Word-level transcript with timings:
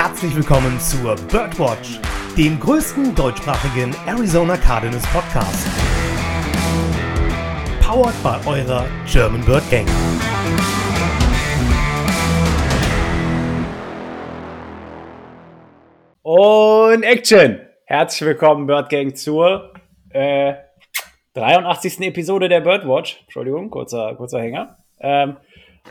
herzlich 0.00 0.36
willkommen 0.36 0.78
zur 0.78 1.16
Birdwatch, 1.28 1.98
dem 2.36 2.60
größten 2.60 3.16
deutschsprachigen 3.16 3.92
Arizona 4.06 4.56
Cardinals 4.56 5.04
Podcast. 5.08 5.66
Powered 7.84 8.14
by 8.22 8.48
eurer 8.48 8.86
German 9.10 9.44
Bird 9.44 9.68
Gang. 9.72 9.88
Und 16.22 17.02
Action! 17.02 17.58
Herzlich 17.86 18.28
willkommen, 18.28 18.68
Bird 18.68 18.90
Gang, 18.90 19.16
zur 19.16 19.72
äh, 20.10 20.54
83. 21.34 22.02
Episode 22.02 22.48
der 22.48 22.60
Birdwatch. 22.60 23.22
Entschuldigung, 23.22 23.68
kurzer, 23.68 24.14
kurzer 24.14 24.40
Hänger. 24.42 24.76
Ähm, 25.00 25.38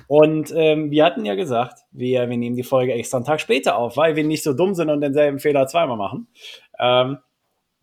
und 0.08 0.54
ähm, 0.56 0.92
wir 0.92 1.06
hatten 1.06 1.26
ja 1.26 1.36
gesagt, 1.36 1.80
wir, 1.92 2.30
wir 2.30 2.38
nehmen 2.38 2.56
die 2.56 2.64
Folge 2.64 2.94
extra 2.94 3.18
einen 3.18 3.26
Tag 3.26 3.42
später 3.42 3.78
auf, 3.78 3.98
weil 3.98 4.16
wir 4.16 4.24
nicht 4.24 4.44
so 4.44 4.54
dumm 4.54 4.76
sind 4.76 4.90
und 4.90 5.02
denselben 5.02 5.40
Fehler 5.40 5.68
zweimal 5.68 5.98
machen. 5.98 6.28
Ähm, 6.80 7.18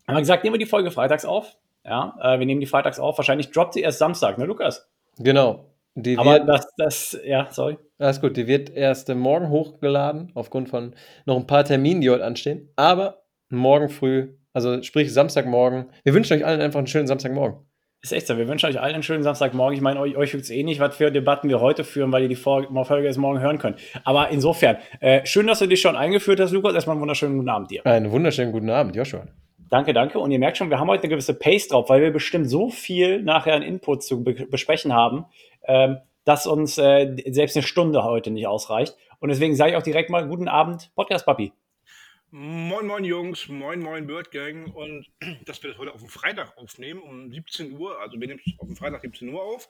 haben 0.07 0.17
wir 0.17 0.21
gesagt, 0.21 0.45
nehmen 0.45 0.55
wir 0.55 0.59
die 0.59 0.67
Folge 0.67 0.91
freitags 0.91 1.25
auf. 1.25 1.57
Ja, 1.85 2.17
äh, 2.23 2.39
wir 2.39 2.47
nehmen 2.47 2.61
die 2.61 2.67
freitags 2.67 2.99
auf. 2.99 3.19
Wahrscheinlich 3.19 3.51
droppt 3.51 3.75
sie 3.75 3.81
erst 3.81 3.99
Samstag, 3.99 4.39
ne, 4.39 4.47
Lukas? 4.47 4.89
Genau. 5.19 5.67
Die 5.95 6.19
Aber 6.19 6.33
wird, 6.33 6.49
das, 6.49 6.67
das, 6.77 7.19
ja, 7.25 7.49
sorry. 7.51 7.79
Alles 7.99 8.21
gut, 8.21 8.37
die 8.37 8.47
wird 8.47 8.71
erst 8.71 9.09
morgen 9.15 9.51
hochgeladen, 9.51 10.33
aufgrund 10.35 10.69
von 10.69 10.95
noch 11.25 11.37
ein 11.37 11.47
paar 11.47 11.65
Terminen, 11.65 12.01
die 12.01 12.11
heute 12.11 12.25
anstehen. 12.25 12.69
Aber 12.75 13.23
morgen 13.49 13.89
früh, 13.89 14.35
also 14.53 14.83
sprich 14.83 15.13
Samstagmorgen. 15.13 15.87
Wir 16.03 16.15
wünschen 16.15 16.37
euch 16.37 16.45
allen 16.45 16.61
einfach 16.61 16.79
einen 16.79 16.89
schönen 16.89 17.07
Samstagmorgen. 17.07 17.59
Ist 18.05 18.13
echt 18.13 18.27
so. 18.27 18.37
Wir 18.37 18.47
wünschen 18.47 18.69
euch 18.69 18.79
allen 18.79 18.93
einen 18.93 19.03
schönen 19.03 19.23
Samstagmorgen. 19.23 19.75
Ich 19.75 19.81
meine, 19.81 19.99
euch, 19.99 20.15
euch 20.15 20.35
es 20.35 20.51
eh 20.51 20.63
nicht, 20.63 20.79
was 20.79 20.95
für 20.95 21.11
Debatten 21.11 21.49
wir 21.49 21.61
heute 21.61 21.85
führen, 21.85 22.13
weil 22.13 22.25
ihr 22.25 22.29
die 22.29 22.37
Folge 22.37 22.69
erst 23.03 23.19
morgen 23.19 23.41
hören 23.41 23.57
könnt. 23.57 23.79
Aber 24.05 24.29
insofern, 24.29 24.77
äh, 25.01 25.25
schön, 25.25 25.47
dass 25.47 25.61
du 25.61 25.67
dich 25.67 25.81
schon 25.81 25.97
eingeführt 25.97 26.39
hast, 26.39 26.53
Lukas. 26.53 26.75
Erstmal 26.75 26.97
einen 26.97 27.01
wunderschönen 27.01 27.39
guten 27.39 27.49
Abend 27.49 27.71
dir. 27.71 27.87
Einen 27.87 28.11
wunderschönen 28.11 28.53
guten 28.53 28.69
Abend, 28.69 28.95
Joshua. 28.95 29.23
Danke, 29.71 29.95
danke. 29.95 30.19
Und 30.19 30.31
ihr 30.33 30.39
merkt 30.39 30.59
schon, 30.59 30.69
wir 30.69 30.79
haben 30.79 30.89
heute 30.89 31.05
eine 31.05 31.09
gewisse 31.09 31.33
Pace 31.33 31.69
drauf, 31.69 31.89
weil 31.89 32.03
wir 32.03 32.13
bestimmt 32.13 32.51
so 32.51 32.69
viel 32.69 33.23
nachher 33.23 33.55
an 33.55 33.63
Input 33.63 34.03
zu 34.03 34.23
be 34.23 34.35
besprechen 34.51 34.93
haben, 34.93 35.25
ähm, 35.67 35.97
dass 36.27 36.47
uns 36.47 36.77
äh, 36.77 37.17
selbst 37.31 37.57
eine 37.57 37.63
Stunde 37.63 38.05
heute 38.05 38.31
nicht 38.31 38.47
ausreicht. 38.47 38.99
Und 39.19 39.31
deswegen 39.31 39.57
sage 39.57 39.71
ich 39.71 39.77
auch 39.79 39.83
direkt 39.83 40.11
mal 40.11 40.29
guten 40.29 40.49
Abend, 40.49 40.91
Podcast-Papi. 40.95 41.53
Moin, 42.37 42.89
moin 42.89 43.05
Jungs, 43.05 43.49
moin, 43.49 43.81
moin 43.81 44.09
Bird 44.09 44.33
Gang 44.33 44.75
und 44.75 45.07
dass 45.47 45.63
wir 45.63 45.71
das 45.71 45.79
heute 45.79 45.95
auf 45.95 46.01
dem 46.01 46.09
Freitag 46.09 46.59
aufnehmen 46.59 47.01
um 47.01 47.31
17 47.31 47.79
Uhr, 47.79 48.01
also 48.01 48.19
wir 48.19 48.27
nehmen 48.27 48.41
es 48.45 48.59
auf 48.59 48.67
dem 48.67 48.75
Freitag 48.75 49.03
17 49.03 49.29
Uhr 49.33 49.41
auf, 49.41 49.69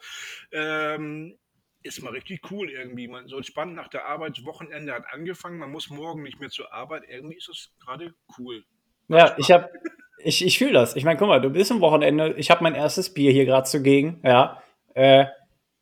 ähm, 0.51 1.37
ist 1.83 2.01
mal 2.01 2.09
richtig 2.09 2.49
cool 2.49 2.71
irgendwie. 2.71 3.07
Man 3.07 3.27
so 3.27 3.37
entspannt 3.37 3.75
nach 3.75 3.87
der 3.89 4.07
Arbeit, 4.07 4.43
Wochenende 4.45 4.93
hat 4.93 5.03
angefangen, 5.13 5.59
man 5.59 5.69
muss 5.69 5.91
morgen 5.91 6.23
nicht 6.23 6.39
mehr 6.39 6.49
zur 6.49 6.73
Arbeit, 6.73 7.03
irgendwie 7.07 7.37
ist 7.37 7.49
das 7.49 7.69
gerade 7.79 8.15
cool. 8.39 8.63
Ja, 9.09 9.35
ich 9.37 9.51
habe, 9.51 9.69
ich, 10.17 10.43
ich 10.43 10.57
fühle 10.57 10.73
das. 10.73 10.95
Ich 10.95 11.05
meine, 11.05 11.19
guck 11.19 11.27
mal, 11.27 11.41
du 11.41 11.51
bist 11.51 11.71
am 11.71 11.81
Wochenende, 11.81 12.33
ich 12.35 12.49
habe 12.49 12.63
mein 12.63 12.73
erstes 12.73 13.13
Bier 13.13 13.31
hier 13.31 13.45
gerade 13.45 13.67
zugegen, 13.67 14.21
ja. 14.23 14.63
Äh, 14.95 15.27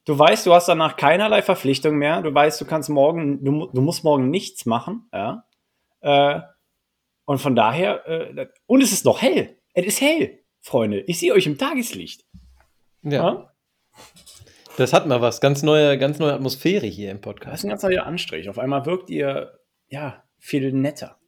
du 0.04 0.20
weißt, 0.20 0.46
du 0.46 0.54
hast 0.54 0.68
danach 0.68 0.98
keinerlei 0.98 1.44
Verpflichtung 1.44 1.96
mehr. 1.96 2.22
Du 2.22 2.36
weißt, 2.36 2.60
du 2.60 2.66
kannst 2.66 2.90
morgen, 2.90 3.42
du, 3.42 3.68
du 3.68 3.80
musst 3.80 4.04
morgen 4.04 4.30
nichts 4.30 4.66
machen, 4.66 5.08
ja. 5.14 5.46
Äh, 6.02 6.42
und 7.26 7.40
von 7.40 7.56
daher, 7.56 8.08
äh, 8.08 8.48
und 8.66 8.82
es 8.82 8.92
ist 8.92 9.06
noch 9.06 9.22
hell. 9.22 9.58
Es 9.74 9.86
ist 9.86 10.02
hell, 10.02 10.40
Freunde. 10.62 11.02
Ich 11.02 11.20
sehe 11.20 11.34
euch 11.34 11.46
im 11.46 11.58
Tageslicht. 11.58 12.26
Ja. 13.02 13.12
ja? 13.12 13.54
Das 14.78 14.94
hat 14.94 15.08
mal 15.08 15.22
was. 15.22 15.40
Ganz 15.40 15.62
neue, 15.62 15.98
ganz 15.98 16.20
neue 16.20 16.34
Atmosphäre 16.34 16.88
hier 16.88 17.12
im 17.12 17.22
Podcast. 17.22 17.54
Das 17.54 17.60
ist 17.60 17.66
ein 17.66 17.70
ganz 17.70 17.84
neuer 17.84 18.06
Anstrich. 18.06 18.50
Auf 18.50 18.58
einmal 18.58 18.86
wirkt 18.86 19.10
ihr, 19.10 19.60
ja, 19.88 20.24
viel 20.40 20.72
netter. 20.72 21.20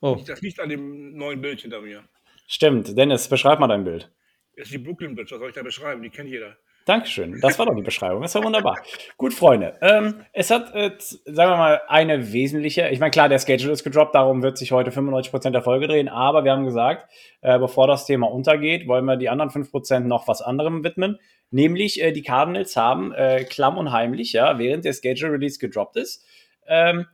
Oh. 0.00 0.22
Das 0.26 0.40
liegt 0.42 0.60
an 0.60 0.68
dem 0.68 1.16
neuen 1.16 1.40
Bild 1.40 1.62
hinter 1.62 1.80
mir. 1.80 2.04
Stimmt. 2.46 2.96
Dennis, 2.96 3.28
beschreib 3.28 3.58
mal 3.58 3.68
dein 3.68 3.84
Bild. 3.84 4.12
Das 4.56 4.66
ist 4.66 4.74
die 4.74 4.78
Brooklyn 4.78 5.14
Bridge. 5.14 5.32
Was 5.32 5.38
soll 5.40 5.48
ich 5.48 5.54
da 5.54 5.62
beschreiben? 5.62 6.02
Die 6.02 6.10
kennt 6.10 6.28
jeder. 6.28 6.56
Dankeschön. 6.84 7.40
Das 7.40 7.58
war 7.58 7.64
doch 7.64 7.74
die 7.74 7.82
Beschreibung. 7.82 8.20
Das 8.20 8.34
war 8.34 8.44
wunderbar. 8.44 8.78
Gut, 9.16 9.32
Freunde. 9.32 9.78
Ähm, 9.80 10.26
es 10.32 10.50
hat, 10.50 10.74
äh, 10.74 10.90
sagen 10.98 11.50
wir 11.50 11.56
mal, 11.56 11.80
eine 11.88 12.32
wesentliche, 12.32 12.88
ich 12.90 13.00
meine, 13.00 13.10
klar, 13.10 13.30
der 13.30 13.38
Schedule 13.38 13.72
ist 13.72 13.84
gedroppt, 13.84 14.14
darum 14.14 14.42
wird 14.42 14.58
sich 14.58 14.70
heute 14.70 14.90
95% 14.90 15.50
der 15.50 15.62
Folge 15.62 15.88
drehen, 15.88 16.08
aber 16.10 16.44
wir 16.44 16.52
haben 16.52 16.66
gesagt, 16.66 17.10
äh, 17.40 17.58
bevor 17.58 17.86
das 17.86 18.04
Thema 18.04 18.30
untergeht, 18.30 18.86
wollen 18.86 19.06
wir 19.06 19.16
die 19.16 19.30
anderen 19.30 19.50
5% 19.50 20.00
noch 20.00 20.28
was 20.28 20.42
anderem 20.42 20.84
widmen. 20.84 21.18
Nämlich, 21.50 22.02
äh, 22.02 22.12
die 22.12 22.22
Cardinals 22.22 22.76
haben 22.76 23.12
äh, 23.12 23.44
klamm 23.44 23.78
und 23.78 23.90
heimlich, 23.90 24.34
ja, 24.34 24.58
während 24.58 24.84
der 24.84 24.92
Schedule 24.92 25.32
Release 25.32 25.58
gedroppt 25.58 25.96
ist, 25.96 26.26
ähm, 26.66 27.06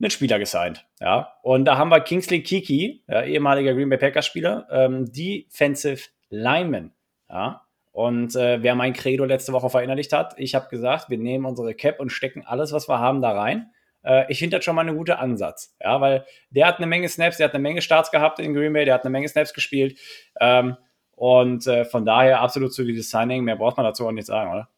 einen 0.00 0.10
Spieler 0.10 0.38
gesigned. 0.38 0.86
Ja, 1.00 1.34
und 1.42 1.66
da 1.66 1.76
haben 1.76 1.90
wir 1.90 2.00
Kingsley 2.00 2.42
Kiki, 2.42 3.02
ja, 3.08 3.24
ehemaliger 3.24 3.74
Green 3.74 3.90
Bay 3.90 3.98
Packers 3.98 4.24
Spieler, 4.24 4.66
ähm, 4.70 5.12
Defensive 5.12 6.08
Lineman. 6.30 6.92
Ja, 7.28 7.67
und 7.98 8.36
äh, 8.36 8.62
wer 8.62 8.76
mein 8.76 8.92
Credo 8.92 9.24
letzte 9.24 9.52
Woche 9.52 9.70
verinnerlicht 9.70 10.12
hat, 10.12 10.34
ich 10.36 10.54
habe 10.54 10.68
gesagt, 10.68 11.10
wir 11.10 11.18
nehmen 11.18 11.44
unsere 11.44 11.74
Cap 11.74 11.98
und 11.98 12.10
stecken 12.10 12.44
alles, 12.46 12.70
was 12.70 12.88
wir 12.88 13.00
haben, 13.00 13.20
da 13.20 13.32
rein. 13.32 13.72
Äh, 14.04 14.30
ich 14.30 14.38
finde 14.38 14.56
das 14.56 14.64
schon 14.64 14.76
mal 14.76 14.88
ein 14.88 14.96
guter 14.96 15.18
Ansatz. 15.18 15.76
Ja, 15.82 16.00
weil 16.00 16.24
der 16.50 16.68
hat 16.68 16.76
eine 16.76 16.86
Menge 16.86 17.08
Snaps, 17.08 17.38
der 17.38 17.48
hat 17.48 17.54
eine 17.54 17.62
Menge 17.64 17.82
Starts 17.82 18.12
gehabt 18.12 18.38
in 18.38 18.54
Green 18.54 18.72
Bay, 18.72 18.84
der 18.84 18.94
hat 18.94 19.02
eine 19.02 19.10
Menge 19.10 19.28
Snaps 19.28 19.52
gespielt. 19.52 19.98
Ähm, 20.40 20.76
und 21.16 21.66
äh, 21.66 21.84
von 21.84 22.06
daher 22.06 22.40
absolut 22.40 22.72
solides 22.72 23.10
Signing. 23.10 23.42
Mehr 23.42 23.56
braucht 23.56 23.76
man 23.76 23.84
dazu 23.84 24.06
auch 24.06 24.12
nicht 24.12 24.26
sagen, 24.26 24.52
oder? 24.52 24.68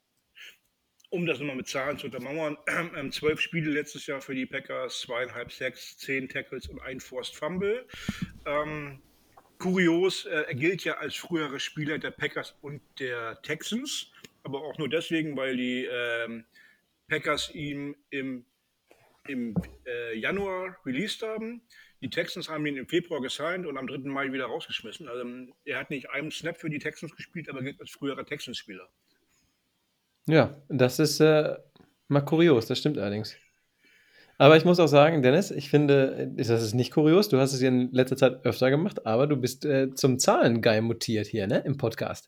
Um 1.10 1.26
das 1.26 1.41
nochmal 1.41 1.56
mit 1.56 1.69
Zahlen 1.69 1.98
zu 1.98 2.06
untermauern, 2.06 2.56
ähm, 2.97 3.12
zwölf 3.12 3.42
Spiele 3.42 3.70
letztes 3.70 4.06
Jahr 4.06 4.22
für 4.22 4.34
die 4.34 4.47
Packers, 4.47 4.98
zweieinhalb 5.00 5.52
Sacks, 5.52 5.98
zehn 5.98 6.26
Tackles 6.26 6.69
und 6.69 6.81
ein 6.81 7.00
Forced 7.00 7.37
Fumble. 7.37 7.87
Ähm, 8.47 9.02
Kurios, 9.60 10.25
äh, 10.25 10.44
er 10.48 10.54
gilt 10.54 10.84
ja 10.84 10.94
als 10.94 11.15
früherer 11.15 11.60
Spieler 11.60 11.98
der 11.98 12.10
Packers 12.10 12.56
und 12.62 12.81
der 12.98 13.41
Texans, 13.43 14.10
aber 14.43 14.62
auch 14.62 14.76
nur 14.78 14.88
deswegen, 14.88 15.37
weil 15.37 15.56
die 15.56 15.84
ähm, 15.84 16.44
Packers 17.09 17.54
ihn 17.54 17.94
im, 18.09 18.47
im 19.28 19.54
äh, 19.87 20.19
Januar 20.19 20.76
released 20.84 21.22
haben. 21.22 21.62
Die 22.00 22.09
Texans 22.09 22.49
haben 22.49 22.65
ihn 22.65 22.78
im 22.78 22.88
Februar 22.88 23.20
gesigned 23.20 23.66
und 23.66 23.76
am 23.76 23.87
3. 23.87 23.99
Mai 24.09 24.32
wieder 24.32 24.47
rausgeschmissen. 24.47 25.06
Also 25.06 25.25
er 25.66 25.78
hat 25.78 25.91
nicht 25.91 26.09
einen 26.09 26.31
Snap 26.31 26.56
für 26.56 26.70
die 26.70 26.78
Texans 26.78 27.15
gespielt, 27.15 27.50
aber 27.50 27.62
gilt 27.62 27.78
als 27.81 27.91
früherer 27.91 28.25
Texans-Spieler. 28.25 28.88
Ja, 30.26 30.62
das 30.69 30.99
ist 30.99 31.20
äh, 31.20 31.56
mal 32.09 32.22
kurios, 32.22 32.66
das 32.66 32.78
stimmt 32.78 32.97
allerdings. 32.97 33.37
Aber 34.41 34.56
ich 34.56 34.65
muss 34.65 34.81
auch 34.81 34.87
sagen, 34.87 35.21
Dennis, 35.21 35.51
ich 35.51 35.69
finde, 35.69 36.33
das 36.34 36.49
ist 36.49 36.73
nicht 36.73 36.93
kurios, 36.93 37.28
du 37.28 37.37
hast 37.37 37.53
es 37.53 37.61
in 37.61 37.93
letzter 37.93 38.17
Zeit 38.17 38.47
öfter 38.47 38.71
gemacht, 38.71 39.05
aber 39.05 39.27
du 39.27 39.37
bist 39.37 39.67
äh, 39.67 39.95
zum 39.95 40.19
Zahlengeil 40.19 40.81
mutiert 40.81 41.27
hier, 41.27 41.47
ne, 41.47 41.62
im 41.67 41.77
Podcast. 41.77 42.27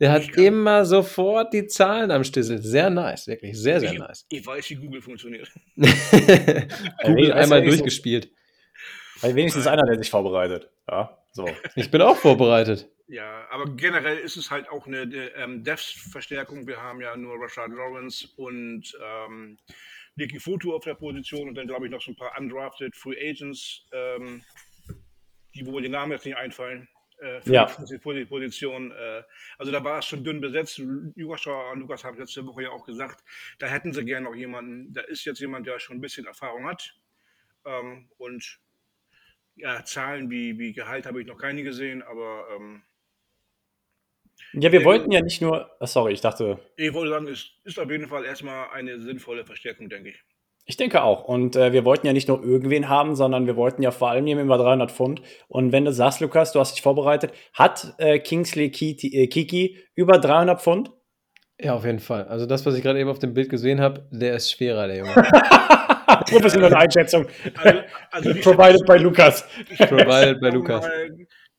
Der 0.00 0.10
hat 0.10 0.28
immer 0.30 0.84
sofort 0.84 1.52
die 1.52 1.68
Zahlen 1.68 2.10
am 2.10 2.24
Schlüssel. 2.24 2.60
Sehr 2.60 2.90
nice, 2.90 3.28
wirklich, 3.28 3.56
sehr, 3.56 3.78
sehr 3.78 3.92
ich, 3.92 3.98
nice. 4.00 4.26
Ich 4.28 4.44
weiß, 4.44 4.70
wie 4.70 4.74
Google 4.74 5.02
funktioniert. 5.02 5.48
Google 5.76 7.32
einmal 7.32 7.62
durchgespielt. 7.62 8.32
Weil 9.20 9.36
wenigstens 9.36 9.68
einer, 9.68 9.86
der 9.86 9.98
sich 9.98 10.10
vorbereitet. 10.10 10.68
Ja, 10.90 11.16
so. 11.30 11.48
Ich 11.76 11.92
bin 11.92 12.02
auch 12.02 12.16
vorbereitet. 12.16 12.88
Ja, 13.06 13.46
aber 13.52 13.66
generell 13.76 14.18
ist 14.18 14.36
es 14.36 14.50
halt 14.50 14.68
auch 14.68 14.88
eine, 14.88 15.02
eine 15.02 15.28
ähm, 15.36 15.62
Devs-Verstärkung. 15.62 16.66
Wir 16.66 16.82
haben 16.82 17.00
ja 17.00 17.16
nur 17.16 17.40
Rashad 17.40 17.70
Lawrence 17.70 18.28
und 18.36 18.98
ähm, 19.00 19.58
Nicky 20.16 20.40
Foto 20.40 20.74
auf 20.74 20.84
der 20.84 20.94
Position 20.94 21.48
und 21.48 21.54
dann 21.54 21.66
glaube 21.66 21.86
ich 21.86 21.92
noch 21.92 22.02
so 22.02 22.10
ein 22.10 22.16
paar 22.16 22.38
undrafted 22.38 22.96
Free 22.96 23.30
Agents, 23.30 23.86
ähm, 23.92 24.42
die 25.54 25.66
wo 25.66 25.80
die 25.80 25.88
Namen 25.88 26.12
jetzt 26.12 26.26
nicht 26.26 26.36
einfallen. 26.36 26.88
Äh, 27.20 27.42
für, 27.42 27.52
ja. 27.52 27.66
die, 27.66 28.24
Position. 28.24 28.92
Äh, 28.92 29.22
also 29.58 29.70
da 29.70 29.84
war 29.84 29.98
es 29.98 30.06
schon 30.06 30.24
dünn 30.24 30.40
besetzt. 30.40 30.80
Joshua 31.16 31.70
und 31.72 31.80
Lukas 31.80 32.02
haben 32.02 32.18
letzte 32.18 32.46
Woche 32.46 32.62
ja 32.62 32.70
auch 32.70 32.86
gesagt, 32.86 33.22
da 33.58 33.66
hätten 33.66 33.92
sie 33.92 34.04
gerne 34.04 34.24
noch 34.24 34.34
jemanden. 34.34 34.92
Da 34.94 35.02
ist 35.02 35.26
jetzt 35.26 35.40
jemand, 35.40 35.66
der 35.66 35.78
schon 35.80 35.98
ein 35.98 36.00
bisschen 36.00 36.26
Erfahrung 36.26 36.66
hat. 36.66 36.94
Ähm, 37.66 38.08
und 38.16 38.60
ja, 39.56 39.84
Zahlen 39.84 40.30
wie, 40.30 40.58
wie 40.58 40.72
Gehalt 40.72 41.04
habe 41.04 41.20
ich 41.20 41.26
noch 41.26 41.36
keine 41.36 41.62
gesehen, 41.62 42.02
aber 42.02 42.46
ähm, 42.56 42.82
ja, 44.54 44.72
wir 44.72 44.84
wollten 44.84 45.12
ja 45.12 45.20
nicht 45.20 45.40
nur. 45.40 45.70
Oh, 45.80 45.86
sorry, 45.86 46.12
ich 46.12 46.20
dachte. 46.20 46.58
Ich 46.76 46.92
wollte 46.92 47.10
sagen, 47.10 47.28
es 47.28 47.50
ist 47.64 47.78
auf 47.78 47.90
jeden 47.90 48.08
Fall 48.08 48.24
erstmal 48.24 48.68
eine 48.70 48.98
sinnvolle 48.98 49.44
Verstärkung, 49.44 49.88
denke 49.88 50.10
ich. 50.10 50.20
Ich 50.66 50.76
denke 50.76 51.02
auch. 51.02 51.24
Und 51.24 51.56
äh, 51.56 51.72
wir 51.72 51.84
wollten 51.84 52.06
ja 52.06 52.12
nicht 52.12 52.28
nur 52.28 52.42
irgendwen 52.44 52.88
haben, 52.88 53.16
sondern 53.16 53.46
wir 53.46 53.56
wollten 53.56 53.82
ja 53.82 53.90
vor 53.90 54.10
allem 54.10 54.26
jemanden 54.26 54.48
über 54.48 54.58
300 54.58 54.90
Pfund. 54.90 55.22
Und 55.48 55.72
wenn 55.72 55.84
du 55.84 55.92
sagst, 55.92 56.20
Lukas, 56.20 56.52
du 56.52 56.60
hast 56.60 56.74
dich 56.74 56.82
vorbereitet, 56.82 57.32
hat 57.54 57.94
äh, 57.98 58.18
Kingsley 58.18 58.70
Kiki, 58.70 59.08
äh, 59.14 59.26
Kiki 59.26 59.78
über 59.94 60.18
300 60.18 60.60
Pfund? 60.60 60.90
Ja, 61.60 61.74
auf 61.74 61.84
jeden 61.84 61.98
Fall. 61.98 62.24
Also 62.24 62.46
das, 62.46 62.64
was 62.66 62.74
ich 62.74 62.82
gerade 62.82 63.00
eben 63.00 63.10
auf 63.10 63.18
dem 63.18 63.34
Bild 63.34 63.50
gesehen 63.50 63.80
habe, 63.80 64.06
der 64.10 64.34
ist 64.34 64.50
schwerer, 64.50 64.86
der 64.86 64.98
Junge. 64.98 65.12
Professionelle 66.30 66.76
Einschätzung. 66.76 67.26
Also, 67.56 67.80
also 68.10 68.34
Provided 68.40 68.86
by 68.86 68.96
Lukas. 68.98 69.44
Provided 69.76 70.40
by 70.40 70.50
Lukas 70.50 70.86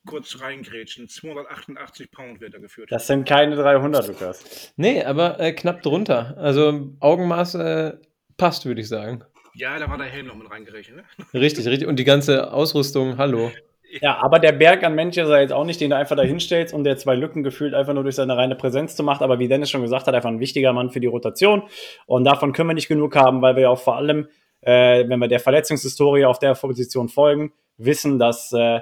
kurz 0.05 0.41
reingrätschen. 0.41 1.07
288 1.07 2.11
Pound 2.11 2.41
wird 2.41 2.53
er 2.53 2.59
geführt. 2.59 2.91
Das 2.91 3.07
sind 3.07 3.27
keine 3.27 3.55
300, 3.55 4.07
Lukas. 4.07 4.73
Nee, 4.75 5.03
aber 5.03 5.39
äh, 5.39 5.53
knapp 5.53 5.81
drunter. 5.81 6.35
Also 6.37 6.91
Augenmaß 6.99 7.55
äh, 7.55 7.93
passt, 8.37 8.65
würde 8.65 8.81
ich 8.81 8.87
sagen. 8.87 9.23
Ja, 9.53 9.77
da 9.77 9.89
war 9.89 9.97
der 9.97 10.07
Helm 10.07 10.27
noch 10.27 10.35
mit 10.35 10.49
reingerechnet. 10.49 10.97
Ne? 10.97 11.03
Richtig, 11.39 11.67
richtig. 11.67 11.87
Und 11.87 11.97
die 11.97 12.05
ganze 12.05 12.53
Ausrüstung, 12.53 13.17
hallo. 13.17 13.51
Ja, 13.99 14.17
aber 14.21 14.39
der 14.39 14.53
Berg 14.53 14.83
an 14.83 14.95
Mensch 14.95 15.17
ist 15.17 15.27
er 15.27 15.41
jetzt 15.41 15.51
auch 15.51 15.65
nicht, 15.65 15.81
den 15.81 15.89
du 15.89 15.97
einfach 15.97 16.15
da 16.15 16.23
hinstellst 16.23 16.73
und 16.73 16.85
der 16.85 16.95
zwei 16.95 17.15
Lücken 17.15 17.43
gefühlt 17.43 17.73
einfach 17.73 17.93
nur 17.93 18.03
durch 18.03 18.15
seine 18.15 18.37
reine 18.37 18.55
Präsenz 18.55 18.95
zu 18.95 19.03
macht. 19.03 19.21
Aber 19.21 19.39
wie 19.39 19.49
Dennis 19.49 19.69
schon 19.69 19.81
gesagt 19.81 20.07
hat, 20.07 20.15
einfach 20.15 20.29
ein 20.29 20.39
wichtiger 20.39 20.71
Mann 20.71 20.91
für 20.91 21.01
die 21.01 21.07
Rotation. 21.07 21.63
Und 22.05 22.23
davon 22.23 22.53
können 22.53 22.69
wir 22.69 22.73
nicht 22.73 22.87
genug 22.87 23.17
haben, 23.17 23.41
weil 23.41 23.55
wir 23.55 23.63
ja 23.63 23.69
auch 23.69 23.81
vor 23.81 23.97
allem, 23.97 24.29
äh, 24.61 25.07
wenn 25.09 25.19
wir 25.19 25.27
der 25.27 25.41
Verletzungshistorie 25.41 26.23
auf 26.23 26.39
der 26.39 26.53
Position 26.53 27.09
folgen, 27.09 27.51
wissen, 27.77 28.17
dass, 28.17 28.53
äh, 28.53 28.79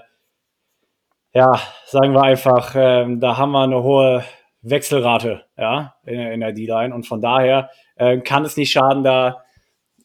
ja, 1.34 1.60
sagen 1.86 2.14
wir 2.14 2.24
einfach, 2.24 2.76
äh, 2.76 3.06
da 3.18 3.38
haben 3.38 3.52
wir 3.52 3.64
eine 3.64 3.84
hohe 3.84 4.24
Wechselrate, 4.62 5.46
ja, 5.58 5.96
in, 6.04 6.20
in 6.20 6.40
der 6.42 6.52
D-Line. 6.52 6.94
Und 6.94 7.08
von 7.08 7.22
daher 7.22 7.70
äh, 7.96 8.20
kann 8.20 8.46
es 8.46 8.58
nicht 8.58 8.72
schaden, 8.72 9.04
da 9.04 9.44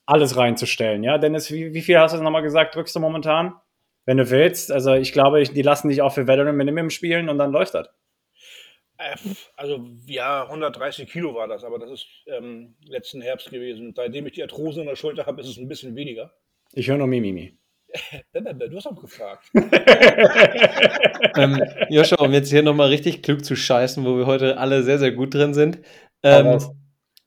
alles 0.07 0.37
reinzustellen. 0.37 1.03
Ja, 1.03 1.19
Dennis, 1.19 1.51
wie, 1.51 1.73
wie 1.73 1.83
viel 1.83 1.99
hast 1.99 2.15
du 2.15 2.23
nochmal 2.23 2.43
gesagt, 2.43 2.75
drückst 2.75 2.95
du 2.95 3.01
momentan? 3.01 3.55
wenn 4.05 4.17
du 4.17 4.31
willst. 4.31 4.71
Also 4.71 4.95
ich 4.95 5.13
glaube, 5.13 5.43
die 5.43 5.63
lassen 5.63 5.89
dich 5.89 6.03
auch 6.03 6.13
für 6.13 6.27
Veteran 6.27 6.57
Minimum 6.57 6.91
spielen 6.91 7.29
und 7.29 7.39
dann 7.39 7.53
läuft 7.53 7.75
das. 7.75 7.89
Äh, 8.99 9.17
also 9.57 9.87
ja, 10.07 10.45
130 10.45 11.09
Kilo 11.11 11.35
war 11.35 11.49
das, 11.49 11.65
aber 11.65 11.79
das 11.79 11.91
ist 11.91 12.07
ähm, 12.27 12.77
letzten 12.87 13.21
Herbst 13.21 13.51
gewesen. 13.51 13.93
Seitdem 13.95 14.27
ich 14.27 14.35
die 14.35 14.43
Arthrose 14.43 14.81
in 14.81 14.87
der 14.87 14.97
Schulter 14.97 15.27
habe, 15.27 15.41
ist 15.41 15.49
es 15.49 15.57
ein 15.57 15.69
bisschen 15.69 15.97
weniger. 15.97 16.33
Ich 16.73 16.89
höre 16.89 16.99
nur 16.99 17.07
Mimimi. 17.07 17.57
du 18.33 18.77
hast 18.77 18.87
auch 18.87 19.01
gefragt. 19.01 19.51
ähm, 21.37 21.63
Joshua, 21.89 22.25
um 22.25 22.33
jetzt 22.33 22.51
hier 22.51 22.63
nochmal 22.63 22.89
richtig 22.89 23.23
klug 23.23 23.45
zu 23.45 23.57
scheißen, 23.57 24.05
wo 24.05 24.17
wir 24.17 24.27
heute 24.27 24.59
alle 24.59 24.83
sehr, 24.83 24.99
sehr 24.99 25.13
gut 25.13 25.35
drin 25.35 25.55
sind. 25.55 25.79
Ähm, 26.23 26.59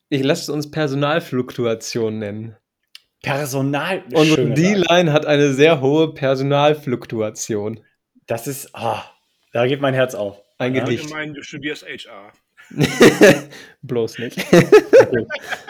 ich 0.09 0.23
lasse 0.23 0.43
es 0.43 0.49
uns 0.49 0.71
Personalfluktuation 0.71 2.19
nennen. 2.19 2.57
Personal. 3.23 4.03
Unsere 4.13 4.49
D-Line 4.51 5.11
hat 5.11 5.25
eine 5.25 5.53
sehr 5.53 5.81
hohe 5.81 6.13
Personalfluktuation. 6.13 7.83
Das 8.25 8.47
ist, 8.47 8.69
ah, 8.73 9.03
da 9.53 9.67
geht 9.67 9.81
mein 9.81 9.93
Herz 9.93 10.15
auf. 10.15 10.41
Ein 10.57 10.75
ja, 10.75 10.83
Gedicht. 10.83 11.05
Ich 11.05 11.11
meine, 11.11 11.33
du 11.33 11.43
studierst 11.43 11.85
HR. 11.85 12.31
Bloß 13.81 14.19
nicht. 14.19 14.37
okay. 14.53 15.25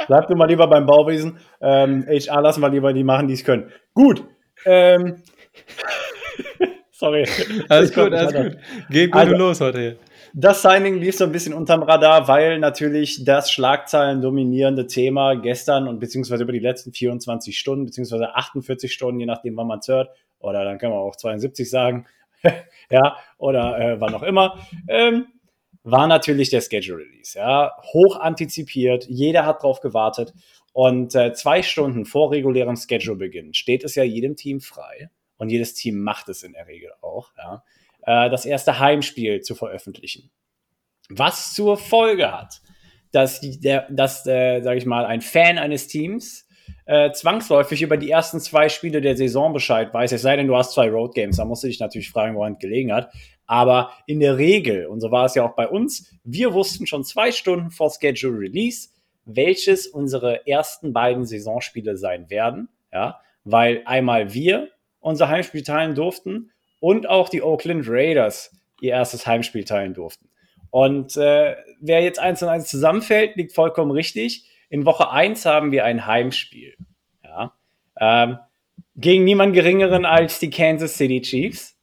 Bleib 0.08 0.28
du 0.28 0.36
mal 0.36 0.46
lieber 0.46 0.68
beim 0.68 0.86
Bauwesen. 0.86 1.38
Ähm, 1.62 2.06
HR 2.08 2.42
lassen 2.42 2.62
wir 2.62 2.70
lieber 2.70 2.94
die 2.94 3.04
machen, 3.04 3.28
die 3.28 3.36
es 3.36 3.44
können. 3.44 3.72
Gut. 3.94 4.24
Ähm, 4.68 5.24
sorry. 6.92 7.26
Alles 7.70 7.94
gut, 7.94 8.14
alles 8.14 8.34
gut. 8.34 8.58
Geht 8.90 9.12
gut 9.12 9.22
also, 9.22 9.36
los 9.36 9.62
heute 9.62 9.80
hier. 9.80 9.98
Das 10.34 10.62
Signing 10.62 11.00
lief 11.00 11.16
so 11.16 11.24
ein 11.24 11.32
bisschen 11.32 11.54
unterm 11.54 11.84
Radar, 11.84 12.28
weil 12.28 12.60
natürlich 12.60 13.24
das 13.24 13.50
Schlagzeilen 13.50 14.22
dominierende 14.22 14.86
Thema 14.86 15.36
gestern 15.36 15.88
und 15.88 16.00
beziehungsweise 16.00 16.44
über 16.44 16.52
die 16.52 16.60
letzten 16.60 16.92
24 16.92 17.58
Stunden, 17.58 17.86
beziehungsweise 17.86 18.36
48 18.36 18.92
Stunden, 18.92 19.20
je 19.20 19.26
nachdem, 19.26 19.56
wann 19.56 19.68
man 19.68 19.80
es 19.80 19.88
hört, 19.88 20.10
oder 20.40 20.66
dann 20.66 20.78
können 20.78 20.92
wir 20.94 21.00
auch 21.00 21.16
72 21.16 21.70
sagen, 21.70 22.06
ja, 22.92 23.16
oder 23.38 23.80
äh, 23.80 24.02
wann 24.02 24.14
auch 24.14 24.24
immer, 24.24 24.60
ähm, 24.88 25.28
war 25.84 26.08
natürlich 26.08 26.50
der 26.50 26.62
Schedule 26.62 27.04
Release. 27.04 27.38
Ja, 27.38 27.72
hoch 27.94 28.20
antizipiert, 28.20 29.06
jeder 29.08 29.46
hat 29.46 29.64
drauf 29.64 29.80
gewartet. 29.80 30.34
Und 30.78 31.16
äh, 31.16 31.34
zwei 31.34 31.64
Stunden 31.64 32.06
vor 32.06 32.32
regulärem 32.32 32.76
Schedule-Beginn 32.76 33.56
steht 33.56 33.84
es 33.84 33.96
ja 33.96 34.04
jedem 34.04 34.36
Team 34.36 34.62
frei. 34.62 35.10
Und 35.38 35.50
jedes 35.50 35.74
Team 35.74 36.04
macht 36.04 36.30
es 36.30 36.44
in 36.44 36.54
der 36.54 36.68
Regel 36.68 36.92
auch. 37.02 37.32
Ja 37.38 37.64
äh, 38.08 38.30
das 38.32 38.46
erste 38.46 38.80
Heimspiel 38.80 39.42
zu 39.42 39.54
veröffentlichen. 39.54 40.32
Was 41.10 41.54
zur 41.54 41.78
Folge 41.78 42.32
hat, 42.32 42.62
dass, 43.12 43.42
der, 43.42 43.88
dass 43.92 44.26
äh, 44.26 44.62
sage 44.62 44.78
ich 44.78 44.86
mal, 44.86 45.06
ein 45.06 45.22
Fan 45.22 45.58
eines 45.58 45.88
Teams 45.88 46.48
äh, 46.86 47.12
zwangsläufig 47.12 47.82
über 47.82 47.98
die 47.98 48.10
ersten 48.10 48.40
zwei 48.40 48.70
Spiele 48.70 49.02
der 49.02 49.16
Saison 49.16 49.54
Bescheid 49.54 49.94
weiß, 49.94 50.12
es 50.12 50.22
sei 50.22 50.36
denn, 50.36 50.48
du 50.48 50.56
hast 50.56 50.74
zwei 50.74 50.90
Road 50.90 51.14
Games, 51.14 51.38
da 51.38 51.46
musst 51.46 51.64
du 51.64 51.68
dich 51.68 51.80
natürlich 51.80 52.10
fragen, 52.10 52.36
woran 52.36 52.58
gelegen 52.58 52.94
hat. 52.94 53.14
Aber 53.46 53.92
in 54.08 54.20
der 54.20 54.38
Regel, 54.38 54.88
und 54.88 55.00
so 55.00 55.12
war 55.12 55.26
es 55.26 55.36
ja 55.36 55.44
auch 55.44 55.56
bei 55.56 55.68
uns, 55.68 56.14
wir 56.24 56.54
wussten 56.54 56.86
schon 56.86 57.06
zwei 57.06 57.32
Stunden 57.32 57.72
vor 57.72 57.90
Schedule 57.90 58.40
Release, 58.40 58.90
welches 59.28 59.88
unsere 59.88 60.48
ersten 60.48 60.94
beiden 60.94 61.26
Saisonspiele 61.26 61.98
sein 61.98 62.30
werden, 62.30 62.70
ja, 62.92 63.20
weil 63.44 63.84
einmal 63.86 64.34
wir 64.34 64.70
unser 65.00 65.28
Heimspiel 65.28 65.64
teilen 65.64 65.96
durften 65.96 66.52
und 66.80 67.08
auch 67.08 67.30
die 67.30 67.44
Oakland 67.44 67.86
Raiders 67.88 68.56
ihr 68.82 68.92
erstes 68.92 69.28
Heimspiel 69.28 69.64
teilen 69.64 69.94
durften. 69.94 70.30
Und 70.70 71.16
äh, 71.18 71.56
wer 71.80 72.02
jetzt 72.02 72.20
eins 72.20 72.42
und 72.44 72.50
eins 72.50 72.68
zusammenfällt, 72.68 73.36
liegt 73.36 73.54
vollkommen 73.54 73.92
richtig. 73.92 74.50
In 74.70 74.86
Woche 74.86 75.10
1 75.10 75.46
haben 75.46 75.72
wir 75.72 75.86
ein 75.86 76.06
Heimspiel. 76.06 76.76
Ja. 77.24 77.54
Ähm, 78.00 78.38
gegen 78.96 79.24
niemand 79.24 79.54
geringeren 79.54 80.06
als 80.06 80.40
die 80.40 80.50
Kansas 80.50 80.98
City 80.98 81.22
Chiefs. 81.22 81.78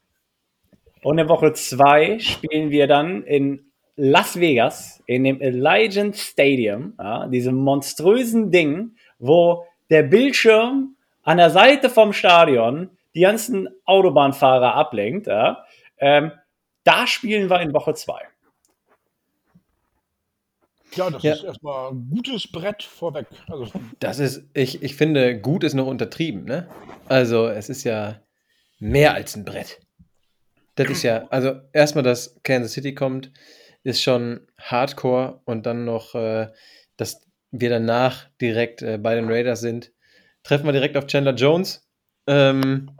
Und 1.02 1.18
in 1.18 1.28
Woche 1.28 1.52
2 1.52 2.18
spielen 2.18 2.70
wir 2.70 2.86
dann 2.86 3.22
in 3.24 3.72
Las 3.96 4.38
Vegas, 4.38 5.02
in 5.06 5.24
dem 5.24 5.40
Allegiant 5.40 6.16
Stadium, 6.16 6.94
ja, 6.98 7.26
diesem 7.28 7.56
monströsen 7.56 8.50
Ding, 8.50 8.96
wo 9.18 9.66
der 9.90 10.02
Bildschirm 10.02 10.96
an 11.22 11.36
der 11.36 11.50
Seite 11.50 11.88
vom 11.88 12.12
Stadion 12.12 12.90
die 13.14 13.20
ganzen 13.20 13.68
Autobahnfahrer 13.84 14.74
ablenkt, 14.74 15.26
ja, 15.28 15.64
ähm, 15.98 16.32
da 16.82 17.06
spielen 17.06 17.48
wir 17.48 17.60
in 17.60 17.72
Woche 17.72 17.94
zwei. 17.94 18.20
Ja, 20.96 21.10
das 21.10 21.22
ja. 21.22 21.32
ist 21.32 21.44
erstmal 21.44 21.90
ein 21.90 22.08
gutes 22.10 22.50
Brett 22.50 22.82
vorweg. 22.82 23.26
Also. 23.48 23.70
Das 23.98 24.18
ist, 24.18 24.44
ich, 24.54 24.82
ich 24.82 24.94
finde, 24.94 25.40
gut 25.40 25.64
ist 25.64 25.74
noch 25.74 25.86
untertrieben, 25.86 26.44
ne? 26.44 26.68
Also, 27.08 27.48
es 27.48 27.68
ist 27.68 27.84
ja 27.84 28.20
mehr 28.78 29.14
als 29.14 29.36
ein 29.36 29.44
Brett. 29.44 29.80
Das 30.76 30.88
ist 30.90 31.02
ja, 31.02 31.26
also 31.30 31.60
erstmal, 31.72 32.04
dass 32.04 32.40
Kansas 32.42 32.72
City 32.72 32.94
kommt, 32.94 33.32
ist 33.84 34.02
schon 34.02 34.46
hardcore 34.58 35.40
und 35.44 35.66
dann 35.66 35.84
noch, 35.84 36.14
äh, 36.14 36.48
dass 36.96 37.26
wir 37.52 37.70
danach 37.70 38.28
direkt 38.40 38.82
äh, 38.82 38.98
bei 38.98 39.14
den 39.14 39.30
Raiders 39.30 39.60
sind. 39.60 39.92
Treffen 40.42 40.66
wir 40.66 40.72
direkt 40.72 40.96
auf 40.96 41.06
Chandler 41.06 41.34
Jones. 41.34 41.88
Ähm, 42.26 42.90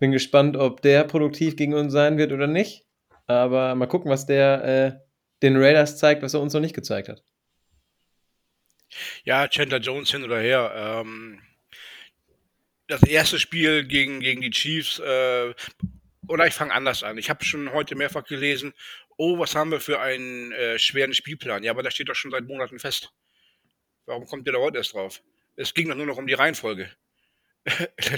bin 0.00 0.12
gespannt, 0.12 0.56
ob 0.56 0.80
der 0.82 1.04
produktiv 1.04 1.56
gegen 1.56 1.74
uns 1.74 1.92
sein 1.92 2.18
wird 2.18 2.32
oder 2.32 2.46
nicht. 2.46 2.86
Aber 3.26 3.74
mal 3.74 3.86
gucken, 3.86 4.10
was 4.10 4.26
der 4.26 4.64
äh, 4.64 5.00
den 5.42 5.56
Raiders 5.56 5.98
zeigt, 5.98 6.22
was 6.22 6.34
er 6.34 6.40
uns 6.40 6.54
noch 6.54 6.60
nicht 6.60 6.74
gezeigt 6.74 7.08
hat. 7.08 7.22
Ja, 9.24 9.48
Chandler 9.48 9.78
Jones 9.78 10.10
hin 10.10 10.24
oder 10.24 10.40
her. 10.40 10.72
Ähm, 10.74 11.40
das 12.88 13.02
erste 13.02 13.38
Spiel 13.38 13.84
gegen, 13.84 14.20
gegen 14.20 14.40
die 14.40 14.50
Chiefs, 14.50 14.98
äh, 14.98 15.54
oder 16.28 16.46
ich 16.46 16.54
fange 16.54 16.72
anders 16.72 17.02
an. 17.02 17.18
Ich 17.18 17.30
habe 17.30 17.44
schon 17.44 17.72
heute 17.72 17.94
mehrfach 17.94 18.24
gelesen, 18.24 18.72
oh, 19.22 19.38
was 19.38 19.54
haben 19.54 19.70
wir 19.70 19.80
für 19.80 20.00
einen 20.00 20.50
äh, 20.50 20.80
schweren 20.80 21.14
Spielplan? 21.14 21.62
Ja, 21.62 21.70
aber 21.70 21.84
da 21.84 21.92
steht 21.92 22.08
doch 22.08 22.16
schon 22.16 22.32
seit 22.32 22.44
Monaten 22.44 22.80
fest. 22.80 23.12
Warum 24.04 24.26
kommt 24.26 24.48
ihr 24.48 24.52
da 24.52 24.58
heute 24.58 24.78
erst 24.78 24.94
drauf? 24.94 25.22
Es 25.54 25.74
ging 25.74 25.88
doch 25.88 25.94
nur 25.94 26.06
noch 26.06 26.16
um 26.16 26.26
die 26.26 26.34
Reihenfolge. 26.34 26.90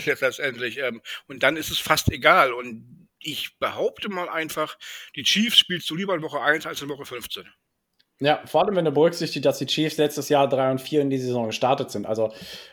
letztendlich. 0.07 0.79
Ähm, 0.79 1.03
und 1.27 1.43
dann 1.43 1.59
ist 1.59 1.71
es 1.71 1.79
fast 1.79 2.11
egal. 2.11 2.55
Und 2.55 3.11
ich 3.19 3.59
behaupte 3.59 4.09
mal 4.09 4.31
einfach, 4.31 4.79
die 5.15 5.25
Chiefs 5.25 5.59
spielst 5.59 5.91
du 5.91 5.95
lieber 5.95 6.15
in 6.15 6.23
Woche 6.23 6.41
1 6.41 6.65
als 6.65 6.81
in 6.81 6.89
Woche 6.89 7.05
15. 7.05 7.47
Ja, 8.25 8.41
vor 8.47 8.65
allem, 8.65 8.75
wenn 8.75 8.87
du 8.87 8.91
berücksichtigst, 8.91 9.45
dass 9.45 9.59
die 9.59 9.67
Chiefs 9.67 9.99
letztes 9.99 10.31
Jahr 10.31 10.49
3 10.49 10.71
und 10.71 10.81
4 10.81 11.03
in 11.03 11.11
die 11.11 11.19
Saison 11.19 11.47
gestartet 11.47 11.91
sind. 11.91 12.07
Also 12.07 12.33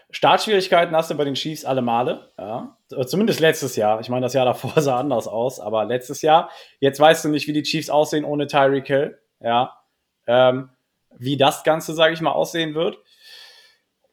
Startschwierigkeiten 0.09 0.95
hast 0.95 1.11
du 1.11 1.15
bei 1.15 1.25
den 1.25 1.33
Chiefs 1.33 1.65
alle 1.65 1.81
Male. 1.81 2.31
Ja. 2.37 2.77
Zumindest 3.05 3.41
letztes 3.41 3.75
Jahr. 3.75 3.99
Ich 3.99 4.07
meine, 4.07 4.23
das 4.23 4.33
Jahr 4.33 4.45
davor 4.45 4.73
sah 4.81 4.97
anders 4.97 5.27
aus, 5.27 5.59
aber 5.59 5.83
letztes 5.83 6.21
Jahr. 6.21 6.49
Jetzt 6.79 7.01
weißt 7.01 7.25
du 7.25 7.29
nicht, 7.29 7.47
wie 7.47 7.53
die 7.53 7.63
Chiefs 7.63 7.89
aussehen 7.89 8.23
ohne 8.23 8.47
Tyreek 8.47 8.87
Hill. 8.87 9.19
Ja. 9.41 9.77
Ähm, 10.25 10.69
wie 11.17 11.35
das 11.35 11.65
Ganze, 11.65 11.93
sage 11.93 12.13
ich 12.13 12.21
mal, 12.21 12.31
aussehen 12.31 12.73
wird. 12.73 12.99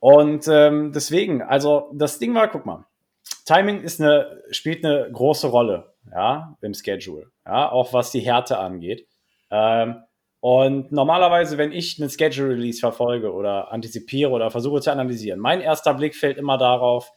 Und 0.00 0.48
ähm, 0.48 0.90
deswegen, 0.92 1.42
also 1.42 1.90
das 1.94 2.18
Ding 2.18 2.34
war, 2.34 2.48
guck 2.48 2.66
mal, 2.66 2.84
Timing 3.46 3.80
ist 3.82 4.00
eine, 4.00 4.42
spielt 4.50 4.84
eine 4.84 5.08
große 5.10 5.46
Rolle, 5.46 5.94
ja, 6.10 6.56
im 6.60 6.74
Schedule, 6.74 7.30
ja, 7.46 7.70
auch 7.70 7.92
was 7.92 8.10
die 8.10 8.20
Härte 8.20 8.58
angeht. 8.58 9.06
Ähm, 9.50 10.02
und 10.40 10.92
normalerweise, 10.92 11.58
wenn 11.58 11.72
ich 11.72 12.00
einen 12.00 12.10
Schedule 12.10 12.50
Release 12.50 12.78
verfolge 12.78 13.32
oder 13.32 13.72
antizipiere 13.72 14.30
oder 14.30 14.50
versuche 14.50 14.80
zu 14.80 14.92
analysieren, 14.92 15.40
mein 15.40 15.60
erster 15.60 15.94
Blick 15.94 16.14
fällt 16.14 16.38
immer 16.38 16.58
darauf, 16.58 17.12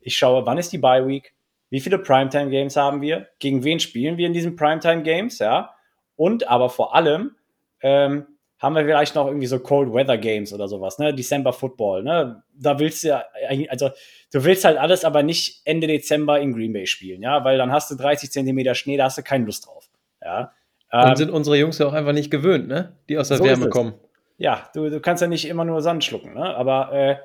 ich 0.00 0.16
schaue, 0.16 0.46
wann 0.46 0.58
ist 0.58 0.72
die 0.72 0.78
Bye 0.78 1.06
Week, 1.06 1.34
wie 1.70 1.80
viele 1.80 1.98
Primetime 1.98 2.50
Games 2.50 2.76
haben 2.76 3.00
wir, 3.00 3.28
gegen 3.38 3.64
wen 3.64 3.80
spielen 3.80 4.16
wir 4.16 4.26
in 4.26 4.32
diesen 4.32 4.56
Primetime 4.56 5.02
Games, 5.02 5.38
ja, 5.38 5.74
und 6.16 6.48
aber 6.48 6.68
vor 6.68 6.94
allem, 6.94 7.36
ähm, 7.82 8.26
haben 8.60 8.76
wir 8.76 8.84
vielleicht 8.84 9.14
noch 9.14 9.26
irgendwie 9.26 9.46
so 9.46 9.58
Cold 9.58 9.92
Weather 9.92 10.18
Games 10.18 10.52
oder 10.52 10.68
sowas, 10.68 10.98
ne? 10.98 11.14
December 11.14 11.52
Football, 11.52 12.02
ne? 12.02 12.42
Da 12.54 12.78
willst 12.78 13.02
du 13.02 13.08
ja, 13.08 13.24
also 13.68 13.90
du 14.32 14.44
willst 14.44 14.66
halt 14.66 14.76
alles, 14.76 15.04
aber 15.04 15.22
nicht 15.22 15.62
Ende 15.64 15.86
Dezember 15.86 16.38
in 16.40 16.52
Green 16.52 16.74
Bay 16.74 16.86
spielen, 16.86 17.22
ja, 17.22 17.42
weil 17.42 17.56
dann 17.56 17.72
hast 17.72 17.90
du 17.90 17.94
30 17.94 18.30
Zentimeter 18.30 18.74
Schnee, 18.74 18.98
da 18.98 19.04
hast 19.04 19.16
du 19.16 19.22
keine 19.22 19.46
Lust 19.46 19.66
drauf, 19.66 19.88
ja. 20.22 20.52
Und 20.92 21.08
ähm, 21.08 21.16
sind 21.16 21.30
unsere 21.30 21.56
Jungs 21.56 21.78
ja 21.78 21.86
auch 21.86 21.92
einfach 21.92 22.12
nicht 22.12 22.30
gewöhnt, 22.30 22.68
ne? 22.68 22.96
Die 23.08 23.18
aus 23.18 23.28
der 23.28 23.38
so 23.38 23.44
Wärme 23.44 23.68
kommen. 23.68 23.94
Ja, 24.38 24.68
du, 24.74 24.88
du 24.90 25.00
kannst 25.00 25.20
ja 25.22 25.28
nicht 25.28 25.46
immer 25.46 25.64
nur 25.64 25.82
Sand 25.82 26.04
schlucken, 26.04 26.34
ne? 26.34 26.56
Aber 26.56 26.92
äh, 26.92 27.16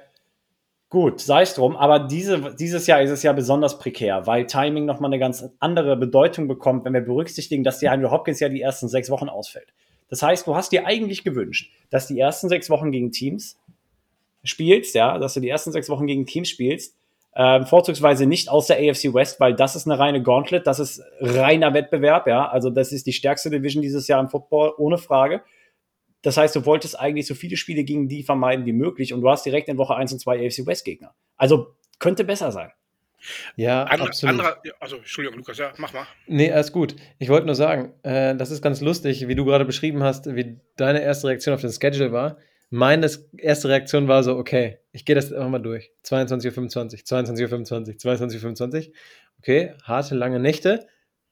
Gut, 0.89 1.19
sei 1.19 1.41
es 1.41 1.55
drum, 1.55 1.75
aber 1.75 1.99
diese, 1.99 2.55
dieses 2.55 2.85
Jahr 2.85 3.01
ist 3.01 3.09
es 3.09 3.23
ja 3.23 3.33
besonders 3.33 3.79
prekär, 3.79 4.27
weil 4.27 4.45
Timing 4.45 4.85
nochmal 4.85 5.09
eine 5.09 5.19
ganz 5.19 5.43
andere 5.59 5.97
Bedeutung 5.97 6.47
bekommt, 6.47 6.85
wenn 6.85 6.93
wir 6.93 7.01
berücksichtigen, 7.01 7.63
dass 7.63 7.79
die 7.79 7.89
Andrew 7.89 8.11
Hopkins 8.11 8.39
ja 8.39 8.49
die 8.49 8.61
ersten 8.61 8.87
sechs 8.87 9.09
Wochen 9.09 9.27
ausfällt. 9.27 9.73
Das 10.09 10.21
heißt, 10.21 10.45
du 10.45 10.55
hast 10.55 10.71
dir 10.71 10.85
eigentlich 10.85 11.23
gewünscht, 11.23 11.69
dass 11.89 12.07
die 12.07 12.19
ersten 12.19 12.49
sechs 12.49 12.69
Wochen 12.69 12.91
gegen 12.91 13.11
Teams 13.11 13.57
spielst, 14.43 14.93
ja, 14.93 15.17
dass 15.17 15.33
du 15.33 15.39
die 15.39 15.49
ersten 15.49 15.71
sechs 15.71 15.89
Wochen 15.89 16.05
gegen 16.05 16.27
Teams 16.27 16.47
spielst, 16.47 16.95
ähm, 17.35 17.65
vorzugsweise 17.65 18.25
nicht 18.25 18.49
aus 18.49 18.67
der 18.67 18.77
AFC 18.77 19.13
West, 19.13 19.39
weil 19.39 19.53
das 19.53 19.75
ist 19.75 19.87
eine 19.87 19.99
reine 19.99 20.23
Gauntlet, 20.23 20.65
das 20.65 20.79
ist 20.79 21.01
reiner 21.19 21.73
Wettbewerb, 21.73 22.27
ja, 22.27 22.47
also 22.47 22.69
das 22.69 22.91
ist 22.91 23.05
die 23.07 23.13
stärkste 23.13 23.49
Division 23.49 23.81
dieses 23.81 24.07
Jahr 24.07 24.21
im 24.21 24.29
Football, 24.29 24.73
ohne 24.77 24.97
Frage. 24.97 25.41
Das 26.21 26.37
heißt, 26.37 26.55
du 26.55 26.65
wolltest 26.65 26.99
eigentlich 26.99 27.27
so 27.27 27.35
viele 27.35 27.57
Spiele 27.57 27.83
gegen 27.83 28.07
die 28.07 28.23
vermeiden 28.23 28.65
wie 28.65 28.73
möglich 28.73 29.13
und 29.13 29.21
du 29.21 29.29
hast 29.29 29.45
direkt 29.45 29.69
in 29.69 29.77
Woche 29.77 29.95
1 29.95 30.13
und 30.13 30.19
2 30.19 30.47
AFC 30.47 30.65
West 30.65 30.85
Gegner. 30.85 31.13
Also 31.37 31.75
könnte 31.99 32.23
besser 32.23 32.51
sein. 32.51 32.71
Ja, 33.55 33.83
Andere, 33.83 34.09
absolut. 34.09 34.31
andere, 34.31 34.57
ja, 34.63 34.73
also, 34.79 34.97
Entschuldigung, 34.97 35.39
Lukas, 35.39 35.57
ja, 35.57 35.73
mach 35.77 35.93
mal. 35.93 36.05
Nee, 36.27 36.51
alles 36.51 36.71
gut. 36.71 36.95
Ich 37.17 37.29
wollte 37.29 37.45
nur 37.45 37.55
sagen, 37.55 37.93
äh, 38.03 38.35
das 38.35 38.51
ist 38.51 38.61
ganz 38.61 38.81
lustig, 38.81 39.27
wie 39.27 39.35
du 39.35 39.45
gerade 39.45 39.65
beschrieben 39.65 40.03
hast, 40.03 40.35
wie 40.35 40.59
deine 40.77 41.01
erste 41.01 41.27
Reaktion 41.27 41.55
auf 41.55 41.61
den 41.61 41.71
Schedule 41.71 42.11
war. 42.11 42.37
Meine 42.75 43.09
erste 43.37 43.69
Reaktion 43.69 44.09
war 44.09 44.21
so, 44.21 44.35
okay, 44.35 44.79
ich 44.91 45.05
gehe 45.05 45.15
das 45.15 45.31
einfach 45.31 45.47
mal 45.47 45.59
durch. 45.59 45.91
22.25 46.03 46.57
Uhr, 46.57 47.21
22.25 47.23 47.71
Uhr, 47.71 48.17
22.25 48.17 48.87
Uhr. 48.89 48.93
Okay, 49.39 49.73
harte, 49.83 50.13
lange 50.13 50.41
Nächte. 50.41 50.85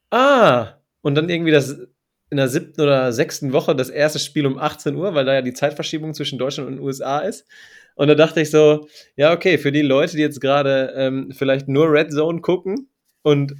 Ah! 0.08 0.78
Und 1.02 1.16
dann 1.16 1.28
irgendwie 1.28 1.50
das 1.50 1.76
in 2.30 2.38
der 2.38 2.48
siebten 2.48 2.80
oder 2.80 3.12
sechsten 3.12 3.52
Woche 3.52 3.76
das 3.76 3.90
erste 3.90 4.20
Spiel 4.20 4.46
um 4.46 4.56
18 4.56 4.96
Uhr, 4.96 5.14
weil 5.14 5.26
da 5.26 5.34
ja 5.34 5.42
die 5.42 5.52
Zeitverschiebung 5.52 6.14
zwischen 6.14 6.38
Deutschland 6.38 6.66
und 6.66 6.76
den 6.76 6.82
USA 6.82 7.18
ist. 7.18 7.46
Und 7.94 8.08
da 8.08 8.14
dachte 8.14 8.40
ich 8.40 8.50
so, 8.50 8.88
ja, 9.14 9.34
okay, 9.34 9.58
für 9.58 9.70
die 9.70 9.82
Leute, 9.82 10.16
die 10.16 10.22
jetzt 10.22 10.40
gerade 10.40 10.94
ähm, 10.96 11.30
vielleicht 11.30 11.68
nur 11.68 11.92
Red 11.92 12.10
Zone 12.10 12.40
gucken 12.40 12.88
und 13.20 13.54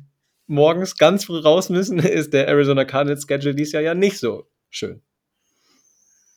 morgens 0.46 0.96
ganz 0.96 1.26
früh 1.26 1.38
raus 1.38 1.68
müssen, 1.68 1.98
ist 1.98 2.32
der 2.32 2.48
Arizona 2.48 2.86
Cardinals 2.86 3.26
Schedule 3.28 3.54
dieses 3.54 3.74
Jahr 3.74 3.82
ja 3.82 3.94
nicht 3.94 4.16
so 4.16 4.46
schön. 4.70 5.02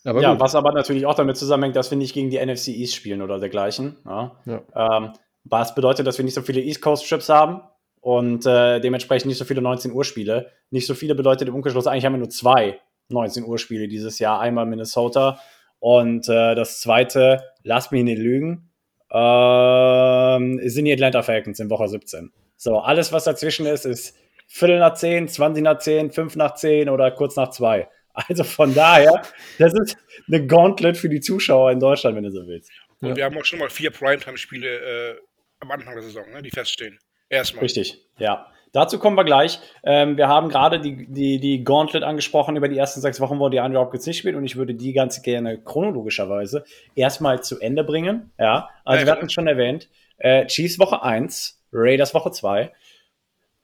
Aber 0.07 0.21
ja, 0.21 0.31
gut. 0.31 0.39
was 0.39 0.55
aber 0.55 0.71
natürlich 0.71 1.05
auch 1.05 1.15
damit 1.15 1.37
zusammenhängt, 1.37 1.75
dass 1.75 1.91
wir 1.91 1.97
nicht 1.97 2.13
gegen 2.13 2.29
die 2.29 2.43
NFC 2.43 2.69
East 2.69 2.95
spielen 2.95 3.21
oder 3.21 3.39
dergleichen. 3.39 3.97
Ja. 4.05 4.35
Ja. 4.45 4.97
Ähm, 4.97 5.13
was 5.43 5.75
bedeutet, 5.75 6.07
dass 6.07 6.17
wir 6.17 6.25
nicht 6.25 6.33
so 6.33 6.41
viele 6.41 6.61
East 6.61 6.81
Coast 6.81 7.07
Trips 7.07 7.29
haben 7.29 7.61
und 7.99 8.45
äh, 8.45 8.79
dementsprechend 8.79 9.27
nicht 9.27 9.37
so 9.37 9.45
viele 9.45 9.61
19 9.61 9.91
Uhr 9.91 10.05
Spiele. 10.05 10.51
Nicht 10.71 10.87
so 10.87 10.93
viele 10.93 11.13
bedeutet 11.13 11.47
im 11.49 11.55
Umkehrschluss, 11.55 11.87
eigentlich 11.87 12.05
haben 12.05 12.13
wir 12.13 12.19
nur 12.19 12.29
zwei 12.29 12.79
19 13.09 13.45
Uhr 13.45 13.57
Spiele 13.57 13.87
dieses 13.87 14.19
Jahr. 14.19 14.39
Einmal 14.39 14.65
Minnesota 14.65 15.39
und 15.79 16.27
äh, 16.29 16.55
das 16.55 16.79
zweite, 16.81 17.43
lass 17.63 17.91
mich 17.91 18.03
nicht 18.03 18.17
lügen, 18.17 18.71
äh, 19.09 20.69
sind 20.69 20.85
die 20.85 20.93
Atlanta 20.93 21.21
Falcons 21.21 21.59
in 21.59 21.69
Woche 21.69 21.87
17. 21.87 22.31
So, 22.55 22.79
alles, 22.79 23.11
was 23.13 23.25
dazwischen 23.25 23.65
ist, 23.65 23.85
ist 23.85 24.15
Viertel 24.47 24.79
nach 24.79 24.93
10, 24.93 25.27
20 25.27 25.63
nach 25.63 25.77
10, 25.77 26.11
5 26.11 26.35
nach 26.37 26.55
10 26.55 26.89
oder 26.89 27.11
kurz 27.11 27.35
nach 27.35 27.49
2. 27.49 27.87
Also 28.27 28.43
von 28.43 28.73
daher, 28.73 29.21
das 29.59 29.73
ist 29.75 29.97
eine 30.27 30.45
Gauntlet 30.47 30.97
für 30.97 31.07
die 31.07 31.19
Zuschauer 31.19 31.71
in 31.71 31.79
Deutschland, 31.79 32.15
wenn 32.15 32.23
du 32.23 32.31
so 32.31 32.47
willst. 32.47 32.71
Und 32.99 33.09
ja. 33.09 33.15
wir 33.15 33.25
haben 33.25 33.37
auch 33.37 33.45
schon 33.45 33.59
mal 33.59 33.69
vier 33.69 33.91
Primetime-Spiele 33.91 35.11
äh, 35.11 35.15
am 35.59 35.69
Anfang 35.69 35.93
der 35.93 36.03
Saison, 36.03 36.23
ne, 36.31 36.41
die 36.41 36.49
feststehen. 36.49 36.97
Erstmal. 37.29 37.63
Richtig, 37.63 38.03
ja. 38.17 38.51
Dazu 38.73 38.99
kommen 38.99 39.15
wir 39.15 39.23
gleich. 39.23 39.59
Ähm, 39.83 40.17
wir 40.17 40.27
haben 40.27 40.49
gerade 40.49 40.79
die, 40.79 41.07
die, 41.07 41.39
die 41.39 41.63
Gauntlet 41.63 42.03
angesprochen 42.03 42.55
über 42.55 42.67
die 42.67 42.77
ersten 42.77 43.01
sechs 43.01 43.19
Wochen, 43.19 43.39
wo 43.39 43.49
die 43.49 43.59
Andrew 43.59 43.79
Hopkins 43.79 44.05
nicht 44.05 44.17
spielt 44.17 44.35
und 44.35 44.45
ich 44.45 44.55
würde 44.55 44.73
die 44.73 44.93
ganz 44.93 45.21
gerne 45.21 45.61
chronologischerweise 45.61 46.65
erstmal 46.95 47.41
zu 47.43 47.59
Ende 47.59 47.83
bringen. 47.83 48.31
Ja, 48.39 48.69
also 48.83 49.01
ja, 49.01 49.07
wir 49.07 49.11
hatten 49.13 49.27
es 49.27 49.33
schon 49.33 49.47
erwähnt. 49.47 49.89
Äh, 50.17 50.45
Chiefs 50.47 50.79
Woche 50.79 51.01
1, 51.01 51.63
Raiders 51.71 52.13
Woche 52.13 52.31
2. 52.31 52.71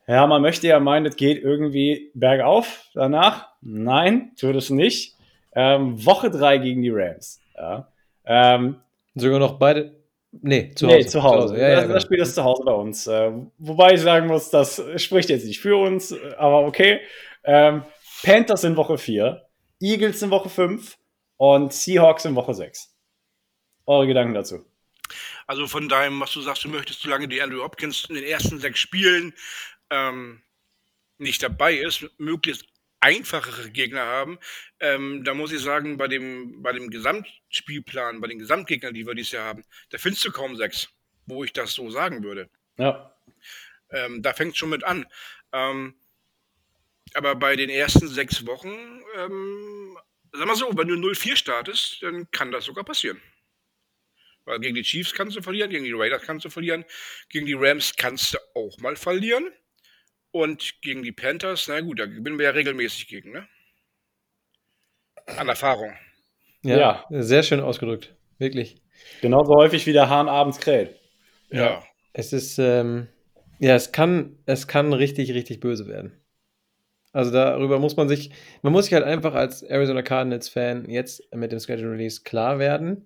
Ja, 0.07 0.27
man 0.27 0.41
möchte 0.41 0.67
ja 0.67 0.79
meinen, 0.79 1.05
es 1.05 1.15
geht 1.15 1.41
irgendwie 1.41 2.11
bergauf 2.13 2.85
danach. 2.93 3.47
Nein, 3.61 4.31
tut 4.37 4.55
es 4.55 4.69
nicht. 4.69 5.15
Ähm, 5.55 6.03
Woche 6.05 6.29
3 6.29 6.57
gegen 6.57 6.81
die 6.81 6.89
Rams. 6.89 7.39
Ja. 7.55 7.87
Ähm, 8.25 8.77
Sogar 9.15 9.39
noch 9.39 9.59
beide. 9.59 9.95
Nee, 10.31 10.71
zu 10.73 10.87
Hause. 10.87 10.97
Nee, 10.97 11.05
zu 11.05 11.23
Hause. 11.23 11.37
Zu 11.37 11.43
Hause. 11.43 11.57
Ja, 11.59 11.69
ja, 11.69 11.75
das, 11.75 11.83
genau. 11.83 11.93
das, 11.93 12.03
Spiel 12.03 12.19
ist 12.19 12.35
zu 12.35 12.43
Hause 12.43 12.63
bei 12.65 12.73
uns. 12.73 13.07
Äh, 13.07 13.31
wobei 13.59 13.93
ich 13.93 14.01
sagen 14.01 14.27
muss, 14.27 14.49
das 14.49 14.81
spricht 14.97 15.29
jetzt 15.29 15.45
nicht 15.45 15.59
für 15.59 15.77
uns, 15.77 16.13
aber 16.37 16.65
okay. 16.65 16.99
Ähm, 17.43 17.83
Panthers 18.23 18.63
in 18.63 18.75
Woche 18.75 18.97
4, 18.97 19.45
Eagles 19.79 20.21
in 20.21 20.31
Woche 20.31 20.49
5 20.49 20.97
und 21.37 21.73
Seahawks 21.73 22.25
in 22.25 22.35
Woche 22.35 22.53
6. 22.53 22.95
Eure 23.85 24.07
Gedanken 24.07 24.33
dazu? 24.33 24.65
Also 25.45 25.67
von 25.67 25.89
deinem, 25.89 26.19
was 26.21 26.31
du 26.31 26.41
sagst, 26.41 26.63
du 26.63 26.69
möchtest, 26.69 27.01
solange 27.01 27.27
die 27.27 27.41
Andrew 27.41 27.63
Hopkins 27.63 28.05
in 28.09 28.15
den 28.15 28.23
ersten 28.23 28.59
sechs 28.59 28.79
Spielen 28.79 29.33
ähm, 29.89 30.41
nicht 31.17 31.43
dabei 31.43 31.75
ist, 31.75 32.05
möglichst 32.17 32.65
einfachere 32.99 33.69
Gegner 33.69 34.05
haben. 34.05 34.39
Ähm, 34.79 35.23
da 35.23 35.33
muss 35.33 35.51
ich 35.51 35.61
sagen, 35.61 35.97
bei 35.97 36.07
dem, 36.07 36.61
bei 36.61 36.71
dem 36.71 36.89
Gesamtspielplan, 36.89 38.21
bei 38.21 38.27
den 38.27 38.39
Gesamtgegnern, 38.39 38.93
die 38.93 39.05
wir 39.05 39.13
dieses 39.13 39.33
Jahr 39.33 39.45
haben, 39.45 39.65
da 39.89 39.97
findest 39.97 40.23
du 40.25 40.31
kaum 40.31 40.55
sechs, 40.55 40.89
wo 41.25 41.43
ich 41.43 41.51
das 41.51 41.73
so 41.73 41.89
sagen 41.89 42.23
würde. 42.23 42.49
Ja. 42.77 43.13
Ähm, 43.89 44.21
da 44.21 44.33
fängt 44.33 44.53
es 44.53 44.57
schon 44.57 44.69
mit 44.69 44.83
an. 44.83 45.05
Ähm, 45.51 45.95
aber 47.13 47.35
bei 47.35 47.55
den 47.55 47.69
ersten 47.69 48.07
sechs 48.07 48.45
Wochen, 48.47 49.01
ähm, 49.17 49.97
sag 50.31 50.47
mal 50.47 50.55
so, 50.55 50.75
wenn 50.75 50.87
du 50.87 50.95
0-4 50.95 51.35
startest, 51.35 52.01
dann 52.01 52.29
kann 52.31 52.51
das 52.51 52.65
sogar 52.65 52.83
passieren. 52.83 53.21
Weil 54.45 54.59
gegen 54.59 54.75
die 54.75 54.83
Chiefs 54.83 55.13
kannst 55.13 55.37
du 55.37 55.41
verlieren, 55.41 55.69
gegen 55.69 55.85
die 55.85 55.93
Raiders 55.93 56.23
kannst 56.23 56.45
du 56.45 56.49
verlieren, 56.49 56.85
gegen 57.29 57.45
die 57.45 57.53
Rams 57.53 57.95
kannst 57.95 58.33
du 58.33 58.37
auch 58.55 58.77
mal 58.79 58.95
verlieren. 58.95 59.51
Und 60.33 60.81
gegen 60.81 61.03
die 61.03 61.11
Panthers, 61.11 61.67
na 61.67 61.79
gut, 61.81 61.99
da 61.99 62.07
gewinnen 62.07 62.39
wir 62.39 62.45
ja 62.45 62.51
regelmäßig 62.51 63.07
gegen, 63.07 63.33
ne? 63.33 63.47
An 65.37 65.47
Erfahrung. 65.47 65.93
Ja, 66.63 66.77
ja. 66.77 67.05
sehr 67.21 67.43
schön 67.43 67.59
ausgedrückt. 67.59 68.15
Wirklich. 68.39 68.81
Genauso 69.21 69.53
häufig 69.53 69.85
wie 69.85 69.93
der 69.93 70.09
Hahn 70.09 70.27
abends 70.27 70.59
kräht. 70.59 70.99
Ja. 71.51 71.65
ja. 71.65 71.83
Es 72.13 72.33
ist, 72.33 72.57
ähm, 72.57 73.07
ja, 73.59 73.75
es 73.75 73.91
kann, 73.91 74.35
es 74.47 74.67
kann 74.67 74.91
richtig, 74.91 75.31
richtig 75.35 75.59
böse 75.59 75.87
werden. 75.87 76.19
Also 77.11 77.29
darüber 77.29 77.77
muss 77.77 77.95
man 77.95 78.09
sich, 78.09 78.31
man 78.63 78.73
muss 78.73 78.85
sich 78.85 78.95
halt 78.95 79.03
einfach 79.03 79.35
als 79.35 79.61
Arizona 79.61 80.01
Cardinals-Fan 80.01 80.89
jetzt 80.89 81.31
mit 81.31 81.51
dem 81.51 81.59
Schedule 81.59 81.91
Release 81.91 82.23
klar 82.23 82.57
werden. 82.57 83.05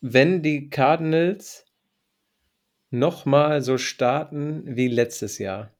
Wenn 0.00 0.42
die 0.42 0.70
Cardinals 0.70 1.66
nochmal 2.90 3.62
so 3.62 3.78
starten 3.78 4.76
wie 4.76 4.88
letztes 4.88 5.38
Jahr 5.38 5.72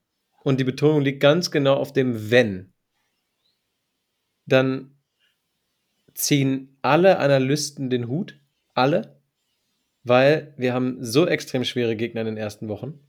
und 0.42 0.58
die 0.60 0.64
Betonung 0.64 1.02
liegt 1.02 1.20
ganz 1.20 1.50
genau 1.50 1.74
auf 1.74 1.92
dem 1.92 2.30
Wenn, 2.30 2.72
dann 4.46 4.96
ziehen 6.14 6.76
alle 6.82 7.18
Analysten 7.18 7.90
den 7.90 8.08
Hut, 8.08 8.38
alle, 8.74 9.20
weil 10.02 10.54
wir 10.56 10.72
haben 10.72 11.04
so 11.04 11.26
extrem 11.26 11.64
schwere 11.64 11.96
Gegner 11.96 12.22
in 12.22 12.28
den 12.28 12.36
ersten 12.36 12.68
Wochen, 12.68 13.00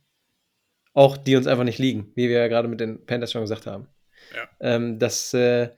auch 0.94 1.18
die 1.18 1.36
uns 1.36 1.48
einfach 1.48 1.64
nicht 1.64 1.80
liegen, 1.80 2.12
wie 2.16 2.30
wir 2.30 2.40
ja 2.40 2.48
gerade 2.48 2.68
mit 2.68 2.80
den 2.80 3.06
Panthers 3.06 3.32
schon 3.32 3.42
gesagt 3.42 3.66
haben. 3.66 3.88
Ja. 4.36 4.50
Ähm, 4.60 5.00
das, 5.00 5.34
äh, 5.34 5.70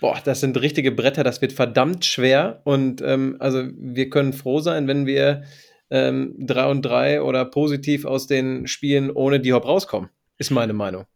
boah, 0.00 0.20
das 0.24 0.40
sind 0.40 0.60
richtige 0.60 0.92
Bretter, 0.92 1.24
das 1.24 1.42
wird 1.42 1.52
verdammt 1.52 2.04
schwer 2.04 2.60
und 2.64 3.02
ähm, 3.02 3.36
also 3.40 3.68
wir 3.76 4.10
können 4.10 4.32
froh 4.32 4.60
sein, 4.60 4.86
wenn 4.86 5.06
wir 5.06 5.42
ähm, 5.90 6.34
3 6.38 6.66
und 6.66 6.82
3 6.82 7.22
oder 7.22 7.44
positiv 7.44 8.04
aus 8.04 8.26
den 8.26 8.66
Spielen 8.66 9.10
ohne 9.10 9.40
die 9.40 9.52
Hop 9.52 9.64
rauskommen, 9.64 10.10
ist 10.36 10.50
meine 10.50 10.72
Meinung. 10.72 11.06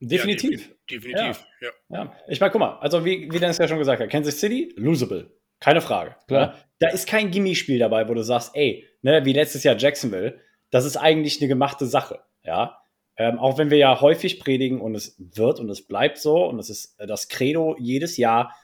Definitiv. 0.00 0.68
Ja, 0.68 0.74
definitiv, 0.90 1.46
ja. 1.60 1.68
ja. 1.90 2.04
ja. 2.04 2.16
Ich 2.28 2.40
meine, 2.40 2.50
guck 2.50 2.60
mal, 2.60 2.78
also 2.80 3.04
wie, 3.04 3.30
wie 3.30 3.38
Dennis 3.38 3.58
ja 3.58 3.68
schon 3.68 3.78
gesagt 3.78 4.02
hat, 4.02 4.10
Kansas 4.10 4.40
City, 4.40 4.72
losable. 4.76 5.30
Keine 5.60 5.80
Frage. 5.80 6.16
Klar. 6.26 6.48
Ne? 6.48 6.54
Da 6.80 6.88
ist 6.88 7.06
kein 7.06 7.30
Gimmispiel 7.30 7.78
dabei, 7.78 8.08
wo 8.08 8.14
du 8.14 8.24
sagst, 8.24 8.50
ey, 8.54 8.84
ne, 9.02 9.24
wie 9.24 9.32
letztes 9.32 9.62
Jahr 9.62 9.76
Jacksonville, 9.76 10.40
das 10.70 10.84
ist 10.84 10.96
eigentlich 10.96 11.40
eine 11.40 11.46
gemachte 11.46 11.86
Sache. 11.86 12.18
Ja. 12.42 12.78
Ähm, 13.16 13.38
auch 13.38 13.58
wenn 13.58 13.70
wir 13.70 13.78
ja 13.78 14.00
häufig 14.00 14.40
predigen 14.40 14.80
und 14.80 14.96
es 14.96 15.14
wird 15.18 15.60
und 15.60 15.70
es 15.70 15.86
bleibt 15.86 16.18
so 16.18 16.46
und 16.46 16.58
es 16.58 16.68
ist 16.68 16.96
das 16.98 17.28
Credo 17.28 17.76
jedes 17.78 18.16
Jahr, 18.16 18.56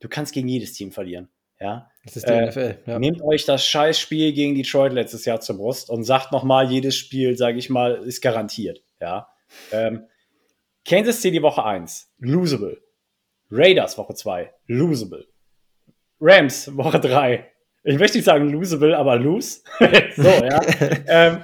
du 0.00 0.08
kannst 0.08 0.32
gegen 0.32 0.48
jedes 0.48 0.72
Team 0.72 0.90
verlieren. 0.92 1.28
Ja. 1.60 1.90
Das 2.08 2.16
ist 2.16 2.28
die 2.28 2.32
äh, 2.32 2.46
NFL. 2.46 2.78
Ja. 2.86 2.98
Nehmt 2.98 3.22
euch 3.22 3.44
das 3.44 3.64
Scheißspiel 3.66 4.32
gegen 4.32 4.54
Detroit 4.54 4.92
letztes 4.92 5.24
Jahr 5.24 5.40
zur 5.40 5.58
Brust 5.58 5.90
und 5.90 6.04
sagt 6.04 6.32
nochmal, 6.32 6.70
jedes 6.70 6.96
Spiel, 6.96 7.36
sage 7.36 7.58
ich 7.58 7.68
mal, 7.68 7.96
ist 7.96 8.22
garantiert. 8.22 8.82
Ja. 9.00 9.28
Ähm, 9.72 10.04
Kansas 10.86 11.20
City 11.20 11.42
Woche 11.42 11.64
1, 11.64 12.10
losable. 12.18 12.80
Raiders 13.50 13.98
Woche 13.98 14.14
2, 14.14 14.52
losable. 14.66 15.26
Rams 16.20 16.76
Woche 16.76 16.98
3. 16.98 17.46
Ich 17.84 17.98
möchte 17.98 18.18
nicht 18.18 18.24
sagen 18.24 18.48
losable, 18.50 18.96
aber 18.96 19.16
lose. 19.16 19.60
so, 20.16 20.28
ja. 20.28 20.60
ähm, 21.06 21.42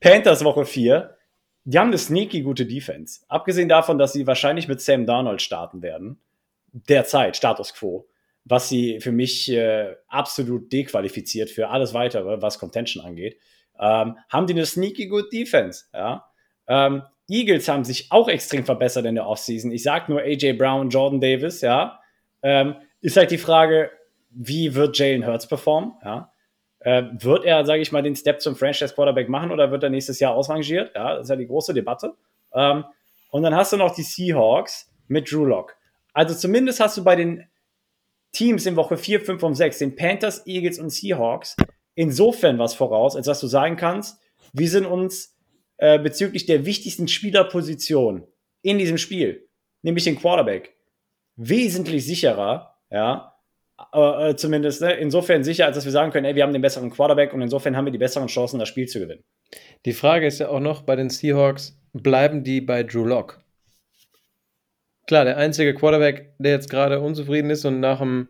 Panthers 0.00 0.44
Woche 0.44 0.64
4. 0.64 1.16
Die 1.64 1.78
haben 1.78 1.88
eine 1.88 1.98
sneaky 1.98 2.42
gute 2.42 2.66
Defense. 2.66 3.20
Abgesehen 3.28 3.68
davon, 3.68 3.98
dass 3.98 4.12
sie 4.12 4.26
wahrscheinlich 4.26 4.68
mit 4.68 4.80
Sam 4.80 5.06
Darnold 5.06 5.42
starten 5.42 5.82
werden. 5.82 6.20
Derzeit, 6.72 7.36
Status 7.36 7.74
Quo. 7.74 8.06
Was 8.44 8.68
sie 8.68 9.00
für 9.00 9.12
mich 9.12 9.50
äh, 9.50 9.94
absolut 10.08 10.72
dequalifiziert 10.72 11.50
für 11.50 11.68
alles 11.68 11.94
weitere, 11.94 12.42
was 12.42 12.58
Contention 12.58 13.04
angeht. 13.04 13.38
Ähm, 13.78 14.16
haben 14.28 14.46
die 14.46 14.52
eine 14.52 14.66
sneaky 14.66 15.06
good 15.08 15.32
Defense, 15.32 15.86
ja. 15.92 16.24
Ähm, 16.66 17.02
Eagles 17.28 17.68
haben 17.68 17.84
sich 17.84 18.12
auch 18.12 18.28
extrem 18.28 18.64
verbessert 18.64 19.06
in 19.06 19.14
der 19.14 19.26
Offseason. 19.26 19.72
Ich 19.72 19.82
sage 19.82 20.12
nur 20.12 20.20
AJ 20.20 20.54
Brown, 20.54 20.90
Jordan 20.90 21.20
Davis, 21.20 21.62
ja. 21.62 22.00
Ähm, 22.42 22.76
ist 23.00 23.16
halt 23.16 23.30
die 23.30 23.38
Frage, 23.38 23.90
wie 24.30 24.74
wird 24.74 24.98
Jalen 24.98 25.26
Hurts 25.26 25.48
performen, 25.48 25.94
ja. 26.04 26.30
Äh, 26.80 27.04
wird 27.14 27.46
er, 27.46 27.64
sage 27.64 27.80
ich 27.80 27.92
mal, 27.92 28.02
den 28.02 28.14
Step 28.14 28.42
zum 28.42 28.56
Franchise 28.56 28.94
Quarterback 28.94 29.30
machen 29.30 29.50
oder 29.50 29.70
wird 29.70 29.82
er 29.82 29.88
nächstes 29.88 30.20
Jahr 30.20 30.34
ausrangiert? 30.34 30.94
Ja, 30.94 31.14
das 31.14 31.24
ist 31.24 31.30
ja 31.30 31.36
die 31.36 31.46
große 31.46 31.72
Debatte. 31.72 32.14
Ähm, 32.52 32.84
und 33.30 33.42
dann 33.42 33.56
hast 33.56 33.72
du 33.72 33.78
noch 33.78 33.94
die 33.94 34.02
Seahawks 34.02 34.92
mit 35.08 35.32
Drew 35.32 35.46
Lock. 35.46 35.76
Also 36.12 36.34
zumindest 36.34 36.80
hast 36.80 36.98
du 36.98 37.02
bei 37.02 37.16
den 37.16 37.48
Teams 38.34 38.66
in 38.66 38.76
Woche 38.76 38.98
4, 38.98 39.20
5 39.20 39.42
und 39.42 39.54
6, 39.54 39.78
den 39.78 39.96
Panthers, 39.96 40.46
Eagles 40.46 40.78
und 40.78 40.90
Seahawks, 40.90 41.56
insofern 41.94 42.58
was 42.58 42.74
voraus, 42.74 43.16
als 43.16 43.26
dass 43.26 43.40
du 43.40 43.46
sagen 43.46 43.76
kannst, 43.76 44.20
wir 44.52 44.68
sind 44.68 44.84
uns 44.84 45.34
äh, 45.78 45.98
bezüglich 45.98 46.44
der 46.46 46.66
wichtigsten 46.66 47.08
Spielerposition 47.08 48.26
in 48.62 48.78
diesem 48.78 48.98
Spiel, 48.98 49.48
nämlich 49.82 50.04
den 50.04 50.18
Quarterback, 50.18 50.76
wesentlich 51.36 52.04
sicherer, 52.04 52.76
ja, 52.90 53.34
äh, 53.92 54.30
äh, 54.30 54.36
zumindest 54.36 54.82
ne, 54.82 54.92
insofern 54.94 55.42
sicher, 55.42 55.66
als 55.66 55.76
dass 55.76 55.84
wir 55.84 55.92
sagen 55.92 56.12
können, 56.12 56.26
ey, 56.26 56.34
wir 56.34 56.44
haben 56.44 56.52
den 56.52 56.62
besseren 56.62 56.90
Quarterback 56.90 57.32
und 57.32 57.42
insofern 57.42 57.76
haben 57.76 57.86
wir 57.86 57.92
die 57.92 57.98
besseren 57.98 58.28
Chancen, 58.28 58.60
das 58.60 58.68
Spiel 58.68 58.86
zu 58.86 59.00
gewinnen. 59.00 59.24
Die 59.84 59.92
Frage 59.92 60.26
ist 60.26 60.38
ja 60.38 60.48
auch 60.48 60.60
noch 60.60 60.82
bei 60.82 60.96
den 60.96 61.10
Seahawks, 61.10 61.76
bleiben 61.92 62.44
die 62.44 62.60
bei 62.60 62.82
Drew 62.82 63.04
Lock? 63.04 63.43
Klar, 65.06 65.24
der 65.24 65.36
einzige 65.36 65.74
Quarterback, 65.74 66.32
der 66.38 66.52
jetzt 66.52 66.70
gerade 66.70 67.00
unzufrieden 67.00 67.50
ist 67.50 67.64
und 67.64 67.80
nach 67.80 67.98
dem 67.98 68.28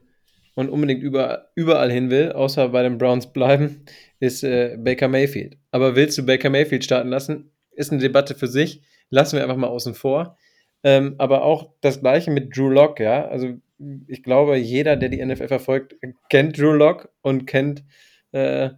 und 0.54 0.68
unbedingt 0.70 1.02
über, 1.02 1.50
überall 1.54 1.90
hin 1.90 2.10
will, 2.10 2.32
außer 2.32 2.68
bei 2.68 2.82
den 2.82 2.98
Browns 2.98 3.32
bleiben, 3.32 3.84
ist 4.20 4.44
äh, 4.44 4.76
Baker 4.78 5.08
Mayfield. 5.08 5.58
Aber 5.70 5.96
willst 5.96 6.16
du 6.16 6.24
Baker 6.24 6.50
Mayfield 6.50 6.84
starten 6.84 7.08
lassen? 7.08 7.50
Ist 7.72 7.90
eine 7.90 8.00
Debatte 8.00 8.34
für 8.34 8.46
sich. 8.46 8.82
Lassen 9.10 9.36
wir 9.36 9.42
einfach 9.42 9.56
mal 9.56 9.66
außen 9.66 9.94
vor. 9.94 10.38
Ähm, 10.84 11.16
aber 11.18 11.42
auch 11.42 11.72
das 11.80 12.00
gleiche 12.00 12.30
mit 12.30 12.56
Drew 12.56 12.68
Lock, 12.68 13.00
ja. 13.00 13.26
Also 13.26 13.54
ich 14.06 14.22
glaube, 14.22 14.56
jeder, 14.56 14.96
der 14.96 15.08
die 15.08 15.24
NFL 15.24 15.48
verfolgt, 15.48 15.96
kennt 16.30 16.58
Drew 16.58 16.72
Lock 16.72 17.08
und 17.22 17.46
kennt 17.46 17.84
äh, 18.32 18.70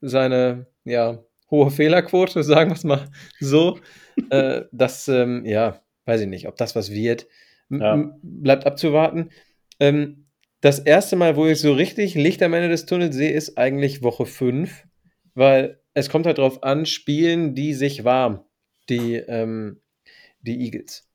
seine 0.00 0.66
ja, 0.84 1.24
hohe 1.50 1.70
Fehlerquote, 1.70 2.42
sagen 2.44 2.70
wir 2.70 2.76
es 2.76 2.84
mal 2.84 3.08
so. 3.40 3.78
äh, 4.30 4.62
das, 4.70 5.08
ähm, 5.08 5.44
ja, 5.46 5.80
weiß 6.04 6.20
ich 6.20 6.28
nicht, 6.28 6.46
ob 6.46 6.56
das 6.56 6.76
was 6.76 6.90
wird. 6.92 7.26
Ja. 7.70 8.12
Bleibt 8.22 8.66
abzuwarten. 8.66 9.30
Ähm, 9.80 10.26
das 10.60 10.78
erste 10.78 11.16
Mal, 11.16 11.36
wo 11.36 11.46
ich 11.46 11.60
so 11.60 11.72
richtig 11.72 12.14
Licht 12.14 12.42
am 12.42 12.54
Ende 12.54 12.68
des 12.68 12.86
Tunnels 12.86 13.14
sehe, 13.14 13.32
ist 13.32 13.58
eigentlich 13.58 14.02
Woche 14.02 14.24
5, 14.24 14.84
weil 15.34 15.80
es 15.92 16.08
kommt 16.08 16.26
halt 16.26 16.38
drauf 16.38 16.62
an, 16.62 16.86
spielen 16.86 17.54
die 17.54 17.74
sich 17.74 18.04
warm, 18.04 18.44
die, 18.88 19.16
ähm, 19.16 19.80
die 20.40 20.64
Eagles. 20.64 21.08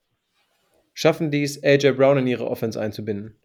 Schaffen 0.93 1.31
die 1.31 1.43
es, 1.43 1.63
AJ 1.63 1.93
Brown 1.93 2.17
in 2.17 2.27
ihre 2.27 2.47
Offense 2.47 2.79
einzubinden? 2.79 3.39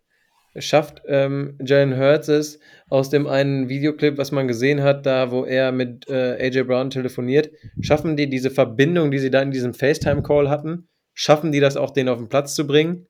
Schafft 0.56 1.02
ähm, 1.08 1.58
Jalen 1.64 1.96
Hurts 1.96 2.28
es 2.28 2.60
aus 2.88 3.10
dem 3.10 3.26
einen 3.26 3.68
Videoclip, 3.68 4.18
was 4.18 4.30
man 4.30 4.46
gesehen 4.46 4.82
hat, 4.82 5.04
da 5.04 5.32
wo 5.32 5.44
er 5.44 5.72
mit 5.72 6.08
äh, 6.08 6.36
AJ 6.38 6.64
Brown 6.64 6.90
telefoniert, 6.90 7.50
schaffen 7.80 8.16
die 8.16 8.28
diese 8.28 8.50
Verbindung, 8.50 9.10
die 9.10 9.18
sie 9.18 9.30
da 9.30 9.42
in 9.42 9.50
diesem 9.50 9.74
FaceTime-Call 9.74 10.48
hatten, 10.48 10.88
schaffen 11.14 11.52
die 11.52 11.60
das 11.60 11.76
auch, 11.76 11.90
den 11.90 12.08
auf 12.08 12.18
den 12.18 12.28
Platz 12.28 12.54
zu 12.54 12.66
bringen? 12.66 13.06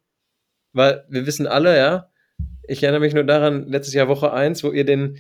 Weil 0.72 1.04
wir 1.08 1.26
wissen 1.26 1.46
alle, 1.46 1.76
ja, 1.76 2.10
ich 2.66 2.82
erinnere 2.82 3.00
mich 3.00 3.14
nur 3.14 3.24
daran, 3.24 3.66
letztes 3.68 3.94
Jahr 3.94 4.08
Woche 4.08 4.32
1, 4.32 4.64
wo 4.64 4.70
ihr 4.70 4.84
den 4.84 5.18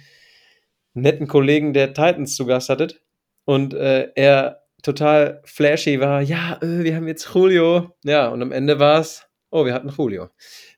netten 0.94 1.26
Kollegen 1.26 1.72
der 1.72 1.94
Titans 1.94 2.36
zu 2.36 2.46
Gast 2.46 2.68
hattet 2.68 3.02
und 3.44 3.74
äh, 3.74 4.10
er 4.14 4.64
total 4.82 5.40
flashy 5.44 5.98
war, 5.98 6.20
ja, 6.20 6.58
äh, 6.62 6.84
wir 6.84 6.94
haben 6.94 7.08
jetzt 7.08 7.28
Julio. 7.34 7.96
Ja, 8.04 8.28
und 8.28 8.42
am 8.42 8.52
Ende 8.52 8.78
war 8.78 9.00
es, 9.00 9.26
oh, 9.50 9.64
wir 9.64 9.74
hatten 9.74 9.88
Julio. 9.88 10.30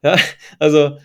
Ja, 0.02 0.16
also 0.58 0.98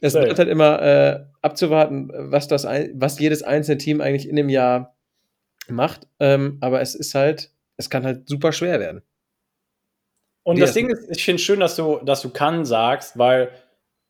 es 0.00 0.14
wird 0.14 0.38
halt 0.38 0.48
immer 0.48 0.82
äh, 0.82 1.20
abzuwarten, 1.42 2.10
was, 2.12 2.48
das, 2.48 2.64
was 2.64 3.18
jedes 3.18 3.42
einzelne 3.42 3.78
Team 3.78 4.00
eigentlich 4.00 4.28
in 4.28 4.36
dem 4.36 4.48
Jahr 4.48 4.96
macht. 5.68 6.08
Ähm, 6.18 6.58
aber 6.60 6.80
es 6.80 6.94
ist 6.94 7.14
halt, 7.14 7.52
es 7.76 7.90
kann 7.90 8.04
halt 8.04 8.28
super 8.28 8.52
schwer 8.52 8.80
werden. 8.80 9.02
Und 10.42 10.58
das 10.58 10.72
Ding 10.72 10.88
ist, 10.88 11.10
ich 11.10 11.24
finde 11.24 11.42
schön, 11.42 11.60
dass 11.60 11.76
du, 11.76 11.98
dass 11.98 12.22
du 12.22 12.30
kann 12.30 12.64
sagst, 12.64 13.18
weil 13.18 13.50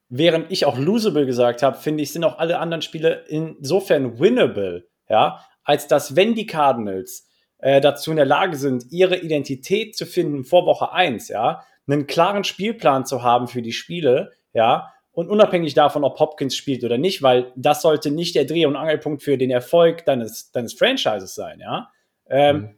während 0.08 0.50
ich 0.50 0.64
auch 0.64 0.78
losable 0.78 1.26
gesagt 1.26 1.62
habe, 1.62 1.76
finde 1.78 2.02
ich, 2.02 2.12
sind 2.12 2.24
auch 2.24 2.38
alle 2.38 2.58
anderen 2.58 2.82
Spiele 2.82 3.24
insofern 3.28 4.18
winnable, 4.18 4.88
ja, 5.08 5.44
als 5.64 5.86
dass, 5.86 6.16
wenn 6.16 6.34
die 6.34 6.46
Cardinals 6.46 7.28
äh, 7.58 7.80
dazu 7.80 8.10
in 8.10 8.16
der 8.16 8.26
Lage 8.26 8.56
sind, 8.56 8.90
ihre 8.90 9.16
Identität 9.16 9.96
zu 9.96 10.06
finden 10.06 10.44
vor 10.44 10.66
Woche 10.66 10.92
1, 10.92 11.28
ja, 11.28 11.64
einen 11.86 12.06
klaren 12.06 12.44
Spielplan 12.44 13.06
zu 13.06 13.22
haben 13.22 13.48
für 13.48 13.62
die 13.62 13.72
Spiele, 13.72 14.32
ja, 14.52 14.92
und 15.12 15.28
unabhängig 15.28 15.74
davon, 15.74 16.04
ob 16.04 16.18
Hopkins 16.18 16.56
spielt 16.56 16.84
oder 16.84 16.96
nicht, 16.96 17.22
weil 17.22 17.52
das 17.56 17.82
sollte 17.82 18.10
nicht 18.10 18.34
der 18.36 18.44
Dreh- 18.44 18.66
und 18.66 18.76
Angelpunkt 18.76 19.22
für 19.22 19.36
den 19.36 19.50
Erfolg 19.50 20.04
deines, 20.04 20.50
deines 20.52 20.74
Franchises 20.74 21.34
sein, 21.34 21.60
ja, 21.60 21.90
ähm, 22.28 22.56
mhm. 22.56 22.76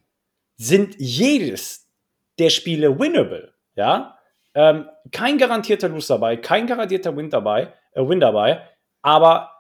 sind 0.57 0.95
jedes 0.99 1.82
der 2.39 2.51
Spiele 2.51 2.99
winnable, 2.99 3.53
ja. 3.75 4.19
Ähm, 4.55 4.89
kein 5.11 5.39
garantierter 5.39 5.89
Lose 5.89 6.09
dabei, 6.09 6.37
kein 6.37 6.67
garantierter 6.67 7.17
Win 7.17 7.31
dabei, 7.31 7.73
äh, 7.93 8.07
Win 8.07 8.21
dabei, 8.21 8.63
aber 9.01 9.51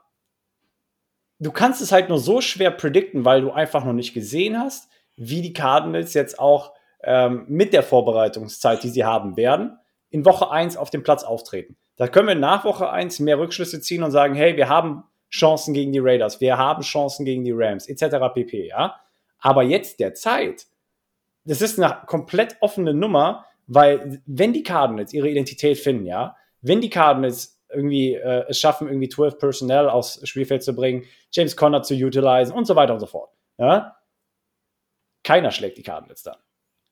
du 1.39 1.51
kannst 1.51 1.81
es 1.81 1.93
halt 1.93 2.09
nur 2.09 2.19
so 2.19 2.41
schwer 2.41 2.71
predikten, 2.71 3.25
weil 3.25 3.41
du 3.41 3.51
einfach 3.51 3.85
noch 3.85 3.95
nicht 3.95 4.15
gesehen 4.15 4.59
hast, 4.59 4.91
wie 5.17 5.43
die 5.43 5.53
Cardinals 5.53 6.15
jetzt 6.15 6.39
auch 6.39 6.73
ähm, 7.03 7.45
mit 7.49 7.73
der 7.73 7.83
Vorbereitungszeit, 7.83 8.83
die 8.83 8.89
sie 8.89 9.05
haben 9.05 9.37
werden, 9.37 9.79
in 10.11 10.25
Woche 10.25 10.51
1 10.51 10.77
auf 10.77 10.91
dem 10.91 11.03
Platz 11.03 11.25
auftreten. 11.25 11.77
Da 11.97 12.07
können 12.07 12.29
wir 12.29 12.35
nach 12.35 12.65
Woche 12.65 12.91
1 12.91 13.21
mehr 13.21 13.39
Rückschlüsse 13.39 13.81
ziehen 13.81 14.03
und 14.03 14.11
sagen, 14.11 14.35
hey, 14.35 14.57
wir 14.57 14.69
haben 14.69 15.05
Chancen 15.31 15.75
gegen 15.75 15.93
die 15.93 15.99
Raiders, 15.99 16.41
wir 16.41 16.59
haben 16.59 16.83
Chancen 16.83 17.25
gegen 17.25 17.45
die 17.45 17.53
Rams, 17.55 17.89
etc. 17.89 18.33
pp. 18.35 18.69
Ja? 18.69 19.01
Aber 19.39 19.63
jetzt 19.63 19.99
der 19.99 20.15
Zeit, 20.15 20.67
das 21.45 21.63
ist 21.63 21.79
eine 21.79 22.03
komplett 22.07 22.57
offene 22.61 22.95
Nummer, 22.95 23.47
weil 23.67 24.23
wenn 24.27 24.53
die 24.53 24.63
Cardinals 24.63 25.13
ihre 25.13 25.29
Identität 25.29 25.79
finden, 25.79 26.07
ja, 26.07 26.37
wenn 26.61 26.81
die 26.81 26.91
Cardinals 26.91 27.61
irgendwie 27.73 28.15
äh, 28.15 28.45
es 28.49 28.61
schaffen, 28.61 28.89
irgendwie 28.89 29.09
12 29.09 29.39
Personnel 29.39 29.89
aufs 29.89 30.21
Spielfeld 30.29 30.63
zu 30.63 30.75
bringen, 30.75 31.05
James 31.33 31.57
Conner 31.57 31.83
zu 31.83 31.95
utilisieren 31.95 32.57
und 32.57 32.67
so 32.67 32.77
weiter 32.77 32.93
und 32.93 33.01
so 33.01 33.07
fort. 33.07 33.31
Ja? 33.59 33.97
Keiner 35.25 35.51
schlägt 35.51 35.79
die 35.79 35.83
Cardinals 35.83 36.23
dann. 36.23 36.37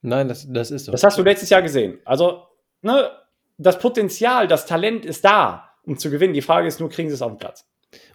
Nein, 0.02 0.28
das, 0.28 0.46
das 0.50 0.70
ist 0.70 0.86
so. 0.86 0.92
Das 0.92 1.04
hast 1.04 1.18
du 1.18 1.22
letztes 1.22 1.50
Jahr 1.50 1.62
gesehen. 1.62 1.98
Also, 2.04 2.46
ne, 2.80 3.10
das 3.58 3.78
Potenzial, 3.78 4.48
das 4.48 4.66
Talent 4.66 5.04
ist 5.04 5.24
da, 5.24 5.70
um 5.82 5.98
zu 5.98 6.10
gewinnen. 6.10 6.32
Die 6.32 6.42
Frage 6.42 6.66
ist 6.66 6.80
nur, 6.80 6.88
kriegen 6.88 7.10
sie 7.10 7.14
es 7.14 7.22
auf 7.22 7.32
den 7.32 7.38
Platz? 7.38 7.66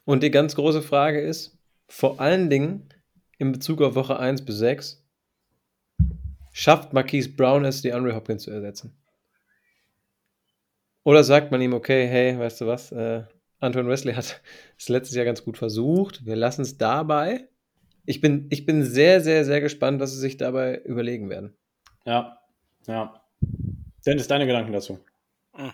Und 0.04 0.24
die 0.24 0.32
ganz 0.32 0.56
große 0.56 0.82
Frage 0.82 1.22
ist, 1.22 1.60
vor 1.88 2.20
allen 2.20 2.50
Dingen 2.50 2.90
in 3.38 3.52
Bezug 3.52 3.82
auf 3.82 3.94
Woche 3.94 4.18
1 4.18 4.46
bis 4.46 4.58
6, 4.58 5.05
schafft 6.56 6.94
Marquise 6.94 7.30
Brown 7.30 7.66
es, 7.66 7.82
die 7.82 7.92
Andre 7.92 8.16
Hopkins 8.16 8.44
zu 8.44 8.52
ersetzen? 8.52 8.96
Oder 11.04 11.24
sagt 11.24 11.52
man 11.52 11.62
ihm, 11.62 11.74
okay, 11.74 12.08
hey, 12.08 12.40
weißt 12.40 12.62
du 12.62 12.68
was, 12.68 12.94
äh, 12.94 13.24
Anton 13.60 13.88
Wesley 13.88 14.14
hat 14.14 14.42
es 14.78 14.90
letztes 14.90 15.16
Jahr 15.16 15.26
ganz 15.26 15.44
gut 15.44 15.58
versucht, 15.58 16.26
wir 16.26 16.38
lassen 16.38 16.62
es 16.62 16.78
dabei. 16.78 17.50
Ich 18.06 18.22
bin, 18.22 18.48
ich 18.52 18.66
bin 18.66 18.84
sehr, 18.84 19.20
sehr, 19.20 19.44
sehr 19.44 19.60
gespannt, 19.60 20.00
was 20.00 20.14
sie 20.14 20.20
sich 20.20 20.38
dabei 20.38 20.80
überlegen 20.86 21.30
werden. 21.30 21.58
Ja, 22.06 22.40
ja. 22.88 23.22
Dennis, 24.06 24.28
deine 24.28 24.46
Gedanken 24.46 24.72
dazu? 24.72 25.00
Hm. 25.56 25.72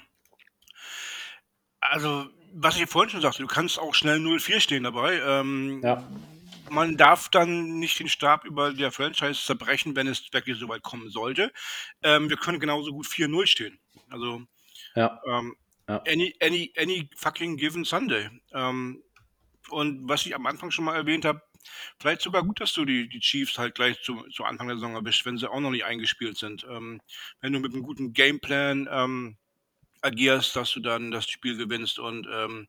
Also, 1.80 2.26
was 2.54 2.78
ich 2.78 2.88
vorhin 2.88 3.12
schon 3.12 3.22
sagte, 3.22 3.44
du 3.44 3.48
kannst 3.48 3.78
auch 3.78 3.94
schnell 3.94 4.18
0-4 4.18 4.60
stehen 4.62 4.84
dabei. 4.84 5.20
Ähm, 5.24 5.82
ja 5.84 6.04
man 6.72 6.96
darf 6.96 7.30
dann 7.30 7.80
nicht 7.80 8.00
den 8.00 8.08
Stab 8.08 8.46
über 8.46 8.72
der 8.74 8.92
Franchise 8.92 9.44
zerbrechen, 9.44 9.96
wenn 9.96 10.08
es 10.08 10.32
wirklich 10.32 10.58
so 10.58 10.70
weit 10.70 10.84
kommen 10.84 11.10
sollte. 11.10 11.52
Ähm, 12.02 12.30
wir 12.30 12.38
können 12.38 12.60
genauso 12.60 12.92
gut 12.92 13.06
4-0 13.08 13.46
stehen. 13.46 13.80
Also 14.10 14.42
ja. 14.96 15.22
Ähm, 15.28 15.56
ja. 15.88 16.02
Any, 16.08 16.34
any, 16.42 16.74
any 16.78 17.10
fucking 17.18 17.58
given 17.58 17.84
Sunday. 17.84 18.30
Ähm, 18.54 19.04
und 19.70 20.08
was 20.08 20.26
ich 20.26 20.34
am 20.34 20.46
Anfang 20.46 20.72
schon 20.72 20.86
mal 20.86 20.96
erwähnt 20.96 21.26
habe, 21.26 21.42
vielleicht 22.00 22.22
sogar 22.22 22.44
gut, 22.44 22.62
dass 22.62 22.74
du 22.74 22.86
die, 22.86 23.10
die 23.10 23.20
Chiefs 23.20 23.58
halt 23.58 23.76
gleich 23.76 24.02
zu, 24.02 24.24
zu 24.30 24.46
Anfang 24.46 24.68
der 24.68 24.78
Saison 24.78 24.96
erwischt, 24.96 25.26
wenn 25.26 25.38
sie 25.38 25.50
auch 25.50 25.60
noch 25.60 25.72
nicht 25.72 25.86
eingespielt 25.86 26.38
sind. 26.38 26.66
Ähm, 26.70 27.02
wenn 27.42 27.52
du 27.52 27.60
mit 27.60 27.74
einem 27.74 27.84
guten 27.84 28.14
Gameplan 28.14 28.88
ähm, 28.90 29.38
agierst, 30.02 30.56
dass 30.56 30.72
du 30.72 30.80
dann 30.80 31.12
das 31.12 31.30
Spiel 31.30 31.58
gewinnst 31.58 32.00
und 32.00 32.28
ähm, 32.32 32.68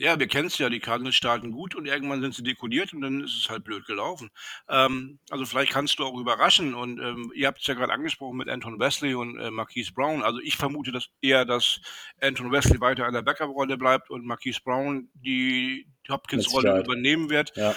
Ja, 0.00 0.16
wir 0.16 0.28
kennen 0.28 0.46
es 0.46 0.56
ja, 0.58 0.70
die 0.70 0.78
Cardinals 0.78 1.16
starten 1.16 1.50
gut 1.50 1.74
und 1.74 1.86
irgendwann 1.86 2.20
sind 2.20 2.32
sie 2.32 2.44
dekodiert 2.44 2.94
und 2.94 3.00
dann 3.00 3.24
ist 3.24 3.36
es 3.36 3.50
halt 3.50 3.64
blöd 3.64 3.84
gelaufen. 3.84 4.30
Ähm, 4.68 5.18
also 5.28 5.44
vielleicht 5.44 5.72
kannst 5.72 5.98
du 5.98 6.04
auch 6.04 6.16
überraschen 6.16 6.72
und 6.74 7.00
ähm, 7.00 7.32
ihr 7.34 7.48
habt 7.48 7.60
es 7.60 7.66
ja 7.66 7.74
gerade 7.74 7.92
angesprochen 7.92 8.36
mit 8.36 8.48
Anton 8.48 8.78
Wesley 8.78 9.14
und 9.14 9.40
äh, 9.40 9.50
Marquise 9.50 9.92
Brown. 9.92 10.22
Also 10.22 10.38
ich 10.38 10.56
vermute 10.56 10.92
dass 10.92 11.08
eher, 11.20 11.44
dass 11.44 11.80
Anton 12.20 12.52
Wesley 12.52 12.80
weiter 12.80 13.08
in 13.08 13.12
der 13.12 13.22
Backup-Rolle 13.22 13.76
bleibt 13.76 14.08
und 14.08 14.24
Marquise 14.24 14.60
Brown 14.62 15.08
die 15.14 15.88
Hopkins-Rolle 16.08 16.78
übernehmen 16.78 17.28
wird. 17.28 17.56
Ja. 17.56 17.74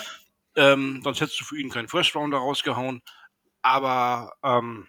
Ähm, 0.55 1.01
sonst 1.03 1.21
hättest 1.21 1.41
du 1.41 1.45
für 1.45 1.59
ihn 1.59 1.71
keinen 1.71 1.87
First-Rounder 1.87 2.37
rausgehauen. 2.37 3.01
Aber 3.63 4.33
ähm, 4.43 4.87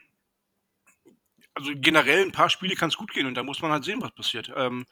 also 1.55 1.73
generell 1.75 2.23
ein 2.23 2.33
paar 2.33 2.51
Spiele 2.51 2.75
kann 2.75 2.89
es 2.89 2.97
gut 2.97 3.13
gehen 3.13 3.27
und 3.27 3.35
da 3.35 3.43
muss 3.43 3.61
man 3.63 3.73
halt 3.73 3.85
sehen, 3.85 4.03
was 4.03 4.15
passiert. 4.15 4.51
Ähm, 4.55 4.87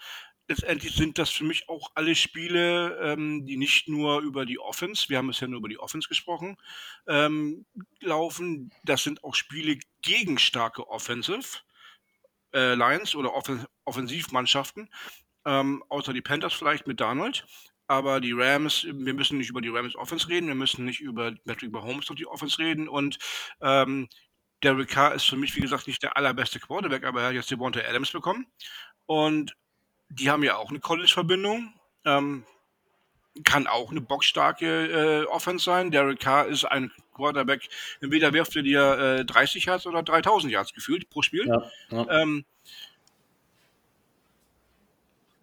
letztendlich 0.51 0.95
sind 0.97 1.17
das 1.17 1.31
für 1.31 1.45
mich 1.45 1.69
auch 1.69 1.93
alle 1.95 2.17
Spiele, 2.17 2.99
ähm, 3.01 3.47
die 3.47 3.57
nicht 3.57 3.89
nur 3.89 4.21
über 4.21 4.45
die 4.45 4.59
Offense, 4.59 5.09
wir 5.09 5.19
haben 5.19 5.29
bisher 5.29 5.47
nur 5.47 5.59
über 5.59 5.69
die 5.69 5.79
Offense 5.79 6.09
gesprochen, 6.09 6.57
ähm, 7.07 7.65
laufen. 8.01 8.73
Das 8.85 9.05
sind 9.05 9.23
auch 9.23 9.37
Spiele 9.37 9.79
gegen 10.03 10.39
starke 10.39 10.89
Offensive 10.89 11.61
äh, 12.53 12.75
Lines 12.75 13.15
oder 13.15 13.33
Offen 13.33 13.65
Offensivmannschaften, 13.85 14.91
ähm, 15.47 15.85
außer 15.89 16.13
die 16.13 16.21
Panthers 16.21 16.53
vielleicht 16.53 16.87
mit 16.89 17.01
Donald. 17.01 17.47
Aber 17.87 18.21
die 18.21 18.33
Rams, 18.33 18.85
wir 18.85 19.15
müssen 19.15 19.39
nicht 19.39 19.51
über 19.51 19.61
die 19.61 19.69
Rams 19.69 19.97
Offense 19.97 20.29
reden, 20.29 20.49
wir 20.49 20.55
müssen 20.57 20.85
nicht 20.85 21.01
über 21.01 21.33
Patrick 21.47 21.73
Mahomes 21.73 22.11
und 22.11 22.19
die 22.19 22.27
Offense 22.27 22.59
reden 22.59 22.89
und 22.89 23.19
ähm, 23.63 24.09
Derek 24.63 24.91
Carr 24.91 25.15
ist 25.15 25.25
für 25.25 25.37
mich, 25.37 25.55
wie 25.57 25.61
gesagt, 25.61 25.87
nicht 25.87 26.03
der 26.03 26.17
allerbeste 26.17 26.61
Quarterback, 26.61 27.05
aber 27.05 27.23
er 27.23 27.29
hat 27.29 27.35
jetzt 27.35 27.51
Devonta 27.51 27.81
Adams 27.81 28.11
bekommen. 28.11 28.47
Und 29.07 29.57
die 30.11 30.31
haben 30.31 30.43
ja 30.43 30.57
auch 30.57 30.71
eine 30.71 30.81
College-Verbindung. 30.81 31.73
Ähm, 32.05 32.45
kann 33.45 33.67
auch 33.67 33.91
eine 33.91 34.01
boxstarke 34.01 35.23
äh, 35.23 35.25
Offense 35.27 35.65
sein. 35.65 35.91
Derek 35.91 36.21
Carr 36.21 36.47
ist 36.47 36.65
ein 36.65 36.91
Quarterback, 37.15 37.69
entweder 38.01 38.33
wirft 38.33 38.57
er 38.57 38.63
dir 38.63 39.19
äh, 39.21 39.25
30 39.25 39.67
Yards 39.67 39.87
oder 39.87 40.03
3000 40.03 40.53
Yards 40.53 40.73
gefühlt 40.73 41.09
pro 41.11 41.23
Spiel. 41.23 41.47
Ja, 41.47 41.71
ja. 41.91 42.23
Ähm, 42.23 42.45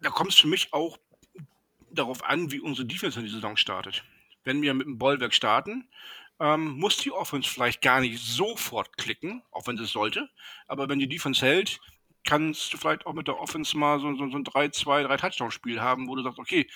da 0.00 0.10
kommt 0.10 0.32
es 0.32 0.38
für 0.38 0.48
mich 0.48 0.72
auch 0.72 0.98
darauf 1.90 2.24
an, 2.24 2.52
wie 2.52 2.60
unsere 2.60 2.86
Defense 2.86 3.18
in 3.18 3.24
die 3.24 3.32
Saison 3.32 3.56
startet. 3.56 4.04
Wenn 4.44 4.62
wir 4.62 4.74
mit 4.74 4.86
dem 4.86 4.98
Bollwerk 4.98 5.34
starten, 5.34 5.88
ähm, 6.40 6.78
muss 6.78 6.98
die 6.98 7.10
Offense 7.10 7.50
vielleicht 7.50 7.80
gar 7.80 8.00
nicht 8.00 8.22
sofort 8.22 8.96
klicken, 8.96 9.42
auch 9.50 9.66
wenn 9.66 9.78
es 9.78 9.90
sollte. 9.90 10.28
Aber 10.66 10.88
wenn 10.88 10.98
die 10.98 11.08
Defense 11.08 11.44
hält, 11.44 11.80
kannst 12.24 12.72
du 12.72 12.76
vielleicht 12.76 13.06
auch 13.06 13.14
mit 13.14 13.28
der 13.28 13.40
Offense 13.40 13.76
mal 13.76 14.00
so, 14.00 14.14
so, 14.14 14.28
so 14.28 14.36
ein 14.36 14.44
3-2, 14.44 15.04
3 15.04 15.16
Touchdown-Spiel 15.16 15.80
haben, 15.80 16.08
wo 16.08 16.14
du 16.14 16.22
sagst, 16.22 16.38
okay, 16.38 16.68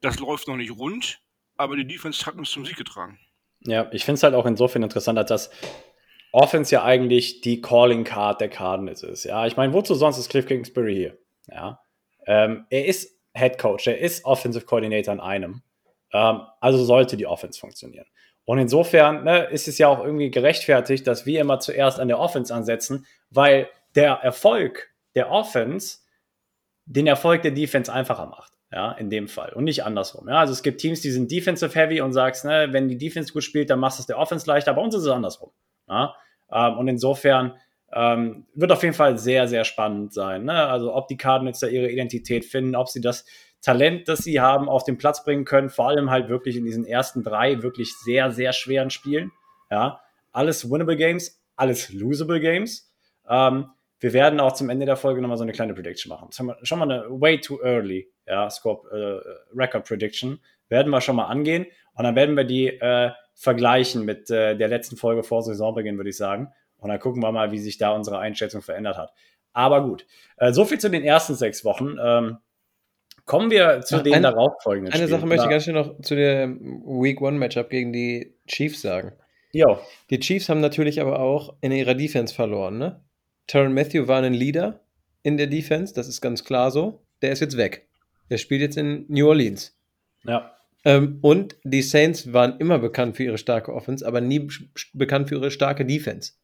das 0.00 0.18
läuft 0.18 0.48
noch 0.48 0.56
nicht 0.56 0.76
rund, 0.76 1.20
aber 1.56 1.76
die 1.76 1.86
Defense 1.86 2.24
hat 2.26 2.36
uns 2.36 2.50
zum 2.50 2.64
Sieg 2.64 2.76
getragen. 2.76 3.18
Ja, 3.60 3.88
ich 3.92 4.04
finde 4.04 4.16
es 4.16 4.22
halt 4.22 4.34
auch 4.34 4.46
insofern 4.46 4.82
interessant, 4.82 5.18
dass 5.18 5.26
das 5.26 5.50
Offense 6.32 6.74
ja 6.74 6.84
eigentlich 6.84 7.40
die 7.40 7.60
Calling 7.60 8.04
Card 8.04 8.40
der 8.40 8.48
Cardinals 8.48 9.02
ist. 9.02 9.24
Ja, 9.24 9.46
ich 9.46 9.56
meine, 9.56 9.72
wozu 9.72 9.94
sonst 9.94 10.18
ist 10.18 10.30
Cliff 10.30 10.46
Kingsbury 10.46 10.94
hier? 10.94 11.18
Ja, 11.48 11.80
ähm, 12.26 12.66
er 12.70 12.86
ist 12.86 13.18
Head 13.34 13.58
Coach, 13.58 13.86
er 13.86 13.98
ist 13.98 14.24
Offensive 14.24 14.64
Coordinator 14.64 15.12
in 15.12 15.20
einem. 15.20 15.62
Ähm, 16.12 16.42
also 16.60 16.84
sollte 16.84 17.16
die 17.16 17.26
Offense 17.26 17.58
funktionieren. 17.58 18.06
Und 18.44 18.58
insofern 18.58 19.24
ne, 19.24 19.44
ist 19.44 19.68
es 19.68 19.78
ja 19.78 19.88
auch 19.88 20.04
irgendwie 20.04 20.30
gerechtfertigt, 20.30 21.06
dass 21.06 21.26
wir 21.26 21.40
immer 21.40 21.60
zuerst 21.60 22.00
an 22.00 22.08
der 22.08 22.18
Offense 22.18 22.54
ansetzen, 22.54 23.06
weil 23.30 23.68
der 23.94 24.12
Erfolg 24.14 24.90
der 25.14 25.30
Offense 25.30 25.98
den 26.86 27.06
Erfolg 27.06 27.42
der 27.42 27.52
Defense 27.52 27.92
einfacher 27.92 28.26
macht. 28.26 28.52
Ja, 28.72 28.92
in 28.92 29.10
dem 29.10 29.26
Fall 29.26 29.52
und 29.52 29.64
nicht 29.64 29.84
andersrum. 29.84 30.28
Ja, 30.28 30.38
also 30.38 30.52
es 30.52 30.62
gibt 30.62 30.80
Teams, 30.80 31.00
die 31.00 31.10
sind 31.10 31.30
defensive 31.30 31.74
heavy 31.74 32.00
und 32.00 32.12
sagst, 32.12 32.44
ne, 32.44 32.68
wenn 32.70 32.88
die 32.88 32.98
Defense 32.98 33.32
gut 33.32 33.42
spielt, 33.42 33.68
dann 33.68 33.80
machst 33.80 33.98
du 33.98 34.02
es 34.02 34.06
der 34.06 34.18
Offense 34.18 34.46
leichter. 34.46 34.72
Bei 34.74 34.82
uns 34.82 34.94
ist 34.94 35.02
es 35.02 35.08
andersrum. 35.08 35.50
Ja, 35.88 36.14
ähm, 36.52 36.78
und 36.78 36.86
insofern 36.86 37.54
ähm, 37.92 38.46
wird 38.54 38.70
auf 38.70 38.82
jeden 38.84 38.94
Fall 38.94 39.18
sehr, 39.18 39.48
sehr 39.48 39.64
spannend 39.64 40.12
sein. 40.12 40.44
Ne? 40.44 40.52
Also 40.52 40.94
ob 40.94 41.08
die 41.08 41.16
Cardinals 41.16 41.58
da 41.58 41.66
ihre 41.66 41.90
Identität 41.90 42.44
finden, 42.44 42.76
ob 42.76 42.88
sie 42.88 43.00
das 43.00 43.24
Talent, 43.60 44.08
das 44.08 44.20
sie 44.20 44.40
haben, 44.40 44.68
auf 44.68 44.84
den 44.84 44.98
Platz 44.98 45.24
bringen 45.24 45.44
können, 45.44 45.68
vor 45.68 45.88
allem 45.88 46.10
halt 46.10 46.28
wirklich 46.28 46.56
in 46.56 46.64
diesen 46.64 46.84
ersten 46.84 47.22
drei 47.22 47.62
wirklich 47.62 47.94
sehr, 47.96 48.30
sehr 48.30 48.52
schweren 48.52 48.90
Spielen. 48.90 49.32
Ja, 49.70 50.00
alles 50.32 50.70
winnable 50.70 50.96
Games, 50.96 51.42
alles 51.56 51.92
losable 51.92 52.40
Games. 52.40 52.92
Ähm, 53.28 53.66
wir 54.00 54.12
werden 54.12 54.40
auch 54.40 54.52
zum 54.52 54.70
Ende 54.70 54.86
der 54.86 54.96
Folge 54.96 55.20
nochmal 55.20 55.36
so 55.36 55.44
eine 55.44 55.52
kleine 55.52 55.74
Prediction 55.74 56.08
machen. 56.08 56.30
Schon 56.62 56.78
mal 56.78 56.90
eine 56.90 57.08
way 57.10 57.38
too 57.38 57.60
early, 57.62 58.10
ja, 58.26 58.48
Scope 58.50 58.88
äh, 58.90 59.56
Record 59.56 59.86
Prediction. 59.86 60.40
Werden 60.68 60.90
wir 60.90 61.00
schon 61.00 61.16
mal 61.16 61.26
angehen 61.26 61.66
und 61.94 62.04
dann 62.04 62.16
werden 62.16 62.36
wir 62.36 62.44
die 62.44 62.68
äh, 62.68 63.10
vergleichen 63.34 64.04
mit 64.04 64.30
äh, 64.30 64.56
der 64.56 64.68
letzten 64.68 64.96
Folge 64.96 65.22
vor 65.22 65.42
Saisonbeginn, 65.42 65.96
würde 65.96 66.10
ich 66.10 66.16
sagen. 66.16 66.52
Und 66.78 66.88
dann 66.88 66.98
gucken 66.98 67.22
wir 67.22 67.30
mal, 67.32 67.52
wie 67.52 67.58
sich 67.58 67.76
da 67.76 67.90
unsere 67.90 68.18
Einschätzung 68.18 68.62
verändert 68.62 68.96
hat. 68.96 69.12
Aber 69.52 69.82
gut, 69.82 70.06
äh, 70.36 70.52
so 70.52 70.64
viel 70.64 70.78
zu 70.78 70.90
den 70.90 71.02
ersten 71.02 71.34
sechs 71.34 71.64
Wochen. 71.64 71.96
Ähm, 72.02 72.38
kommen 73.26 73.50
wir 73.50 73.82
zu 73.82 73.96
Ach, 73.96 74.02
den 74.02 74.22
darauffolgenden 74.22 74.92
Eine 74.92 75.04
Spielen. 75.04 75.20
Sache 75.20 75.28
möchte 75.28 75.44
ich 75.44 75.50
ganz 75.50 75.64
schnell 75.64 75.76
noch 75.76 76.00
zu 76.00 76.14
dem 76.14 76.82
Week 76.86 77.20
One 77.20 77.38
Matchup 77.38 77.68
gegen 77.68 77.92
die 77.92 78.34
Chiefs 78.46 78.80
sagen. 78.82 79.12
Jo. 79.52 79.78
Die 80.10 80.20
Chiefs 80.20 80.48
haben 80.48 80.60
natürlich 80.60 81.00
aber 81.00 81.18
auch 81.18 81.56
in 81.60 81.72
ihrer 81.72 81.94
Defense 81.94 82.34
verloren, 82.34 82.78
ne? 82.78 83.04
Tyron 83.50 83.74
Matthew 83.74 84.06
war 84.06 84.22
ein 84.22 84.32
Leader 84.32 84.78
in 85.24 85.36
der 85.36 85.48
Defense, 85.48 85.92
das 85.92 86.06
ist 86.06 86.20
ganz 86.20 86.44
klar 86.44 86.70
so. 86.70 87.04
Der 87.20 87.32
ist 87.32 87.40
jetzt 87.40 87.56
weg. 87.56 87.88
Der 88.30 88.38
spielt 88.38 88.60
jetzt 88.60 88.76
in 88.76 89.06
New 89.08 89.26
Orleans. 89.26 89.76
Ja. 90.22 90.54
Ähm, 90.84 91.18
und 91.20 91.56
die 91.64 91.82
Saints 91.82 92.32
waren 92.32 92.60
immer 92.60 92.78
bekannt 92.78 93.16
für 93.16 93.24
ihre 93.24 93.38
starke 93.38 93.74
Offense, 93.74 94.06
aber 94.06 94.20
nie 94.20 94.48
bekannt 94.94 95.28
für 95.28 95.34
ihre 95.34 95.50
starke 95.50 95.84
Defense. 95.84 96.34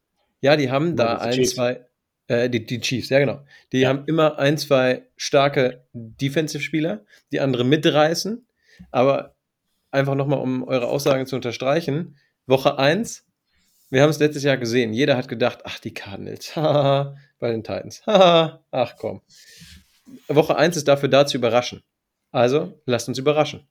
Ja, 0.41 0.57
die 0.57 0.69
haben 0.69 0.89
ja, 0.89 0.95
da 0.95 1.17
ein, 1.19 1.31
Chiefs. 1.31 1.55
zwei, 1.55 1.85
äh, 2.27 2.49
die, 2.49 2.65
die, 2.65 2.81
Chiefs, 2.81 3.07
ja 3.07 3.19
genau. 3.19 3.41
Die 3.71 3.79
ja. 3.79 3.87
haben 3.87 4.03
immer 4.05 4.37
ein, 4.37 4.57
zwei 4.57 5.03
starke 5.15 5.85
Defensive-Spieler, 5.93 7.05
die 7.31 7.39
andere 7.39 7.63
mitreißen. 7.63 8.45
Aber 8.91 9.37
einfach 9.91 10.15
nochmal, 10.15 10.39
um 10.39 10.67
eure 10.67 10.87
Aussagen 10.87 11.25
zu 11.25 11.37
unterstreichen, 11.37 12.17
Woche 12.47 12.77
1 12.77 13.26
wir 13.89 14.01
haben 14.01 14.09
es 14.09 14.19
letztes 14.19 14.43
Jahr 14.43 14.57
gesehen. 14.57 14.93
Jeder 14.93 15.17
hat 15.17 15.27
gedacht, 15.27 15.59
ach, 15.63 15.79
die 15.79 15.93
Cardinals, 15.93 16.55
haha, 16.55 17.15
bei 17.39 17.51
den 17.51 17.63
Titans, 17.63 18.05
haha, 18.05 18.63
ach 18.71 18.95
komm. 18.97 19.21
Woche 20.27 20.55
1 20.55 20.77
ist 20.77 20.87
dafür 20.87 21.09
da 21.09 21.25
zu 21.25 21.37
überraschen. 21.37 21.83
Also, 22.31 22.81
lasst 22.85 23.07
uns 23.07 23.17
überraschen. 23.17 23.67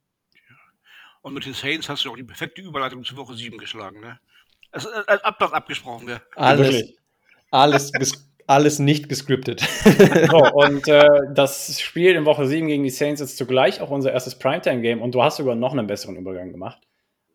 Und 1.22 1.34
mit 1.34 1.44
den 1.44 1.54
Saints 1.54 1.88
hast 1.88 2.04
du 2.04 2.10
auch 2.10 2.16
die 2.16 2.24
perfekte 2.24 2.62
Überleitung 2.62 3.04
zu 3.04 3.16
Woche 3.16 3.34
7 3.34 3.58
geschlagen, 3.58 4.00
ne? 4.00 4.18
Also, 4.70 4.88
als 4.90 5.22
Ablauf 5.24 5.52
abgesprochen, 5.52 6.08
ja. 6.08 6.20
Alles, 6.34 6.94
alles, 7.50 8.30
alles 8.46 8.78
nicht 8.78 9.08
gescriptet. 9.08 9.66
So, 10.30 10.38
und 10.54 10.88
äh, 10.88 11.06
das 11.34 11.80
Spiel 11.80 12.14
in 12.14 12.24
Woche 12.24 12.46
7 12.46 12.66
gegen 12.66 12.84
die 12.84 12.90
Saints 12.90 13.20
ist 13.20 13.36
zugleich 13.36 13.80
auch 13.80 13.90
unser 13.90 14.12
erstes 14.12 14.38
Primetime-Game 14.38 15.00
und 15.00 15.14
du 15.14 15.22
hast 15.22 15.36
sogar 15.36 15.54
noch 15.54 15.72
einen 15.72 15.86
besseren 15.86 16.16
Übergang 16.16 16.50
gemacht 16.52 16.80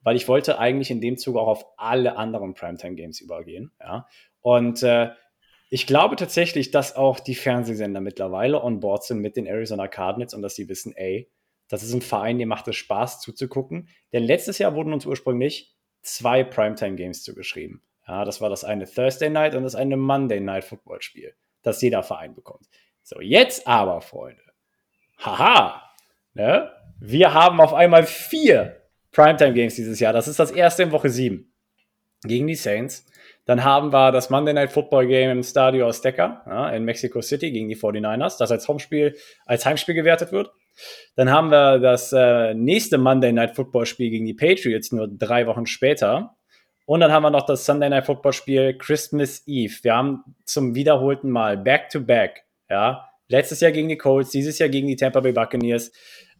weil 0.01 0.15
ich 0.15 0.27
wollte 0.27 0.59
eigentlich 0.59 0.91
in 0.91 1.01
dem 1.01 1.17
Zug 1.17 1.37
auch 1.37 1.47
auf 1.47 1.65
alle 1.77 2.17
anderen 2.17 2.53
Primetime-Games 2.53 3.21
übergehen. 3.21 3.71
Ja? 3.79 4.07
Und 4.41 4.83
äh, 4.83 5.09
ich 5.69 5.87
glaube 5.87 6.15
tatsächlich, 6.15 6.71
dass 6.71 6.95
auch 6.95 7.19
die 7.19 7.35
Fernsehsender 7.35 8.01
mittlerweile 8.01 8.61
on 8.63 8.79
board 8.79 9.03
sind 9.03 9.19
mit 9.19 9.37
den 9.37 9.45
Arizona 9.45 9.87
Cardinals 9.87 10.33
und 10.33 10.41
dass 10.41 10.55
sie 10.55 10.67
wissen, 10.67 10.93
ey, 10.95 11.31
das 11.69 11.83
ist 11.83 11.93
ein 11.93 12.01
Verein, 12.01 12.37
dem 12.37 12.49
macht 12.49 12.67
es 12.67 12.75
Spaß 12.75 13.21
zuzugucken. 13.21 13.87
Denn 14.11 14.23
letztes 14.23 14.57
Jahr 14.57 14.75
wurden 14.75 14.91
uns 14.91 15.05
ursprünglich 15.05 15.73
zwei 16.01 16.43
Primetime-Games 16.43 17.23
zugeschrieben. 17.23 17.81
Ja, 18.05 18.25
das 18.25 18.41
war 18.41 18.49
das 18.49 18.65
eine 18.65 18.85
Thursday 18.85 19.29
Night 19.29 19.55
und 19.55 19.63
das 19.63 19.75
eine 19.75 19.95
Monday 19.95 20.41
Night 20.41 20.65
Football-Spiel, 20.65 21.33
das 21.61 21.81
jeder 21.81 22.03
Verein 22.03 22.35
bekommt. 22.35 22.67
So, 23.03 23.21
jetzt 23.21 23.67
aber, 23.67 24.01
Freunde. 24.01 24.43
Haha, 25.19 25.81
ne? 26.33 26.71
Wir 26.99 27.33
haben 27.33 27.61
auf 27.61 27.73
einmal 27.73 28.05
vier 28.05 28.80
Primetime 29.11 29.53
Games 29.53 29.75
dieses 29.75 29.99
Jahr. 29.99 30.13
Das 30.13 30.27
ist 30.27 30.39
das 30.39 30.51
erste 30.51 30.83
in 30.83 30.91
Woche 30.91 31.09
7 31.09 31.51
gegen 32.23 32.47
die 32.47 32.55
Saints. 32.55 33.05
Dann 33.45 33.63
haben 33.63 33.91
wir 33.91 34.11
das 34.11 34.29
Monday 34.29 34.53
Night 34.53 34.71
Football 34.71 35.07
Game 35.07 35.31
im 35.31 35.43
Stadio 35.43 35.87
Azteca 35.87 36.43
ja, 36.45 36.69
in 36.69 36.83
Mexico 36.85 37.21
City 37.21 37.51
gegen 37.51 37.69
die 37.69 37.75
49ers, 37.75 38.37
das 38.37 38.51
als 38.51 38.67
Homespiel, 38.67 39.15
als 39.45 39.65
Heimspiel 39.65 39.95
gewertet 39.95 40.31
wird. 40.31 40.51
Dann 41.15 41.29
haben 41.31 41.49
wir 41.49 41.79
das 41.79 42.13
äh, 42.13 42.53
nächste 42.53 42.97
Monday 42.97 43.33
Night 43.33 43.55
Football 43.55 43.85
Spiel 43.85 44.09
gegen 44.09 44.25
die 44.25 44.33
Patriots 44.33 44.91
nur 44.91 45.07
drei 45.07 45.47
Wochen 45.47 45.65
später. 45.65 46.37
Und 46.85 46.99
dann 46.99 47.11
haben 47.11 47.23
wir 47.23 47.29
noch 47.29 47.45
das 47.45 47.65
Sunday 47.65 47.89
Night 47.89 48.05
Football 48.05 48.33
Spiel 48.33 48.77
Christmas 48.77 49.43
Eve. 49.47 49.73
Wir 49.81 49.95
haben 49.95 50.23
zum 50.45 50.75
wiederholten 50.75 51.29
Mal 51.29 51.57
Back 51.57 51.89
to 51.89 52.01
Back, 52.01 52.43
ja, 52.69 53.09
letztes 53.27 53.59
Jahr 53.59 53.71
gegen 53.71 53.89
die 53.89 53.97
Colts, 53.97 54.31
dieses 54.31 54.59
Jahr 54.59 54.69
gegen 54.69 54.87
die 54.87 54.95
Tampa 54.95 55.19
Bay 55.19 55.31
Buccaneers, 55.31 55.91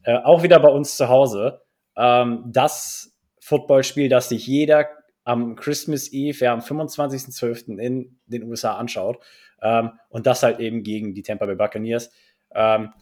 äh, 0.04 0.18
auch 0.18 0.44
wieder 0.44 0.60
bei 0.60 0.70
uns 0.70 0.98
zu 0.98 1.10
Hause 1.10 1.62
ähm, 1.96 2.44
das 2.48 3.18
Footballspiel, 3.40 4.10
das 4.10 4.30
sich 4.30 4.48
jeder 4.48 4.90
am 5.24 5.56
Christmas 5.56 6.12
Eve, 6.12 6.46
ja, 6.46 6.54
am 6.54 6.60
25.12. 6.60 7.78
in 7.78 8.18
den 8.26 8.44
USA 8.44 8.76
anschaut. 8.76 9.20
Ähm, 9.62 9.92
und 10.10 10.26
das 10.26 10.44
halt 10.44 10.60
eben 10.60 10.84
gegen 10.84 11.14
die 11.14 11.22
Tampa 11.22 11.46
Bay 11.46 11.56
Buccaneers. 11.56 12.12
Ähm, 12.54 12.94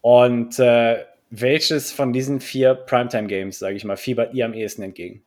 und 0.00 0.58
äh, 0.58 1.04
welches 1.30 1.92
von 1.92 2.12
diesen 2.12 2.40
vier 2.40 2.74
Primetime-Games, 2.74 3.58
sage 3.58 3.76
ich 3.76 3.84
mal, 3.84 3.96
fiebert 3.96 4.34
ihr 4.34 4.44
am 4.44 4.54
ehesten 4.54 4.82
entgegen? 4.82 5.24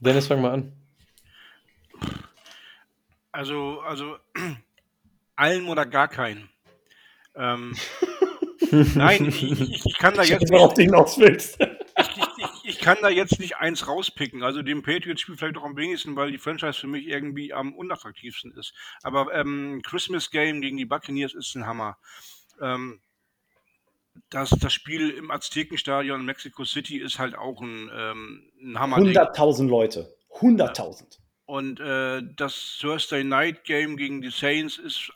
Dennis, 0.00 0.26
fang 0.26 0.40
mal 0.40 0.52
an. 0.52 0.72
Also, 3.30 3.80
also 3.80 4.18
allen 5.36 5.68
oder 5.68 5.86
gar 5.86 6.08
keinen. 6.08 6.50
Ähm, 7.34 7.74
nein, 8.72 9.26
ich, 9.26 9.42
ich, 9.42 9.86
ich, 9.86 9.98
kann 9.98 10.14
da 10.14 10.22
jetzt 10.22 10.50
nicht, 10.50 10.76
hinaus 10.76 11.18
willst. 11.18 11.58
Ich, 11.60 12.70
ich, 12.70 12.78
kann 12.80 12.96
da 13.02 13.08
jetzt 13.08 13.38
nicht 13.38 13.56
eins 13.56 13.86
rauspicken. 13.86 14.42
Also 14.42 14.62
dem 14.62 14.82
Patriots-Spiel 14.82 15.36
vielleicht 15.36 15.58
auch 15.58 15.64
am 15.64 15.76
wenigsten, 15.76 16.16
weil 16.16 16.32
die 16.32 16.38
Franchise 16.38 16.80
für 16.80 16.86
mich 16.86 17.06
irgendwie 17.06 17.52
am 17.52 17.74
unattraktivsten 17.74 18.52
ist. 18.56 18.72
Aber 19.02 19.32
ähm, 19.34 19.80
Christmas 19.84 20.30
Game 20.30 20.60
gegen 20.60 20.76
die 20.76 20.86
Buccaneers 20.86 21.34
ist 21.34 21.54
ein 21.54 21.66
Hammer. 21.66 21.98
Ähm, 22.60 23.00
das, 24.30 24.50
das 24.50 24.72
Spiel 24.72 25.10
im 25.10 25.30
Aztekenstadion 25.30 26.20
in 26.20 26.26
Mexico 26.26 26.64
City 26.64 26.98
ist 26.98 27.18
halt 27.18 27.36
auch 27.36 27.60
ein, 27.60 27.90
ähm, 27.94 28.50
ein 28.62 28.78
Hammer. 28.78 28.98
100.000 28.98 29.68
Leute. 29.68 30.14
100.000. 30.40 31.18
Und 31.44 31.80
äh, 31.80 32.22
das 32.36 32.78
Thursday 32.80 33.24
Night 33.24 33.64
Game 33.64 33.96
gegen 33.96 34.22
die 34.22 34.30
Saints 34.30 34.78
ist 34.78 35.12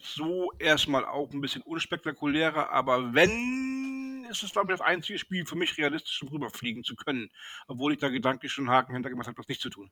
so 0.00 0.52
erstmal 0.58 1.04
auch 1.04 1.30
ein 1.32 1.40
bisschen 1.40 1.62
unspektakulärer, 1.62 2.70
aber 2.70 3.14
wenn, 3.14 4.26
ist 4.30 4.42
es, 4.42 4.52
glaube 4.52 4.72
ich, 4.72 4.78
das 4.78 4.86
einzige 4.86 5.18
Spiel 5.18 5.46
für 5.46 5.56
mich 5.56 5.76
realistisch, 5.78 6.22
um 6.22 6.28
rüberfliegen 6.28 6.84
zu 6.84 6.96
können. 6.96 7.30
Obwohl 7.68 7.92
ich 7.92 7.98
da 7.98 8.08
gedanklich 8.08 8.52
schon 8.52 8.70
Haken 8.70 8.94
hintergemacht 8.94 9.28
habe, 9.28 9.36
das 9.36 9.48
nicht 9.48 9.60
zu 9.60 9.70
tun. 9.70 9.90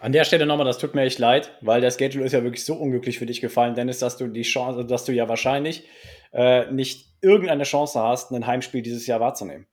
An 0.00 0.12
der 0.12 0.24
Stelle 0.24 0.44
nochmal, 0.44 0.66
das 0.66 0.78
tut 0.78 0.94
mir 0.94 1.02
echt 1.02 1.18
leid, 1.18 1.56
weil 1.60 1.80
der 1.80 1.90
Schedule 1.90 2.24
ist 2.24 2.32
ja 2.32 2.42
wirklich 2.42 2.64
so 2.64 2.74
unglücklich 2.74 3.18
für 3.18 3.26
dich 3.26 3.40
gefallen, 3.40 3.74
Dennis, 3.74 4.00
dass 4.00 4.16
du 4.16 4.26
die 4.26 4.42
Chance, 4.42 4.84
dass 4.84 5.04
du 5.04 5.12
ja 5.12 5.28
wahrscheinlich 5.28 5.88
äh, 6.32 6.70
nicht 6.72 7.06
irgendeine 7.22 7.62
Chance 7.62 8.00
hast, 8.00 8.32
ein 8.32 8.46
Heimspiel 8.46 8.82
dieses 8.82 9.06
Jahr 9.06 9.20
wahrzunehmen. 9.20 9.66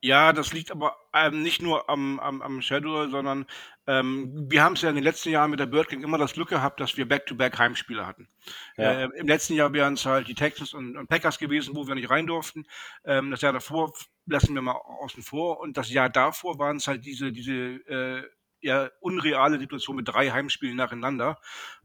Ja, 0.00 0.32
das 0.32 0.52
liegt 0.52 0.70
aber 0.70 0.96
ähm, 1.12 1.42
nicht 1.42 1.60
nur 1.60 1.90
am, 1.90 2.20
am, 2.20 2.40
am 2.40 2.62
Schedule, 2.62 3.10
sondern 3.10 3.46
ähm, 3.88 4.46
wir 4.48 4.62
haben 4.62 4.74
es 4.74 4.82
ja 4.82 4.90
in 4.90 4.94
den 4.94 5.02
letzten 5.02 5.30
Jahren 5.30 5.50
mit 5.50 5.58
der 5.58 5.66
Bird 5.66 5.88
King 5.88 6.04
immer 6.04 6.18
das 6.18 6.34
Glück 6.34 6.50
gehabt, 6.50 6.78
dass 6.78 6.96
wir 6.96 7.08
Back-to-Back 7.08 7.58
Heimspiele 7.58 8.06
hatten. 8.06 8.28
Ja. 8.76 8.92
Äh, 8.92 9.08
Im 9.16 9.26
letzten 9.26 9.54
Jahr 9.54 9.72
wären 9.72 9.94
es 9.94 10.06
halt 10.06 10.28
die 10.28 10.36
Texans 10.36 10.72
und, 10.72 10.96
und, 10.96 11.08
Packers 11.08 11.38
gewesen, 11.38 11.74
wo 11.74 11.88
wir 11.88 11.96
nicht 11.96 12.10
rein 12.10 12.28
durften. 12.28 12.64
Ähm, 13.04 13.32
das 13.32 13.40
Jahr 13.40 13.52
davor 13.52 13.92
lassen 14.26 14.54
wir 14.54 14.62
mal 14.62 14.72
außen 14.72 15.22
vor. 15.22 15.58
Und 15.58 15.76
das 15.76 15.90
Jahr 15.90 16.10
davor 16.10 16.60
waren 16.60 16.76
es 16.76 16.86
halt 16.86 17.04
diese, 17.04 17.32
diese 17.32 17.52
äh, 17.52 18.22
ja, 18.60 18.90
unreale 19.00 19.58
Situation 19.58 19.96
mit 19.96 20.06
drei 20.06 20.30
Heimspielen 20.30 20.76
nacheinander. 20.76 21.40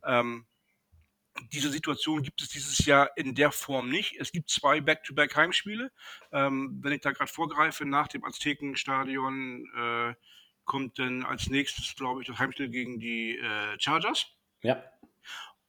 Ähm, 0.06 0.45
diese 1.52 1.69
Situation 1.69 2.22
gibt 2.22 2.41
es 2.41 2.50
dieses 2.50 2.86
Jahr 2.86 3.15
in 3.17 3.36
der 3.36 3.52
Form 3.52 3.89
nicht. 3.89 4.15
Es 4.19 4.32
gibt 4.32 4.50
zwei 4.50 4.82
Back-to-Back-Heimspiele. 4.82 5.91
Ähm, 6.32 6.80
wenn 6.82 6.93
ich 6.93 7.02
da 7.02 7.12
gerade 7.12 7.32
vorgreife, 7.32 7.86
nach 7.86 8.08
dem 8.08 8.24
Aztekenstadion 8.24 9.65
äh, 9.76 10.13
kommt 10.65 11.00
dann 11.00 11.24
als 11.24 11.50
nächstes, 11.50 11.96
glaube 11.96 12.22
ich, 12.22 12.28
das 12.28 12.38
Heimspiel 12.39 12.69
gegen 12.69 13.00
die 13.00 13.38
äh, 13.38 13.80
Chargers. 13.80 14.28
Ja. 14.62 14.84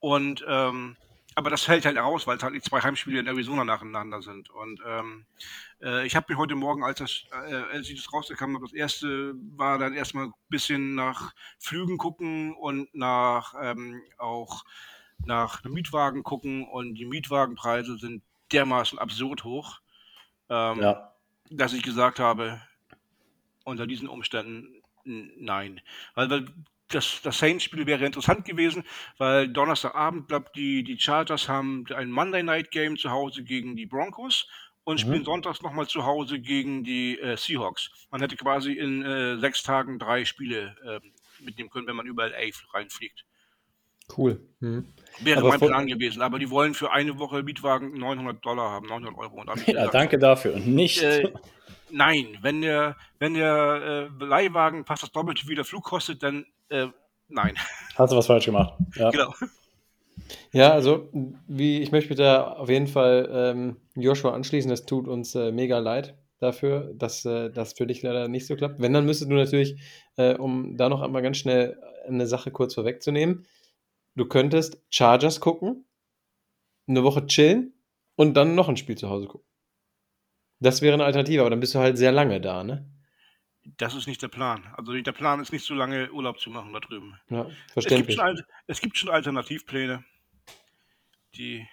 Und 0.00 0.44
ähm, 0.46 0.96
aber 1.37 1.50
das 1.50 1.64
fällt 1.64 1.85
halt 1.85 1.98
raus, 1.98 2.27
weil 2.27 2.37
es 2.37 2.42
halt 2.42 2.55
die 2.55 2.61
zwei 2.61 2.81
Heimspiele 2.81 3.18
in 3.18 3.27
Arizona 3.27 3.64
nacheinander 3.64 4.22
sind. 4.22 4.50
Und 4.50 4.81
ähm, 4.87 5.27
äh, 5.83 6.07
ich 6.07 6.14
habe 6.14 6.27
mich 6.29 6.38
heute 6.38 6.55
Morgen, 6.55 6.85
als, 6.85 7.00
das, 7.00 7.24
äh, 7.33 7.55
als 7.72 7.88
ich 7.88 8.00
das 8.00 8.12
rauskam, 8.12 8.61
das 8.61 8.72
erste 8.72 9.35
war 9.57 9.79
dann 9.79 9.94
erstmal 9.94 10.27
ein 10.27 10.33
bisschen 10.48 10.94
nach 10.94 11.35
Flügen 11.59 11.98
gucken 11.98 12.55
und 12.55 12.94
nach 12.94 13.55
ähm, 13.61 14.00
auch 14.16 14.64
nach 15.27 15.65
einem 15.65 15.75
Mietwagen 15.75 16.23
gucken 16.23 16.67
und 16.67 16.95
die 16.95 17.05
Mietwagenpreise 17.05 17.97
sind 17.99 18.23
dermaßen 18.53 18.99
absurd 18.99 19.45
hoch, 19.45 19.81
ähm, 20.49 20.81
ja. 20.81 21.13
dass 21.51 21.73
ich 21.73 21.83
gesagt 21.83 22.19
habe, 22.19 22.61
unter 23.65 23.87
diesen 23.87 24.09
Umständen 24.09 24.83
nein. 25.05 25.81
Weil, 26.15 26.31
weil 26.31 26.47
das, 26.89 27.21
das 27.23 27.39
Saints-Spiel 27.39 27.87
wäre 27.87 28.05
interessant 28.05 28.45
gewesen, 28.45 28.85
weil 29.19 29.49
Donnerstagabend, 29.49 30.29
glaube 30.29 30.51
die, 30.55 30.85
die 30.85 30.99
Chargers 30.99 31.49
haben 31.49 31.85
ein 31.95 32.11
Monday 32.11 32.43
Night 32.43 32.71
Game 32.71 32.97
zu 32.97 33.11
Hause 33.11 33.43
gegen 33.43 33.77
die 33.77 33.87
Broncos 33.87 34.47
und 34.85 34.97
mhm. 34.97 35.01
spielen 35.01 35.25
sonntags 35.25 35.63
nochmal 35.63 35.89
zu 35.89 36.05
Hause 36.05 36.39
gegen 36.39 36.85
die 36.85 37.19
äh, 37.19 37.37
Seahawks. 37.37 37.91
Man 38.11 38.21
hätte 38.21 38.37
quasi 38.37 38.73
in 38.73 39.03
äh, 39.03 39.39
sechs 39.39 39.63
Tagen 39.63 39.99
drei 39.99 40.25
Spiele 40.25 40.77
äh, 40.85 41.43
mitnehmen 41.43 41.71
können, 41.71 41.87
wenn 41.87 41.97
man 41.97 42.07
über 42.07 42.29
LA 42.29 42.51
reinfliegt. 42.73 43.25
Cool. 44.17 44.40
Mhm. 44.61 44.87
Wäre 45.21 45.40
aber 45.40 45.51
mein 45.51 45.61
Plan 45.61 45.87
gewesen, 45.87 46.23
aber 46.23 46.38
die 46.38 46.51
wollen 46.51 46.75
für 46.75 46.93
eine 46.93 47.19
Woche 47.19 47.43
Mietwagen 47.43 47.93
900 47.93 48.45
Dollar 48.45 48.71
haben, 48.71 48.87
900 48.87 49.19
Euro. 49.19 49.40
Und 49.40 49.49
ja, 49.49 49.55
gesagt, 49.55 49.95
danke 49.95 50.19
dafür. 50.19 50.55
Und 50.55 50.67
nicht. 50.67 51.03
Äh, 51.03 51.33
nein, 51.90 52.38
wenn 52.43 52.61
der, 52.61 52.97
wenn 53.19 53.35
der 53.35 54.11
äh, 54.21 54.25
Leihwagen 54.25 54.85
fast 54.85 55.03
das 55.03 55.12
Doppelte 55.12 55.49
wie 55.49 55.55
der 55.55 55.64
Flug 55.64 55.85
kostet, 55.85 56.23
dann 56.23 56.45
äh, 56.69 56.88
nein. 57.29 57.55
Hast 57.97 58.12
du 58.12 58.17
was 58.17 58.27
falsch 58.27 58.47
gemacht? 58.47 58.75
Ja. 58.97 59.11
Genau. 59.11 59.33
Ja, 60.53 60.73
also 60.73 61.09
wie 61.47 61.83
ich 61.83 61.93
möchte 61.93 62.14
da 62.14 62.53
auf 62.55 62.69
jeden 62.69 62.87
Fall 62.87 63.29
ähm, 63.33 63.77
Joshua 63.95 64.33
anschließen. 64.33 64.71
Das 64.71 64.87
tut 64.87 65.09
uns 65.09 65.35
äh, 65.35 65.53
mega 65.53 65.79
leid 65.79 66.14
dafür, 66.40 66.93
dass 66.95 67.25
äh, 67.25 67.51
das 67.51 67.73
für 67.73 67.87
dich 67.87 68.03
leider 68.03 68.29
nicht 68.29 68.47
so 68.47 68.57
klappt. 68.57 68.81
Wenn, 68.81 68.93
dann 68.93 69.07
müsstest 69.07 69.31
du 69.31 69.35
natürlich, 69.35 69.77
äh, 70.17 70.35
um 70.35 70.77
da 70.77 70.88
noch 70.88 71.03
einmal 71.03 71.23
ganz 71.23 71.38
schnell 71.38 71.79
eine 72.07 72.27
Sache 72.27 72.51
kurz 72.51 72.75
vorwegzunehmen, 72.75 73.47
du 74.14 74.27
könntest 74.27 74.83
Chargers 74.90 75.40
gucken, 75.40 75.87
eine 76.87 77.03
Woche 77.03 77.27
chillen 77.27 77.74
und 78.16 78.35
dann 78.35 78.55
noch 78.55 78.68
ein 78.68 78.77
Spiel 78.77 78.96
zu 78.96 79.09
Hause 79.11 79.27
gucken. 79.27 79.46
Das 80.61 80.83
wäre 80.83 80.94
eine 80.94 81.05
Alternative, 81.05 81.40
aber 81.40 81.50
dann 81.50 81.61
bist 81.61 81.74
du 81.74 81.79
halt 81.79 81.98
sehr 81.98 82.12
lange 82.12 82.40
da, 82.40 82.64
ne? 82.64 82.90
Das 83.79 83.94
ist 83.94 84.07
nicht 84.07 84.22
der 84.22 84.29
Plan. 84.29 84.66
Also 84.77 84.92
der 84.92 85.12
Plan 85.12 85.40
ist 85.40 85.53
nicht 85.53 85.64
so 85.64 85.74
lange 85.74 86.11
Urlaub 86.12 86.38
zu 86.38 86.50
machen 86.50 86.72
da 86.72 86.81
drüben. 86.81 87.18
Ja, 87.31 87.46
verständlich. 87.72 88.16
Es 88.18 88.24
gibt 88.24 88.37
schon, 88.37 88.46
es 88.66 88.81
gibt 88.81 88.98
schon 88.98 89.09
Alternativpläne, 89.11 90.05
die 91.35 91.66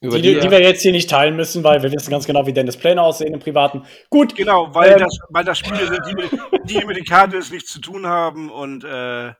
die, 0.00 0.22
die, 0.22 0.38
die, 0.38 0.50
wir 0.50 0.62
jetzt 0.62 0.82
hier 0.82 0.92
nicht 0.92 1.10
teilen 1.10 1.34
müssen, 1.34 1.64
weil 1.64 1.82
wir 1.82 1.90
wissen 1.90 2.10
ganz 2.10 2.24
genau, 2.24 2.46
wie 2.46 2.52
Dennis 2.52 2.76
Pläne 2.76 3.02
aussehen 3.02 3.34
im 3.34 3.40
Privaten. 3.40 3.82
Gut. 4.10 4.36
Genau, 4.36 4.72
weil, 4.72 4.92
ähm, 4.92 4.98
das, 5.00 5.18
weil 5.30 5.44
das 5.44 5.58
Spiele 5.58 5.88
sind, 5.88 6.00
die 6.08 6.14
mit, 6.14 6.70
die 6.70 6.84
mit 6.84 6.96
den 6.96 7.04
Cardinals 7.04 7.50
nichts 7.50 7.72
zu 7.72 7.80
tun 7.80 8.06
haben 8.06 8.48
und 8.48 8.84
äh, 8.84 9.32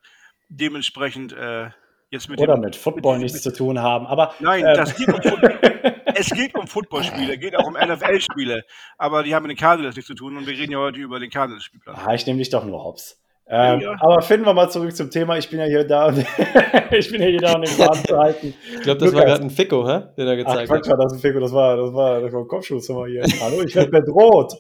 dementsprechend 0.49 1.33
äh, 1.33 1.71
jetzt 2.11 2.29
mit 2.29 2.41
Oder 2.41 2.55
dem, 2.55 2.63
mit 2.63 2.77
Football 2.77 3.15
mit, 3.15 3.25
nichts 3.25 3.45
mit, 3.45 3.55
zu 3.55 3.65
tun 3.65 3.81
haben. 3.81 4.07
Aber, 4.07 4.35
nein, 4.41 4.65
ähm, 4.67 4.75
das 4.75 4.97
geht 4.97 5.09
um 5.09 5.21
es 6.15 6.31
geht 6.31 6.55
um 6.55 6.67
Footballspiele, 6.67 7.39
geht 7.39 7.57
auch 7.57 7.67
um 7.67 7.75
NFL-Spiele, 7.75 8.65
aber 8.97 9.23
die 9.23 9.35
haben 9.35 9.45
mit 9.45 9.53
den 9.53 9.59
Cardinals 9.59 9.97
nichts 9.97 10.09
zu 10.09 10.15
tun 10.15 10.37
und 10.37 10.47
wir 10.47 10.57
reden 10.57 10.73
ja 10.73 10.79
heute 10.79 10.99
über 10.99 11.21
den 11.21 11.31
Cardinals-Spielplan. 11.31 11.97
Ah, 11.97 12.15
ich 12.15 12.27
nehme 12.27 12.39
dich 12.39 12.51
doch 12.51 12.65
nur 12.65 12.83
hops. 12.83 13.21
Ähm, 13.51 13.81
ja. 13.81 13.97
Aber 14.01 14.21
finden 14.21 14.45
wir 14.45 14.53
mal 14.53 14.69
zurück 14.69 14.95
zum 14.95 15.11
Thema. 15.11 15.39
Ich 15.39 15.49
bin 15.49 15.59
ja 15.59 15.65
hier 15.65 15.85
da 15.85 16.09
und 16.09 16.19
ich 16.91 17.11
bin 17.11 17.23
ja 17.23 17.29
hier 17.29 17.41
da, 17.41 17.55
um 17.55 17.63
den 17.63 17.71
Faden 17.71 18.05
zu 18.05 18.19
halten. 18.19 18.55
Ich 18.75 18.83
glaube, 18.83 19.01
das 19.01 19.11
Lukas. 19.11 19.15
war 19.15 19.25
gerade 19.25 19.43
ein 19.43 19.51
Ficko, 19.51 19.89
hä? 19.89 20.03
den 20.19 20.29
er 20.29 20.37
gezeigt 20.37 20.59
Ach, 20.59 20.67
Quatsch, 20.67 20.91
hat. 20.91 20.99
war 20.99 21.05
das 21.05 21.15
ein 21.15 21.19
Ficko, 21.19 21.41
das 21.41 21.53
war, 21.53 21.77
das 21.77 21.95
war, 21.95 22.21
das 22.21 22.33
war 22.33 22.41
ein 22.41 22.49
Kopfschuss 22.49 22.87
hier. 22.87 23.25
Hallo, 23.41 23.63
ich 23.63 23.75
werde 23.75 23.91
bedroht. 23.91 24.55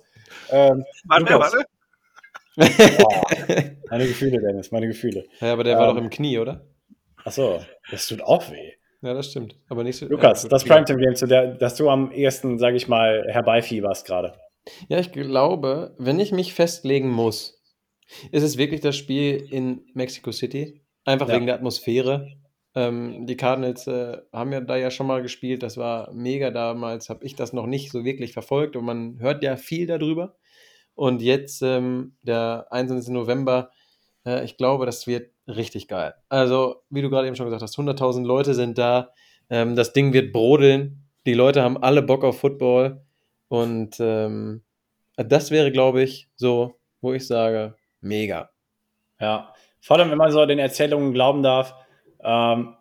Ähm, 0.50 0.84
warte, 1.04 1.38
warte. 1.38 1.64
Oh, 2.60 3.22
meine 3.90 4.06
Gefühle, 4.06 4.40
Dennis, 4.40 4.72
meine 4.72 4.88
Gefühle. 4.88 5.24
Ja, 5.40 5.52
aber 5.52 5.64
der 5.64 5.74
ähm, 5.74 5.80
war 5.80 5.94
doch 5.94 6.00
im 6.00 6.10
Knie, 6.10 6.38
oder? 6.38 6.64
Achso, 7.28 7.62
das 7.90 8.08
tut 8.08 8.22
auch 8.22 8.50
weh. 8.50 8.72
Ja, 9.02 9.12
das 9.12 9.30
stimmt. 9.30 9.54
Aber 9.68 9.84
nicht 9.84 9.98
so. 9.98 10.06
Lukas, 10.06 10.44
ja, 10.44 10.48
das 10.48 10.64
Primetime-Game, 10.64 11.14
zu 11.14 11.26
der, 11.26 11.56
dass 11.56 11.76
du 11.76 11.90
am 11.90 12.10
ehesten, 12.10 12.58
sage 12.58 12.78
ich 12.78 12.88
mal, 12.88 13.26
herbeifieberst 13.28 14.06
gerade. 14.06 14.32
Ja, 14.88 14.98
ich 14.98 15.12
glaube, 15.12 15.94
wenn 15.98 16.20
ich 16.20 16.32
mich 16.32 16.54
festlegen 16.54 17.10
muss, 17.10 17.62
ist 18.32 18.42
es 18.42 18.56
wirklich 18.56 18.80
das 18.80 18.96
Spiel 18.96 19.46
in 19.50 19.84
Mexico 19.92 20.32
City. 20.32 20.80
Einfach 21.04 21.28
ja. 21.28 21.34
wegen 21.34 21.44
der 21.44 21.56
Atmosphäre. 21.56 22.28
Ähm, 22.74 23.26
die 23.26 23.36
Cardinals 23.36 23.86
äh, 23.86 24.16
haben 24.32 24.52
ja 24.52 24.62
da 24.62 24.76
ja 24.76 24.90
schon 24.90 25.06
mal 25.06 25.20
gespielt. 25.20 25.62
Das 25.62 25.76
war 25.76 26.10
mega 26.14 26.50
damals. 26.50 27.10
Habe 27.10 27.26
ich 27.26 27.36
das 27.36 27.52
noch 27.52 27.66
nicht 27.66 27.92
so 27.92 28.06
wirklich 28.06 28.32
verfolgt 28.32 28.74
und 28.74 28.86
man 28.86 29.18
hört 29.20 29.42
ja 29.42 29.56
viel 29.56 29.86
darüber. 29.86 30.38
Und 30.94 31.20
jetzt, 31.20 31.60
ähm, 31.60 32.16
der 32.22 32.68
21. 32.70 33.12
November, 33.12 33.70
äh, 34.24 34.46
ich 34.46 34.56
glaube, 34.56 34.86
das 34.86 35.06
wird 35.06 35.30
richtig 35.48 35.88
geil. 35.88 36.14
Also, 36.28 36.82
wie 36.90 37.02
du 37.02 37.10
gerade 37.10 37.26
eben 37.26 37.36
schon 37.36 37.46
gesagt 37.46 37.62
hast, 37.62 37.78
100.000 37.78 38.24
Leute 38.24 38.54
sind 38.54 38.78
da. 38.78 39.12
Ähm, 39.50 39.76
das 39.76 39.92
Ding 39.92 40.12
wird 40.12 40.32
brodeln. 40.32 41.08
Die 41.26 41.34
Leute 41.34 41.62
haben 41.62 41.82
alle 41.82 42.02
Bock 42.02 42.24
auf 42.24 42.38
Football. 42.38 43.02
Und 43.48 43.96
ähm, 43.98 44.62
das 45.16 45.50
wäre, 45.50 45.72
glaube 45.72 46.02
ich, 46.02 46.28
so, 46.36 46.78
wo 47.00 47.12
ich 47.12 47.26
sage, 47.26 47.74
mega. 48.00 48.50
Ja, 49.20 49.52
vor 49.80 49.98
allem, 49.98 50.10
wenn 50.10 50.18
man 50.18 50.30
so 50.30 50.44
den 50.46 50.58
Erzählungen 50.58 51.12
glauben 51.12 51.42
darf, 51.42 51.74
ähm, 52.22 52.74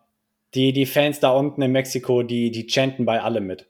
die, 0.53 0.73
die 0.73 0.85
Fans 0.85 1.19
da 1.19 1.31
unten 1.31 1.61
in 1.61 1.71
Mexiko, 1.71 2.23
die, 2.23 2.51
die 2.51 2.67
chanten 2.67 3.05
bei 3.05 3.21
allem 3.21 3.47
mit. 3.47 3.69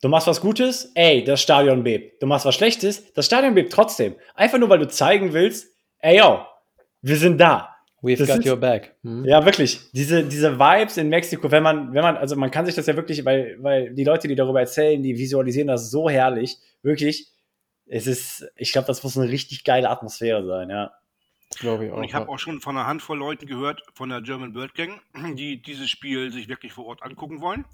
Du 0.00 0.08
machst 0.08 0.26
was 0.26 0.40
Gutes, 0.40 0.90
ey, 0.94 1.22
das 1.22 1.40
Stadion 1.40 1.84
bebt. 1.84 2.20
Du 2.22 2.26
machst 2.26 2.44
was 2.44 2.56
Schlechtes, 2.56 3.12
das 3.12 3.26
Stadion 3.26 3.54
bebt 3.54 3.72
trotzdem. 3.72 4.16
Einfach 4.34 4.58
nur, 4.58 4.68
weil 4.68 4.80
du 4.80 4.88
zeigen 4.88 5.32
willst, 5.32 5.68
ey, 6.00 6.18
yo, 6.18 6.44
wir 7.02 7.16
sind 7.16 7.40
da. 7.40 7.71
We've 8.02 8.18
Das 8.18 8.26
got 8.28 8.38
ist- 8.40 8.46
your 8.50 8.56
back. 8.56 8.96
Hm? 9.04 9.24
Ja, 9.24 9.44
wirklich. 9.44 9.80
Diese, 9.92 10.24
diese 10.24 10.58
Vibes 10.58 10.96
in 10.96 11.08
Mexiko, 11.08 11.50
wenn 11.50 11.62
man, 11.62 11.94
wenn 11.94 12.02
man, 12.02 12.16
also 12.16 12.34
man 12.36 12.50
kann 12.50 12.66
sich 12.66 12.74
das 12.74 12.86
ja 12.86 12.96
wirklich, 12.96 13.24
weil, 13.24 13.56
weil 13.60 13.94
die 13.94 14.04
Leute, 14.04 14.26
die 14.28 14.34
darüber 14.34 14.60
erzählen, 14.60 15.02
die 15.02 15.16
visualisieren 15.16 15.68
das 15.68 15.90
so 15.90 16.10
herrlich. 16.10 16.58
Wirklich, 16.82 17.28
es 17.86 18.06
ist, 18.08 18.50
ich 18.56 18.72
glaube, 18.72 18.86
das 18.88 19.02
muss 19.04 19.16
eine 19.16 19.30
richtig 19.30 19.62
geile 19.64 19.88
Atmosphäre 19.88 20.44
sein, 20.44 20.68
ja. 20.70 20.92
Glaube 21.58 21.86
ich 21.86 21.92
auch. 21.92 21.96
Und 21.96 22.04
ich 22.04 22.14
habe 22.14 22.26
ja. 22.26 22.32
auch 22.32 22.38
schon 22.38 22.60
von 22.60 22.76
einer 22.76 22.86
Handvoll 22.86 23.18
Leuten 23.18 23.46
gehört, 23.46 23.82
von 23.94 24.08
der 24.08 24.20
German 24.20 24.52
Bird 24.52 24.74
Gang, 24.74 25.00
die 25.36 25.60
dieses 25.60 25.90
Spiel 25.90 26.30
sich 26.32 26.48
wirklich 26.48 26.72
vor 26.72 26.86
Ort 26.86 27.02
angucken 27.02 27.40
wollen. 27.40 27.64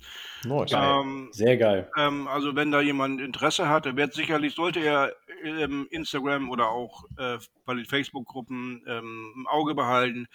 Nice. 0.45 0.71
Geil. 0.71 1.01
Ähm, 1.03 1.29
Sehr 1.33 1.57
geil. 1.57 1.91
ähm, 1.97 2.29
also 2.29 2.55
wenn 2.57 2.71
da 2.71 2.81
jemand 2.81 3.21
Interesse 3.21 3.69
hat, 3.69 3.85
der 3.85 3.97
wird 3.97 4.15
sicherlich, 4.15 4.55
sollte 4.55 4.81
er 4.81 5.13
ähm, 5.43 5.87
Instagram 5.91 6.51
oder 6.51 6.69
auch 6.69 7.05
äh, 7.19 7.39
bei 7.65 7.75
den 7.75 7.85
Facebook-Gruppen 7.85 8.83
ähm, 8.87 9.33
im 9.37 9.47
Auge 9.47 9.75
behalten. 9.75 10.29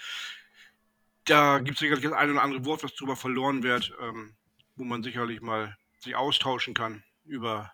Da 1.25 1.59
gibt 1.59 1.75
es 1.75 1.79
sicherlich 1.79 2.03
das 2.03 2.13
ein 2.13 2.31
oder 2.31 2.41
andere 2.41 2.65
Wort, 2.65 2.83
was 2.83 2.95
drüber 2.95 3.15
verloren 3.15 3.63
wird, 3.63 3.93
ähm, 4.01 4.35
wo 4.75 4.83
man 4.83 5.03
sicherlich 5.03 5.41
mal 5.41 5.77
sich 5.99 6.15
austauschen 6.15 6.73
kann 6.73 7.03
über 7.25 7.71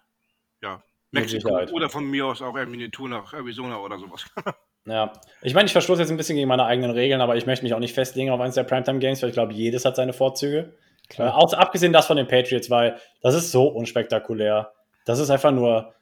ja, 0.61 0.83
Mexiko 1.11 1.49
oder 1.71 1.89
von 1.89 2.05
mir 2.05 2.27
aus 2.27 2.41
auch 2.41 2.55
irgendwie 2.55 2.83
eine 2.83 2.91
Tour 2.91 3.09
nach 3.09 3.33
Arizona 3.33 3.79
oder 3.79 3.97
sowas. 3.97 4.25
Ja. 4.85 5.13
Ich 5.41 5.53
meine, 5.53 5.67
ich 5.67 5.71
verstoße 5.71 6.01
jetzt 6.01 6.11
ein 6.11 6.17
bisschen 6.17 6.35
gegen 6.35 6.47
meine 6.47 6.65
eigenen 6.65 6.91
Regeln, 6.91 7.21
aber 7.21 7.35
ich 7.35 7.45
möchte 7.45 7.63
mich 7.63 7.73
auch 7.73 7.79
nicht 7.79 7.93
festlegen 7.93 8.31
auf 8.31 8.39
eines 8.39 8.55
der 8.55 8.63
Primetime-Games, 8.63 9.21
weil 9.21 9.29
ich 9.29 9.35
glaube, 9.35 9.53
jedes 9.53 9.85
hat 9.85 9.95
seine 9.95 10.13
Vorzüge. 10.13 10.73
Äh, 11.09 11.13
Klar. 11.13 11.37
auch 11.37 11.51
abgesehen 11.53 11.93
das 11.93 12.07
von 12.07 12.17
den 12.17 12.27
Patriots, 12.27 12.69
weil 12.69 12.97
das 13.21 13.35
ist 13.35 13.51
so 13.51 13.67
unspektakulär. 13.67 14.71
Das 15.05 15.19
ist 15.19 15.29
einfach 15.29 15.51
nur 15.51 15.93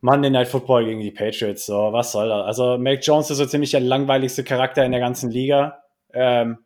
Monday 0.00 0.30
Night 0.30 0.48
Football 0.48 0.86
gegen 0.86 1.00
die 1.00 1.10
Patriots. 1.10 1.66
So, 1.66 1.92
was 1.92 2.12
soll 2.12 2.28
das? 2.28 2.46
Also, 2.46 2.78
Mac 2.78 3.00
Jones 3.02 3.30
ist 3.30 3.38
so 3.38 3.46
ziemlich 3.46 3.70
der 3.70 3.80
langweiligste 3.80 4.44
Charakter 4.44 4.84
in 4.84 4.92
der 4.92 5.00
ganzen 5.00 5.30
Liga. 5.30 5.82
Ähm, 6.12 6.58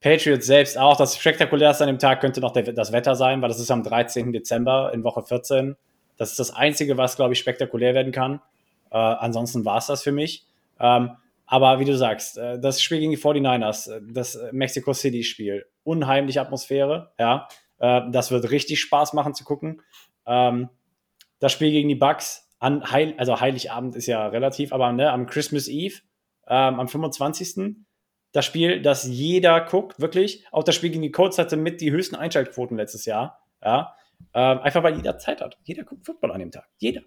Patriots 0.00 0.46
selbst 0.46 0.78
auch. 0.78 0.96
Das 0.96 1.16
spektakulärste 1.16 1.84
an 1.84 1.88
dem 1.88 1.98
Tag 1.98 2.20
könnte 2.20 2.40
noch 2.40 2.52
der, 2.52 2.64
das 2.64 2.92
Wetter 2.92 3.14
sein, 3.16 3.40
weil 3.42 3.48
das 3.48 3.60
ist 3.60 3.70
am 3.70 3.82
13. 3.82 4.32
Dezember 4.32 4.92
in 4.92 5.04
Woche 5.04 5.22
14. 5.22 5.76
Das 6.18 6.30
ist 6.30 6.38
das 6.38 6.54
Einzige, 6.54 6.96
was, 6.96 7.16
glaube 7.16 7.32
ich, 7.32 7.38
spektakulär 7.38 7.94
werden 7.94 8.12
kann. 8.12 8.40
Äh, 8.90 8.96
ansonsten 8.96 9.64
war 9.64 9.78
es 9.78 9.86
das 9.86 10.02
für 10.02 10.12
mich. 10.12 10.46
Ähm, 10.78 11.16
aber 11.46 11.78
wie 11.78 11.84
du 11.84 11.96
sagst, 11.96 12.38
äh, 12.38 12.58
das 12.58 12.82
Spiel 12.82 13.00
gegen 13.00 13.12
die 13.12 13.18
49ers, 13.18 13.90
äh, 13.90 14.00
das 14.10 14.38
Mexico 14.52 14.92
City-Spiel, 14.92 15.66
unheimliche 15.84 16.40
Atmosphäre, 16.40 17.12
ja. 17.18 17.48
Äh, 17.78 18.02
das 18.10 18.30
wird 18.30 18.50
richtig 18.50 18.80
Spaß 18.80 19.12
machen 19.12 19.34
zu 19.34 19.44
gucken. 19.44 19.82
Ähm, 20.26 20.70
das 21.38 21.52
Spiel 21.52 21.70
gegen 21.70 21.88
die 21.88 21.94
Bucks, 21.94 22.46
an 22.58 22.90
Heil, 22.90 23.14
also 23.18 23.40
Heiligabend 23.40 23.96
ist 23.96 24.06
ja 24.06 24.26
relativ, 24.28 24.72
aber 24.72 24.90
ne, 24.92 25.10
am 25.10 25.26
Christmas 25.26 25.68
Eve, 25.68 26.00
ähm, 26.48 26.80
am 26.80 26.88
25. 26.88 27.76
Das 28.32 28.44
Spiel, 28.44 28.82
das 28.82 29.04
jeder 29.04 29.60
guckt, 29.60 30.00
wirklich. 30.00 30.44
Auch 30.50 30.64
das 30.64 30.74
Spiel 30.74 30.90
gegen 30.90 31.02
die 31.02 31.10
Colts 31.10 31.38
hatte 31.38 31.56
mit 31.56 31.80
die 31.80 31.90
höchsten 31.90 32.16
Einschaltquoten 32.16 32.76
letztes 32.76 33.04
Jahr. 33.04 33.40
Ja. 33.62 33.94
Ähm, 34.34 34.58
einfach 34.58 34.82
weil 34.82 34.96
jeder 34.96 35.18
Zeit 35.18 35.40
hat. 35.40 35.58
Jeder 35.64 35.84
guckt 35.84 36.04
Football 36.04 36.32
an 36.32 36.40
dem 36.40 36.50
Tag. 36.50 36.68
Jeder. 36.78 37.02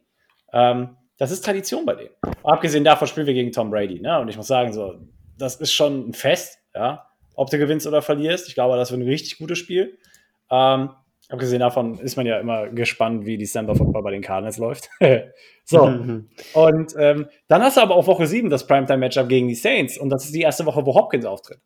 Ähm, 0.53 0.97
das 1.19 1.31
ist 1.31 1.45
Tradition 1.45 1.85
bei 1.85 1.95
denen. 1.95 2.15
Abgesehen 2.43 2.83
davon 2.83 3.07
spielen 3.07 3.27
wir 3.27 3.33
gegen 3.33 3.51
Tom 3.51 3.69
Brady. 3.69 3.99
Ne? 3.99 4.19
Und 4.19 4.29
ich 4.29 4.37
muss 4.37 4.47
sagen, 4.47 4.73
so, 4.73 4.95
das 5.37 5.57
ist 5.57 5.73
schon 5.73 6.09
ein 6.09 6.13
Fest. 6.13 6.59
Ja? 6.73 7.07
Ob 7.35 7.49
du 7.49 7.59
gewinnst 7.59 7.85
oder 7.85 8.01
verlierst. 8.01 8.47
Ich 8.47 8.55
glaube, 8.55 8.77
das 8.77 8.89
wird 8.89 9.01
ein 9.01 9.07
richtig 9.07 9.37
gutes 9.37 9.57
Spiel. 9.57 9.97
Ähm, 10.49 10.91
abgesehen 11.27 11.59
davon 11.59 11.99
ist 11.99 12.15
man 12.15 12.25
ja 12.25 12.39
immer 12.39 12.69
gespannt, 12.69 13.25
wie 13.25 13.37
December 13.37 13.75
Football 13.75 14.01
bei 14.01 14.11
den 14.11 14.21
Cardinals 14.21 14.57
läuft. 14.57 14.89
so. 15.65 15.87
Mhm. 15.87 16.29
Und 16.53 16.95
ähm, 16.97 17.27
dann 17.49 17.61
hast 17.63 17.75
du 17.75 17.81
aber 17.81 17.95
auch 17.95 18.07
Woche 18.07 18.25
7 18.25 18.49
das 18.49 18.65
Primetime-Matchup 18.65 19.27
gegen 19.27 19.49
die 19.49 19.55
Saints. 19.55 19.97
Und 19.97 20.09
das 20.09 20.23
ist 20.25 20.33
die 20.33 20.41
erste 20.41 20.65
Woche, 20.65 20.85
wo 20.85 20.95
Hopkins 20.95 21.25
auftritt. 21.25 21.59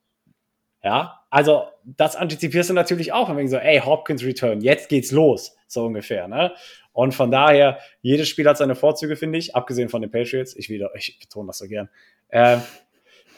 Ja, 0.84 1.22
also 1.30 1.68
das 1.86 2.16
antizipierst 2.16 2.72
du 2.72 2.74
natürlich 2.74 3.14
auch. 3.14 3.34
Wenn 3.34 3.48
so, 3.48 3.58
ey, 3.58 3.80
Hopkins 3.80 4.24
Return, 4.24 4.62
jetzt 4.62 4.90
geht's 4.90 5.12
los, 5.12 5.56
so 5.68 5.86
ungefähr. 5.86 6.28
Ne? 6.28 6.52
Und 6.94 7.14
von 7.14 7.32
daher, 7.32 7.80
jedes 8.02 8.30
Spiel 8.30 8.48
hat 8.48 8.58
seine 8.58 8.76
Vorzüge, 8.76 9.16
finde 9.16 9.40
ich, 9.40 9.56
abgesehen 9.56 9.90
von 9.90 10.02
den 10.02 10.12
Patriots. 10.12 10.56
Ich, 10.56 10.70
wieder, 10.70 10.92
ich 10.96 11.20
betone 11.20 11.48
das 11.48 11.58
so 11.58 11.68
gern. 11.68 11.90
Ähm, 12.32 12.62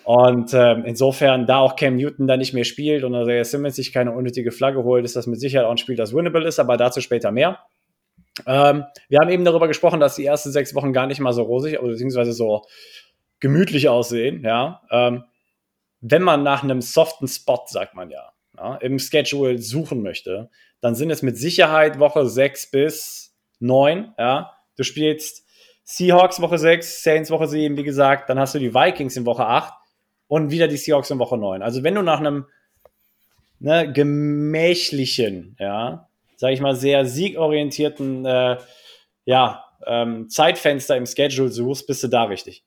und 0.04 0.54
ähm, 0.54 0.84
insofern, 0.86 1.48
da 1.48 1.58
auch 1.58 1.76
Cam 1.76 1.96
Newton 1.96 2.28
da 2.28 2.38
nicht 2.38 2.54
mehr 2.54 2.64
spielt 2.64 3.04
und 3.04 3.16
Isaiah 3.16 3.44
Simmons 3.44 3.76
sich 3.76 3.92
keine 3.92 4.12
unnötige 4.12 4.52
Flagge 4.52 4.84
holt, 4.84 5.04
ist 5.04 5.16
das 5.16 5.26
mit 5.26 5.40
Sicherheit 5.40 5.66
auch 5.66 5.72
ein 5.72 5.80
Spiel, 5.80 5.96
das 5.96 6.14
winnable 6.14 6.46
ist, 6.46 6.60
aber 6.60 6.78
dazu 6.78 7.02
später 7.02 7.32
mehr. 7.32 7.60
Ähm, 8.46 8.84
wir 9.10 9.20
haben 9.20 9.30
eben 9.30 9.46
darüber 9.46 9.68
gesprochen, 9.68 10.00
dass 10.00 10.16
die 10.16 10.26
ersten 10.26 10.52
sechs 10.52 10.76
Wochen 10.76 10.94
gar 10.94 11.08
nicht 11.08 11.20
mal 11.20 11.34
so 11.34 11.42
rosig, 11.42 11.80
oder 11.80 11.90
beziehungsweise 11.90 12.34
so 12.34 12.64
gemütlich 13.40 13.90
aussehen, 13.90 14.44
ja. 14.44 14.82
Ähm, 14.92 15.24
wenn 16.02 16.22
man 16.22 16.44
nach 16.44 16.62
einem 16.62 16.82
soften 16.82 17.28
Spot, 17.28 17.64
sagt 17.66 17.96
man 17.96 18.12
ja, 18.12 18.32
ja, 18.58 18.76
im 18.76 19.00
Schedule 19.00 19.58
suchen 19.58 20.04
möchte, 20.04 20.52
dann 20.82 20.94
sind 20.94 21.10
es 21.10 21.24
mit 21.24 21.38
Sicherheit 21.38 21.98
Woche 21.98 22.28
6 22.28 22.70
bis 22.70 23.25
9, 23.66 24.14
ja. 24.18 24.52
Du 24.78 24.84
spielst 24.84 25.46
Seahawks 25.84 26.42
Woche 26.42 26.58
6, 26.58 27.04
Saints 27.04 27.30
Woche 27.32 27.48
7, 27.48 27.78
wie 27.78 27.84
gesagt, 27.84 28.30
dann 28.30 28.40
hast 28.40 28.56
du 28.56 28.60
die 28.60 28.74
Vikings 28.74 29.16
in 29.16 29.26
Woche 29.26 29.46
8 29.46 29.74
und 30.28 30.52
wieder 30.52 30.68
die 30.68 30.78
Seahawks 30.78 31.12
in 31.12 31.20
Woche 31.20 31.38
9. 31.38 31.62
Also 31.62 31.84
wenn 31.84 31.96
du 31.96 32.02
nach 32.02 32.20
einem 32.20 32.46
ne, 33.60 33.92
gemächlichen, 33.92 35.56
ja, 35.60 36.10
sag 36.38 36.52
ich 36.52 36.62
mal, 36.62 36.76
sehr 36.76 37.06
siegorientierten 37.06 38.26
äh, 38.26 38.58
ja, 39.26 39.64
ähm, 39.86 40.30
Zeitfenster 40.30 40.98
im 40.98 41.06
Schedule 41.06 41.50
suchst, 41.50 41.88
bist 41.88 42.04
du 42.04 42.08
da 42.08 42.24
richtig. 42.24 42.64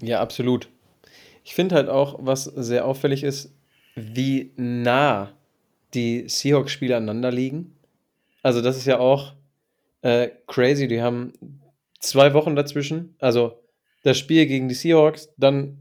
Ja, 0.00 0.20
absolut. 0.20 0.68
Ich 1.44 1.54
finde 1.54 1.74
halt 1.74 1.88
auch, 1.88 2.16
was 2.20 2.44
sehr 2.44 2.86
auffällig 2.86 3.22
ist, 3.22 3.54
wie 3.94 4.52
nah 4.56 5.32
die 5.92 6.28
Seahawks-Spiele 6.28 6.96
aneinander 6.96 7.30
liegen. 7.30 7.76
Also, 8.42 8.60
das 8.60 8.76
ist 8.76 8.86
ja 8.86 8.98
auch 8.98 9.34
äh, 10.04 10.30
crazy. 10.46 10.86
Die 10.86 11.00
haben 11.00 11.32
zwei 11.98 12.34
Wochen 12.34 12.54
dazwischen. 12.54 13.16
Also, 13.18 13.64
das 14.02 14.18
Spiel 14.18 14.46
gegen 14.46 14.68
die 14.68 14.74
Seahawks, 14.74 15.34
dann 15.38 15.80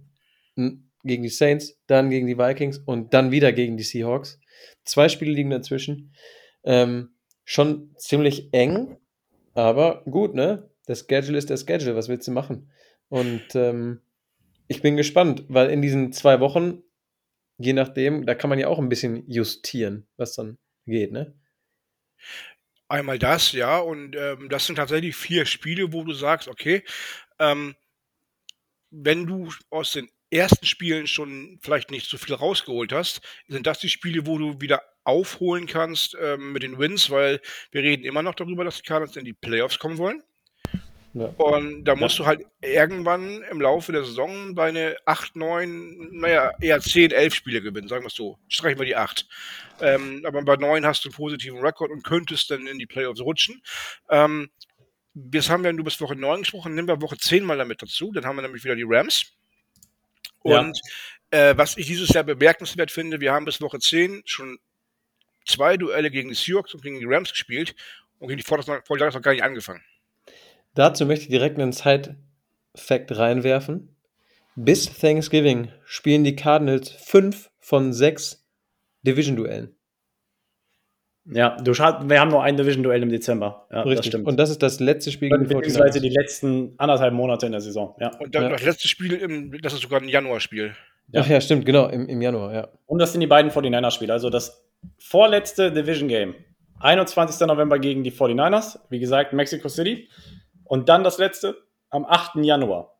gegen 0.55 1.23
die 1.23 1.29
Saints, 1.29 1.77
dann 1.87 2.09
gegen 2.09 2.25
die 2.27 2.37
Vikings 2.37 2.77
und 2.77 3.13
dann 3.13 3.31
wieder 3.31 3.51
gegen 3.51 3.75
die 3.75 3.83
Seahawks. 3.83 4.39
Zwei 4.85 5.09
Spiele 5.09 5.31
liegen 5.31 5.49
dazwischen. 5.49 6.13
Ähm, 6.63 7.09
schon 7.43 7.93
ziemlich 7.97 8.53
eng, 8.53 8.97
aber 9.53 10.03
gut, 10.05 10.33
ne? 10.33 10.69
Der 10.87 10.95
Schedule 10.95 11.37
ist 11.37 11.49
der 11.49 11.57
Schedule. 11.57 11.95
Was 11.95 12.07
willst 12.07 12.27
du 12.27 12.31
machen? 12.31 12.71
Und 13.09 13.55
ähm, 13.55 14.01
ich 14.67 14.81
bin 14.81 14.95
gespannt, 14.95 15.43
weil 15.49 15.69
in 15.69 15.81
diesen 15.81 16.13
zwei 16.13 16.39
Wochen, 16.39 16.81
je 17.57 17.73
nachdem, 17.73 18.25
da 18.25 18.35
kann 18.35 18.49
man 18.49 18.59
ja 18.59 18.69
auch 18.69 18.79
ein 18.79 18.89
bisschen 18.89 19.29
justieren, 19.29 20.07
was 20.15 20.33
dann 20.35 20.57
geht, 20.85 21.11
ne? 21.11 21.35
Einmal 22.93 23.17
das, 23.17 23.53
ja, 23.53 23.79
und 23.79 24.15
ähm, 24.15 24.49
das 24.49 24.67
sind 24.67 24.75
tatsächlich 24.75 25.15
vier 25.15 25.47
Spiele, 25.47 25.91
wo 25.93 26.03
du 26.03 26.13
sagst, 26.13 26.47
okay, 26.47 26.83
ähm, 27.39 27.75
wenn 28.91 29.25
du 29.25 29.51
aus 29.71 29.93
den 29.93 30.11
ersten 30.29 30.67
Spielen 30.67 31.07
schon 31.07 31.57
vielleicht 31.63 31.89
nicht 31.89 32.07
so 32.07 32.19
viel 32.19 32.35
rausgeholt 32.35 32.93
hast, 32.93 33.21
sind 33.47 33.65
das 33.65 33.79
die 33.79 33.89
Spiele, 33.89 34.27
wo 34.27 34.37
du 34.37 34.61
wieder 34.61 34.83
aufholen 35.05 35.65
kannst 35.65 36.15
ähm, 36.21 36.53
mit 36.53 36.61
den 36.61 36.77
Wins, 36.77 37.09
weil 37.09 37.41
wir 37.71 37.81
reden 37.81 38.03
immer 38.03 38.21
noch 38.21 38.35
darüber, 38.35 38.63
dass 38.63 38.77
die 38.77 38.83
Cardinals 38.83 39.17
in 39.17 39.25
die 39.25 39.33
Playoffs 39.33 39.79
kommen 39.79 39.97
wollen. 39.97 40.21
Ja. 41.13 41.25
Und 41.37 41.83
da 41.85 41.95
musst 41.95 42.17
du 42.17 42.25
halt 42.25 42.43
irgendwann 42.61 43.43
im 43.43 43.61
Laufe 43.61 43.91
der 43.91 44.03
Saison 44.03 44.55
deine 44.55 44.97
8, 45.05 45.35
9, 45.35 46.09
naja, 46.11 46.51
eher 46.59 46.81
10, 46.81 47.11
11 47.11 47.35
Spiele 47.35 47.61
gewinnen, 47.61 47.87
sagen 47.87 48.03
wir 48.03 48.07
es 48.07 48.15
so. 48.15 48.39
Streichen 48.47 48.79
wir 48.79 48.85
die 48.85 48.95
8. 48.95 49.27
Ähm, 49.81 50.23
aber 50.25 50.41
bei 50.41 50.55
9 50.55 50.85
hast 50.85 51.05
du 51.05 51.09
einen 51.09 51.15
positiven 51.15 51.59
Rekord 51.59 51.91
und 51.91 52.03
könntest 52.03 52.49
dann 52.49 52.65
in 52.65 52.79
die 52.79 52.87
Playoffs 52.87 53.21
rutschen. 53.21 53.61
Ähm, 54.09 54.49
das 55.13 55.49
haben 55.49 55.63
wir 55.63 55.71
nur 55.71 55.85
bis 55.85 56.01
Woche 56.01 56.15
9 56.15 56.41
gesprochen, 56.41 56.73
nehmen 56.73 56.87
wir 56.87 56.99
Woche 57.01 57.17
10 57.17 57.43
mal 57.43 57.57
damit 57.57 57.81
dazu. 57.83 58.11
Dann 58.11 58.25
haben 58.25 58.35
wir 58.35 58.41
nämlich 58.41 58.63
wieder 58.63 58.75
die 58.75 58.85
Rams. 58.85 59.33
Ja. 60.43 60.59
Und 60.59 60.79
äh, 61.29 61.55
was 61.55 61.77
ich 61.77 61.85
dieses 61.85 62.09
Jahr 62.09 62.23
bemerkenswert 62.23 62.89
finde, 62.89 63.19
wir 63.19 63.33
haben 63.33 63.45
bis 63.45 63.61
Woche 63.61 63.79
10 63.79 64.23
schon 64.25 64.57
zwei 65.45 65.77
Duelle 65.77 66.09
gegen 66.09 66.29
die 66.29 66.35
Seahawks 66.35 66.73
und 66.73 66.81
gegen 66.81 66.99
die 66.99 67.05
Rams 67.05 67.29
gespielt 67.29 67.75
und 68.17 68.29
gegen 68.29 68.41
die 68.41 68.45
49ers 68.45 69.13
noch 69.13 69.21
gar 69.21 69.33
nicht 69.33 69.43
angefangen. 69.43 69.83
Dazu 70.75 71.05
möchte 71.05 71.23
ich 71.25 71.29
direkt 71.29 71.59
einen 71.59 71.71
Side-Fact 71.71 73.17
reinwerfen. 73.17 73.89
Bis 74.55 74.85
Thanksgiving 74.99 75.69
spielen 75.85 76.23
die 76.23 76.35
Cardinals 76.35 76.89
fünf 76.89 77.49
von 77.59 77.93
sechs 77.93 78.45
Division-Duellen. 79.05 79.75
Ja, 81.25 81.55
du 81.57 81.71
wir 81.71 82.19
haben 82.19 82.29
nur 82.31 82.43
ein 82.43 82.57
Division-Duell 82.57 83.01
im 83.01 83.09
Dezember. 83.09 83.65
Ja, 83.71 83.77
das 83.83 83.85
Richtig. 83.91 84.07
stimmt. 84.07 84.27
Und 84.27 84.37
das 84.37 84.49
ist 84.49 84.61
das 84.61 84.79
letzte 84.81 85.11
Spiel 85.11 85.29
gegen 85.29 85.47
die 85.47 85.55
Beziehungsweise 85.55 85.99
49ers. 85.99 86.01
die 86.01 86.09
letzten 86.09 86.73
anderthalb 86.77 87.13
Monate 87.13 87.45
in 87.45 87.53
der 87.53 87.61
Saison. 87.61 87.95
Ja. 87.99 88.11
Und 88.17 88.35
dann 88.35 88.43
Ja. 88.43 88.49
das 88.49 88.63
letzte 88.63 88.87
Spiel, 88.89 89.13
im, 89.13 89.51
das 89.61 89.73
ist 89.73 89.81
sogar 89.81 90.01
ein 90.01 90.09
Januarspiel. 90.09 90.75
Ach 91.15 91.27
ja, 91.27 91.39
stimmt, 91.39 91.65
genau, 91.65 91.87
im, 91.87 92.07
im 92.09 92.21
Januar, 92.21 92.53
ja. 92.53 92.67
Und 92.85 92.99
das 92.99 93.11
sind 93.11 93.21
die 93.21 93.27
beiden 93.27 93.51
49ers-Spiele. 93.51 94.11
Also 94.11 94.29
das 94.29 94.65
vorletzte 94.97 95.71
Division-Game. 95.71 96.35
21. 96.79 97.47
November 97.47 97.79
gegen 97.79 98.03
die 98.03 98.11
49ers. 98.11 98.79
Wie 98.89 98.99
gesagt, 98.99 99.31
Mexico 99.31 99.69
City. 99.69 100.09
Und 100.65 100.89
dann 100.89 101.03
das 101.03 101.17
letzte 101.17 101.57
am 101.89 102.05
8. 102.05 102.35
Januar 102.37 102.93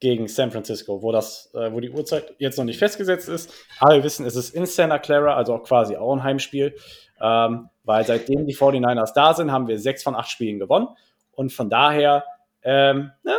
gegen 0.00 0.26
San 0.26 0.50
Francisco, 0.50 1.00
wo, 1.00 1.12
das, 1.12 1.52
äh, 1.54 1.72
wo 1.72 1.78
die 1.78 1.90
Uhrzeit 1.90 2.34
jetzt 2.38 2.58
noch 2.58 2.64
nicht 2.64 2.78
festgesetzt 2.78 3.28
ist. 3.28 3.52
Aber 3.78 3.94
wir 3.94 4.04
wissen, 4.04 4.26
es 4.26 4.34
ist 4.34 4.50
in 4.50 4.66
Santa 4.66 4.98
Clara, 4.98 5.36
also 5.36 5.54
auch 5.54 5.62
quasi 5.62 5.96
auch 5.96 6.12
ein 6.12 6.24
Heimspiel. 6.24 6.74
Ähm, 7.20 7.68
weil 7.84 8.04
seitdem 8.04 8.46
die 8.46 8.56
49ers 8.56 9.12
da 9.14 9.32
sind, 9.32 9.52
haben 9.52 9.68
wir 9.68 9.78
sechs 9.78 10.02
von 10.02 10.16
acht 10.16 10.28
Spielen 10.28 10.58
gewonnen. 10.58 10.88
Und 11.30 11.52
von 11.52 11.70
daher, 11.70 12.24
ähm, 12.64 13.12
ne? 13.22 13.38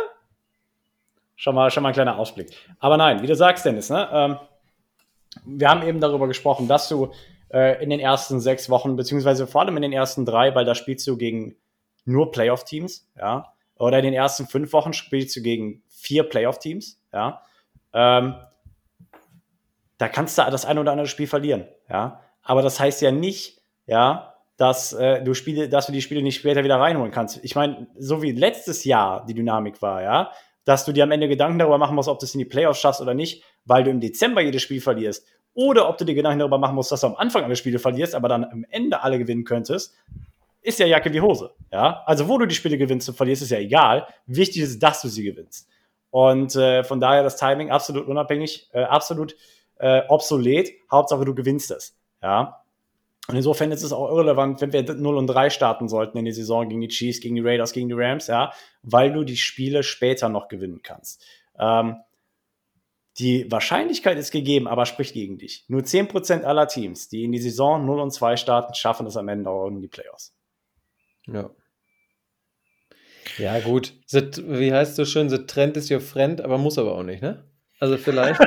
schon, 1.36 1.54
mal, 1.54 1.70
schon 1.70 1.82
mal 1.82 1.90
ein 1.90 1.94
kleiner 1.94 2.18
Ausblick. 2.18 2.56
Aber 2.78 2.96
nein, 2.96 3.22
wie 3.22 3.26
du 3.26 3.36
sagst, 3.36 3.64
Dennis, 3.66 3.90
ne? 3.90 4.08
Ähm, 4.12 4.38
wir 5.44 5.68
haben 5.68 5.82
eben 5.82 6.00
darüber 6.00 6.28
gesprochen, 6.28 6.68
dass 6.68 6.88
du 6.88 7.12
äh, 7.52 7.82
in 7.82 7.90
den 7.90 8.00
ersten 8.00 8.40
sechs 8.40 8.70
Wochen, 8.70 8.96
beziehungsweise 8.96 9.46
vor 9.46 9.60
allem 9.60 9.76
in 9.76 9.82
den 9.82 9.92
ersten 9.92 10.24
drei, 10.24 10.54
weil 10.54 10.64
da 10.64 10.74
spielst 10.74 11.06
du 11.06 11.16
gegen 11.16 11.56
nur 12.04 12.30
Playoff-Teams, 12.30 13.10
ja, 13.16 13.53
oder 13.76 13.98
in 13.98 14.04
den 14.04 14.14
ersten 14.14 14.46
fünf 14.46 14.72
Wochen 14.72 14.92
spielst 14.92 15.34
du 15.36 15.42
gegen 15.42 15.82
vier 15.88 16.24
Playoff-Teams, 16.24 17.00
ja, 17.12 17.42
ähm, 17.92 18.34
da 19.98 20.08
kannst 20.08 20.38
du 20.38 20.42
das 20.42 20.64
ein 20.64 20.78
oder 20.78 20.92
andere 20.92 21.06
Spiel 21.06 21.26
verlieren, 21.26 21.66
ja, 21.88 22.20
aber 22.42 22.62
das 22.62 22.80
heißt 22.80 23.02
ja 23.02 23.10
nicht, 23.10 23.60
ja, 23.86 24.34
dass 24.56 24.92
äh, 24.92 25.22
du 25.22 25.34
Spiele, 25.34 25.68
dass 25.68 25.86
du 25.86 25.92
die 25.92 26.02
Spiele 26.02 26.22
nicht 26.22 26.36
später 26.36 26.62
wieder 26.62 26.78
reinholen 26.78 27.10
kannst. 27.10 27.40
Ich 27.42 27.54
meine, 27.54 27.88
so 27.98 28.22
wie 28.22 28.32
letztes 28.32 28.84
Jahr 28.84 29.26
die 29.26 29.34
Dynamik 29.34 29.82
war, 29.82 30.02
ja, 30.02 30.30
dass 30.64 30.84
du 30.84 30.92
dir 30.92 31.04
am 31.04 31.10
Ende 31.10 31.28
Gedanken 31.28 31.58
darüber 31.58 31.78
machen 31.78 31.94
musst, 31.94 32.08
ob 32.08 32.18
du 32.18 32.26
es 32.26 32.34
in 32.34 32.38
die 32.38 32.44
Playoffs 32.44 32.80
schaffst 32.80 33.00
oder 33.00 33.14
nicht, 33.14 33.42
weil 33.64 33.84
du 33.84 33.90
im 33.90 34.00
Dezember 34.00 34.40
jedes 34.40 34.62
Spiel 34.62 34.80
verlierst. 34.80 35.26
Oder 35.54 35.88
ob 35.88 35.98
du 35.98 36.04
dir 36.04 36.14
Gedanken 36.14 36.40
darüber 36.40 36.58
machen 36.58 36.74
musst, 36.74 36.90
dass 36.90 37.02
du 37.02 37.08
am 37.08 37.16
Anfang 37.16 37.44
alle 37.44 37.56
Spiele 37.56 37.78
verlierst, 37.78 38.14
aber 38.14 38.28
dann 38.28 38.44
am 38.44 38.64
Ende 38.70 39.02
alle 39.02 39.18
gewinnen 39.18 39.44
könntest, 39.44 39.94
ist 40.64 40.78
ja 40.78 40.86
Jacke 40.86 41.12
wie 41.12 41.20
Hose. 41.20 41.52
Ja? 41.70 42.02
Also, 42.06 42.26
wo 42.26 42.38
du 42.38 42.46
die 42.46 42.54
Spiele 42.54 42.78
gewinnst 42.78 43.08
und 43.08 43.14
verlierst, 43.14 43.42
ist 43.42 43.50
ja 43.50 43.58
egal. 43.58 44.06
Wichtig 44.26 44.62
ist, 44.62 44.82
dass 44.82 45.02
du 45.02 45.08
sie 45.08 45.22
gewinnst. 45.22 45.68
Und 46.10 46.56
äh, 46.56 46.82
von 46.84 47.00
daher 47.00 47.22
das 47.22 47.36
Timing 47.36 47.70
absolut 47.70 48.06
unabhängig, 48.06 48.70
äh, 48.72 48.82
absolut 48.82 49.36
äh, 49.76 50.02
obsolet. 50.08 50.72
Hauptsache, 50.90 51.24
du 51.24 51.34
gewinnst 51.34 51.70
es. 51.70 51.96
Ja. 52.22 52.62
Und 53.28 53.36
insofern 53.36 53.72
ist 53.72 53.82
es 53.82 53.92
auch 53.92 54.10
irrelevant, 54.10 54.60
wenn 54.60 54.72
wir 54.72 54.82
0 54.94 55.16
und 55.16 55.26
3 55.26 55.50
starten 55.50 55.88
sollten 55.88 56.18
in 56.18 56.24
die 56.24 56.32
Saison 56.32 56.68
gegen 56.68 56.80
die 56.80 56.88
Chiefs, 56.88 57.20
gegen 57.20 57.34
die 57.34 57.42
Raiders, 57.42 57.72
gegen 57.72 57.88
die 57.88 57.94
Rams, 57.96 58.26
ja, 58.26 58.52
weil 58.82 59.12
du 59.12 59.24
die 59.24 59.36
Spiele 59.36 59.82
später 59.82 60.28
noch 60.28 60.48
gewinnen 60.48 60.80
kannst. 60.82 61.24
Ähm, 61.58 61.96
die 63.18 63.50
Wahrscheinlichkeit 63.50 64.18
ist 64.18 64.30
gegeben, 64.30 64.66
aber 64.66 64.86
spricht 64.86 65.14
gegen 65.14 65.38
dich. 65.38 65.64
Nur 65.68 65.82
10% 65.82 66.42
aller 66.42 66.68
Teams, 66.68 67.08
die 67.08 67.24
in 67.24 67.32
die 67.32 67.38
Saison 67.38 67.84
0 67.84 68.00
und 68.00 68.10
2 68.12 68.36
starten, 68.36 68.74
schaffen 68.74 69.06
es 69.06 69.16
am 69.16 69.28
Ende 69.28 69.50
auch 69.50 69.68
in 69.68 69.80
die 69.80 69.88
Playoffs. 69.88 70.34
Ja. 71.26 71.50
Ja, 73.38 73.58
gut. 73.60 73.92
The, 74.06 74.22
wie 74.46 74.72
heißt 74.72 74.92
es 74.92 74.96
so 74.96 75.04
schön? 75.04 75.28
The 75.28 75.46
Trend 75.46 75.76
is 75.76 75.90
your 75.90 76.00
friend, 76.00 76.40
aber 76.40 76.58
muss 76.58 76.78
aber 76.78 76.92
auch 76.92 77.02
nicht, 77.02 77.22
ne? 77.22 77.44
Also 77.80 77.96
vielleicht, 77.96 78.40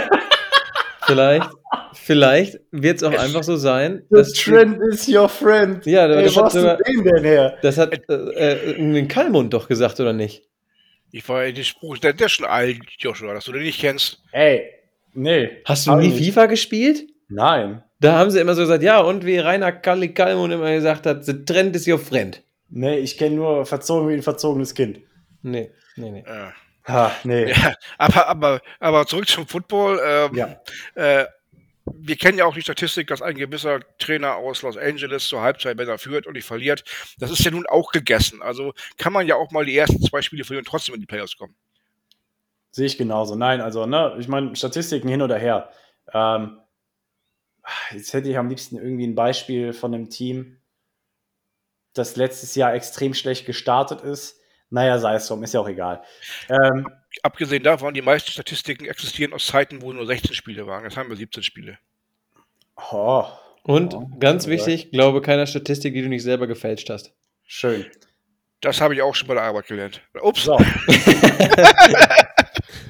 vielleicht, 1.06 1.50
vielleicht 1.94 2.60
wird 2.72 2.98
es 2.98 3.04
auch 3.04 3.12
einfach 3.12 3.44
so 3.44 3.58
sein. 3.58 4.04
The 4.10 4.24
Trend 4.24 4.80
is 4.92 5.08
your 5.10 5.28
friend. 5.28 5.86
Ja, 5.86 6.08
Ey, 6.08 6.24
das, 6.24 6.38
hat 6.38 6.52
sogar, 6.52 6.78
den 6.78 7.04
denn 7.04 7.24
her? 7.24 7.58
das 7.62 7.78
hat 7.78 8.00
äh, 8.10 8.74
äh, 8.74 9.06
Kalmund 9.08 9.54
doch 9.54 9.68
gesagt, 9.68 10.00
oder 10.00 10.14
nicht? 10.14 10.44
Ich 11.12 11.28
war 11.28 11.52
der 11.52 11.64
Spruch, 11.64 11.98
der, 11.98 12.14
der 12.14 12.28
ist 12.28 12.34
schon 12.34 12.46
alt, 12.46 12.80
Joshua, 12.98 13.34
dass 13.34 13.46
du 13.46 13.52
den 13.52 13.64
nicht 13.64 13.80
kennst. 13.80 14.22
Ey, 14.32 14.70
nee. 15.14 15.50
Hast 15.66 15.88
du 15.88 15.96
nie 15.96 16.10
nicht. 16.10 16.26
FIFA 16.26 16.46
gespielt? 16.46 17.08
Nein. 17.30 17.84
Da 18.00 18.14
haben 18.18 18.30
sie 18.30 18.40
immer 18.40 18.56
so 18.56 18.62
gesagt, 18.62 18.84
ja, 18.84 19.00
und 19.00 19.26
wie 19.26 19.40
Rainer 19.40 19.72
Kalli 19.72 20.14
Kalmund 20.14 20.54
immer 20.54 20.72
gesagt 20.74 21.06
hat, 21.06 21.26
the 21.26 21.46
trend 21.46 21.76
is 21.76 21.88
your 21.88 22.00
friend. 22.00 22.42
Nee, 22.70 22.98
ich 22.98 23.18
kenne 23.18 23.36
nur 23.36 23.66
verzogen 23.66 24.10
wie 24.10 24.14
ein 24.14 24.24
verzogenes 24.24 24.76
Kind. 24.76 25.00
Nee, 25.42 25.72
nee, 25.96 26.12
nee. 26.12 26.24
Ja. 26.28 26.54
Ha, 26.88 27.12
nee. 27.24 27.52
Ja, 27.52 27.74
aber, 27.98 28.28
aber, 28.28 28.62
aber 28.80 29.06
zurück 29.06 29.28
zum 29.28 29.48
Football. 29.48 30.00
Ähm, 30.06 30.36
Ja. 30.36 30.62
äh, 30.96 31.26
wir 31.86 32.18
kennen 32.18 32.38
ja 32.38 32.46
auch 32.46 32.54
die 32.54 32.62
Statistik, 32.62 33.08
dass 33.08 33.22
ein 33.22 33.36
gewisser 33.36 33.80
Trainer 33.98 34.36
aus 34.36 34.62
Los 34.62 34.78
Angeles 34.78 35.28
zur 35.28 35.42
Halbzeit, 35.42 35.78
wenn 35.78 35.88
er 35.88 35.98
führt 35.98 36.28
und 36.28 36.34
nicht 36.34 36.46
verliert, 36.46 36.84
das 37.18 37.32
ist 37.32 37.44
ja 37.46 37.52
nun 37.52 37.66
auch 37.66 37.92
gegessen. 37.92 38.42
Also 38.42 38.74
kann 38.98 39.14
man 39.14 39.26
ja 39.28 39.36
auch 39.36 39.52
mal 39.52 39.66
die 39.66 39.78
ersten 39.78 40.02
zwei 40.02 40.22
Spiele 40.22 40.44
verlieren 40.44 40.66
und 40.66 40.70
trotzdem 40.70 40.96
in 40.96 41.02
die 41.02 41.08
Playoffs 41.08 41.38
kommen. 41.38 41.56
Sehe 42.72 42.86
ich 42.86 42.98
genauso. 42.98 43.36
Nein, 43.36 43.62
also, 43.62 43.86
ne, 43.86 44.16
ich 44.20 44.28
meine, 44.28 44.56
Statistiken 44.56 45.08
hin 45.08 45.22
oder 45.22 45.38
her. 45.38 45.70
Ähm, 46.14 46.60
jetzt 47.92 48.14
hätte 48.14 48.30
ich 48.30 48.38
am 48.38 48.50
liebsten 48.50 48.78
irgendwie 48.78 49.08
ein 49.08 49.16
Beispiel 49.16 49.74
von 49.74 49.94
einem 49.94 50.10
Team, 50.10 50.58
das 51.98 52.16
letztes 52.16 52.56
Jahr 52.56 52.74
extrem 52.74 53.14
schlecht 53.14 53.46
gestartet 53.46 54.02
ist. 54.02 54.40
Naja, 54.70 55.00
sei 55.00 55.16
es 55.16 55.28
drum, 55.28 55.44
ist 55.44 55.54
ja 55.54 55.62
auch 55.62 55.70
egal. 55.70 56.04
Ähm, 56.50 56.88
Abgesehen 57.24 57.64
davon, 57.64 57.94
die 57.94 58.02
meisten 58.02 58.32
Statistiken 58.32 58.86
existieren 58.86 59.34
aus 59.34 59.48
Zeiten, 59.48 59.82
wo 59.82 59.92
nur 59.94 60.06
16 60.06 60.34
Spiele 60.34 60.68
waren. 60.68 60.84
Jetzt 60.84 60.98
haben 60.98 61.10
wir 61.10 61.16
17 61.16 61.42
Spiele. 61.42 61.80
oh, 62.92 63.26
Und 63.64 63.94
Ja, 63.94 64.00
ganz 64.20 64.48
wichtig, 64.48 64.92
glaube 64.92 65.22
keiner 65.22 65.48
Statistik, 65.48 65.94
die 65.94 66.02
du 66.02 66.10
nicht 66.10 66.24
selber 66.24 66.48
gefälscht 66.48 66.90
hast. 66.90 67.14
schön. 67.46 67.86
Das 68.62 68.82
habe 68.82 68.96
ich 68.96 69.02
auch 69.04 69.14
schon 69.14 69.28
bei 69.28 69.36
der 69.36 69.44
Arbeit 69.44 69.68
gelernt. 69.68 70.02
Ups. 70.20 70.44
So. 70.44 70.58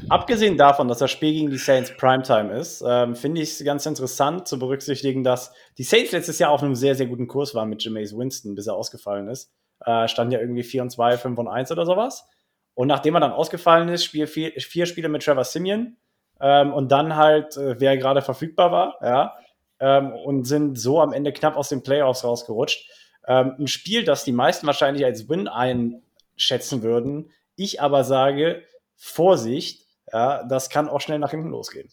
Abgesehen 0.09 0.57
davon, 0.57 0.87
dass 0.87 0.99
das 0.99 1.11
Spiel 1.11 1.33
gegen 1.33 1.49
die 1.49 1.57
Saints 1.57 1.95
Primetime 1.97 2.57
ist, 2.57 2.81
ähm, 2.87 3.13
finde 3.13 3.41
ich 3.41 3.51
es 3.51 3.63
ganz 3.65 3.85
interessant 3.85 4.47
zu 4.47 4.57
berücksichtigen, 4.57 5.23
dass 5.23 5.51
die 5.77 5.83
Saints 5.83 6.13
letztes 6.13 6.39
Jahr 6.39 6.51
auf 6.51 6.63
einem 6.63 6.75
sehr, 6.75 6.95
sehr 6.95 7.07
guten 7.07 7.27
Kurs 7.27 7.53
waren 7.53 7.67
mit 7.67 7.83
Jameis 7.83 8.15
Winston, 8.17 8.55
bis 8.55 8.67
er 8.67 8.75
ausgefallen 8.75 9.27
ist. 9.27 9.51
Äh, 9.85 10.07
stand 10.07 10.31
ja 10.31 10.39
irgendwie 10.39 10.63
4 10.63 10.83
und 10.83 10.91
2, 10.91 11.17
5 11.17 11.37
und 11.37 11.47
1 11.49 11.71
oder 11.73 11.85
sowas. 11.85 12.25
Und 12.73 12.87
nachdem 12.87 13.15
er 13.15 13.19
dann 13.19 13.33
ausgefallen 13.33 13.89
ist, 13.89 14.05
spiel 14.05 14.27
vier, 14.27 14.51
vier 14.51 14.85
Spiele 14.85 15.09
mit 15.09 15.23
Trevor 15.23 15.43
Simeon 15.43 15.97
ähm, 16.39 16.73
und 16.73 16.89
dann 16.91 17.15
halt, 17.17 17.57
äh, 17.57 17.79
wer 17.79 17.97
gerade 17.97 18.21
verfügbar 18.21 18.71
war, 18.71 18.99
ja, 19.01 19.33
ähm, 19.79 20.13
und 20.13 20.45
sind 20.45 20.79
so 20.79 21.01
am 21.01 21.11
Ende 21.11 21.33
knapp 21.33 21.57
aus 21.57 21.69
den 21.69 21.83
Playoffs 21.83 22.23
rausgerutscht. 22.23 22.89
Ähm, 23.27 23.55
ein 23.59 23.67
Spiel, 23.67 24.05
das 24.05 24.23
die 24.23 24.31
meisten 24.31 24.67
wahrscheinlich 24.67 25.03
als 25.03 25.27
Win 25.27 25.49
einschätzen 25.49 26.81
würden. 26.81 27.31
Ich 27.55 27.81
aber 27.81 28.03
sage, 28.05 28.63
Vorsicht, 28.95 29.86
ja, 30.11 30.43
das 30.43 30.69
kann 30.69 30.89
auch 30.89 31.01
schnell 31.01 31.19
nach 31.19 31.31
hinten 31.31 31.49
losgehen. 31.49 31.89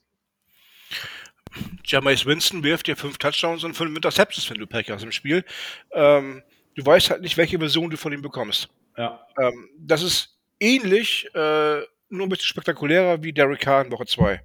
Jameis 1.84 2.26
Winston 2.26 2.62
wirft 2.62 2.86
dir 2.86 2.96
fünf 2.96 3.18
Touchdowns 3.18 3.64
und 3.64 3.74
fünf 3.74 3.94
Interceptions, 3.94 4.48
wenn 4.50 4.58
du 4.58 4.66
Pech 4.66 4.90
hast 4.90 5.04
im 5.04 5.12
Spiel. 5.12 5.44
Ähm, 5.92 6.42
du 6.74 6.84
weißt 6.84 7.10
halt 7.10 7.22
nicht, 7.22 7.36
welche 7.36 7.58
Version 7.58 7.90
du 7.90 7.96
von 7.96 8.12
ihm 8.12 8.22
bekommst. 8.22 8.68
Ja. 8.96 9.26
Ähm, 9.38 9.70
das 9.78 10.02
ist 10.02 10.38
ähnlich, 10.60 11.28
äh, 11.34 11.82
nur 12.08 12.26
ein 12.26 12.28
bisschen 12.28 12.46
spektakulärer 12.46 13.22
wie 13.22 13.32
Derek 13.32 13.60
Carr 13.60 13.84
in 13.84 13.92
Woche 13.92 14.06
2. 14.06 14.40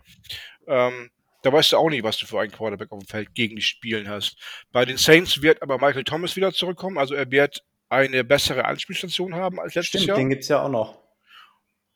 Ähm, 0.67 1.09
da 1.41 1.53
weißt 1.53 1.71
du 1.71 1.77
auch 1.77 1.89
nicht, 1.89 2.03
was 2.03 2.17
du 2.17 2.25
für 2.25 2.39
einen 2.39 2.51
Quarterback 2.51 2.91
auf 2.91 2.99
dem 2.99 3.07
Feld 3.07 3.33
gegen 3.33 3.55
dich 3.55 3.67
spielen 3.67 4.09
hast. 4.09 4.37
Bei 4.71 4.85
den 4.85 4.97
Saints 4.97 5.41
wird 5.41 5.61
aber 5.61 5.77
Michael 5.77 6.03
Thomas 6.03 6.35
wieder 6.35 6.51
zurückkommen, 6.51 6.97
also 6.97 7.15
er 7.15 7.31
wird 7.31 7.63
eine 7.87 8.23
bessere 8.23 8.65
Anspielstation 8.65 9.33
haben 9.35 9.59
als 9.59 9.75
letztes 9.75 10.01
Stimmt, 10.01 10.07
Jahr. 10.07 10.17
den 10.17 10.29
gibt 10.29 10.43
es 10.43 10.49
ja 10.49 10.63
auch 10.63 10.69
noch. 10.69 11.01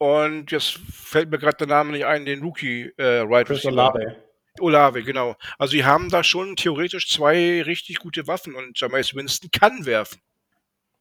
Und 0.03 0.51
jetzt 0.51 0.79
fällt 0.91 1.31
mir 1.31 1.37
gerade 1.39 1.55
der 1.55 1.67
Name 1.67 1.91
nicht 1.93 2.05
ein, 2.05 2.25
den 2.25 2.41
Rookie 2.43 2.91
äh, 2.97 3.19
Right 3.19 3.47
Chris. 3.47 3.65
Olave. 3.65 4.17
Olave, 4.59 5.01
genau. 5.01 5.35
Also 5.57 5.71
sie 5.71 5.85
haben 5.85 6.09
da 6.09 6.25
schon 6.25 6.57
theoretisch 6.57 7.07
zwei 7.09 7.61
richtig 7.61 7.99
gute 7.99 8.27
Waffen 8.27 8.53
und 8.55 8.77
Jameis 8.77 9.15
Winston 9.15 9.49
kann 9.51 9.85
werfen. 9.85 10.19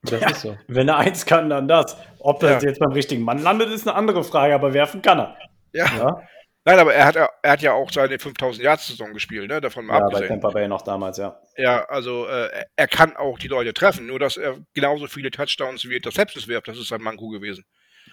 Das 0.03 0.21
Ja. 0.21 0.31
ist 0.31 0.41
so. 0.43 0.57
Wenn 0.69 0.89
er 0.89 0.99
eins 0.99 1.27
kann, 1.27 1.51
dann 1.51 1.67
das. 1.67 1.97
Ob 2.21 2.39
das 2.41 2.63
Ja. 2.63 2.69
jetzt 2.69 2.79
beim 2.79 2.93
richtigen 2.93 3.23
Mann 3.25 3.43
landet, 3.43 3.71
ist 3.71 3.89
eine 3.89 3.97
andere 3.97 4.23
Frage, 4.23 4.55
aber 4.55 4.73
werfen 4.73 5.03
kann 5.03 5.19
er. 5.19 5.37
Ja. 5.73 5.87
Ja, 5.97 6.23
Nein, 6.65 6.79
aber 6.79 6.95
er 6.95 7.07
hat, 7.07 7.17
er 7.17 7.51
hat 7.51 7.61
ja 7.61 7.73
auch 7.73 7.91
seine 7.91 8.21
5000 8.21 8.63
Yards 8.65 8.87
Saison 8.87 9.13
gespielt, 9.13 9.49
ne? 9.51 9.61
Davon 9.61 9.85
mal 9.85 9.95
ja 9.95 9.99
bei 9.99 10.07
abgesehen. 10.07 10.29
Tampa 10.29 10.51
Bay 10.51 10.69
noch 10.69 10.83
damals, 10.83 11.19
ja. 11.19 11.41
Ja, 11.57 11.85
also 11.87 12.29
äh, 12.29 12.47
er- 12.53 12.67
er 12.77 12.87
kann 12.87 13.17
auch 13.17 13.37
die 13.41 13.49
Leute 13.49 13.75
treffen, 13.75 14.07
nur 14.07 14.21
dass 14.21 14.37
er 14.37 14.59
genauso 14.73 15.09
viele 15.09 15.33
Touchdowns 15.33 15.89
wie 15.89 15.97
Interceptions 15.97 16.47
wirft, 16.47 16.69
das 16.69 16.79
ist 16.79 16.87
sein 16.87 17.03
Manko 17.03 17.31
gewesen. 17.31 17.65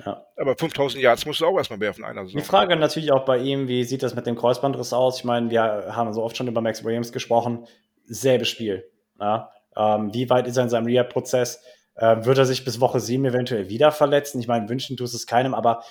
Ja. 0.06 0.26
Aber 0.38 0.56
5000 0.56 1.04
Yards 1.04 1.26
musst 1.26 1.41
du 1.41 1.45
auch 1.45 1.58
erstmal 1.58 1.80
werfen 1.80 2.02
in 2.02 2.06
einer 2.06 2.24
Die 2.24 2.32
Saison. 2.32 2.43
Frage 2.43 2.76
natürlich 2.76 3.12
auch 3.12 3.26
bei 3.26 3.38
ihm, 3.38 3.68
wie 3.68 3.84
sieht 3.84 4.04
das 4.04 4.16
mit 4.16 4.26
dem 4.26 4.36
Kreuzbandriss 4.36 4.93
aus? 4.93 5.18
Ich 5.18 5.26
meine, 5.26 5.50
wir 5.50 5.62
haben 5.62 6.14
so 6.14 6.24
oft 6.24 6.38
schon 6.38 6.47
über 6.47 6.62
Max 6.62 6.84
Williams 6.84 7.12
gesprochen. 7.12 7.66
Selbes 8.06 8.47
Spiel. 8.47 8.89
Ja? 9.20 9.52
Ähm, 9.76 10.14
wie 10.14 10.30
weit 10.30 10.47
ist 10.47 10.58
er 10.58 10.64
in 10.64 10.70
seinem 10.70 10.86
Rehab-Prozess? 10.86 11.62
Ähm, 11.97 12.26
wird 12.26 12.38
er 12.38 12.45
sich 12.45 12.64
bis 12.64 12.80
Woche 12.80 13.00
7 13.00 13.26
eventuell 13.26 13.70
wieder 13.70 13.91
verletzen? 13.91 14.39
Ich 14.39 14.47
meine, 14.47 14.70
wünschen 14.70 14.95
tust 14.95 15.14
es 15.14 15.28
keinem, 15.28 15.54
aber 15.54 15.84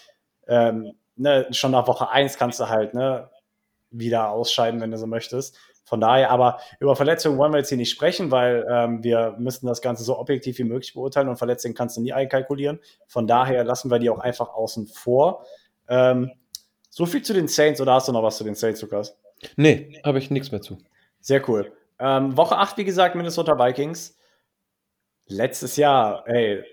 ähm, 0.47 0.95
ne, 1.17 1.47
schon 1.51 1.73
nach 1.73 1.87
Woche 1.87 2.09
1 2.09 2.39
kannst 2.39 2.61
du 2.61 2.69
halt 2.69 2.95
ne, 2.95 3.29
wieder 3.91 4.31
ausscheiden, 4.31 4.81
wenn 4.81 4.91
du 4.91 4.99
so 4.99 5.07
möchtest. 5.07 5.59
Von 5.89 6.03
daher, 6.03 6.31
aber 6.31 6.61
über 6.81 6.97
Verletzungen 6.97 7.39
wollen 7.39 7.53
wir 7.53 7.59
jetzt 7.59 7.71
hier 7.71 7.79
nicht 7.79 7.91
sprechen, 7.91 8.31
weil 8.31 8.67
ähm, 8.71 9.03
wir 9.03 9.35
müssen 9.39 9.67
das 9.67 9.81
Ganze 9.81 10.05
so 10.05 10.19
objektiv 10.19 10.59
wie 10.59 10.65
möglich 10.65 10.93
beurteilen 10.93 11.29
und 11.29 11.37
Verletzungen 11.37 11.75
kannst 11.75 11.97
du 11.97 12.03
nie 12.03 12.13
einkalkulieren. 12.13 12.79
Von 13.07 13.27
daher 13.27 13.65
lassen 13.65 13.91
wir 13.91 13.99
die 13.99 14.11
auch 14.11 14.19
einfach 14.19 14.51
außen 14.51 14.87
vor. 14.87 15.47
Ähm, 15.89 16.31
so 16.91 17.07
viel 17.07 17.23
zu 17.23 17.33
den 17.33 17.49
Saints 17.49 17.81
oder 17.81 17.95
hast 17.95 18.07
du 18.07 18.13
noch 18.13 18.23
was 18.23 18.37
zu 18.37 18.45
den 18.45 18.55
Saints, 18.55 18.83
Lukas? 18.83 19.17
Nee, 19.57 19.99
habe 20.05 20.19
ich 20.19 20.31
nichts 20.31 20.53
mehr 20.53 20.61
zu. 20.61 20.77
Sehr 21.21 21.49
cool. 21.49 21.73
Ähm, 21.99 22.37
Woche 22.37 22.59
8, 22.59 22.77
wie 22.77 22.85
gesagt, 22.85 23.15
Minnesota 23.15 23.59
Vikings. 23.59 24.19
Letztes 25.27 25.77
Jahr, 25.77 26.29
ey, 26.29 26.65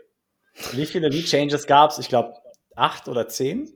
wie 0.74 0.86
viele 0.86 1.07
Lead 1.07 1.28
Changes 1.28 1.68
gab 1.68 1.91
es? 1.91 1.99
Ich 1.99 2.09
glaube, 2.09 2.34
acht 2.76 3.07
oder 3.07 3.30
zehn? 3.30 3.70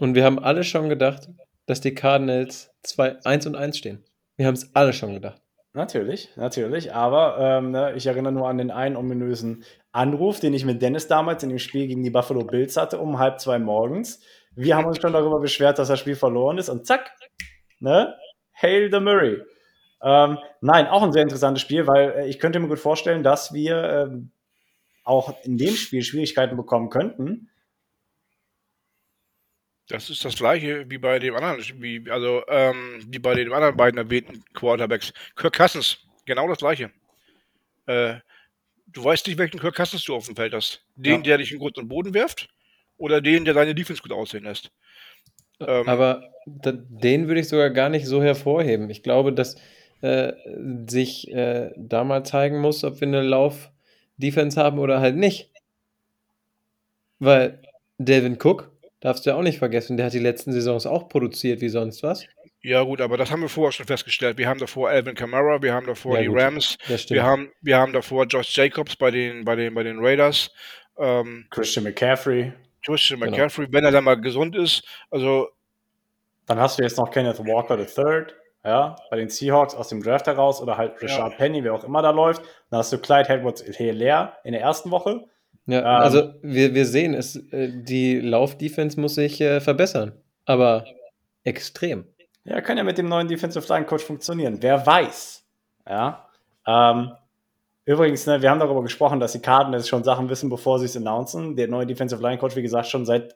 Und 0.00 0.16
wir 0.16 0.24
haben 0.24 0.40
alle 0.40 0.64
schon 0.64 0.88
gedacht, 0.88 1.28
dass 1.66 1.80
die 1.80 1.94
Cardinals 1.94 2.70
2, 2.82 3.24
1 3.24 3.46
und 3.46 3.56
1 3.56 3.78
stehen. 3.78 4.04
Wir 4.36 4.46
haben 4.46 4.54
es 4.54 4.74
alle 4.74 4.92
schon 4.92 5.14
gedacht. 5.14 5.40
Natürlich, 5.72 6.30
natürlich. 6.36 6.94
Aber 6.94 7.38
ähm, 7.38 7.70
ne, 7.70 7.92
ich 7.96 8.06
erinnere 8.06 8.32
nur 8.32 8.48
an 8.48 8.56
den 8.56 8.70
einen 8.70 8.96
ominösen 8.96 9.64
Anruf, 9.92 10.40
den 10.40 10.54
ich 10.54 10.64
mit 10.64 10.80
Dennis 10.80 11.06
damals 11.06 11.42
in 11.42 11.50
dem 11.50 11.58
Spiel 11.58 11.86
gegen 11.86 12.02
die 12.02 12.10
Buffalo 12.10 12.44
Bills 12.44 12.76
hatte, 12.76 12.98
um 12.98 13.18
halb 13.18 13.40
zwei 13.40 13.58
morgens. 13.58 14.22
Wir 14.54 14.76
haben 14.76 14.86
uns 14.86 14.98
schon 14.98 15.12
darüber 15.12 15.38
beschwert, 15.38 15.78
dass 15.78 15.88
das 15.88 16.00
Spiel 16.00 16.16
verloren 16.16 16.56
ist 16.56 16.70
und 16.70 16.86
zack, 16.86 17.10
ne? 17.78 18.14
Hail 18.54 18.90
the 18.90 19.00
Murray. 19.00 19.42
Ähm, 20.02 20.38
nein, 20.62 20.86
auch 20.86 21.02
ein 21.02 21.12
sehr 21.12 21.22
interessantes 21.22 21.60
Spiel, 21.62 21.86
weil 21.86 22.10
äh, 22.10 22.26
ich 22.26 22.38
könnte 22.38 22.58
mir 22.58 22.68
gut 22.68 22.78
vorstellen, 22.78 23.22
dass 23.22 23.52
wir 23.52 23.82
ähm, 23.82 24.30
auch 25.04 25.34
in 25.44 25.58
dem 25.58 25.74
Spiel 25.74 26.02
Schwierigkeiten 26.02 26.56
bekommen 26.56 26.88
könnten. 26.88 27.50
Das 29.88 30.10
ist 30.10 30.24
das 30.24 30.36
gleiche 30.36 30.88
wie 30.90 30.98
bei 30.98 31.18
dem 31.18 31.34
anderen, 31.36 31.62
wie, 31.80 32.10
also 32.10 32.42
ähm, 32.48 33.04
wie 33.08 33.18
bei 33.18 33.34
den 33.34 33.52
anderen 33.52 33.76
beiden 33.76 33.98
erwähnten 33.98 34.44
Quarterbacks. 34.52 35.12
Kirk 35.36 35.56
Cousins, 35.56 35.98
genau 36.24 36.48
das 36.48 36.58
gleiche. 36.58 36.90
Äh, 37.86 38.16
du 38.86 39.04
weißt 39.04 39.26
nicht, 39.26 39.38
welchen 39.38 39.60
Kirk 39.60 39.76
Cousins 39.76 40.04
du 40.04 40.16
auf 40.16 40.26
dem 40.26 40.34
Feld 40.34 40.54
hast. 40.54 40.84
Den, 40.96 41.16
ja. 41.16 41.22
der 41.22 41.38
dich 41.38 41.52
in 41.52 41.58
Grund 41.58 41.78
und 41.78 41.88
Boden 41.88 42.14
wirft, 42.14 42.48
oder 42.98 43.20
den, 43.20 43.44
der 43.44 43.54
deine 43.54 43.74
Defense 43.74 44.02
gut 44.02 44.12
aussehen 44.12 44.44
lässt. 44.44 44.70
Ähm, 45.60 45.88
Aber 45.88 46.22
den 46.46 47.28
würde 47.28 47.40
ich 47.40 47.48
sogar 47.48 47.70
gar 47.70 47.88
nicht 47.88 48.06
so 48.06 48.22
hervorheben. 48.22 48.90
Ich 48.90 49.02
glaube, 49.02 49.32
dass 49.32 49.56
äh, 50.00 50.32
sich 50.88 51.30
äh, 51.32 51.70
da 51.76 52.04
mal 52.04 52.24
zeigen 52.24 52.60
muss, 52.60 52.84
ob 52.84 53.00
wir 53.00 53.08
eine 53.08 53.22
Lauf-Defense 53.22 54.60
haben 54.60 54.78
oder 54.78 55.00
halt 55.00 55.16
nicht. 55.16 55.50
Weil 57.18 57.62
Devin 57.98 58.38
Cook, 58.42 58.70
darfst 59.00 59.26
du 59.26 59.30
ja 59.30 59.36
auch 59.36 59.42
nicht 59.42 59.58
vergessen, 59.58 59.96
der 59.96 60.06
hat 60.06 60.12
die 60.12 60.18
letzten 60.18 60.52
Saisons 60.52 60.86
auch 60.86 61.08
produziert 61.08 61.60
wie 61.60 61.68
sonst 61.68 62.02
was. 62.02 62.26
Ja, 62.62 62.82
gut, 62.82 63.00
aber 63.00 63.16
das 63.16 63.30
haben 63.30 63.42
wir 63.42 63.48
vorher 63.48 63.72
schon 63.72 63.86
festgestellt. 63.86 64.38
Wir 64.38 64.48
haben 64.48 64.58
davor 64.58 64.88
Alvin 64.88 65.14
Kamara, 65.14 65.62
wir 65.62 65.72
haben 65.72 65.86
davor 65.86 66.16
ja, 66.16 66.22
die 66.22 66.28
gut, 66.28 66.40
Rams, 66.40 66.78
wir 66.88 67.22
haben, 67.22 67.52
wir 67.60 67.78
haben 67.78 67.92
davor 67.92 68.26
Josh 68.26 68.56
Jacobs 68.56 68.96
bei 68.96 69.10
den, 69.10 69.44
bei 69.44 69.54
den, 69.54 69.74
bei 69.74 69.82
den 69.82 69.98
Raiders. 70.04 70.50
Ähm, 70.98 71.46
Christian 71.50 71.84
McCaffrey. 71.84 72.52
Christian 72.84 73.20
genau. 73.20 73.32
McCaffrey, 73.32 73.68
wenn 73.70 73.84
er 73.84 73.90
dann 73.90 74.04
mal 74.04 74.20
gesund 74.20 74.56
ist. 74.56 74.82
Also. 75.10 75.48
Dann 76.46 76.58
hast 76.58 76.78
du 76.78 76.82
jetzt 76.82 76.96
noch 76.96 77.10
Kenneth 77.10 77.38
Walker 77.38 77.78
III 77.78 78.26
ja, 78.66 78.96
bei 79.10 79.16
den 79.16 79.28
Seahawks 79.28 79.76
aus 79.76 79.88
dem 79.88 80.02
Draft 80.02 80.26
heraus 80.26 80.60
oder 80.60 80.76
halt 80.76 81.00
Richard 81.00 81.32
ja. 81.32 81.38
Penny, 81.38 81.62
wer 81.62 81.72
auch 81.72 81.84
immer 81.84 82.02
da 82.02 82.10
läuft. 82.10 82.42
Dann 82.70 82.78
hast 82.78 82.92
du 82.92 82.98
Clyde 82.98 83.28
Edwards 83.28 83.64
leer 83.78 84.38
in 84.42 84.52
der 84.52 84.60
ersten 84.60 84.90
Woche. 84.90 85.28
Ja, 85.66 85.80
ähm, 85.80 86.02
also 86.02 86.34
wir, 86.42 86.74
wir 86.74 86.86
sehen, 86.86 87.14
es, 87.14 87.36
äh, 87.52 87.70
die 87.72 88.20
Lauf-Defense 88.20 89.00
muss 89.00 89.16
sich 89.16 89.40
äh, 89.40 89.60
verbessern, 89.60 90.12
aber 90.44 90.84
extrem. 91.42 92.06
Ja, 92.44 92.60
kann 92.60 92.78
ja 92.78 92.84
mit 92.84 92.96
dem 92.98 93.08
neuen 93.08 93.26
Defensive 93.26 93.66
Line 93.72 93.86
Coach 93.86 94.04
funktionieren. 94.04 94.58
Wer 94.60 94.86
weiß. 94.86 95.44
Ja. 95.88 96.28
Ähm, 96.66 97.10
übrigens, 97.84 98.26
ne, 98.26 98.40
wir 98.40 98.50
haben 98.50 98.60
darüber 98.60 98.82
gesprochen, 98.82 99.18
dass 99.18 99.32
die 99.32 99.40
Karten 99.40 99.72
jetzt 99.72 99.88
schon 99.88 100.04
Sachen 100.04 100.28
wissen, 100.28 100.48
bevor 100.48 100.78
sie 100.78 100.86
es 100.86 100.96
announcen. 100.96 101.56
Der 101.56 101.66
neue 101.66 101.86
Defensive 101.86 102.22
Line 102.22 102.38
Coach, 102.38 102.54
wie 102.54 102.62
gesagt, 102.62 102.86
schon 102.86 103.04
seit 103.04 103.34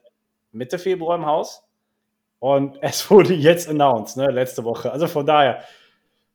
Mitte 0.53 0.79
Februar 0.79 1.17
im 1.17 1.25
Haus. 1.25 1.67
Und 2.39 2.77
es 2.81 3.09
wurde 3.11 3.33
jetzt 3.33 3.67
announced, 3.67 4.15
ne, 4.15 4.31
letzte 4.31 4.63
Woche. 4.63 4.89
Also 4.91 5.07
von 5.07 5.25
daher, 5.25 5.63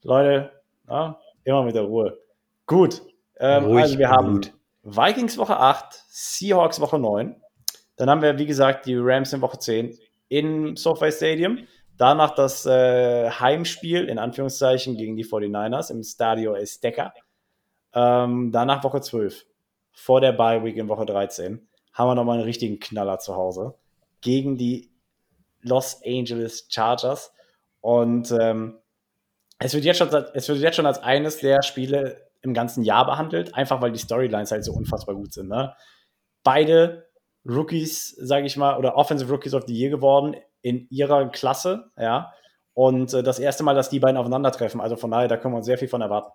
Leute, 0.03 0.51
ja, 0.89 1.19
immer 1.45 1.63
mit 1.63 1.75
der 1.75 1.83
Ruhe. 1.83 2.19
Gut. 2.67 3.01
Ähm, 3.39 3.75
also 3.75 3.99
wir 3.99 4.11
haben 4.11 4.43
gut. 4.43 4.53
Vikings 4.89 5.37
Woche 5.37 5.59
8, 5.59 6.05
Seahawks 6.09 6.81
Woche 6.81 7.01
9. 7.01 7.35
Dann 7.97 8.09
haben 8.09 8.23
wir, 8.23 8.39
wie 8.39 8.47
gesagt, 8.47 8.87
die 8.87 8.95
Rams 8.97 9.33
in 9.33 9.41
Woche 9.41 9.59
10 9.59 9.99
im 10.29 10.77
SoFi 10.77 11.11
Stadium. 11.11 11.67
Danach 11.97 12.37
das 12.37 12.67
äh, 12.67 13.29
Heimspiel, 13.29 14.09
in 14.09 14.21
Anführungszeichen, 14.21 14.97
gegen 14.97 15.17
die 15.17 15.25
49ers 15.25 15.91
im 15.91 16.05
Stadio 16.05 16.55
Esteca. 16.55 17.13
Ähm, 17.95 18.53
danach 18.53 18.85
Woche 18.85 19.01
12. 19.01 19.45
Vor 19.91 20.21
der 20.21 20.33
Bye 20.33 20.63
Week 20.63 20.77
in 20.77 20.89
Woche 20.89 21.07
13 21.07 21.67
haben 21.95 22.09
wir 22.09 22.15
nochmal 22.15 22.37
einen 22.37 22.45
richtigen 22.45 22.79
Knaller 22.79 23.19
zu 23.19 23.35
Hause 23.35 23.75
gegen 24.21 24.57
die 24.57 24.93
Los 25.63 26.01
Angeles 26.07 26.69
Chargers. 26.69 27.33
Und 27.81 28.31
ähm, 28.31 28.79
es, 29.59 29.75
wird 29.75 29.85
jetzt 29.85 29.97
schon, 29.97 30.15
es 30.35 30.49
wird 30.49 30.59
jetzt 30.59 30.77
schon 30.77 30.87
als 30.87 31.03
eines 31.03 31.39
der 31.39 31.63
Spiele 31.63 32.26
im 32.47 32.55
ganzen 32.55 32.83
Jahr 32.83 33.05
behandelt, 33.05 33.55
einfach 33.55 33.81
weil 33.81 33.93
die 33.93 33.99
Storylines 33.99 34.51
halt 34.51 34.65
so 34.65 34.73
unfassbar 34.73 35.15
gut 35.15 35.33
sind. 35.33 35.49
Ne? 35.49 35.75
Beide 36.43 37.07
Rookies, 37.49 38.11
sage 38.19 38.47
ich 38.47 38.57
mal, 38.57 38.79
oder 38.79 38.97
Offensive 38.97 39.31
Rookies 39.31 39.55
of 39.55 39.65
the 39.67 39.75
Year 39.75 39.91
geworden 39.91 40.37
in 40.63 40.87
ihrer 40.91 41.29
Klasse, 41.29 41.91
ja. 41.99 42.33
Und 42.75 43.15
äh, 43.15 43.23
das 43.23 43.39
erste 43.39 43.63
Mal, 43.63 43.75
dass 43.75 43.89
die 43.89 44.01
beiden 44.01 44.19
aufeinandertreffen. 44.19 44.81
Also 44.81 44.97
von 44.97 45.11
daher, 45.11 45.29
da 45.29 45.37
können 45.37 45.55
wir 45.55 45.59
uns 45.59 45.67
sehr 45.67 45.79
viel 45.79 45.89
von 45.89 46.03
erwarten. 46.03 46.31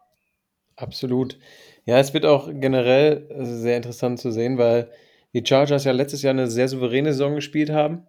Absolut. 0.76 1.38
Ja, 1.86 2.00
es 2.00 2.14
wird 2.14 2.26
auch 2.26 2.50
generell 2.52 3.28
sehr 3.40 3.78
interessant 3.78 4.20
zu 4.20 4.32
sehen, 4.32 4.58
weil 4.58 4.90
die 5.34 5.46
Chargers 5.46 5.84
ja 5.84 5.92
letztes 5.92 6.24
Jahr 6.24 6.32
eine 6.32 6.48
sehr 6.48 6.68
souveräne 6.68 7.12
Saison 7.12 7.36
gespielt 7.36 7.70
haben 7.70 8.08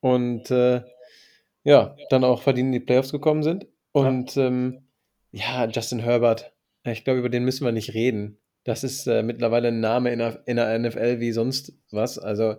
und 0.00 0.50
äh, 0.50 0.82
ja, 1.64 1.96
dann 2.10 2.24
auch 2.24 2.42
verdient 2.42 2.66
in 2.66 2.72
die 2.72 2.80
Playoffs 2.80 3.12
gekommen 3.12 3.42
sind. 3.42 3.66
Und 3.92 4.34
ja, 4.34 4.46
ähm, 4.46 4.86
ja 5.30 5.66
Justin 5.66 6.00
Herbert, 6.00 6.52
ich 6.84 7.04
glaube, 7.04 7.18
über 7.18 7.28
den 7.28 7.44
müssen 7.44 7.64
wir 7.64 7.72
nicht 7.72 7.94
reden. 7.94 8.38
Das 8.64 8.84
ist 8.84 9.06
äh, 9.06 9.22
mittlerweile 9.22 9.68
ein 9.68 9.80
Name 9.80 10.12
in 10.12 10.18
der, 10.18 10.42
in 10.46 10.56
der 10.56 10.78
NFL 10.78 11.20
wie 11.20 11.32
sonst 11.32 11.72
was. 11.90 12.18
Also 12.18 12.56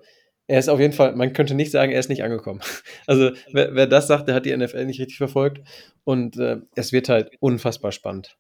er 0.48 0.60
ist 0.60 0.70
auf 0.70 0.80
jeden 0.80 0.94
Fall, 0.94 1.16
man 1.16 1.34
könnte 1.34 1.54
nicht 1.54 1.72
sagen, 1.72 1.92
er 1.92 2.00
ist 2.00 2.10
nicht 2.10 2.24
angekommen. 2.24 2.62
Also 3.08 3.32
wer, 3.52 3.76
wer 3.76 3.88
das 3.88 4.08
sagt, 4.08 4.28
der 4.28 4.36
hat 4.36 4.46
die 4.46 4.56
NFL 4.56 4.86
nicht 4.86 5.00
richtig 5.00 5.18
verfolgt. 5.18 5.62
Und 6.04 6.38
äh, 6.38 6.58
es 6.76 6.92
wird 6.92 7.10
halt 7.10 7.32
unfassbar 7.40 7.92
spannend. 7.92 8.38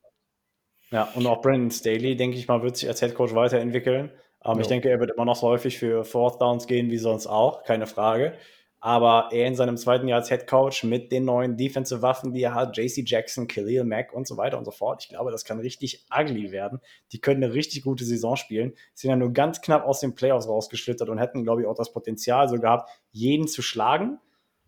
Ja, 0.92 1.10
und 1.16 1.26
auch 1.26 1.42
Brandon 1.42 1.72
Staley, 1.72 2.16
denke 2.16 2.38
ich 2.38 2.48
mal, 2.48 2.62
wird 2.64 2.78
sich 2.78 2.88
als 2.88 3.00
Head 3.00 3.16
Coach 3.16 3.34
weiterentwickeln. 3.34 4.12
Aber 4.40 4.56
no. 4.56 4.62
ich 4.62 4.68
denke, 4.68 4.90
er 4.90 5.00
wird 5.00 5.12
immer 5.12 5.26
noch 5.26 5.36
so 5.36 5.48
häufig 5.48 5.78
für 5.78 6.04
Fourth 6.04 6.42
Downs 6.42 6.68
gehen 6.68 6.90
wie 6.90 6.98
sonst 6.98 7.28
auch, 7.28 7.64
keine 7.64 7.88
Frage 7.88 8.34
aber 8.82 9.30
er 9.32 9.46
in 9.46 9.56
seinem 9.56 9.78
zweiten 9.78 10.08
Jahr 10.08 10.20
als 10.20 10.30
Head 10.30 10.48
Coach 10.48 10.84
mit 10.84 11.12
den 11.12 11.24
neuen 11.24 11.56
Defensive 11.56 12.02
Waffen, 12.02 12.34
die 12.34 12.42
er 12.42 12.56
hat, 12.56 12.76
JC 12.76 13.04
Jackson, 13.06 13.48
Khalil 13.48 13.84
Mack 13.84 14.12
und 14.12 14.28
so 14.28 14.38
weiter 14.38 14.58
und 14.58 14.66
so 14.66 14.72
fort. 14.72 15.04
Ich 15.04 15.10
glaube, 15.10 15.32
das 15.32 15.46
kann 15.46 15.60
richtig 15.60 16.06
ugly 16.12 16.52
werden. 16.52 16.82
Die 17.12 17.22
können 17.22 17.44
eine 17.44 17.54
richtig 17.54 17.84
gute 17.84 18.04
Saison 18.04 18.36
spielen. 18.36 18.74
Sind 18.96 19.12
ja 19.12 19.16
nur 19.16 19.32
ganz 19.32 19.62
knapp 19.62 19.86
aus 19.86 20.00
den 20.00 20.16
Playoffs 20.16 20.48
rausgeschlittert 20.48 21.10
und 21.10 21.20
hätten, 21.20 21.44
glaube 21.44 21.62
ich, 21.62 21.68
auch 21.68 21.76
das 21.76 21.94
Potenzial 21.94 22.50
so 22.50 22.60
gehabt, 22.60 22.90
jeden 23.12 23.48
zu 23.48 23.62
schlagen. 23.62 24.20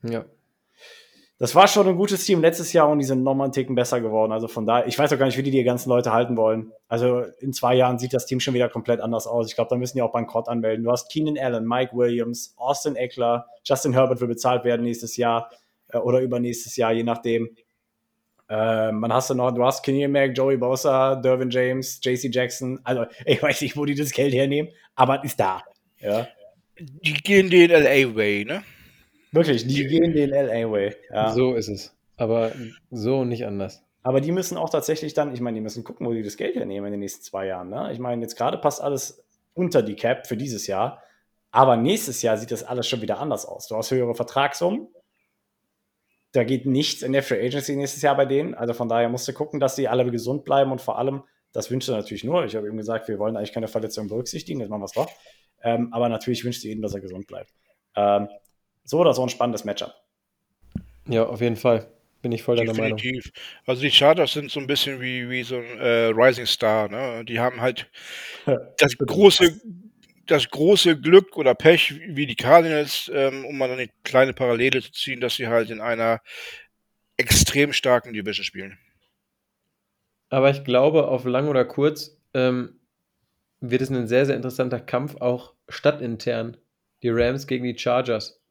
Ja 0.04 0.26
das 1.44 1.56
war 1.56 1.68
schon 1.68 1.86
ein 1.90 1.98
gutes 1.98 2.24
Team 2.24 2.40
letztes 2.40 2.72
Jahr 2.72 2.88
und 2.88 3.00
die 3.00 3.06
sind 3.06 3.22
nochmal 3.22 3.48
einen 3.48 3.52
Ticken 3.52 3.76
besser 3.76 4.00
geworden. 4.00 4.32
Also 4.32 4.48
von 4.48 4.66
daher, 4.66 4.88
ich 4.88 4.98
weiß 4.98 5.12
auch 5.12 5.18
gar 5.18 5.26
nicht, 5.26 5.38
wie 5.38 5.44
die 5.44 5.52
die 5.52 5.62
ganzen 5.66 5.90
Leute 5.90 6.14
halten 6.14 6.38
wollen. 6.38 6.72
Also 6.88 7.26
in 7.42 7.52
zwei 7.52 7.76
Jahren 7.76 8.00
sieht 8.00 8.14
das 8.14 8.26
Team 8.26 8.40
schon 8.40 8.54
wieder 8.54 8.70
komplett 8.70 9.02
anders 9.02 9.28
aus. 9.28 9.50
Ich 9.50 9.56
glaube, 9.56 9.70
da 9.70 9.76
müssen 9.76 9.98
die 9.98 10.02
auch 10.02 10.14
Bankrott 10.14 10.48
anmelden. 10.48 10.86
Du 10.86 10.92
hast 10.92 11.12
Keenan 11.12 11.38
Allen, 11.38 11.68
Mike 11.68 11.98
Williams, 11.98 12.54
Austin 12.56 12.96
Eckler, 12.96 13.48
Justin 13.66 13.92
Herbert 13.92 14.22
will 14.22 14.30
bezahlt 14.30 14.64
werden 14.64 14.84
nächstes 14.84 15.18
Jahr 15.18 15.50
äh, 15.90 15.98
oder 15.98 16.22
übernächstes 16.22 16.78
Jahr, 16.78 16.94
je 16.94 17.04
nachdem. 17.04 17.50
Ähm, 18.48 19.02
man 19.02 19.12
hast 19.12 19.30
du 19.30 19.34
noch, 19.34 19.52
du 19.52 19.66
hast 19.66 19.84
Kenny 19.84 20.08
Mack, 20.08 20.38
Joey 20.38 20.56
Bosa, 20.56 21.16
Dervin 21.16 21.50
James, 21.50 22.00
JC 22.02 22.34
Jackson. 22.34 22.80
Also, 22.86 23.04
ich 23.26 23.44
weiß 23.44 23.60
nicht, 23.60 23.76
wo 23.76 23.84
die 23.84 23.96
das 23.96 24.12
Geld 24.12 24.34
hernehmen, 24.34 24.72
aber 24.96 25.18
es 25.18 25.32
ist 25.32 25.42
da. 25.42 25.62
Ja. 26.00 26.26
Die 26.80 27.16
gehen 27.16 27.50
den 27.50 27.70
LA-Way, 27.70 28.46
ne? 28.46 28.64
Wirklich, 29.34 29.66
die 29.66 29.88
gehen 29.88 30.14
den 30.14 30.30
LA-Way. 30.30 30.96
Ja. 31.12 31.34
So 31.34 31.56
ist 31.56 31.68
es. 31.68 31.96
Aber 32.18 32.52
so 32.92 33.26
nicht 33.26 33.46
anders. 33.46 33.84
Aber 34.04 34.22
die 34.22 34.32
müssen 34.32 34.58
auch 34.58 34.70
tatsächlich 34.70 35.16
dann, 35.16 35.34
ich 35.34 35.42
meine, 35.42 35.56
die 35.56 35.62
müssen 35.62 35.84
gucken, 35.84 36.06
wo 36.06 36.14
die 36.14 36.22
das 36.22 36.38
Geld 36.38 36.56
hernehmen 36.56 36.86
in 36.88 36.92
den 36.92 37.00
nächsten 37.00 37.24
zwei 37.24 37.48
Jahren. 37.48 37.70
Ne? 37.70 37.92
Ich 37.92 38.00
meine, 38.00 38.22
jetzt 38.22 38.38
gerade 38.38 38.60
passt 38.60 38.80
alles 38.80 39.24
unter 39.56 39.82
die 39.82 39.96
Cap 39.96 40.28
für 40.28 40.38
dieses 40.38 40.68
Jahr. 40.68 41.02
Aber 41.50 41.78
nächstes 41.78 42.22
Jahr 42.22 42.38
sieht 42.38 42.52
das 42.52 42.64
alles 42.64 42.88
schon 42.88 43.02
wieder 43.02 43.20
anders 43.20 43.46
aus. 43.46 43.68
Du 43.68 43.76
hast 43.76 43.90
höhere 43.90 44.14
Vertragssummen. 44.14 44.88
Da 46.32 46.44
geht 46.44 46.68
nichts 46.68 47.02
in 47.02 47.12
der 47.12 47.24
Free 47.24 47.44
Agency 47.44 47.76
nächstes 47.76 48.04
Jahr 48.04 48.16
bei 48.16 48.26
denen. 48.26 48.54
Also 48.54 48.74
von 48.74 48.88
daher 48.88 49.10
musst 49.10 49.28
du 49.28 49.34
gucken, 49.34 49.60
dass 49.60 49.76
die 49.76 49.88
alle 49.88 50.10
gesund 50.12 50.46
bleiben 50.46 50.72
und 50.72 50.82
vor 50.82 51.00
allem, 51.00 51.24
das 51.54 51.72
wünscht 51.72 51.88
du 51.88 51.94
natürlich 51.94 52.24
nur. 52.24 52.46
Ich 52.46 52.56
habe 52.56 52.68
eben 52.68 52.78
gesagt, 52.78 53.08
wir 53.08 53.18
wollen 53.18 53.36
eigentlich 53.36 53.54
keine 53.54 53.68
Verletzungen 53.68 54.10
berücksichtigen, 54.10 54.60
jetzt 54.60 54.70
machen 54.70 54.82
wir 54.82 54.86
es 54.86 54.92
doch. 54.92 55.10
Ähm, 55.64 55.90
aber 55.92 56.10
natürlich 56.10 56.44
wünscht 56.44 56.64
du 56.64 56.68
jedem, 56.68 56.82
dass 56.82 56.94
er 56.94 57.02
gesund 57.02 57.28
bleibt. 57.28 57.52
Ähm, 57.96 58.28
so 58.84 59.00
oder 59.00 59.14
so 59.14 59.24
ein 59.24 59.30
spannendes 59.30 59.64
Matchup. 59.64 59.94
Ja, 61.08 61.26
auf 61.26 61.42
jeden 61.42 61.56
Fall. 61.56 61.88
Bin 62.22 62.32
ich 62.32 62.42
voll 62.42 62.56
deiner 62.56 62.74
Meinung. 62.74 62.98
Definitiv. 62.98 63.34
Also 63.66 63.82
die 63.82 63.92
Chargers 63.92 64.32
sind 64.32 64.50
so 64.50 64.62
ein 64.62 64.68
bisschen 64.68 65.02
wie, 65.02 65.30
wie 65.30 65.44
so 65.44 65.58
ein 65.58 65.80
äh, 65.80 66.06
Rising 66.08 66.46
Star. 66.46 66.88
Ne? 66.88 67.26
Die 67.26 67.40
haben 67.40 67.60
halt 67.60 67.90
das 68.78 68.98
große, 68.98 69.60
das 70.28 70.50
große 70.50 71.00
Glück 71.02 71.36
oder 71.36 71.54
Pech 71.54 72.00
wie 72.08 72.26
die 72.26 72.38
Cardinals, 72.38 73.12
ähm, 73.14 73.44
um 73.46 73.58
mal 73.58 73.70
eine 73.70 73.90
kleine 74.04 74.34
Parallele 74.34 74.82
zu 74.82 74.94
ziehen, 74.94 75.20
dass 75.20 75.36
sie 75.36 75.48
halt 75.48 75.70
in 75.70 75.82
einer 75.82 76.22
extrem 77.18 77.74
starken 77.74 78.14
Division 78.14 78.46
spielen. 78.46 78.78
Aber 80.30 80.50
ich 80.50 80.64
glaube, 80.64 81.10
auf 81.10 81.26
lang 81.26 81.50
oder 81.50 81.66
kurz 81.66 82.18
ähm, 82.34 82.80
wird 83.60 83.82
es 83.82 83.90
ein 83.90 84.08
sehr, 84.08 84.26
sehr 84.26 84.36
interessanter 84.36 84.80
Kampf, 84.80 85.18
auch 85.18 85.54
stadtintern. 85.70 86.58
Die 87.04 87.10
Rams 87.10 87.48
gegen 87.48 87.66
die 87.66 87.78
Chargers. 87.78 88.43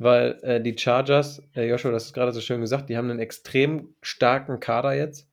Weil 0.00 0.38
äh, 0.42 0.60
die 0.62 0.76
Chargers, 0.76 1.42
äh, 1.54 1.68
Joshua, 1.68 1.92
das 1.92 2.06
ist 2.06 2.14
gerade 2.14 2.32
so 2.32 2.40
schön 2.40 2.62
gesagt, 2.62 2.88
die 2.88 2.96
haben 2.96 3.10
einen 3.10 3.18
extrem 3.18 3.94
starken 4.00 4.58
Kader 4.58 4.94
jetzt. 4.94 5.28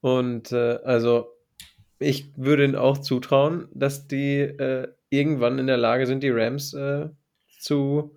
Und 0.00 0.52
äh, 0.52 0.78
also 0.82 1.28
ich 1.98 2.32
würde 2.34 2.64
ihnen 2.64 2.76
auch 2.76 2.96
zutrauen, 2.96 3.68
dass 3.74 4.08
die 4.08 4.38
äh, 4.38 4.88
irgendwann 5.10 5.58
in 5.58 5.66
der 5.66 5.76
Lage 5.76 6.06
sind, 6.06 6.22
die 6.22 6.30
Rams 6.30 6.72
äh, 6.72 7.10
zu 7.58 8.16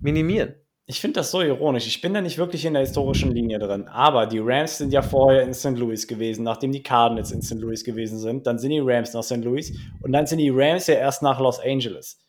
minimieren. 0.00 0.54
Ich 0.86 1.00
finde 1.00 1.18
das 1.18 1.32
so 1.32 1.40
ironisch. 1.40 1.88
Ich 1.88 2.00
bin 2.00 2.14
da 2.14 2.20
nicht 2.20 2.38
wirklich 2.38 2.64
in 2.64 2.74
der 2.74 2.82
historischen 2.82 3.32
Linie 3.32 3.58
drin. 3.58 3.88
Aber 3.88 4.26
die 4.26 4.40
Rams 4.40 4.78
sind 4.78 4.92
ja 4.92 5.02
vorher 5.02 5.42
in 5.42 5.52
St. 5.52 5.76
Louis 5.78 6.06
gewesen, 6.06 6.44
nachdem 6.44 6.70
die 6.70 6.82
Cardinals 6.82 7.32
in 7.32 7.42
St. 7.42 7.54
Louis 7.54 7.82
gewesen 7.82 8.18
sind. 8.18 8.46
Dann 8.46 8.58
sind 8.60 8.70
die 8.70 8.80
Rams 8.80 9.14
nach 9.14 9.24
St. 9.24 9.38
Louis 9.38 9.72
und 10.00 10.12
dann 10.12 10.26
sind 10.26 10.38
die 10.38 10.50
Rams 10.50 10.86
ja 10.86 10.94
erst 10.94 11.22
nach 11.22 11.40
Los 11.40 11.58
Angeles. 11.58 12.20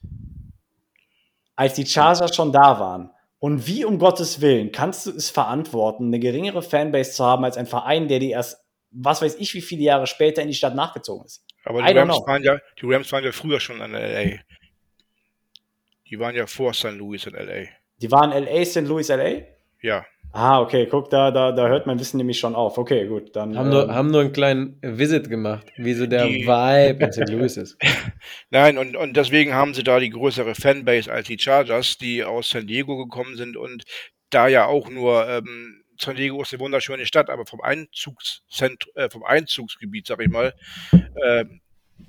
Als 1.55 1.73
die 1.75 1.85
Chargers 1.85 2.35
schon 2.35 2.51
da 2.51 2.79
waren. 2.79 3.11
Und 3.39 3.67
wie 3.67 3.83
um 3.83 3.99
Gottes 3.99 4.41
Willen 4.41 4.71
kannst 4.71 5.05
du 5.05 5.11
es 5.11 5.29
verantworten, 5.29 6.07
eine 6.07 6.19
geringere 6.19 6.61
Fanbase 6.61 7.11
zu 7.11 7.25
haben 7.25 7.43
als 7.43 7.57
ein 7.57 7.65
Verein, 7.65 8.07
der 8.07 8.19
die 8.19 8.31
erst, 8.31 8.63
was 8.91 9.21
weiß 9.21 9.35
ich, 9.35 9.53
wie 9.53 9.61
viele 9.61 9.83
Jahre 9.83 10.07
später 10.07 10.41
in 10.41 10.47
die 10.47 10.53
Stadt 10.53 10.75
nachgezogen 10.75 11.25
ist? 11.25 11.45
Aber 11.65 11.83
die 11.83 11.91
Rams, 11.97 12.15
waren 12.25 12.43
ja, 12.43 12.57
die 12.81 12.85
Rams 12.85 13.11
waren 13.11 13.23
ja 13.23 13.31
früher 13.31 13.59
schon 13.59 13.81
in 13.81 13.91
LA. 13.91 14.39
Die 16.09 16.19
waren 16.19 16.35
ja 16.35 16.45
vor 16.47 16.73
St. 16.73 16.91
Louis 16.91 17.25
in 17.25 17.33
LA. 17.33 17.65
Die 17.97 18.11
waren 18.11 18.31
LA, 18.31 18.65
St. 18.65 18.81
Louis, 18.81 19.07
LA? 19.07 19.41
Ja. 19.81 20.05
Ah, 20.35 20.61
okay, 20.61 20.87
guck, 20.87 21.11
da, 21.11 21.29
da, 21.29 21.51
da 21.51 21.67
hört 21.67 21.85
mein 21.85 21.99
Wissen 21.99 22.17
nämlich 22.17 22.39
schon 22.39 22.55
auf. 22.55 22.79
Okay, 22.79 23.05
gut, 23.07 23.35
dann. 23.35 23.55
Haben, 23.55 23.67
ähm, 23.67 23.71
nur, 23.71 23.93
haben 23.93 24.09
nur 24.09 24.21
einen 24.21 24.33
kleinen 24.33 24.79
Visit 24.81 25.29
gemacht, 25.29 25.67
wie 25.77 25.93
so 25.93 26.07
der 26.07 26.25
die, 26.25 26.47
Vibe 26.47 27.05
in 27.05 27.11
St. 27.11 27.29
Louis 27.29 27.55
ist. 27.55 27.77
Nein, 28.49 28.79
und, 28.79 28.95
und 28.95 29.15
deswegen 29.15 29.53
haben 29.53 29.75
sie 29.75 29.83
da 29.83 29.99
die 29.99 30.09
größere 30.09 30.55
Fanbase 30.55 31.11
als 31.11 31.27
die 31.27 31.37
Chargers, 31.37 31.99
die 31.99 32.23
aus 32.23 32.49
San 32.49 32.65
Diego 32.65 32.97
gekommen 32.97 33.35
sind 33.35 33.55
und 33.55 33.83
da 34.31 34.47
ja 34.47 34.65
auch 34.65 34.89
nur. 34.89 35.27
Ähm, 35.29 35.83
San 35.99 36.15
Diego 36.15 36.41
ist 36.41 36.51
eine 36.51 36.61
wunderschöne 36.61 37.05
Stadt, 37.05 37.29
aber 37.29 37.45
vom, 37.45 37.61
Einzugszent 37.61 38.87
äh, 38.95 39.11
vom 39.11 39.23
Einzugsgebiet, 39.23 40.07
sag 40.07 40.19
ich 40.19 40.29
mal, 40.29 40.55
äh, 40.91 41.45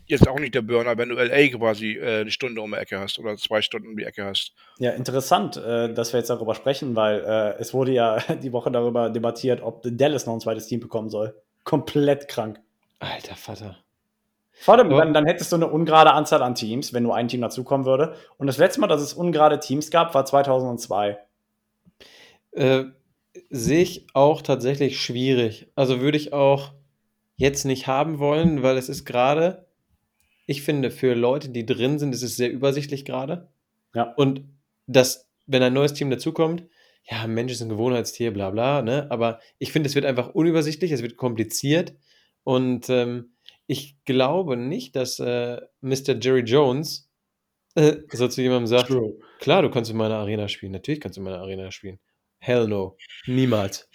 jetzt 0.07 0.28
auch 0.28 0.39
nicht 0.39 0.55
der 0.55 0.62
Burner, 0.62 0.97
wenn 0.99 1.09
du 1.09 1.16
LA 1.16 1.49
quasi 1.49 1.93
äh, 1.93 2.20
eine 2.20 2.30
Stunde 2.30 2.61
um 2.61 2.70
die 2.70 2.76
Ecke 2.76 2.99
hast 2.99 3.18
oder 3.18 3.37
zwei 3.37 3.62
Stunden 3.62 3.89
um 3.89 3.97
die 3.97 4.05
Ecke 4.05 4.24
hast. 4.24 4.53
Ja, 4.78 4.91
interessant, 4.91 5.57
äh, 5.57 5.93
dass 5.93 6.12
wir 6.12 6.20
jetzt 6.20 6.30
darüber 6.30 6.55
sprechen, 6.55 6.97
weil 6.97 7.20
äh, 7.20 7.61
es 7.61 7.74
wurde 7.74 7.93
ja 7.93 8.18
die 8.43 8.53
Woche 8.53 8.70
darüber 8.70 9.11
debattiert, 9.11 9.62
ob 9.62 9.82
Dallas 9.85 10.26
noch 10.26 10.35
ein 10.35 10.41
zweites 10.41 10.66
Team 10.66 10.80
bekommen 10.80 11.11
soll. 11.11 11.35
Komplett 11.64 12.28
krank. 12.28 12.61
Alter 12.99 13.37
Vater. 13.37 13.78
Vor 14.53 14.74
allem, 14.74 14.89
dann, 14.89 15.12
dann 15.12 15.26
hättest 15.26 15.51
du 15.51 15.57
eine 15.57 15.66
ungerade 15.66 16.12
Anzahl 16.12 16.43
an 16.43 16.55
Teams, 16.55 16.93
wenn 16.93 17.03
nur 17.03 17.16
ein 17.16 17.28
Team 17.28 17.41
dazukommen 17.41 17.87
würde. 17.87 18.14
Und 18.39 18.47
das 18.47 18.57
letzte 18.57 18.80
Mal, 18.80 18.87
dass 18.87 19.03
es 19.03 19.12
ungerade 19.12 19.59
Teams 19.59 19.91
gab, 19.91 20.14
war 20.14 20.24
2002. 20.24 21.18
Äh, 22.53 22.85
sehe 23.51 23.82
ich 23.82 24.07
auch 24.14 24.43
tatsächlich 24.43 25.01
schwierig. 25.01 25.66
Also 25.74 26.01
würde 26.01 26.16
ich 26.16 26.32
auch 26.32 26.72
jetzt 27.37 27.64
nicht 27.64 27.89
haben 27.89 28.20
wollen, 28.20 28.62
weil 28.62 28.78
es 28.78 28.89
ist 28.89 29.05
gerade 29.05 29.63
ich 30.47 30.62
finde, 30.62 30.90
für 30.90 31.14
Leute, 31.14 31.49
die 31.49 31.66
drin 31.66 31.99
sind, 31.99 32.14
ist 32.14 32.22
es 32.22 32.36
sehr 32.36 32.51
übersichtlich 32.51 33.05
gerade. 33.05 33.49
Ja. 33.95 34.12
Und 34.16 34.45
dass, 34.86 35.28
wenn 35.47 35.62
ein 35.62 35.72
neues 35.72 35.95
Team 35.95 36.11
dazukommt, 36.11 36.64
ja, 37.11 37.26
Mensch 37.26 37.53
ist 37.53 37.61
ein 37.61 37.68
Gewohnheitstier, 37.68 38.32
bla 38.32 38.51
bla, 38.51 38.82
ne? 38.82 39.07
Aber 39.11 39.40
ich 39.59 39.72
finde, 39.72 39.88
es 39.88 39.95
wird 39.95 40.07
einfach 40.07 40.34
unübersichtlich, 40.34 40.90
es 40.90 41.03
wird 41.03 41.16
kompliziert. 41.16 41.95
Und 42.45 42.88
ähm, 42.88 43.34
ich 43.66 43.97
glaube 44.05 44.57
nicht, 44.57 44.97
dass 44.97 45.18
äh, 45.18 45.61
Mr. 45.80 46.18
Jerry 46.20 46.40
Jones 46.40 47.11
äh, 47.74 47.97
so 48.11 48.28
zu 48.28 48.40
jemandem 48.40 48.66
sagt: 48.66 48.88
True. 48.88 49.18
Klar, 49.40 49.62
du 49.62 49.70
kannst 49.70 49.90
in 49.90 49.97
meiner 49.97 50.16
Arena 50.16 50.49
spielen. 50.49 50.72
Natürlich 50.72 51.01
kannst 51.01 51.16
du 51.16 51.20
in 51.20 51.24
meiner 51.24 51.40
Arena 51.40 51.70
spielen. 51.70 51.99
Hell 52.38 52.68
no. 52.68 52.97
Niemals. 53.26 53.88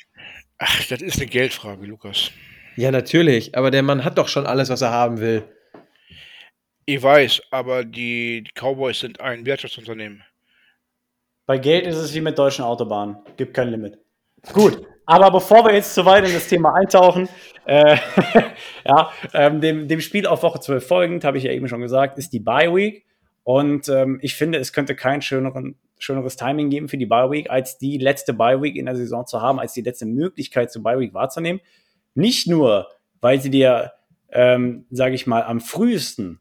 Ach, 0.58 0.88
das 0.88 1.02
ist 1.02 1.18
eine 1.18 1.28
Geldfrage, 1.28 1.86
Lukas. 1.86 2.32
Ja, 2.76 2.92
natürlich. 2.92 3.56
Aber 3.58 3.72
der 3.72 3.84
Mann 3.84 4.04
hat 4.04 4.18
doch 4.18 4.28
schon 4.28 4.46
alles, 4.46 4.70
was 4.70 4.82
er 4.82 4.92
haben 4.92 5.20
will. 5.20 5.44
Ich 6.90 7.04
weiß, 7.04 7.44
aber 7.52 7.86
die, 7.86 8.44
Cowboys 8.56 9.00
sind 9.00 9.22
ein 9.22 9.46
Wirtschaftsunternehmen. 9.46 10.24
Bei 11.46 11.60
Geld 11.60 11.86
ist 11.86 11.98
es 11.98 12.16
wie 12.16 12.22
mit 12.22 12.36
deutschen 12.40 12.66
Autobahnen. 12.66 13.18
Gibt 13.38 13.54
kein 13.54 13.70
Limit. 13.70 14.00
Gut, 14.54 14.82
aber 15.06 15.30
bevor 15.30 15.64
wir 15.66 15.76
jetzt 15.76 15.94
zu 15.94 16.04
weit 16.08 16.26
in 16.26 16.34
das 16.34 16.48
Thema 16.48 16.74
eintauchen, 16.74 17.30
äh, 17.66 17.96
ja, 18.88 19.12
ähm, 19.36 19.62
dem, 19.62 19.88
dem 19.88 20.02
Spiel 20.02 20.26
auf 20.26 20.42
Woche 20.42 20.62
12 20.62 20.88
folgend, 20.88 21.24
habe 21.26 21.38
ich 21.38 21.44
ja 21.44 21.52
eben 21.52 21.68
schon 21.68 21.82
gesagt, 21.82 22.18
ist 22.18 22.34
die 22.34 22.40
Bye 22.40 22.74
Week. 22.74 23.06
Und 23.44 23.88
ähm, 23.90 24.18
ich 24.24 24.34
finde, 24.34 24.58
es 24.58 24.74
könnte 24.74 24.96
kein 24.96 25.22
schöneren, 25.22 25.76
schöneres 26.00 26.38
Timing 26.38 26.72
geben 26.72 26.88
für 26.88 26.98
die 26.98 27.06
Bye 27.06 27.30
Week, 27.30 27.52
als 27.52 27.78
die 27.78 28.00
letzte 28.00 28.34
Bye 28.34 28.64
Week 28.64 28.76
in 28.76 28.88
der 28.88 28.96
Saison 28.96 29.28
zu 29.28 29.44
haben, 29.44 29.60
als 29.60 29.74
die 29.74 29.84
letzte 29.84 30.08
Möglichkeit 30.08 30.72
zur 30.72 30.82
Bye 30.82 31.00
Week 31.00 31.14
wahrzunehmen. 31.14 31.62
Nicht 32.16 32.48
nur, 32.48 32.88
weil 33.22 33.40
sie 33.40 33.52
dir, 33.52 33.92
ähm, 34.32 34.88
sage 34.90 35.14
ich 35.14 35.28
mal, 35.28 35.44
am 35.44 35.60
frühesten 35.60 36.40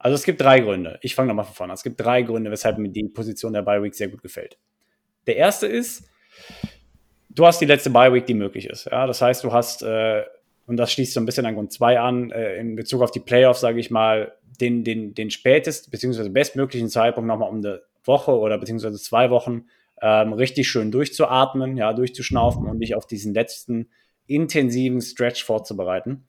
also 0.00 0.14
es 0.14 0.24
gibt 0.24 0.40
drei 0.40 0.60
Gründe. 0.60 0.98
Ich 1.02 1.14
fange 1.14 1.28
nochmal 1.28 1.44
von 1.44 1.54
vorne 1.54 1.72
an. 1.72 1.74
Es 1.74 1.82
gibt 1.82 2.00
drei 2.00 2.22
Gründe, 2.22 2.50
weshalb 2.50 2.78
mir 2.78 2.88
die 2.88 3.04
Position 3.04 3.52
der 3.52 3.60
Bye 3.60 3.82
Week 3.82 3.94
sehr 3.94 4.08
gut 4.08 4.22
gefällt. 4.22 4.58
Der 5.26 5.36
erste 5.36 5.66
ist, 5.66 6.08
du 7.28 7.44
hast 7.44 7.60
die 7.60 7.66
letzte 7.66 7.90
Bye 7.90 8.12
Week, 8.12 8.24
die 8.24 8.32
möglich 8.32 8.66
ist. 8.66 8.86
Ja, 8.86 9.06
das 9.06 9.20
heißt, 9.20 9.44
du 9.44 9.52
hast, 9.52 9.82
äh, 9.82 10.24
und 10.66 10.78
das 10.78 10.90
schließt 10.90 11.12
so 11.12 11.20
ein 11.20 11.26
bisschen 11.26 11.44
an 11.44 11.54
Grund 11.54 11.70
2 11.70 12.00
an, 12.00 12.30
äh, 12.30 12.56
in 12.56 12.76
Bezug 12.76 13.02
auf 13.02 13.10
die 13.10 13.20
Playoffs, 13.20 13.60
sage 13.60 13.78
ich 13.78 13.90
mal, 13.90 14.32
den, 14.58 14.84
den, 14.84 15.14
den 15.14 15.30
spätest, 15.30 15.90
beziehungsweise 15.90 16.30
bestmöglichen 16.30 16.88
Zeitpunkt 16.88 17.28
nochmal 17.28 17.50
um 17.50 17.58
eine 17.58 17.82
Woche 18.04 18.32
oder 18.32 18.56
beziehungsweise 18.56 18.96
zwei 18.96 19.28
Wochen 19.28 19.66
ähm, 20.00 20.32
richtig 20.32 20.66
schön 20.70 20.90
durchzuatmen, 20.90 21.76
ja, 21.76 21.92
durchzuschnaufen 21.92 22.66
und 22.66 22.80
dich 22.80 22.94
auf 22.94 23.06
diesen 23.06 23.34
letzten 23.34 23.90
intensiven 24.26 25.02
Stretch 25.02 25.44
vorzubereiten. 25.44 26.24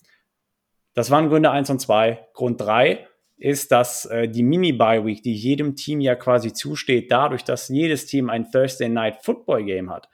Das 0.93 1.09
waren 1.09 1.30
Gründe 1.30 1.51
1 1.51 1.69
und 1.69 1.80
2. 1.80 2.28
Grund 2.34 2.59
3, 2.59 3.07
ist, 3.42 3.72
dass 3.72 4.06
äh, 4.06 4.30
die 4.30 4.44
Mini-Bye-Week, 4.44 5.24
die 5.24 5.34
jedem 5.34 5.76
Team 5.76 6.00
ja 6.00 6.16
quasi 6.16 6.54
zusteht, 6.54 7.12
dadurch, 7.12 7.44
dass 7.44 7.70
jedes 7.70 8.06
Team 8.06 8.30
ein 8.30 8.50
Thursday 8.52 8.88
Night 8.88 9.24
Football 9.24 9.66
Game 9.66 9.89
hat, 9.89 10.08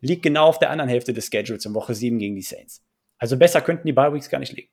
liegt 0.00 0.24
genau 0.24 0.46
auf 0.46 0.58
der 0.58 0.70
anderen 0.70 0.90
Hälfte 0.90 1.12
des 1.12 1.28
Schedules 1.28 1.64
in 1.64 1.74
Woche 1.74 1.94
7 1.94 2.18
gegen 2.18 2.34
die 2.34 2.42
Saints. 2.42 2.84
Also 3.18 3.38
besser 3.38 3.60
könnten 3.60 3.86
die 3.86 3.92
Bye-Weeks 3.92 4.28
gar 4.28 4.40
nicht 4.40 4.52
liegen. 4.52 4.70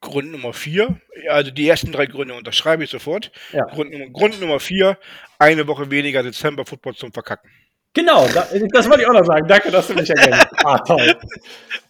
Grund 0.00 0.32
Nummer 0.32 0.52
vier, 0.52 1.00
also 1.28 1.52
die 1.52 1.68
ersten 1.68 1.92
drei 1.92 2.06
Gründe 2.06 2.34
unterschreibe 2.34 2.82
ich 2.82 2.90
sofort. 2.90 3.30
Ja. 3.52 3.64
Grund, 3.66 3.92
Grund, 4.12 4.40
Nummer 4.40 4.58
vier, 4.58 4.98
eine 5.38 5.66
Woche 5.68 5.90
weniger 5.90 6.24
Dezember 6.24 6.64
Football 6.64 6.94
zum 6.94 7.12
Verkacken. 7.12 7.50
Genau, 7.94 8.26
das, 8.28 8.52
das 8.72 8.88
wollte 8.88 9.02
ich 9.02 9.08
auch 9.08 9.12
noch 9.12 9.24
sagen. 9.24 9.46
Danke, 9.46 9.70
dass 9.70 9.86
du 9.86 9.94
mich 9.94 10.10
ergänzt. 10.10 10.48
Ah, 10.64 10.78
toll. 10.78 11.14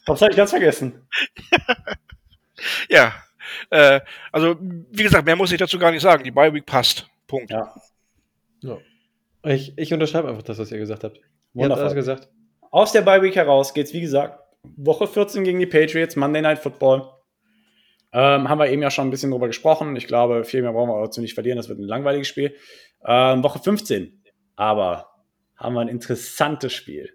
Das 0.04 0.20
habe 0.20 0.30
ich 0.30 0.36
ganz 0.36 0.50
vergessen. 0.50 1.06
ja, 2.90 3.14
äh, 3.70 4.00
also, 4.30 4.56
wie 4.60 5.02
gesagt, 5.02 5.24
mehr 5.24 5.36
muss 5.36 5.52
ich 5.52 5.58
dazu 5.58 5.78
gar 5.78 5.90
nicht 5.90 6.02
sagen. 6.02 6.24
Die 6.24 6.30
Bye 6.30 6.52
Week 6.52 6.66
passt. 6.66 7.08
Punkt. 7.26 7.50
Ja. 7.50 7.74
ja. 8.60 8.78
Ich, 9.44 9.76
ich 9.76 9.92
unterschreibe 9.92 10.28
einfach 10.28 10.42
das, 10.42 10.58
was 10.58 10.70
ihr 10.70 10.78
gesagt 10.78 11.04
habt. 11.04 11.20
Ihr 11.54 11.64
habt 11.64 11.78
alles 11.78 11.94
gesagt. 11.94 12.28
Aus 12.70 12.92
der 12.92 13.02
Bye 13.02 13.22
Week 13.22 13.34
heraus 13.34 13.74
geht 13.74 13.86
es, 13.86 13.92
wie 13.92 14.00
gesagt, 14.00 14.38
Woche 14.76 15.06
14 15.06 15.44
gegen 15.44 15.58
die 15.58 15.66
Patriots, 15.66 16.16
Monday 16.16 16.42
Night 16.42 16.58
Football. 16.58 17.10
Ähm, 18.12 18.48
haben 18.48 18.58
wir 18.58 18.68
eben 18.68 18.82
ja 18.82 18.90
schon 18.90 19.08
ein 19.08 19.10
bisschen 19.10 19.30
drüber 19.30 19.46
gesprochen. 19.46 19.96
Ich 19.96 20.06
glaube, 20.06 20.44
viel 20.44 20.62
mehr 20.62 20.72
brauchen 20.72 20.90
wir 20.90 21.02
dazu 21.02 21.20
nicht 21.20 21.34
verlieren. 21.34 21.56
Das 21.56 21.68
wird 21.68 21.78
ein 21.78 21.84
langweiliges 21.84 22.28
Spiel. 22.28 22.54
Ähm, 23.06 23.42
Woche 23.42 23.58
15. 23.58 24.22
Aber 24.54 25.08
haben 25.56 25.74
wir 25.74 25.80
ein 25.80 25.88
interessantes 25.88 26.72
Spiel. 26.72 27.10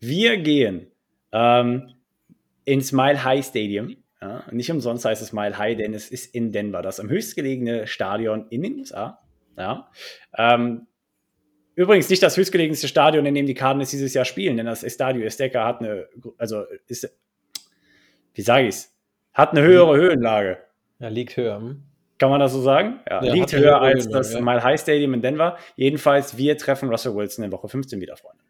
Wir 0.00 0.38
gehen 0.38 0.90
ähm, 1.32 1.94
ins 2.64 2.92
Mile 2.92 3.22
High 3.22 3.44
Stadium 3.44 3.96
ja, 4.22 4.44
nicht 4.52 4.70
umsonst 4.70 5.04
heißt 5.04 5.20
es 5.20 5.32
Mile 5.32 5.58
High, 5.58 5.76
denn 5.76 5.94
es 5.94 6.08
ist 6.08 6.32
in 6.32 6.52
Denver, 6.52 6.80
das 6.80 7.00
am 7.00 7.10
höchstgelegene 7.10 7.88
Stadion 7.88 8.46
in 8.50 8.62
den 8.62 8.78
USA. 8.78 9.20
Ja. 9.58 9.90
Ähm, 10.38 10.86
übrigens 11.74 12.08
nicht 12.08 12.22
das 12.22 12.36
höchstgelegenste 12.36 12.86
Stadion, 12.86 13.26
in 13.26 13.34
dem 13.34 13.46
die 13.46 13.54
Cardinals 13.54 13.90
dieses 13.90 14.14
Jahr 14.14 14.24
spielen, 14.24 14.56
denn 14.56 14.66
das 14.66 14.84
Estadio 14.84 15.26
Azteca 15.26 15.66
hat 15.66 15.80
eine, 15.80 16.06
also 16.38 16.62
ist, 16.86 17.12
wie 18.34 18.42
sage 18.42 18.68
ich 18.68 18.76
es, 18.76 18.96
hat 19.34 19.50
eine 19.50 19.62
höhere 19.62 19.96
Höhenlage. 19.96 20.58
Ja, 21.00 21.08
liegt 21.08 21.36
höher. 21.36 21.56
Hm? 21.56 21.82
Kann 22.18 22.30
man 22.30 22.38
das 22.38 22.52
so 22.52 22.62
sagen? 22.62 23.00
Ja, 23.10 23.24
ja 23.24 23.32
liegt 23.32 23.52
höher 23.52 23.80
als 23.80 24.08
das 24.08 24.34
ja. 24.34 24.40
Mile 24.40 24.62
High 24.62 24.80
Stadium 24.80 25.14
in 25.14 25.22
Denver. 25.22 25.58
Jedenfalls, 25.74 26.36
wir 26.36 26.56
treffen 26.56 26.88
Russell 26.90 27.16
Wilson 27.16 27.44
in 27.44 27.50
Woche 27.50 27.68
15 27.68 28.00
wieder, 28.00 28.16
Freunde. 28.16 28.44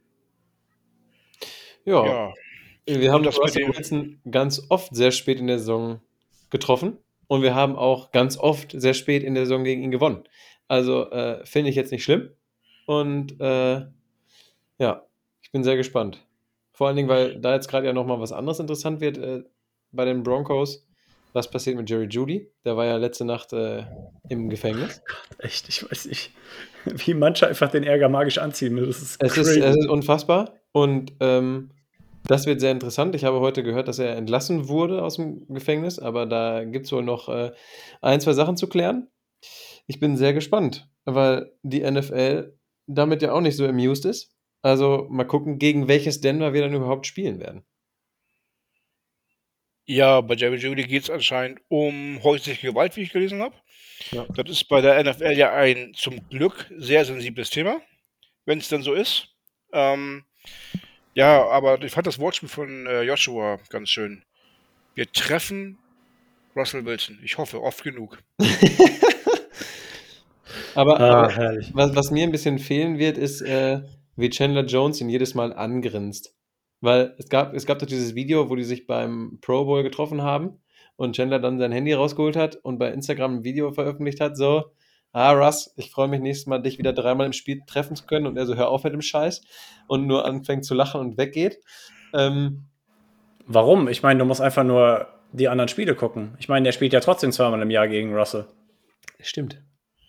Ja. 1.86 2.34
Ja. 2.88 3.00
Wir 3.00 3.12
haben 3.12 3.24
das 3.24 3.38
Russell 3.38 3.68
Wilson 3.68 4.20
ganz 4.30 4.62
oft 4.68 4.94
sehr 4.94 5.10
spät 5.10 5.38
in 5.38 5.46
der 5.46 5.58
Saison 5.58 6.00
getroffen 6.50 6.98
und 7.26 7.42
wir 7.42 7.54
haben 7.54 7.76
auch 7.76 8.10
ganz 8.10 8.38
oft 8.38 8.72
sehr 8.78 8.94
spät 8.94 9.22
in 9.22 9.34
der 9.34 9.44
Saison 9.46 9.64
gegen 9.64 9.82
ihn 9.82 9.90
gewonnen. 9.90 10.24
Also 10.68 11.10
äh, 11.10 11.44
finde 11.44 11.70
ich 11.70 11.76
jetzt 11.76 11.92
nicht 11.92 12.04
schlimm 12.04 12.30
und 12.86 13.40
äh, 13.40 13.86
ja, 14.78 15.06
ich 15.42 15.52
bin 15.52 15.64
sehr 15.64 15.76
gespannt. 15.76 16.26
Vor 16.72 16.86
allen 16.86 16.96
Dingen, 16.96 17.08
weil 17.08 17.38
da 17.40 17.54
jetzt 17.54 17.68
gerade 17.68 17.86
ja 17.86 17.92
nochmal 17.92 18.20
was 18.20 18.32
anderes 18.32 18.58
interessant 18.58 19.00
wird 19.00 19.18
äh, 19.18 19.42
bei 19.92 20.04
den 20.04 20.22
Broncos. 20.22 20.86
was 21.32 21.50
passiert 21.50 21.76
mit 21.76 21.88
Jerry 21.88 22.06
Judy? 22.06 22.50
Der 22.64 22.76
war 22.76 22.86
ja 22.86 22.96
letzte 22.96 23.24
Nacht 23.24 23.52
äh, 23.52 23.84
im 24.28 24.50
Gefängnis. 24.50 25.02
Echt, 25.38 25.68
ich 25.68 25.88
weiß 25.88 26.06
nicht, 26.06 26.32
wie 26.84 27.14
manche 27.14 27.46
einfach 27.46 27.70
den 27.70 27.84
Ärger 27.84 28.08
magisch 28.08 28.38
anziehen. 28.38 28.76
Das 28.76 29.00
ist 29.02 29.22
Es 29.22 29.36
ist, 29.36 29.56
es 29.56 29.76
ist 29.76 29.88
unfassbar 29.88 30.54
und 30.72 31.12
ähm, 31.20 31.70
das 32.24 32.46
wird 32.46 32.60
sehr 32.60 32.70
interessant. 32.70 33.14
Ich 33.14 33.24
habe 33.24 33.40
heute 33.40 33.62
gehört, 33.62 33.88
dass 33.88 33.98
er 33.98 34.16
entlassen 34.16 34.68
wurde 34.68 35.02
aus 35.02 35.16
dem 35.16 35.46
Gefängnis, 35.48 35.98
aber 35.98 36.26
da 36.26 36.64
gibt 36.64 36.86
es 36.86 36.92
wohl 36.92 37.02
noch 37.02 37.28
äh, 37.28 37.52
ein, 38.00 38.20
zwei 38.20 38.32
Sachen 38.32 38.56
zu 38.56 38.68
klären. 38.68 39.08
Ich 39.86 39.98
bin 39.98 40.16
sehr 40.16 40.32
gespannt, 40.32 40.88
weil 41.04 41.52
die 41.62 41.80
NFL 41.88 42.56
damit 42.86 43.22
ja 43.22 43.32
auch 43.32 43.40
nicht 43.40 43.56
so 43.56 43.66
amused 43.66 44.04
ist. 44.04 44.34
Also 44.62 45.08
mal 45.10 45.24
gucken, 45.24 45.58
gegen 45.58 45.88
welches 45.88 46.20
Denver 46.20 46.52
wir 46.52 46.62
dann 46.62 46.74
überhaupt 46.74 47.06
spielen 47.06 47.40
werden. 47.40 47.64
Ja, 49.84 50.20
bei 50.20 50.34
Jerry 50.34 50.56
Judy 50.56 50.84
geht 50.84 51.02
es 51.02 51.10
anscheinend 51.10 51.60
um 51.68 52.22
häusliche 52.22 52.68
Gewalt, 52.68 52.96
wie 52.96 53.02
ich 53.02 53.12
gelesen 53.12 53.42
habe. 53.42 53.56
Ja. 54.12 54.26
Das 54.36 54.48
ist 54.48 54.68
bei 54.68 54.80
der 54.80 55.02
NFL 55.02 55.32
ja 55.32 55.52
ein 55.52 55.92
zum 55.94 56.28
Glück 56.28 56.70
sehr 56.76 57.04
sensibles 57.04 57.50
Thema, 57.50 57.80
wenn 58.44 58.58
es 58.58 58.68
denn 58.68 58.82
so 58.82 58.94
ist. 58.94 59.28
Ähm, 59.72 60.24
ja, 61.14 61.46
aber 61.48 61.80
ich 61.82 61.92
fand 61.92 62.06
das 62.06 62.18
Wortspiel 62.18 62.48
von 62.48 62.86
äh, 62.86 63.02
Joshua 63.02 63.58
ganz 63.70 63.88
schön. 63.90 64.22
Wir 64.94 65.10
treffen 65.10 65.78
Russell 66.56 66.84
Wilson. 66.84 67.18
Ich 67.22 67.38
hoffe, 67.38 67.62
oft 67.62 67.82
genug. 67.82 68.18
Aber, 70.74 71.00
Ah, 71.00 71.24
aber 71.24 71.32
herrlich. 71.32 71.70
was, 71.74 71.94
was 71.94 72.10
mir 72.10 72.24
ein 72.24 72.32
bisschen 72.32 72.58
fehlen 72.58 72.98
wird, 72.98 73.18
ist, 73.18 73.42
äh, 73.42 73.82
wie 74.16 74.30
Chandler 74.30 74.64
Jones 74.64 75.00
ihn 75.00 75.08
jedes 75.08 75.34
Mal 75.34 75.52
angrinst. 75.52 76.34
Weil 76.80 77.14
es 77.18 77.28
gab, 77.28 77.54
es 77.54 77.66
gab 77.66 77.78
doch 77.78 77.86
dieses 77.86 78.14
Video, 78.14 78.48
wo 78.50 78.56
die 78.56 78.64
sich 78.64 78.86
beim 78.86 79.38
Pro 79.40 79.64
Bowl 79.64 79.82
getroffen 79.82 80.22
haben 80.22 80.60
und 80.96 81.14
Chandler 81.14 81.38
dann 81.38 81.58
sein 81.58 81.72
Handy 81.72 81.92
rausgeholt 81.92 82.36
hat 82.36 82.56
und 82.56 82.78
bei 82.78 82.90
Instagram 82.90 83.36
ein 83.36 83.44
Video 83.44 83.72
veröffentlicht 83.72 84.20
hat, 84.20 84.36
so, 84.36 84.64
ah, 85.12 85.32
Russ, 85.32 85.72
ich 85.76 85.90
freue 85.90 86.08
mich 86.08 86.20
nächstes 86.20 86.46
Mal, 86.46 86.62
dich 86.62 86.78
wieder 86.78 86.92
dreimal 86.92 87.26
im 87.26 87.32
Spiel 87.32 87.62
treffen 87.66 87.96
zu 87.96 88.06
können 88.06 88.26
und 88.26 88.36
er 88.36 88.46
so, 88.46 88.56
hör 88.56 88.68
auf 88.68 88.84
mit 88.84 88.92
dem 88.92 89.02
Scheiß 89.02 89.42
und 89.86 90.06
nur 90.06 90.24
anfängt 90.24 90.64
zu 90.64 90.74
lachen 90.74 91.00
und 91.00 91.18
weggeht. 91.18 91.60
Ähm, 92.14 92.64
Warum? 93.46 93.88
Ich 93.88 94.02
meine, 94.02 94.18
du 94.18 94.24
musst 94.24 94.40
einfach 94.40 94.64
nur 94.64 95.08
die 95.32 95.48
anderen 95.48 95.68
Spiele 95.68 95.94
gucken. 95.94 96.36
Ich 96.38 96.48
meine, 96.48 96.64
der 96.64 96.72
spielt 96.72 96.92
ja 96.92 97.00
trotzdem 97.00 97.32
zweimal 97.32 97.60
im 97.62 97.70
Jahr 97.70 97.88
gegen 97.88 98.14
Russell. 98.14 98.46
stimmt. 99.20 99.62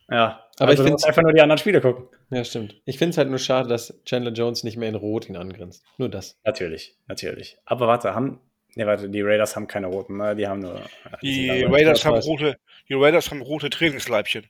Ja, 0.10 0.44
Aber 0.60 0.70
also 0.70 0.84
ich 0.84 0.92
musst 0.92 1.08
einfach 1.08 1.24
nur 1.24 1.34
die 1.34 1.42
anderen 1.42 1.58
Spiele 1.58 1.82
gucken. 1.82 2.08
Ja, 2.30 2.44
stimmt. 2.44 2.82
Ich 2.86 2.98
finde 2.98 3.12
es 3.12 3.18
halt 3.18 3.30
nur 3.30 3.40
schade, 3.40 3.70
dass 3.70 4.02
Chandler 4.06 4.34
Jones 4.34 4.64
nicht 4.64 4.78
mehr 4.78 4.90
in 4.90 4.96
Rot 4.96 5.30
ihn 5.30 5.38
angrinst. 5.38 5.84
Nur 5.98 6.10
das. 6.10 6.40
Natürlich, 6.44 6.98
natürlich. 7.08 7.58
Aber 7.66 7.88
warte, 7.88 8.14
haben. 8.14 8.40
Ne, 8.76 8.88
warte, 8.88 9.08
die 9.10 9.22
Raiders 9.22 9.56
haben 9.56 9.68
keine 9.68 9.88
roten, 9.88 10.18
ne? 10.18 10.36
Die 10.36 10.48
haben 10.48 10.60
nur. 10.60 10.82
Die 11.22 11.46
sind 11.46 11.66
aber- 11.66 11.76
Raiders, 11.78 12.06
haben 12.06 12.18
rote, 12.20 12.58
die 12.90 12.94
Raiders 12.96 13.30
haben 13.30 13.42
rote 13.42 13.70
Trainingsleibchen. 13.70 14.46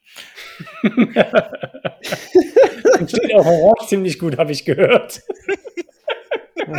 Steht 3.07 3.34
auch 3.36 3.45
Orange 3.45 3.88
ziemlich 3.88 4.17
gut, 4.19 4.38
habe 4.38 4.51
ich 4.53 4.63
gehört. 4.65 5.21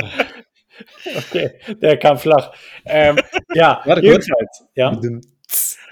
okay, 1.16 1.50
der 1.80 1.98
kam 1.98 2.18
flach. 2.18 2.52
Ähm, 2.86 3.18
ja, 3.54 3.82
Warte 3.84 4.00
kurz. 4.02 4.26
jedenfalls. 4.26 4.64
Ja, 4.74 4.98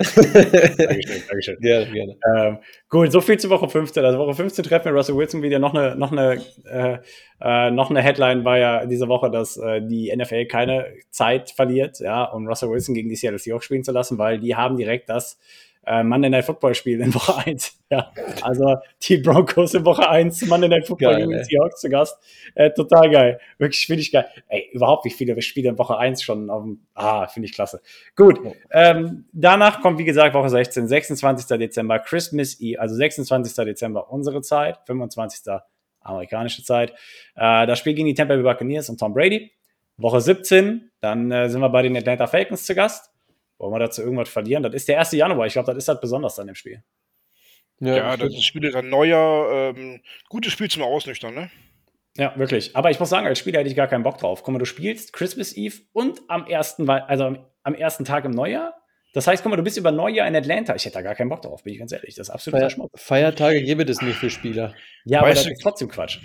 Dankeschön, 0.03 1.23
Dankeschön. 1.29 1.57
gerne, 1.61 1.91
gerne. 1.91 2.17
Ähm, 2.35 2.59
gut, 2.89 3.13
so 3.13 3.21
viel 3.21 3.39
zu 3.39 3.51
Woche 3.51 3.69
15. 3.69 4.05
Also 4.05 4.19
Woche 4.19 4.35
15 4.35 4.65
treffen 4.65 4.87
wir 4.87 4.93
Russell 4.93 5.17
Wilson 5.17 5.43
wieder. 5.43 5.59
Noch 5.59 5.75
eine, 5.75 5.97
noch 5.97 6.13
eine, 6.13 6.41
äh, 6.65 6.99
äh, 7.41 7.71
noch 7.71 7.91
eine 7.91 8.03
Headline 8.03 8.45
war 8.45 8.59
ja 8.59 8.87
diese 8.87 9.09
Woche, 9.09 9.31
dass 9.31 9.57
äh, 9.57 9.81
die 9.83 10.15
NFL 10.15 10.47
keine 10.47 10.87
Zeit 11.11 11.51
verliert, 11.51 12.01
ja, 12.01 12.25
um 12.25 12.47
Russell 12.47 12.71
Wilson 12.71 12.95
gegen 12.95 13.09
die 13.09 13.17
Seattle 13.17 13.39
Seahawks 13.39 13.65
spielen 13.65 13.85
zu 13.85 13.93
lassen, 13.93 14.19
weil 14.19 14.39
die 14.39 14.57
haben 14.57 14.77
direkt 14.77 15.09
das 15.09 15.39
äh, 15.85 16.03
Monday 16.03 16.31
Night 16.31 16.45
Football 16.45 16.75
Spiel 16.75 17.01
in 17.01 17.15
Woche 17.15 17.37
1. 17.47 17.79
Ja, 17.93 18.11
also 18.41 18.77
die 19.03 19.19
Broncos 19.19 19.75
in 19.75 19.85
Woche 19.85 20.09
1, 20.09 20.47
Monday 20.47 20.67
Night 20.67 20.87
Football 20.87 21.13
Geil, 21.13 21.21
gegen 21.21 21.31
die 21.33 21.37
ey. 21.37 21.45
Seahawks 21.45 21.81
zu 21.83 21.91
Gast. 21.91 22.19
Äh, 22.55 22.71
total 22.71 23.11
geil. 23.11 23.39
Wirklich, 23.59 23.85
finde 23.85 24.01
ich 24.01 24.11
geil. 24.11 24.25
Ey, 24.49 24.71
überhaupt, 24.73 25.05
wie 25.05 25.11
viele 25.11 25.41
Spiele 25.43 25.69
in 25.69 25.77
Woche 25.77 25.99
1 25.99 26.23
schon 26.23 26.49
auf 26.49 26.63
dem, 26.63 26.81
ah, 26.95 27.27
finde 27.27 27.49
ich 27.49 27.55
klasse. 27.55 27.83
Gut, 28.17 28.41
ähm, 28.71 29.27
danach 29.35 29.83
kommt, 29.83 29.99
wie 29.99 30.07
gesagt, 30.07 30.35
Woche 30.35 30.49
16, 30.49 30.89
26. 30.89 31.59
Dezember, 31.59 31.99
Christmas 31.99 32.59
Eve, 32.61 32.81
also 32.81 32.95
26. 32.95 33.55
Dezember 33.67 34.11
unsere 34.11 34.41
Zeit, 34.41 34.79
25. 34.87 35.53
amerikanische 36.01 36.65
Zeit. 36.65 36.93
Äh, 37.37 37.67
das 37.67 37.79
Spiel 37.79 37.93
gegen 37.93 38.07
die 38.07 38.15
Tampa 38.15 38.37
Bay 38.37 38.43
Buccaneers 38.43 38.89
und 38.89 38.99
Tom 38.99 39.13
Brady. 39.13 39.53
Woche 39.99 40.23
17, 40.23 40.91
dann 41.01 41.31
äh, 41.31 41.51
sind 41.51 41.61
wir 41.61 41.69
bei 41.69 41.83
den 41.83 41.95
Atlanta 41.95 42.27
Falcons 42.27 42.65
zu 42.65 42.75
Gast. 42.75 43.12
Wollen 43.63 43.73
wir 43.73 43.79
dazu 43.79 44.03
irgendwas 44.03 44.29
verlieren? 44.29 44.63
Das 44.63 44.75
ist 44.75 44.89
der 44.89 44.99
1. 44.99 45.13
Januar. 45.13 45.47
Ich 45.47 45.55
glaube, 45.55 45.67
das 45.73 45.77
ist 45.83 45.89
halt 45.89 46.01
besonders 46.01 46.39
an 46.39 46.49
dem 46.49 46.55
Spiel. 46.57 46.83
Ja, 47.81 48.17
das 48.17 48.35
ist 48.35 48.45
Spiel 48.45 48.71
dann 48.71 48.91
neuer. 48.91 49.73
Ähm, 49.77 50.03
gutes 50.29 50.53
Spiel 50.53 50.69
zum 50.71 50.83
Ausnüchtern, 50.83 51.35
ne? 51.35 51.51
Ja, 52.17 52.37
wirklich. 52.37 52.77
Aber 52.77 52.91
ich 52.91 53.01
muss 53.01 53.09
sagen, 53.09 53.27
als 53.27 53.39
Spieler 53.39 53.61
hätte 53.61 53.71
ich 53.71 53.77
gar 53.77 53.89
keinen 53.89 54.03
Bock 54.03 54.19
drauf. 54.19 54.43
Guck 54.43 54.53
mal, 54.53 54.59
du 54.59 54.67
spielst 54.67 55.13
Christmas 55.13 55.57
Eve 55.57 55.77
und 55.93 56.21
am 56.29 56.47
ersten, 56.47 56.89
also 56.91 57.25
am, 57.25 57.47
am 57.63 57.75
ersten 57.75 58.05
Tag 58.05 58.25
im 58.25 58.33
Neujahr. 58.33 58.75
Das 59.15 59.27
heißt, 59.27 59.43
guck 59.43 59.51
mal, 59.51 59.57
du 59.57 59.63
bist 59.63 59.77
über 59.79 59.93
Neujahr 59.93 60.27
in 60.29 60.37
Atlanta. 60.37 60.75
Ich 60.75 60.85
hätte 60.85 60.95
da 60.95 61.03
gar 61.03 61.15
keinen 61.15 61.29
Bock 61.31 61.43
drauf, 61.43 61.63
bin 61.65 61.73
ich 61.73 61.79
ganz 61.79 61.93
ehrlich. 61.93 62.15
Das 62.15 62.29
ist 62.29 62.35
absolut 62.35 62.61
Feier 62.61 62.71
Schmuck. 62.71 62.91
Feiertage 62.99 63.63
gäbe 63.63 63.83
es 63.85 64.03
nicht 64.03 64.17
für 64.17 64.31
Spieler. 64.31 64.75
Ja, 65.05 65.21
aber 65.21 65.29
Weißt 65.29 65.39
das 65.41 65.47
du- 65.47 65.53
ist 65.53 65.63
trotzdem 65.63 65.89
Quatsch. 65.89 66.19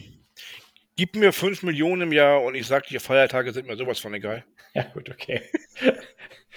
Gib 0.96 1.16
mir 1.16 1.32
5 1.32 1.64
Millionen 1.64 2.04
im 2.04 2.12
Jahr 2.12 2.42
und 2.44 2.56
ich 2.56 2.66
sag 2.66 2.88
dir, 2.88 3.00
Feiertage 3.00 3.54
sind 3.54 3.68
mir 3.68 3.78
sowas 3.78 4.00
von 4.00 4.14
egal. 4.14 4.44
Ja, 4.74 4.84
gut, 4.84 5.10
okay. 5.10 5.42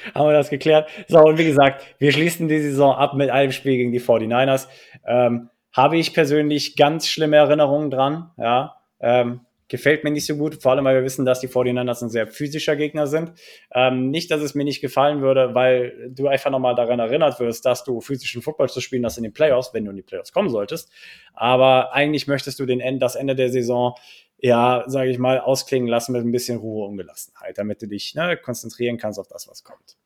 Haben 0.14 0.28
wir 0.28 0.32
das 0.32 0.50
geklärt. 0.50 0.88
So, 1.08 1.20
und 1.20 1.38
wie 1.38 1.44
gesagt, 1.44 1.84
wir 1.98 2.12
schließen 2.12 2.48
die 2.48 2.60
Saison 2.60 2.94
ab 2.94 3.14
mit 3.14 3.30
einem 3.30 3.52
Spiel 3.52 3.76
gegen 3.76 3.92
die 3.92 4.00
49ers. 4.00 4.68
Ähm, 5.06 5.50
habe 5.72 5.98
ich 5.98 6.14
persönlich 6.14 6.76
ganz 6.76 7.06
schlimme 7.06 7.36
Erinnerungen 7.36 7.90
dran. 7.90 8.30
Ja, 8.36 8.76
ähm, 9.00 9.40
gefällt 9.70 10.02
mir 10.04 10.10
nicht 10.10 10.26
so 10.26 10.36
gut, 10.36 10.60
vor 10.60 10.72
allem, 10.72 10.84
weil 10.84 10.96
wir 10.96 11.04
wissen, 11.04 11.24
dass 11.24 11.40
die 11.40 11.48
49ers 11.48 12.02
ein 12.02 12.10
sehr 12.10 12.26
physischer 12.26 12.76
Gegner 12.76 13.06
sind. 13.06 13.32
Ähm, 13.72 14.10
nicht, 14.10 14.30
dass 14.30 14.42
es 14.42 14.54
mir 14.54 14.64
nicht 14.64 14.80
gefallen 14.80 15.22
würde, 15.22 15.54
weil 15.54 16.10
du 16.10 16.26
einfach 16.26 16.50
nochmal 16.50 16.74
daran 16.74 16.98
erinnert 16.98 17.38
wirst, 17.38 17.64
dass 17.64 17.84
du 17.84 18.00
physischen 18.00 18.42
Football 18.42 18.68
zu 18.68 18.80
spielen 18.80 19.04
hast 19.04 19.16
in 19.16 19.22
den 19.22 19.32
Playoffs, 19.32 19.72
wenn 19.72 19.84
du 19.84 19.90
in 19.90 19.96
die 19.96 20.02
Playoffs 20.02 20.32
kommen 20.32 20.50
solltest. 20.50 20.90
Aber 21.34 21.94
eigentlich 21.94 22.26
möchtest 22.26 22.58
du 22.58 22.66
den 22.66 22.80
End, 22.80 23.00
das 23.00 23.14
Ende 23.14 23.36
der 23.36 23.48
Saison 23.48 23.94
ja, 24.42 24.84
sage 24.86 25.10
ich 25.10 25.18
mal, 25.18 25.38
ausklingen 25.40 25.88
lassen 25.88 26.12
mit 26.12 26.22
ein 26.22 26.32
bisschen 26.32 26.58
Ruhe 26.58 26.86
und 26.86 26.96
Gelassenheit, 26.96 27.58
damit 27.58 27.82
du 27.82 27.86
dich 27.86 28.14
ne, 28.14 28.36
konzentrieren 28.36 28.96
kannst 28.96 29.18
auf 29.18 29.28
das, 29.28 29.48
was 29.48 29.64
kommt. 29.64 29.96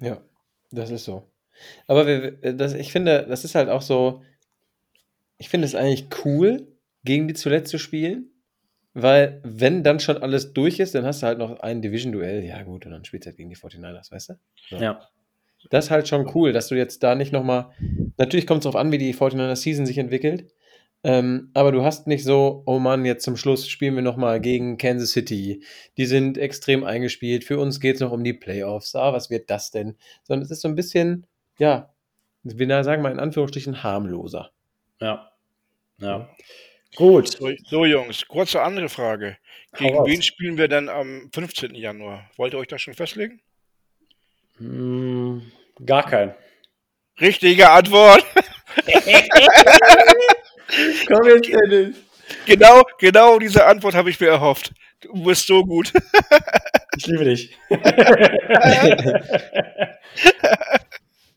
Ja, 0.00 0.20
das 0.70 0.90
ist 0.90 1.04
so. 1.04 1.24
Aber 1.86 2.06
wir, 2.06 2.32
das, 2.54 2.74
ich 2.74 2.92
finde, 2.92 3.26
das 3.28 3.44
ist 3.44 3.54
halt 3.54 3.68
auch 3.68 3.82
so, 3.82 4.22
ich 5.38 5.48
finde 5.48 5.66
es 5.66 5.74
eigentlich 5.74 6.06
cool, 6.24 6.66
gegen 7.04 7.28
die 7.28 7.34
zuletzt 7.34 7.70
zu 7.70 7.78
spielen, 7.78 8.30
weil 8.94 9.40
wenn 9.44 9.84
dann 9.84 10.00
schon 10.00 10.18
alles 10.18 10.52
durch 10.52 10.80
ist, 10.80 10.94
dann 10.94 11.04
hast 11.04 11.22
du 11.22 11.26
halt 11.26 11.38
noch 11.38 11.60
ein 11.60 11.82
Division-Duell. 11.82 12.44
Ja 12.44 12.62
gut, 12.62 12.86
und 12.86 12.92
dann 12.92 13.04
spielst 13.04 13.26
du 13.26 13.28
halt 13.28 13.36
gegen 13.36 13.50
die 13.50 13.56
49ers, 13.56 14.10
weißt 14.10 14.30
du? 14.30 14.34
So. 14.70 14.76
Ja. 14.76 15.06
Das 15.70 15.86
ist 15.86 15.90
halt 15.90 16.08
schon 16.08 16.30
cool, 16.34 16.52
dass 16.52 16.68
du 16.68 16.74
jetzt 16.76 17.02
da 17.02 17.14
nicht 17.14 17.32
nochmal, 17.32 17.70
natürlich 18.16 18.46
kommt 18.46 18.58
es 18.58 18.64
darauf 18.64 18.80
an, 18.80 18.92
wie 18.92 18.98
die 18.98 19.14
49er 19.14 19.56
Season 19.56 19.86
sich 19.86 19.98
entwickelt, 19.98 20.52
ähm, 21.04 21.50
aber 21.54 21.72
du 21.72 21.84
hast 21.84 22.06
nicht 22.06 22.24
so, 22.24 22.62
oh 22.66 22.78
Mann, 22.78 23.04
jetzt 23.04 23.24
zum 23.24 23.36
Schluss 23.36 23.68
spielen 23.68 23.94
wir 23.94 24.02
nochmal 24.02 24.40
gegen 24.40 24.76
Kansas 24.76 25.12
City. 25.12 25.62
Die 25.96 26.06
sind 26.06 26.36
extrem 26.38 26.84
eingespielt. 26.84 27.44
Für 27.44 27.58
uns 27.58 27.80
geht 27.80 27.96
es 27.96 28.00
noch 28.00 28.12
um 28.12 28.24
die 28.24 28.32
Playoffs. 28.32 28.94
Ah, 28.96 29.12
was 29.12 29.30
wird 29.30 29.48
das 29.50 29.70
denn? 29.70 29.96
Sondern 30.24 30.44
es 30.44 30.50
ist 30.50 30.62
so 30.62 30.68
ein 30.68 30.74
bisschen, 30.74 31.26
ja, 31.58 31.92
wir 32.42 32.84
sagen 32.84 33.02
mal 33.02 33.12
in 33.12 33.20
Anführungsstrichen 33.20 33.82
harmloser. 33.82 34.50
Ja. 35.00 35.30
Ja. 35.98 36.28
Gut. 36.96 37.28
So, 37.28 37.50
so, 37.64 37.84
Jungs, 37.84 38.26
kurze 38.26 38.62
andere 38.62 38.88
Frage. 38.88 39.36
Gegen 39.76 40.04
wen 40.06 40.22
spielen 40.22 40.56
wir 40.56 40.68
denn 40.68 40.88
am 40.88 41.30
15. 41.32 41.74
Januar? 41.74 42.30
Wollt 42.36 42.54
ihr 42.54 42.58
euch 42.58 42.68
das 42.68 42.82
schon 42.82 42.94
festlegen? 42.94 43.40
Hm, 44.56 45.52
gar 45.84 46.04
kein. 46.04 46.34
Richtige 47.20 47.70
Antwort. 47.70 48.24
Komm 51.08 51.26
jetzt, 51.28 51.48
Dennis. 51.48 51.96
Genau, 52.46 52.82
genau 52.98 53.38
diese 53.38 53.64
Antwort 53.66 53.94
habe 53.94 54.10
ich 54.10 54.18
mir 54.20 54.28
erhofft. 54.28 54.72
Du 55.00 55.12
bist 55.24 55.46
so 55.46 55.62
gut. 55.64 55.92
Ich 56.96 57.06
liebe 57.06 57.24
dich. 57.24 57.56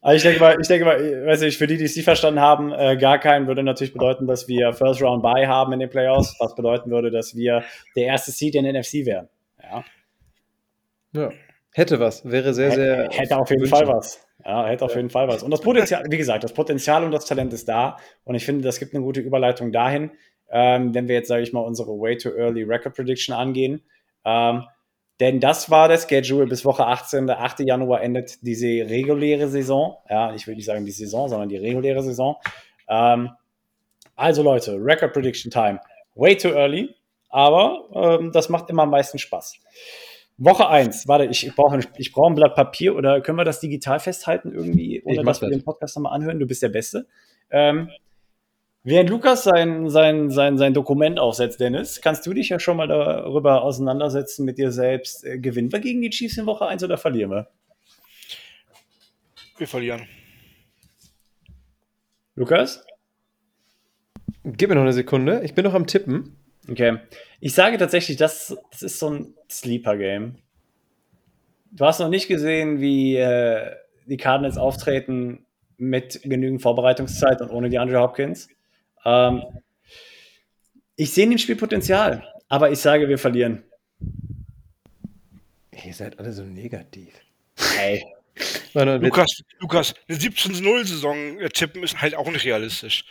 Also 0.01 0.15
ich 0.15 0.23
denke 0.23 0.39
mal, 0.39 0.57
ich 0.61 0.67
denke 0.67 0.85
mal, 0.85 1.25
weiß 1.25 1.41
ich, 1.41 1.57
für 1.57 1.67
die, 1.67 1.75
die 1.75 1.83
es 1.83 1.93
nicht 1.95 2.05
verstanden 2.05 2.39
haben, 2.39 2.71
äh, 2.71 2.95
gar 2.95 3.19
keinen 3.19 3.47
würde 3.47 3.63
natürlich 3.63 3.91
bedeuten, 3.91 4.27
dass 4.27 4.47
wir 4.47 4.71
First 4.71 5.01
Round 5.01 5.21
Bye 5.21 5.45
haben 5.47 5.73
in 5.73 5.79
den 5.79 5.89
Playoffs, 5.89 6.37
was 6.39 6.55
bedeuten 6.55 6.89
würde, 6.89 7.11
dass 7.11 7.35
wir 7.35 7.65
der 7.97 8.05
erste 8.05 8.31
Seed 8.31 8.55
in 8.55 8.63
der 8.63 8.71
NFC 8.79 9.05
wären. 9.05 9.27
Ja. 9.61 9.83
Ja. 11.11 11.29
Hätte 11.73 11.99
was, 11.99 12.23
wäre 12.23 12.53
sehr, 12.53 12.71
sehr. 12.71 13.03
Hätte- 13.03 13.17
hätte 13.17 13.37
auf 13.37 13.49
jeden 13.49 13.63
wünschen. 13.63 13.75
Fall 13.75 13.87
was. 13.89 14.25
Ja, 14.45 14.65
hätte 14.67 14.85
auf 14.85 14.95
jeden 14.95 15.09
Fall 15.09 15.27
was. 15.27 15.43
Und 15.43 15.51
das 15.51 15.61
Potenzial, 15.61 16.05
wie 16.09 16.17
gesagt, 16.17 16.43
das 16.43 16.53
Potenzial 16.53 17.03
und 17.03 17.11
das 17.11 17.25
Talent 17.25 17.53
ist 17.53 17.67
da. 17.67 17.97
Und 18.23 18.35
ich 18.35 18.45
finde, 18.45 18.63
das 18.63 18.79
gibt 18.79 18.93
eine 18.93 19.03
gute 19.03 19.19
Überleitung 19.19 19.71
dahin, 19.71 20.11
ähm, 20.49 20.93
wenn 20.93 21.07
wir 21.07 21.15
jetzt, 21.15 21.27
sage 21.27 21.43
ich 21.43 21.53
mal, 21.53 21.59
unsere 21.59 21.89
Way 21.89 22.17
Too 22.17 22.29
Early 22.29 22.63
Record 22.63 22.95
Prediction 22.95 23.35
angehen. 23.35 23.81
Ähm, 24.25 24.63
Denn 25.19 25.41
das 25.41 25.69
war 25.69 25.89
der 25.89 25.97
Schedule 25.97 26.47
bis 26.47 26.63
Woche 26.63 26.85
18. 26.85 27.27
Der 27.27 27.41
8. 27.41 27.59
Januar 27.59 28.01
endet 28.01 28.41
diese 28.41 28.67
reguläre 28.67 29.49
Saison. 29.49 29.97
Ja, 30.09 30.33
ich 30.33 30.47
will 30.47 30.55
nicht 30.55 30.65
sagen 30.65 30.85
die 30.85 30.91
Saison, 30.91 31.27
sondern 31.27 31.49
die 31.49 31.57
reguläre 31.57 32.01
Saison. 32.01 32.37
Ähm, 32.87 33.31
also 34.15 34.43
Leute, 34.43 34.77
Record 34.79 35.13
Prediction 35.13 35.51
Time. 35.51 35.81
Way 36.15 36.37
too 36.37 36.49
early, 36.49 36.95
aber 37.29 37.89
ähm, 37.93 38.31
das 38.31 38.49
macht 38.49 38.69
immer 38.69 38.83
am 38.83 38.89
meisten 38.89 39.19
Spaß. 39.19 39.59
Woche 40.41 40.69
1, 40.69 41.07
warte, 41.09 41.25
ich 41.25 41.53
brauche 41.53 41.75
ein, 41.75 41.85
ich 41.97 42.13
brauch 42.13 42.29
ein 42.29 42.35
Blatt 42.35 42.55
Papier 42.55 42.95
oder 42.95 43.19
können 43.19 43.37
wir 43.37 43.43
das 43.43 43.59
digital 43.59 43.99
festhalten 43.99 44.53
irgendwie, 44.53 45.01
ohne 45.03 45.21
dass 45.23 45.41
wir 45.41 45.49
das. 45.49 45.57
den 45.57 45.65
Podcast 45.65 45.97
nochmal 45.97 46.13
anhören? 46.13 46.39
Du 46.39 46.47
bist 46.47 46.63
der 46.63 46.69
Beste. 46.69 47.07
Ähm, 47.49 47.89
während 48.83 49.09
Lukas 49.09 49.43
sein, 49.43 49.89
sein, 49.89 50.29
sein, 50.29 50.57
sein 50.57 50.73
Dokument 50.73 51.19
aufsetzt, 51.19 51.59
Dennis, 51.59 51.99
kannst 52.01 52.25
du 52.25 52.33
dich 52.33 52.47
ja 52.47 52.59
schon 52.59 52.77
mal 52.77 52.87
darüber 52.87 53.63
auseinandersetzen 53.63 54.45
mit 54.45 54.57
dir 54.57 54.71
selbst. 54.71 55.25
Äh, 55.25 55.39
gewinnen 55.39 55.73
wir 55.73 55.79
gegen 55.81 56.01
die 56.01 56.09
Chiefs 56.09 56.37
in 56.37 56.45
Woche 56.45 56.65
1 56.65 56.85
oder 56.85 56.97
verlieren 56.97 57.31
wir? 57.31 57.47
Wir 59.57 59.67
verlieren. 59.67 60.07
Lukas? 62.35 62.85
Gib 64.45 64.69
mir 64.69 64.75
noch 64.75 64.83
eine 64.83 64.93
Sekunde. 64.93 65.41
Ich 65.43 65.53
bin 65.53 65.65
noch 65.65 65.73
am 65.73 65.85
Tippen. 65.85 66.37
Okay. 66.69 66.99
Ich 67.41 67.53
sage 67.53 67.77
tatsächlich, 67.77 68.17
das, 68.17 68.57
das 68.71 68.81
ist 68.81 68.99
so 68.99 69.09
ein 69.09 69.33
Sleeper-Game. 69.49 70.37
Du 71.71 71.85
hast 71.85 71.99
noch 71.99 72.09
nicht 72.09 72.27
gesehen, 72.27 72.81
wie 72.81 73.15
äh, 73.15 73.75
die 74.05 74.17
Cardinals 74.17 74.57
auftreten 74.57 75.45
mit 75.77 76.21
genügend 76.23 76.61
Vorbereitungszeit 76.61 77.41
und 77.41 77.51
ohne 77.51 77.69
die 77.69 77.79
Andrew 77.79 77.99
Hopkins. 77.99 78.49
Ähm, 79.05 79.43
ich 80.95 81.11
sehe 81.11 81.23
in 81.23 81.29
dem 81.29 81.39
Spiel 81.39 81.55
Potenzial, 81.55 82.27
aber 82.49 82.71
ich 82.71 82.79
sage, 82.79 83.07
wir 83.07 83.17
verlieren. 83.17 83.63
Ihr 85.85 85.93
seid 85.93 86.19
alle 86.19 86.33
so 86.33 86.43
negativ. 86.43 87.13
Hey. 87.77 88.03
Lukas, 88.73 89.43
Lukas, 89.59 89.93
eine 90.07 90.17
17-0-Saison 90.17 91.39
äh, 91.39 91.49
tippen 91.49 91.83
ist 91.83 92.01
halt 92.01 92.15
auch 92.15 92.29
nicht 92.29 92.45
realistisch. 92.45 93.05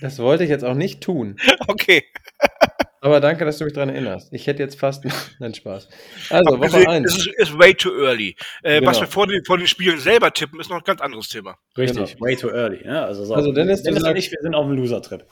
Das 0.00 0.18
wollte 0.18 0.44
ich 0.44 0.50
jetzt 0.50 0.64
auch 0.64 0.74
nicht 0.74 1.00
tun. 1.00 1.36
Okay. 1.68 2.04
Aber 3.06 3.20
danke, 3.20 3.44
dass 3.44 3.58
du 3.58 3.64
mich 3.64 3.72
daran 3.72 3.90
erinnerst. 3.90 4.32
Ich 4.32 4.48
hätte 4.48 4.64
jetzt 4.64 4.80
fast. 4.80 5.04
Nein, 5.38 5.54
Spaß. 5.54 5.88
Also, 6.30 6.58
Woche 6.58 6.64
Abgesehen, 6.64 6.88
1. 6.88 7.06
Es 7.12 7.18
ist, 7.18 7.26
ist 7.38 7.56
way 7.58 7.72
too 7.72 7.92
early. 7.96 8.34
Äh, 8.64 8.80
Was 8.84 8.96
Genau. 8.96 9.00
wir 9.02 9.06
vor 9.12 9.26
den, 9.28 9.44
vor 9.44 9.58
den 9.58 9.68
Spielen 9.68 10.00
selber 10.00 10.32
tippen, 10.32 10.58
ist 10.58 10.70
noch 10.70 10.78
ein 10.78 10.82
ganz 10.84 11.00
anderes 11.00 11.28
Thema. 11.28 11.56
Richtig, 11.78 12.20
way 12.20 12.34
too 12.34 12.48
early. 12.50 12.84
Ne? 12.84 13.00
Also, 13.04 13.24
so. 13.24 13.32
Also 13.34 13.52
Dennis, 13.52 13.84
Dennis 13.84 14.02
und 14.02 14.16
ich, 14.16 14.28
wir 14.32 14.38
sind 14.42 14.56
auf 14.56 14.66
dem 14.66 14.74
Loser-Trip. 14.76 15.24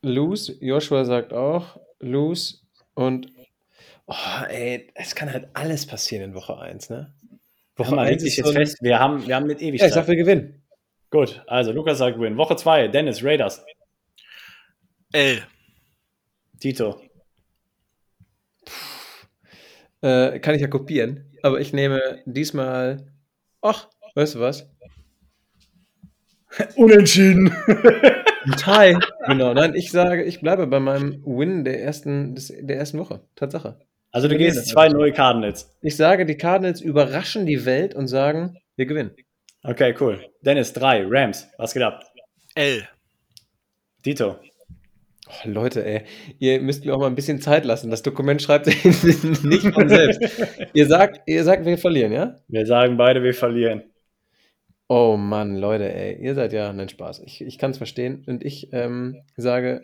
Lose. 0.00 0.56
Joshua 0.62 1.04
sagt 1.04 1.34
auch 1.34 1.78
Lose. 2.00 2.56
Und. 2.94 3.26
Oh, 4.06 4.14
ey, 4.48 4.90
es 4.94 5.14
kann 5.14 5.30
halt 5.30 5.48
alles 5.52 5.84
passieren 5.84 6.24
in 6.24 6.34
Woche 6.34 6.58
1, 6.58 6.88
ne? 6.88 7.12
Woche 7.76 7.94
man 7.94 8.06
hält 8.06 8.20
sich 8.22 8.30
ist 8.30 8.36
jetzt 8.38 8.46
so 8.46 8.52
fest. 8.54 8.78
Wir 8.80 8.98
haben, 8.98 9.26
wir 9.26 9.36
haben 9.36 9.46
mit 9.46 9.60
Ja, 9.60 9.68
Ewigkeit. 9.68 9.88
ich 9.88 9.94
sag, 9.94 10.08
wir 10.08 10.16
gewinnen. 10.16 10.62
Gut, 11.10 11.42
also 11.46 11.70
Lukas 11.70 11.98
sagt 11.98 12.18
Win. 12.18 12.38
Woche 12.38 12.56
2, 12.56 12.88
Dennis, 12.88 13.22
Raiders, 13.22 13.62
L. 15.12 15.42
Tito. 16.64 16.98
Äh, 20.00 20.38
kann 20.38 20.54
ich 20.54 20.62
ja 20.62 20.68
kopieren. 20.68 21.30
Aber 21.42 21.60
ich 21.60 21.74
nehme 21.74 22.22
diesmal. 22.24 23.12
Ach, 23.60 23.90
weißt 24.14 24.36
du 24.36 24.40
was? 24.40 24.66
Unentschieden. 26.76 27.54
Ein 28.46 28.56
Tie. 28.56 28.98
genau. 29.26 29.52
Nein, 29.52 29.74
ich 29.74 29.90
sage, 29.90 30.24
ich 30.24 30.40
bleibe 30.40 30.66
bei 30.66 30.80
meinem 30.80 31.22
Win 31.26 31.64
der 31.64 31.82
ersten, 31.82 32.34
des, 32.34 32.50
der 32.58 32.78
ersten 32.78 32.98
Woche. 32.98 33.20
Tatsache. 33.34 33.78
Also 34.10 34.28
du 34.28 34.38
gehst 34.38 34.66
zwei 34.66 34.88
neue 34.88 35.12
Cardinals. 35.12 35.70
Ich 35.82 35.96
sage, 35.96 36.24
die 36.24 36.38
Cardinals 36.38 36.80
überraschen 36.80 37.44
die 37.44 37.66
Welt 37.66 37.94
und 37.94 38.08
sagen, 38.08 38.56
wir 38.76 38.86
gewinnen. 38.86 39.14
Okay, 39.64 39.94
cool. 40.00 40.24
Dennis, 40.40 40.72
drei, 40.72 41.04
Rams. 41.06 41.46
Was 41.58 41.74
geht 41.74 41.82
ab? 41.82 42.02
L. 42.54 42.88
Tito. 44.02 44.38
Oh, 45.26 45.48
Leute, 45.48 45.84
ey, 45.84 46.02
ihr 46.38 46.60
müsst 46.60 46.84
mir 46.84 46.94
auch 46.94 47.00
mal 47.00 47.06
ein 47.06 47.14
bisschen 47.14 47.40
Zeit 47.40 47.64
lassen. 47.64 47.90
Das 47.90 48.02
Dokument 48.02 48.42
schreibt 48.42 48.66
sich 48.66 48.84
nicht 49.42 49.72
von 49.72 49.88
selbst. 49.88 50.20
ihr, 50.74 50.86
sagt, 50.86 51.22
ihr 51.26 51.44
sagt, 51.44 51.64
wir 51.64 51.78
verlieren, 51.78 52.12
ja? 52.12 52.40
Wir 52.48 52.66
sagen 52.66 52.96
beide, 52.96 53.22
wir 53.22 53.32
verlieren. 53.32 53.84
Oh 54.88 55.16
Mann, 55.16 55.56
Leute, 55.56 55.92
ey, 55.92 56.22
ihr 56.22 56.34
seid 56.34 56.52
ja, 56.52 56.72
nein, 56.72 56.90
Spaß. 56.90 57.20
Ich, 57.20 57.40
ich 57.40 57.58
kann 57.58 57.70
es 57.70 57.78
verstehen. 57.78 58.22
Und 58.26 58.44
ich 58.44 58.72
ähm, 58.72 59.22
sage, 59.36 59.82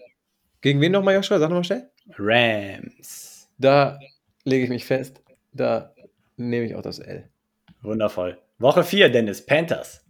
gegen 0.60 0.80
wen 0.82 0.92
nochmal, 0.92 1.14
Joshua? 1.14 1.38
Sag 1.38 1.48
nochmal 1.48 1.64
schnell. 1.64 1.88
Rams. 2.18 3.48
Da 3.56 3.98
lege 4.44 4.64
ich 4.64 4.70
mich 4.70 4.84
fest. 4.84 5.22
Da 5.52 5.94
nehme 6.36 6.66
ich 6.66 6.74
auch 6.74 6.82
das 6.82 6.98
L. 6.98 7.28
Wundervoll. 7.80 8.36
Woche 8.58 8.84
4, 8.84 9.08
Dennis, 9.08 9.44
Panthers. 9.44 10.04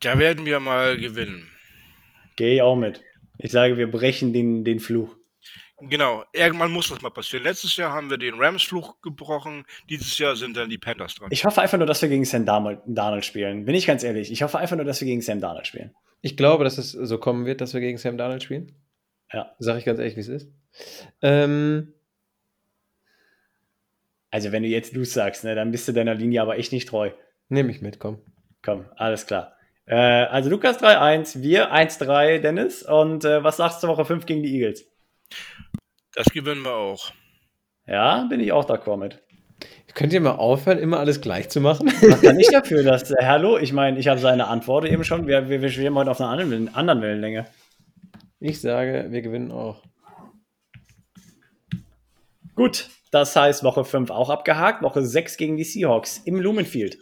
Da 0.00 0.18
werden 0.18 0.46
wir 0.46 0.60
mal 0.60 0.96
gewinnen. 0.96 1.48
Gehe 2.36 2.54
ich 2.54 2.62
auch 2.62 2.76
mit. 2.76 3.02
Ich 3.42 3.52
sage, 3.52 3.76
wir 3.76 3.90
brechen 3.90 4.32
den, 4.32 4.64
den 4.64 4.80
Fluch. 4.80 5.16
Genau, 5.80 6.22
irgendwann 6.32 6.70
muss 6.70 6.88
das 6.88 7.02
mal 7.02 7.10
passieren. 7.10 7.42
Letztes 7.42 7.76
Jahr 7.76 7.92
haben 7.92 8.08
wir 8.08 8.16
den 8.16 8.34
Rams-Fluch 8.34 9.00
gebrochen. 9.02 9.64
Dieses 9.90 10.16
Jahr 10.16 10.36
sind 10.36 10.56
dann 10.56 10.70
die 10.70 10.78
Panthers 10.78 11.16
dran. 11.16 11.28
Ich 11.32 11.44
hoffe 11.44 11.60
einfach 11.60 11.76
nur, 11.76 11.88
dass 11.88 12.00
wir 12.02 12.08
gegen 12.08 12.24
Sam 12.24 12.46
Darnold, 12.46 13.24
spielen. 13.24 13.64
Bin 13.64 13.74
ich 13.74 13.86
ganz 13.86 14.04
ehrlich. 14.04 14.30
Ich 14.30 14.42
hoffe 14.42 14.58
einfach 14.58 14.76
nur, 14.76 14.84
dass 14.84 15.00
wir 15.00 15.06
gegen 15.06 15.22
Sam 15.22 15.40
Darnold 15.40 15.66
spielen. 15.66 15.92
Ich 16.20 16.36
glaube, 16.36 16.62
dass 16.62 16.78
es 16.78 16.92
so 16.92 17.18
kommen 17.18 17.46
wird, 17.46 17.60
dass 17.60 17.74
wir 17.74 17.80
gegen 17.80 17.98
Sam 17.98 18.16
Darnold 18.16 18.44
spielen. 18.44 18.76
Ja. 19.32 19.56
Sag 19.58 19.78
ich 19.78 19.84
ganz 19.84 19.98
ehrlich, 19.98 20.14
wie 20.14 20.20
es 20.20 20.28
ist. 20.28 20.48
Ähm, 21.20 21.92
Also 24.30 24.50
wenn 24.52 24.62
du 24.62 24.68
jetzt 24.68 24.94
du 24.96 25.04
sagst, 25.04 25.44
ne, 25.44 25.54
dann 25.54 25.72
bist 25.72 25.86
du 25.88 25.92
deiner 25.92 26.14
Linie 26.14 26.42
aber 26.42 26.58
echt 26.58 26.72
nicht 26.72 26.88
treu. 26.88 27.10
nehme 27.48 27.70
ich 27.70 27.82
mit, 27.82 27.98
komm. 27.98 28.18
Komm, 28.62 28.86
alles 28.96 29.26
klar. 29.26 29.56
Äh, 29.86 29.96
also 29.96 30.50
Lukas 30.50 30.80
3-1, 30.80 31.42
wir 31.42 31.72
1-3, 31.72 32.38
Dennis. 32.38 32.82
Und 32.82 33.24
äh, 33.24 33.42
was 33.42 33.56
sagst 33.56 33.82
du 33.82 33.88
Woche 33.88 34.04
5 34.04 34.26
gegen 34.26 34.42
die 34.42 34.54
Eagles? 34.54 34.84
Das 36.14 36.26
gewinnen 36.26 36.62
wir 36.62 36.74
auch. 36.74 37.12
Ja, 37.86 38.26
bin 38.28 38.40
ich 38.40 38.52
auch 38.52 38.68
d'accord 38.68 38.98
mit. 38.98 39.22
Könnt 39.94 40.12
ihr 40.12 40.20
mal 40.20 40.32
aufhören, 40.32 40.78
immer 40.78 40.98
alles 40.98 41.20
gleich 41.20 41.50
zu 41.50 41.60
machen? 41.60 41.92
Was 42.00 42.22
kann 42.22 42.38
ich 42.38 42.48
dafür, 42.48 42.82
dass, 42.82 43.10
äh, 43.10 43.24
hallo, 43.24 43.58
ich 43.58 43.72
meine, 43.72 43.98
ich 43.98 44.08
habe 44.08 44.20
seine 44.20 44.48
Antwort 44.48 44.86
eben 44.86 45.04
schon, 45.04 45.26
wir, 45.26 45.48
wir, 45.48 45.60
wir 45.60 45.68
schweben 45.68 45.96
heute 45.96 46.10
auf 46.10 46.20
einer 46.20 46.30
anderen, 46.30 46.74
anderen 46.74 47.02
Wellenlänge. 47.02 47.46
Ich 48.40 48.60
sage, 48.60 49.06
wir 49.10 49.22
gewinnen 49.22 49.52
auch. 49.52 49.82
Gut, 52.54 52.88
das 53.10 53.36
heißt 53.36 53.64
Woche 53.64 53.84
5 53.84 54.10
auch 54.10 54.30
abgehakt, 54.30 54.82
Woche 54.82 55.02
6 55.02 55.36
gegen 55.36 55.56
die 55.56 55.64
Seahawks 55.64 56.18
im 56.24 56.40
Lumenfield. 56.40 56.98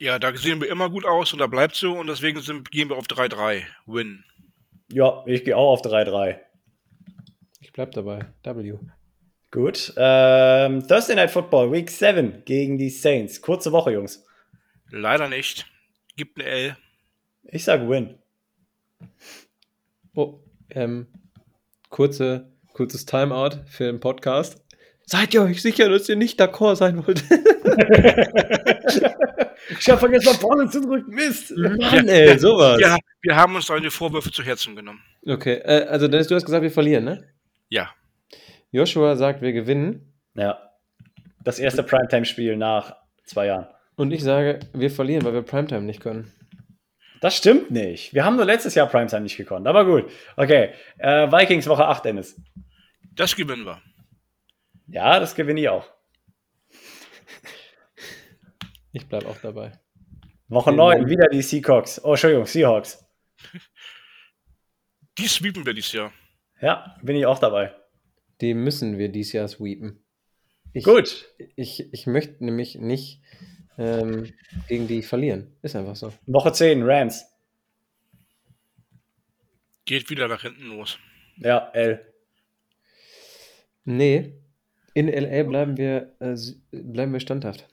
Ja, 0.00 0.20
da 0.20 0.34
sehen 0.36 0.60
wir 0.60 0.70
immer 0.70 0.88
gut 0.90 1.04
aus 1.04 1.32
und 1.32 1.40
da 1.40 1.48
bleibt 1.48 1.74
so 1.74 1.98
und 1.98 2.06
deswegen 2.06 2.40
sind, 2.40 2.70
gehen 2.70 2.88
wir 2.88 2.96
auf 2.96 3.06
3-3. 3.06 3.62
Win. 3.86 4.24
Ja, 4.92 5.24
ich 5.26 5.44
gehe 5.44 5.56
auch 5.56 5.72
auf 5.72 5.82
3-3. 5.82 6.38
Ich 7.60 7.72
bleib 7.72 7.90
dabei. 7.92 8.26
W. 8.44 8.78
Gut, 9.50 9.92
ähm, 9.96 10.86
Thursday 10.86 11.16
Night 11.16 11.30
Football, 11.30 11.72
Week 11.72 11.90
7 11.90 12.44
gegen 12.44 12.78
die 12.78 12.90
Saints. 12.90 13.42
Kurze 13.42 13.72
Woche, 13.72 13.90
Jungs. 13.90 14.24
Leider 14.90 15.28
nicht. 15.28 15.66
Gibt 16.16 16.38
eine 16.38 16.48
L. 16.48 16.76
Ich 17.44 17.64
sage 17.64 17.88
Win. 17.88 18.18
Oh, 20.14 20.38
ähm, 20.70 21.08
kurze, 21.88 22.52
kurzes 22.72 23.04
Timeout 23.04 23.64
für 23.66 23.84
den 23.84 23.98
Podcast. 24.00 24.62
Seid 25.06 25.34
ihr 25.34 25.42
euch 25.42 25.60
sicher, 25.60 25.88
dass 25.88 26.08
ihr 26.08 26.16
nicht 26.16 26.40
d'accord 26.40 26.76
sein 26.76 27.04
wollt? 27.04 27.24
Ich 29.80 29.88
habe 29.88 29.98
vergessen, 29.98 30.32
nach 30.32 30.40
vorne 30.40 30.68
zu 30.68 30.80
drücken. 30.80 31.14
Mist. 31.14 31.52
Mann, 31.56 32.08
ey, 32.08 32.38
sowas. 32.38 32.80
Ja, 32.80 32.98
wir 33.22 33.36
haben 33.36 33.54
uns 33.54 33.66
deine 33.66 33.90
Vorwürfe 33.90 34.30
zu 34.30 34.42
Herzen 34.42 34.74
genommen. 34.76 35.02
Okay, 35.26 35.54
äh, 35.64 35.86
also 35.86 36.08
Dennis, 36.08 36.28
du 36.28 36.34
hast 36.34 36.44
gesagt, 36.44 36.62
wir 36.62 36.70
verlieren, 36.70 37.04
ne? 37.04 37.28
Ja. 37.68 37.90
Joshua 38.70 39.16
sagt, 39.16 39.42
wir 39.42 39.52
gewinnen. 39.52 40.12
Ja. 40.34 40.58
Das 41.44 41.58
erste 41.58 41.82
Primetime-Spiel 41.82 42.56
nach 42.56 42.96
zwei 43.24 43.46
Jahren. 43.46 43.66
Und 43.96 44.12
ich 44.12 44.22
sage, 44.22 44.60
wir 44.72 44.90
verlieren, 44.90 45.24
weil 45.24 45.32
wir 45.32 45.42
Primetime 45.42 45.82
nicht 45.82 46.00
können. 46.00 46.32
Das 47.20 47.36
stimmt 47.36 47.70
nicht. 47.70 48.14
Wir 48.14 48.24
haben 48.24 48.36
nur 48.36 48.44
letztes 48.44 48.74
Jahr 48.74 48.86
Primetime 48.86 49.22
nicht 49.22 49.36
gekonnt. 49.36 49.66
Aber 49.66 49.84
gut. 49.84 50.10
Okay. 50.36 50.70
Äh, 50.98 51.30
Vikings 51.30 51.66
Woche 51.66 51.86
8, 51.86 52.04
Dennis. 52.04 52.40
Das 53.14 53.34
gewinnen 53.34 53.64
wir. 53.64 53.82
Ja, 54.86 55.18
das 55.18 55.34
gewinne 55.34 55.60
ich 55.60 55.68
auch. 55.68 55.90
Ich 58.92 59.06
bleib 59.06 59.26
auch 59.26 59.38
dabei. 59.38 59.72
Woche 60.48 60.70
Den 60.70 60.76
9, 60.76 60.92
Moment. 60.98 61.10
wieder 61.10 61.28
die 61.28 61.42
Seahawks. 61.42 62.02
Oh, 62.02 62.12
Entschuldigung, 62.12 62.46
Seahawks. 62.46 63.04
Die 65.18 65.26
sweepen 65.26 65.66
wir 65.66 65.74
dieses 65.74 65.92
Jahr. 65.92 66.12
Ja, 66.60 66.96
bin 67.02 67.16
ich 67.16 67.26
auch 67.26 67.40
dabei. 67.40 67.74
Die 68.40 68.54
müssen 68.54 68.98
wir 68.98 69.08
dieses 69.08 69.32
Jahr 69.32 69.48
sweepen. 69.48 70.04
Ich, 70.72 70.84
Gut. 70.84 71.28
Ich, 71.56 71.92
ich 71.92 72.06
möchte 72.06 72.44
nämlich 72.44 72.76
nicht 72.76 73.20
ähm, 73.78 74.32
gegen 74.68 74.86
die 74.86 75.02
verlieren. 75.02 75.56
Ist 75.62 75.74
einfach 75.74 75.96
so. 75.96 76.12
Woche 76.26 76.52
10, 76.52 76.84
Rams. 76.84 77.24
Geht 79.86 80.08
wieder 80.08 80.28
nach 80.28 80.42
hinten 80.42 80.66
los. 80.68 80.98
Ja, 81.36 81.68
L. 81.72 82.04
Nee, 83.84 84.34
In 84.94 85.08
LA 85.08 85.42
bleiben 85.44 85.76
wir, 85.76 86.14
äh, 86.20 86.36
bleiben 86.70 87.12
wir 87.12 87.20
standhaft. 87.20 87.68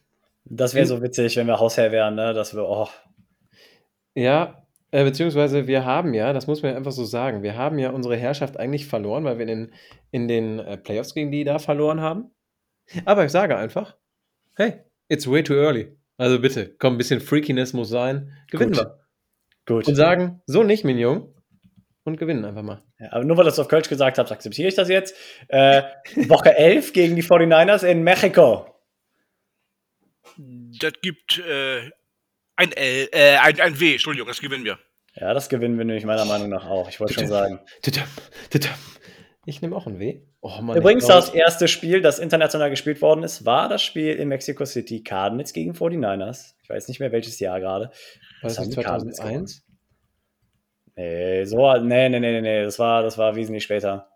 Das 0.45 0.75
wäre 0.75 0.85
so 0.85 1.01
witzig, 1.01 1.35
wenn 1.37 1.47
wir 1.47 1.59
Hausherr 1.59 1.91
wären, 1.91 2.15
ne? 2.15 2.33
Dass 2.33 2.55
wir, 2.55 2.63
oh. 2.63 2.87
Ja, 4.13 4.65
äh, 4.91 5.03
beziehungsweise 5.03 5.67
wir 5.67 5.83
haben 5.83 6.13
ja, 6.13 6.31
das 6.31 6.47
muss 6.47 6.61
man 6.61 6.75
einfach 6.75 6.91
so 6.91 7.03
sagen, 7.03 7.43
wir 7.43 7.57
haben 7.57 7.79
ja 7.79 7.89
unsere 7.89 8.15
Herrschaft 8.15 8.57
eigentlich 8.57 8.87
verloren, 8.87 9.23
weil 9.23 9.37
wir 9.37 9.47
in 9.47 9.47
den, 9.47 9.73
in 10.11 10.27
den 10.27 10.59
äh, 10.59 10.77
Playoffs 10.77 11.13
gegen 11.13 11.31
die 11.31 11.43
da 11.43 11.59
verloren 11.59 11.99
haben. 11.99 12.31
Aber 13.05 13.25
ich 13.25 13.31
sage 13.31 13.57
einfach, 13.57 13.97
hey, 14.55 14.81
it's 15.09 15.29
way 15.29 15.43
too 15.43 15.55
early. 15.55 15.97
Also 16.17 16.39
bitte, 16.39 16.75
komm, 16.79 16.93
ein 16.93 16.97
bisschen 16.97 17.19
Freakiness 17.19 17.73
muss 17.73 17.89
sein. 17.89 18.31
Gewinnen 18.49 18.71
Gut. 18.71 18.85
wir. 18.85 18.99
Gut. 19.65 19.87
Und 19.87 19.95
sagen, 19.95 20.41
so 20.45 20.63
nicht, 20.63 20.85
Mignon. 20.85 21.33
Und 22.03 22.17
gewinnen 22.17 22.45
einfach 22.45 22.61
mal. 22.61 22.83
Ja, 22.99 23.11
aber 23.13 23.25
nur 23.25 23.35
weil 23.35 23.45
du 23.45 23.49
es 23.49 23.57
auf 23.57 23.67
Kölsch 23.67 23.89
gesagt 23.89 24.19
hast, 24.19 24.31
akzeptiere 24.31 24.67
ich 24.67 24.75
das 24.75 24.89
jetzt. 24.89 25.15
Äh, 25.47 25.81
Woche 26.27 26.55
11 26.55 26.93
gegen 26.93 27.15
die 27.15 27.23
49ers 27.23 27.83
in 27.83 28.03
Mexiko. 28.03 28.74
Das 30.91 31.01
gibt 31.01 31.39
äh, 31.39 31.89
ein 32.55 32.71
L, 32.71 33.09
äh, 33.11 33.37
ein, 33.37 33.59
ein 33.59 33.79
W, 33.79 33.93
Entschuldigung, 33.93 34.27
das 34.27 34.39
gewinnen 34.39 34.65
wir. 34.65 34.79
Ja, 35.15 35.33
das 35.33 35.49
gewinnen 35.49 35.77
wir 35.77 35.85
nämlich 35.85 36.05
meiner 36.05 36.25
Meinung 36.25 36.49
nach 36.49 36.65
auch. 36.65 36.89
Ich 36.89 36.99
wollte 36.99 37.13
schon 37.13 37.27
sagen. 37.27 37.59
Ich 39.47 39.61
nehme 39.61 39.75
auch 39.75 39.85
ein 39.85 39.99
W. 39.99 40.21
Oh 40.41 40.61
Mann, 40.61 40.75
Übrigens, 40.75 41.05
das 41.05 41.29
erste 41.29 41.67
Spiel, 41.67 42.01
das 42.01 42.19
international 42.19 42.69
gespielt 42.69 43.01
worden 43.01 43.23
ist, 43.23 43.45
war 43.45 43.69
das 43.69 43.83
Spiel 43.83 44.15
in 44.15 44.27
Mexico 44.27 44.65
City. 44.65 45.03
Cardinals 45.03 45.53
gegen 45.53 45.73
49ers. 45.73 46.55
Ich 46.63 46.69
weiß 46.69 46.87
nicht 46.87 46.99
mehr, 46.99 47.11
welches 47.11 47.39
Jahr 47.39 47.59
gerade. 47.59 47.85
war 47.85 47.91
Das 48.41 48.53
das 48.53 48.59
haben 48.59 48.67
nicht 48.67 48.79
die 48.79 48.83
Cardinals 48.83 49.17
2001? 49.17 49.65
Nee, 50.97 51.45
so, 51.45 51.73
nee, 51.77 52.09
nee, 52.09 52.19
nee, 52.19 52.31
nee, 52.31 52.41
nee. 52.41 52.63
Das 52.63 52.79
war, 52.79 53.03
das 53.03 53.17
war 53.17 53.35
wesentlich 53.35 53.63
später. 53.63 54.09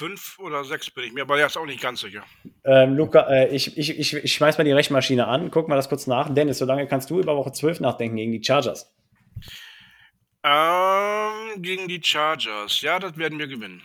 2005 0.00 0.38
oder 0.38 0.64
6 0.64 0.90
bin 0.90 1.04
ich 1.04 1.12
mir, 1.12 1.22
aber 1.22 1.38
jetzt 1.38 1.56
auch 1.56 1.66
nicht 1.66 1.80
ganz 1.80 2.00
sicher. 2.00 2.24
Ähm, 2.64 2.96
Luca, 2.96 3.28
äh, 3.28 3.54
ich, 3.54 3.76
ich, 3.76 3.98
ich, 3.98 4.14
ich 4.14 4.32
schmeiß 4.32 4.56
mal 4.56 4.64
die 4.64 4.72
Rechenmaschine 4.72 5.26
an, 5.26 5.50
guck 5.50 5.68
mal 5.68 5.76
das 5.76 5.88
kurz 5.88 6.06
nach. 6.06 6.32
Dennis, 6.32 6.58
solange 6.58 6.86
kannst 6.86 7.10
du 7.10 7.20
über 7.20 7.36
Woche 7.36 7.52
12 7.52 7.80
nachdenken 7.80 8.16
gegen 8.16 8.32
die 8.32 8.42
Chargers. 8.42 8.92
Ähm, 10.42 11.60
gegen 11.62 11.86
die 11.88 12.00
Chargers. 12.02 12.80
Ja, 12.80 12.98
das 12.98 13.16
werden 13.18 13.38
wir 13.38 13.46
gewinnen. 13.46 13.82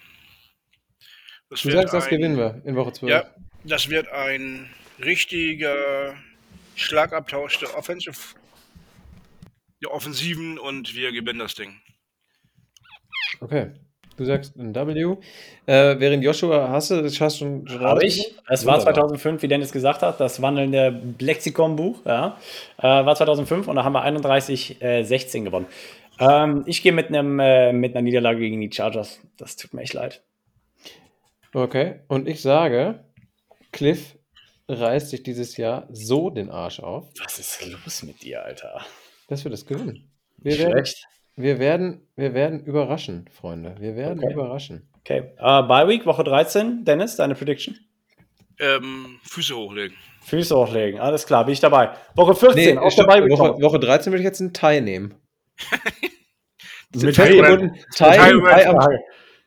Das 1.50 1.62
Du 1.62 1.72
sagst, 1.72 1.94
das 1.94 2.08
gewinnen 2.08 2.38
wir 2.38 2.62
in 2.66 2.76
Woche 2.76 2.94
12. 2.94 3.12
Ja, 3.12 3.30
das 3.64 3.90
wird 3.90 4.08
ein 4.10 4.70
richtiger 5.04 6.16
Schlagabtausch 6.76 7.60
der 7.60 7.78
Offensive, 7.78 8.36
der 9.84 9.92
Offensiven 9.92 10.58
und 10.58 10.96
wir 10.96 11.12
gewinnen 11.12 11.40
das 11.40 11.56
Ding. 11.56 11.82
Okay. 13.42 13.74
Du 14.18 14.24
sagst 14.24 14.56
ein 14.56 14.74
W. 14.74 15.18
Äh, 15.66 16.00
während 16.00 16.24
Joshua, 16.24 16.70
hast 16.70 16.92
du 16.92 17.02
das 17.02 17.20
hast 17.20 17.40
schon, 17.40 17.68
schon 17.68 17.82
Habe 17.82 18.06
ich. 18.06 18.34
Es 18.48 18.66
war 18.66 18.76
Wunderbar. 18.76 18.94
2005, 18.94 19.42
wie 19.42 19.48
Dennis 19.48 19.72
gesagt 19.72 20.02
hat, 20.04 20.20
das 20.20 20.42
wandelnde 20.42 21.02
Lexikon-Buch. 21.20 22.06
Ja. 22.06 22.38
Äh, 22.78 22.84
war 22.84 23.16
2005 23.16 23.68
und 23.68 23.76
da 23.76 23.84
haben 23.84 23.94
wir 23.94 24.02
31, 24.04 24.82
äh, 24.82 25.04
16 25.04 25.44
gewonnen. 25.46 25.66
Ähm, 26.20 26.64
ich 26.66 26.82
gehe 26.82 26.94
mit, 26.94 27.10
einem, 27.10 27.40
äh, 27.40 27.74
mit 27.74 27.94
einer 27.94 28.04
Niederlage 28.04 28.40
gegen 28.40 28.62
die 28.62 28.72
Chargers. 28.72 29.20
Das 29.38 29.58
tut 29.58 29.74
mir 29.74 29.82
echt 29.82 29.94
leid. 29.94 30.24
Okay. 31.54 32.00
Und 32.08 32.28
ich 32.28 32.42
sage, 32.42 33.04
Cliff 33.72 34.18
reißt 34.70 35.10
sich 35.10 35.24
dieses 35.24 35.58
Jahr 35.58 35.88
so 35.92 36.30
den 36.30 36.50
Arsch 36.50 36.80
auf, 36.80 37.10
Was 37.24 37.40
ist 37.40 37.66
los 37.66 38.04
mit 38.04 38.22
dir, 38.24 38.44
Alter? 38.44 38.82
dass 39.28 39.44
wir 39.44 39.52
das 39.52 39.66
gewinnen. 39.66 40.10
Wir 40.38 40.58
werden, 40.58 40.86
Schlecht. 40.86 41.08
Wir 41.36 41.60
werden, 41.60 42.08
wir 42.16 42.34
werden 42.34 42.64
überraschen, 42.64 43.30
Freunde. 43.32 43.76
Wir 43.80 43.96
werden 43.96 44.24
Okay. 44.24 44.34
überraschen. 44.34 44.90
Okay. 45.02 45.32
Äh, 45.38 45.64
Bye 45.64 45.88
Week, 45.88 46.06
Woche 46.06 46.24
13. 46.24 46.84
Dennis, 46.86 47.16
deine 47.16 47.36
Prediction? 47.36 47.78
Ähm, 48.60 49.20
Füße 49.24 49.56
hochlegen. 49.56 49.96
Füße 50.24 50.56
hochlegen, 50.56 51.00
alles 51.00 51.26
klar, 51.28 51.46
bin 51.46 51.54
ich 51.54 51.60
dabei. 51.60 51.92
Woche 52.16 52.34
14, 52.36 52.78
auch 52.80 52.90
stopp, 52.90 53.08
dabei. 53.08 53.30
Woche, 53.30 53.62
Woche 53.62 53.80
13 53.80 54.12
würde 54.12 54.22
ich 54.22 54.26
jetzt 54.26 54.42
einen 54.42 54.54
Thai 54.54 54.80
nehmen. 54.80 55.14
Mit 56.96 57.16
Thai, 57.16 57.28
Thai- 57.38 57.72
Thai, 57.96 58.18
Thai- 58.18 58.40
Thai, 58.40 58.68
am. 58.68 58.78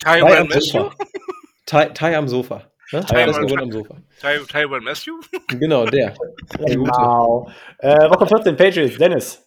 Thai 0.01 0.21
Tyron 0.21 0.37
am? 0.37 0.61
Sofa. 0.61 0.95
Thai, 1.67 1.85
Thai 1.87 2.17
am 2.17 2.29
Sofa. 2.29 2.71
Ne? 2.93 3.01
Thai 3.05 3.27
Das 3.27 3.37
am 3.39 3.49
Sofa. 3.73 3.97
Tyron 4.49 4.85
Matthew? 4.85 5.15
Genau, 5.59 5.87
der. 5.87 6.15
Genau. 6.59 7.51
Äh, 7.79 8.09
Woche 8.11 8.27
14, 8.27 8.57
Patriots, 8.57 8.97
Dennis. 8.99 9.45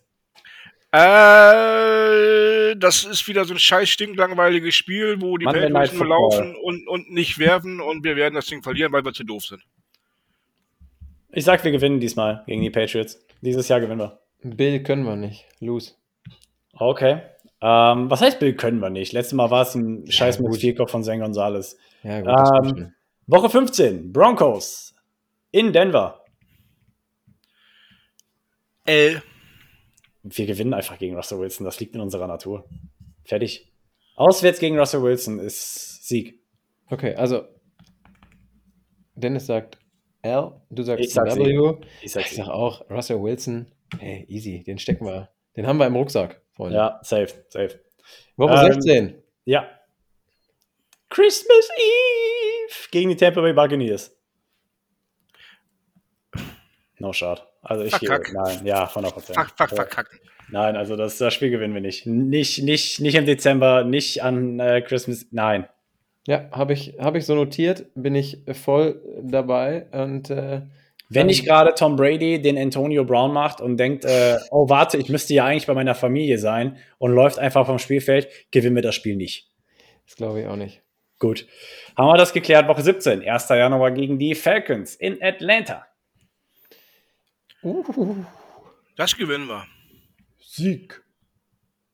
Äh, 0.92 2.76
das 2.76 3.06
ist 3.06 3.26
wieder 3.28 3.46
so 3.46 3.54
ein 3.54 3.60
scheiß 3.60 3.90
stinklangweiliges 3.90 4.76
Spiel, 4.76 5.22
wo 5.22 5.38
die 5.38 5.46
Patriots 5.46 5.94
nur 5.94 6.08
laufen 6.08 6.56
und, 6.56 6.88
und 6.88 7.12
nicht 7.12 7.40
werfen 7.40 7.80
und 7.80 8.04
wir 8.04 8.16
werden 8.16 8.36
das 8.36 8.48
Ding 8.48 8.62
verlieren, 8.62 8.92
weil 8.92 9.06
wir 9.06 9.14
zu 9.14 9.24
doof 9.24 9.46
sind. 9.46 9.64
Ich 11.32 11.46
sag, 11.46 11.64
wir 11.64 11.72
gewinnen 11.72 12.02
diesmal 12.02 12.44
gegen 12.46 12.62
die 12.62 12.70
Patriots. 12.70 13.26
Dieses 13.40 13.70
Jahr 13.70 13.80
gewinnen 13.80 14.00
wir. 14.00 14.20
Bill 14.44 14.84
können 14.84 15.06
wir 15.06 15.16
nicht. 15.16 15.46
Lose. 15.60 15.94
Okay. 16.74 17.22
Ähm, 17.62 18.10
was 18.10 18.22
heißt 18.22 18.40
Bill 18.40 18.56
können 18.56 18.80
wir 18.80 18.90
nicht? 18.90 19.14
Letztes 19.14 19.34
Mal 19.34 19.50
war 19.50 19.62
es 19.62 19.76
ein 19.76 20.12
scheiß 20.12 20.40
gut. 20.40 20.52
mit 20.52 20.60
Vierkopf 20.60 20.92
von 20.92 21.04
San 21.04 21.20
Gonzalez. 21.20 21.78
Ja, 22.04 22.20
gut. 22.20 22.72
Ähm. 22.72 22.94
Woche 23.28 23.50
15, 23.50 24.12
Broncos 24.12 24.94
in 25.52 25.72
Denver. 25.72 26.26
L. 28.86 29.22
Wir 30.24 30.46
gewinnen 30.46 30.74
einfach 30.74 30.98
gegen 30.98 31.16
Russell 31.16 31.40
Wilson. 31.40 31.66
Das 31.66 31.80
liegt 31.80 31.96
in 31.96 32.02
unserer 32.02 32.28
Natur. 32.28 32.68
Fertig. 33.24 33.72
Auswärts 34.16 34.60
gegen 34.60 34.78
Russell 34.78 35.02
Wilson 35.02 35.40
ist 35.40 36.08
Sieg. 36.08 36.40
Okay, 36.90 37.16
also 37.16 37.44
Dennis 39.16 39.48
sagt 39.48 39.78
L, 40.22 40.52
du 40.70 40.84
sagst 40.84 41.06
Ich 41.06 41.14
sag 41.14 41.36
W. 41.36 41.78
Ich 42.02 42.12
sag 42.12 42.26
Ich 42.26 42.36
sag 42.36 42.48
auch 42.48 42.90
Russell 42.90 43.22
Wilson. 43.22 43.72
Hey, 44.00 44.26
easy, 44.28 44.64
den 44.64 44.78
stecken 44.78 45.06
wir. 45.06 45.30
Den 45.56 45.68
haben 45.68 45.78
wir 45.78 45.88
im 45.88 45.96
Rucksack, 45.96 46.42
Freunde. 46.52 46.78
Ja, 46.78 47.00
safe, 47.04 47.46
safe. 47.50 47.80
Woche 48.38 48.54
Ähm, 48.54 48.74
16. 48.74 49.24
Ja. 49.46 49.70
Christmas 51.10 51.70
Eve 51.78 52.90
gegen 52.92 53.10
die 53.10 53.16
Tampa 53.18 53.42
Bay 53.42 53.54
Buccaneers. 53.54 54.16
No 57.02 57.14
shot. 57.14 57.48
Also 57.64 57.84
ich 57.84 57.96
Verkack. 57.96 58.26
gehe, 58.26 58.34
nein, 58.36 58.60
ja, 58.64 58.88
100 58.88 59.12
Prozent. 59.12 59.38
Fuck, 59.38 59.50
fuck, 59.58 59.70
verkacken. 59.70 60.20
Nein, 60.52 60.76
also 60.76 60.96
das, 60.96 61.18
das 61.18 61.34
Spiel 61.34 61.50
gewinnen 61.50 61.74
wir 61.74 61.82
nicht. 61.82 62.06
Nicht, 62.06 62.62
nicht, 62.62 63.00
nicht 63.00 63.16
im 63.16 63.26
Dezember, 63.26 63.84
nicht 63.84 64.22
an 64.22 64.60
äh, 64.60 64.82
Christmas. 64.82 65.26
Nein. 65.32 65.68
Ja, 66.28 66.48
habe 66.52 66.74
ich, 66.74 66.94
hab 67.00 67.16
ich 67.16 67.26
so 67.26 67.34
notiert, 67.34 67.88
bin 67.96 68.14
ich 68.14 68.44
voll 68.54 69.02
dabei 69.24 69.88
und 69.92 70.30
äh, 70.30 70.62
Wenn 71.10 71.26
nicht 71.26 71.46
gerade 71.46 71.74
Tom 71.74 71.96
Brady 71.96 72.40
den 72.40 72.60
Antonio 72.60 73.04
Brown 73.04 73.34
macht 73.34 73.60
und 73.62 73.78
denkt, 73.78 74.06
äh, 74.06 74.38
oh 74.52 74.70
warte, 74.70 75.00
ich 75.00 75.10
müsste 75.10 75.34
ja 75.34 75.46
eigentlich 75.46 75.66
bei 75.66 75.74
meiner 75.74 75.96
Familie 75.96 76.38
sein 76.38 76.78
und 77.00 77.12
läuft 77.12 77.40
einfach 77.40 77.66
vom 77.66 77.80
Spielfeld, 77.80 78.30
gewinnen 78.52 78.76
wir 78.76 78.84
das 78.84 78.94
Spiel 78.94 79.16
nicht. 79.16 79.50
das 80.06 80.16
glaube 80.16 80.42
ich 80.42 80.48
auch 80.48 80.56
nicht. 80.56 80.84
Gut. 81.18 81.48
Haben 81.98 82.10
wir 82.10 82.18
das 82.18 82.34
geklärt? 82.34 82.68
Woche 82.68 82.84
17, 82.84 83.28
1. 83.28 83.50
Januar 83.50 83.92
gegen 83.92 84.20
die 84.20 84.36
Falcons 84.36 84.94
in 84.96 85.18
Atlanta. 85.24 85.88
Das 88.96 89.16
gewinnen 89.16 89.48
wir. 89.48 89.66
Sieg. 90.40 91.02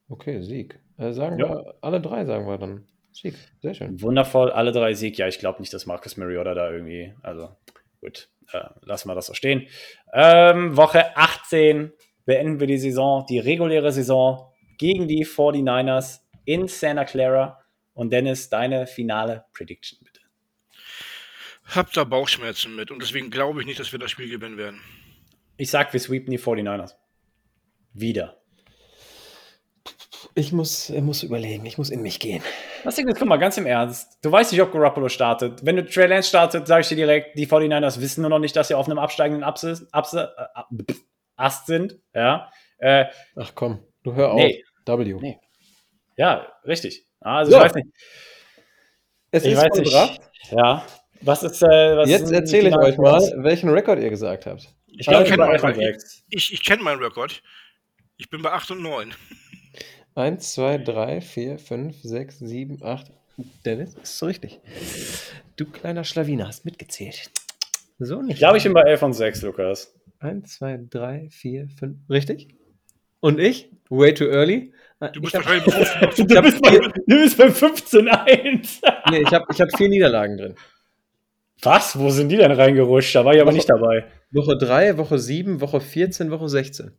Okay, 0.10 0.42
Sieg. 0.42 0.80
Äh, 0.98 1.12
sagen 1.14 1.38
Ja. 1.40 1.50
wir, 1.50 1.76
alle 1.82 2.02
drei 2.02 2.26
sagen 2.26 2.48
wir 2.48 2.58
dann. 2.58 2.88
Sieg, 3.12 3.36
sehr 3.62 3.74
schön. 3.74 4.02
Wundervoll, 4.02 4.52
alle 4.52 4.72
drei 4.72 4.94
Sieg. 4.94 5.18
Ja, 5.18 5.28
ich 5.28 5.40
glaube 5.40 5.60
nicht, 5.60 5.74
dass 5.74 5.86
Marcus 5.86 6.18
Mariota 6.18 6.54
da 6.54 6.72
irgendwie, 6.72 7.14
also 7.24 7.56
gut, 8.00 8.30
äh, 8.52 8.62
lassen 8.82 9.10
wir 9.10 9.16
das 9.16 9.26
so 9.28 9.34
stehen. 9.34 9.68
Ähm, 10.14 10.78
Woche 10.78 11.18
18 11.18 11.92
beenden 12.26 12.60
wir 12.60 12.68
die 12.68 12.78
Saison, 12.78 13.26
die 13.28 13.40
reguläre 13.40 13.92
Saison 13.92 14.52
gegen 14.78 15.08
die 15.08 15.26
49ers 15.26 16.20
in 16.46 16.68
Santa 16.68 17.06
Clara. 17.06 17.60
Und 17.94 18.12
Dennis, 18.14 18.50
deine 18.50 18.86
finale 18.86 19.46
Prediction 19.54 19.98
bitte. 20.04 20.22
Hab 21.66 21.92
da 21.94 22.04
Bauchschmerzen 22.04 22.76
mit 22.76 22.92
und 22.92 23.02
deswegen 23.02 23.32
glaube 23.32 23.62
ich 23.62 23.66
nicht, 23.66 23.80
dass 23.80 23.92
wir 23.92 23.98
das 23.98 24.12
Spiel 24.12 24.30
gewinnen 24.30 24.58
werden. 24.58 24.80
Ich 25.58 25.72
sag, 25.72 25.92
wir 25.92 26.00
sweepen 26.00 26.32
die 26.32 26.40
49ers. 26.40 26.94
Wieder. 27.94 28.38
Ich 30.36 30.52
muss, 30.52 30.90
ich 30.90 31.02
muss 31.02 31.24
überlegen, 31.24 31.66
ich 31.66 31.78
muss 31.78 31.90
in 31.90 32.02
mich 32.02 32.20
gehen. 32.20 32.44
Was 32.84 32.98
ist 32.98 33.08
guck 33.08 33.28
mal, 33.28 33.38
ganz 33.38 33.58
im 33.58 33.66
Ernst. 33.66 34.20
Du 34.22 34.32
weißt 34.32 34.52
nicht, 34.52 34.62
ob 34.62 34.72
Garoppolo 34.72 35.10
startet. 35.10 35.66
Wenn 35.66 35.78
du 35.78 35.86
Trey 35.86 36.08
Lance 36.08 36.30
startet, 36.30 36.68
sage 36.68 36.82
ich 36.82 36.88
dir 36.90 36.96
direkt, 36.96 37.38
die 37.38 37.48
49ers 37.48 38.00
wissen 38.00 38.22
nur 38.22 38.30
noch 38.30 38.40
nicht, 38.40 38.56
dass 38.56 38.68
sie 38.68 38.76
auf 38.76 38.88
einem 38.88 39.00
absteigenden 39.00 39.44
Abs 39.44 39.66
Abs 39.92 40.14
äh, 40.14 40.28
Ast 41.36 41.68
sind. 41.68 42.00
Ja, 42.14 42.52
äh, 42.78 43.06
Ach 43.36 43.52
komm, 43.56 43.80
du 44.04 44.14
hör 44.14 44.32
auf. 44.32 44.38
Nee. 44.40 44.64
W. 44.86 45.14
Nee. 45.20 45.40
ja 46.18 46.48
richtig. 46.66 47.06
Also, 47.20 47.52
So. 47.52 47.58
ich 47.58 47.64
weiß 47.64 47.76
nicht. 47.76 47.88
Es 49.32 49.44
Ich 49.44 49.54
ist 49.54 49.62
weiß 49.62 49.80
nicht. 49.80 50.22
Ja. 50.52 50.86
Was 51.22 51.44
ist, 51.44 51.62
äh, 51.64 51.98
was 51.98 52.10
Jetzt 52.10 52.32
erzähle 52.32 52.70
ich 52.70 52.78
euch 52.78 52.98
mal, 52.98 53.20
welchen 53.38 53.70
Rekord 53.70 54.00
ihr 54.00 54.10
gesagt 54.10 54.46
habt. 54.46 54.77
Ich 54.98 55.08
glaube, 55.08 55.24
Ich 55.24 55.30
ich 55.30 55.36
kenn 55.36 55.40
bin 55.40 55.48
bei 55.48 55.62
meinen 55.62 55.80
11 55.80 55.94
und 55.94 56.00
6. 56.00 56.24
Ich, 56.30 56.54
ich 56.54 56.64
kenne 56.64 56.84
meinen 56.84 57.04
Rekord. 57.04 57.42
Ich 58.18 58.30
bin 58.30 58.42
bei 58.42 58.52
8 58.52 58.72
und 58.72 58.82
9. 58.82 59.14
1, 60.16 60.54
2, 60.54 60.80
3, 60.80 61.22
4, 61.22 61.60
5, 61.60 61.96
6, 62.02 62.40
7, 62.40 62.84
8. 62.84 63.12
Dennis, 63.66 63.94
ist 63.94 64.18
so 64.18 64.26
richtig. 64.26 64.60
Du 65.56 65.66
kleiner 65.66 66.04
Schlawiner 66.04 66.48
hast 66.48 66.66
mitgezählt. 66.66 67.30
So 68.00 68.22
nicht. 68.22 68.34
Ich 68.34 68.40
glaube, 68.40 68.58
ich 68.58 68.64
bin 68.64 68.74
bei 68.74 68.82
11 68.82 69.04
und 69.04 69.14
6, 69.14 69.44
Lukas. 69.44 69.94
1, 70.20 70.58
2, 70.58 70.80
3, 70.90 71.30
4, 71.30 71.68
5. 71.70 71.98
Richtig? 72.10 72.56
Und 73.20 73.40
ich? 73.40 73.70
Way 73.90 74.14
too 74.16 74.26
early? 74.26 74.74
Du 75.00 75.06
ich 75.08 75.22
bist 75.22 75.36
habe 75.36 75.46
wahrscheinlich 75.46 76.16
Du 76.28 76.42
bist 76.42 76.62
bei, 76.62 76.80
du 76.80 76.92
bist 77.06 77.38
bei 77.38 77.48
15-1. 77.48 79.12
nee, 79.12 79.22
ich 79.22 79.32
hab, 79.32 79.52
ich 79.52 79.62
hab 79.62 79.70
vier 79.78 79.90
Niederlagen 79.90 80.38
drin. 80.38 80.56
Was? 81.62 81.98
Wo 81.98 82.10
sind 82.10 82.30
die 82.30 82.38
denn 82.38 82.52
reingerutscht? 82.52 83.16
Da 83.16 83.26
war 83.26 83.34
ich 83.34 83.42
aber 83.42 83.52
nicht 83.52 83.70
dabei. 83.70 84.06
Woche 84.32 84.58
3, 84.58 84.98
Woche 84.98 85.18
7, 85.18 85.62
Woche 85.62 85.82
14, 85.82 86.30
Woche 86.32 86.50
16. 86.50 86.92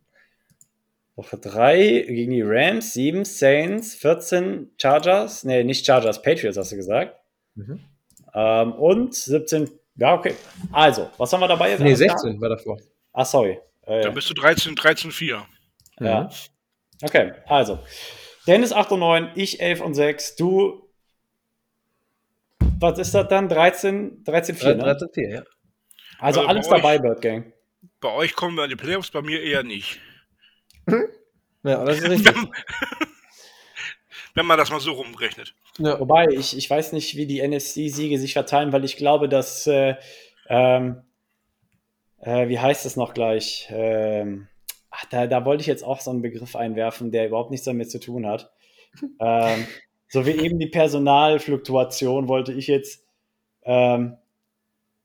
Woche 1.15 1.37
3 1.37 2.05
gegen 2.07 2.31
die 2.31 2.41
Rams, 2.41 2.93
7 2.93 3.25
Saints, 3.25 3.95
14 3.95 4.71
Chargers. 4.77 5.43
Nee, 5.43 5.63
nicht 5.63 5.85
Chargers, 5.85 6.21
Patriots 6.21 6.57
hast 6.57 6.71
du 6.71 6.75
gesagt. 6.75 7.15
Mhm. 7.55 7.79
Ähm, 8.33 8.73
und 8.73 9.15
17. 9.15 9.69
Ja, 9.95 10.13
okay. 10.15 10.33
Also, 10.71 11.09
was 11.17 11.31
haben 11.33 11.41
wir 11.41 11.47
dabei 11.47 11.71
jetzt? 11.71 11.79
Nee, 11.79 11.89
alles 11.89 11.99
gehabt? 11.99 12.19
16 12.21 12.41
war 12.41 12.49
davor. 12.49 12.77
Ah, 13.11 13.25
sorry. 13.25 13.59
Äh, 13.85 14.01
Dann 14.01 14.13
bist 14.13 14.29
du 14.29 14.33
13, 14.33 14.75
13, 14.75 15.11
4. 15.11 15.45
ja. 15.99 16.21
Mhm. 16.23 16.29
Okay, 17.01 17.31
also. 17.47 17.79
Dennis 18.45 18.73
8 18.73 18.91
und 18.91 18.99
9, 18.99 19.31
ich 19.35 19.61
11 19.61 19.81
und 19.81 19.93
6, 19.93 20.35
du. 20.35 20.88
Was 22.79 22.97
ist 22.99 23.13
das 23.13 23.27
dann? 23.27 23.49
13, 23.49 24.23
13, 24.23 24.55
4, 24.55 24.75
ne? 24.75 24.83
13, 24.83 25.07
4, 25.13 25.29
ja. 25.29 25.43
Also 26.19 26.41
Also 26.41 26.47
alles 26.47 26.67
bei 26.67 26.75
euch- 26.77 26.81
dabei, 26.81 26.97
Bird 26.99 27.21
Gang. 27.21 27.53
Bei 28.01 28.11
euch 28.13 28.33
kommen 28.35 28.55
wir 28.57 28.63
in 28.65 28.69
die 28.69 28.75
Playoffs, 28.75 29.11
bei 29.11 29.21
mir 29.21 29.41
eher 29.41 29.63
nicht. 29.63 29.99
Ja, 31.63 31.83
das 31.85 31.99
ist 31.99 32.09
richtig. 32.09 32.33
Wenn 34.35 34.45
man 34.45 34.57
das 34.57 34.69
mal 34.69 34.79
so 34.79 34.91
rumrechnet. 34.93 35.53
ja. 35.79 35.99
Wobei, 35.99 36.27
ich, 36.31 36.55
ich 36.55 36.69
weiß 36.69 36.93
nicht, 36.93 37.15
wie 37.15 37.25
die 37.25 37.41
NFC-Siege 37.45 38.17
sich 38.19 38.33
verteilen, 38.33 38.71
weil 38.71 38.85
ich 38.85 38.95
glaube, 38.95 39.27
dass, 39.27 39.65
äh, 39.67 39.95
ähm, 40.47 41.01
äh, 42.21 42.47
wie 42.47 42.59
heißt 42.59 42.85
es 42.85 42.95
noch 42.95 43.13
gleich? 43.13 43.67
Ähm, 43.71 44.47
ach, 44.91 45.05
da, 45.05 45.27
da 45.27 45.45
wollte 45.45 45.61
ich 45.61 45.67
jetzt 45.67 45.83
auch 45.83 45.99
so 45.99 46.11
einen 46.11 46.21
Begriff 46.21 46.55
einwerfen, 46.55 47.11
der 47.11 47.27
überhaupt 47.27 47.51
nichts 47.51 47.65
damit 47.65 47.91
zu 47.91 47.99
tun 47.99 48.25
hat. 48.27 48.51
ähm, 49.19 49.67
so 50.09 50.25
wie 50.25 50.31
eben 50.31 50.59
die 50.59 50.67
Personalfluktuation 50.67 52.27
wollte 52.27 52.51
ich 52.51 52.67
jetzt, 52.67 53.05
ähm, 53.63 54.17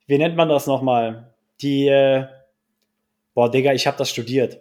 wie 0.07 0.19
nennt 0.19 0.37
man 0.37 0.49
das 0.49 0.67
nochmal? 0.67 1.35
Die, 1.61 1.87
äh, 1.87 2.27
boah, 3.35 3.51
Digga, 3.51 3.73
ich 3.73 3.87
habe 3.87 3.99
das 3.99 4.11
studiert. 4.11 4.61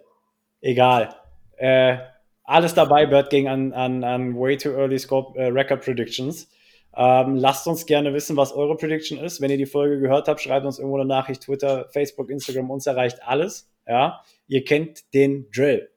Egal. 0.60 1.14
Äh, 1.56 1.98
alles 2.44 2.74
dabei, 2.74 3.06
Bird 3.06 3.30
ging 3.30 3.48
an, 3.48 3.72
an, 3.72 4.04
an 4.04 4.38
Way 4.38 4.58
Too 4.58 4.70
Early 4.70 4.98
Scope 4.98 5.38
äh, 5.38 5.46
Record 5.46 5.82
Predictions. 5.82 6.50
Ähm, 6.96 7.36
lasst 7.36 7.66
uns 7.66 7.86
gerne 7.86 8.12
wissen, 8.12 8.36
was 8.36 8.52
eure 8.52 8.76
Prediction 8.76 9.18
ist. 9.18 9.40
Wenn 9.40 9.50
ihr 9.50 9.56
die 9.56 9.66
Folge 9.66 9.98
gehört 9.98 10.28
habt, 10.28 10.40
schreibt 10.40 10.66
uns 10.66 10.78
irgendwo 10.78 10.98
eine 10.98 11.06
Nachricht, 11.06 11.42
Twitter, 11.42 11.88
Facebook, 11.88 12.30
Instagram, 12.30 12.70
uns 12.70 12.86
erreicht 12.86 13.18
alles. 13.26 13.70
Ja, 13.86 14.22
ihr 14.46 14.64
kennt 14.64 15.12
den 15.14 15.50
Drill. 15.50 15.90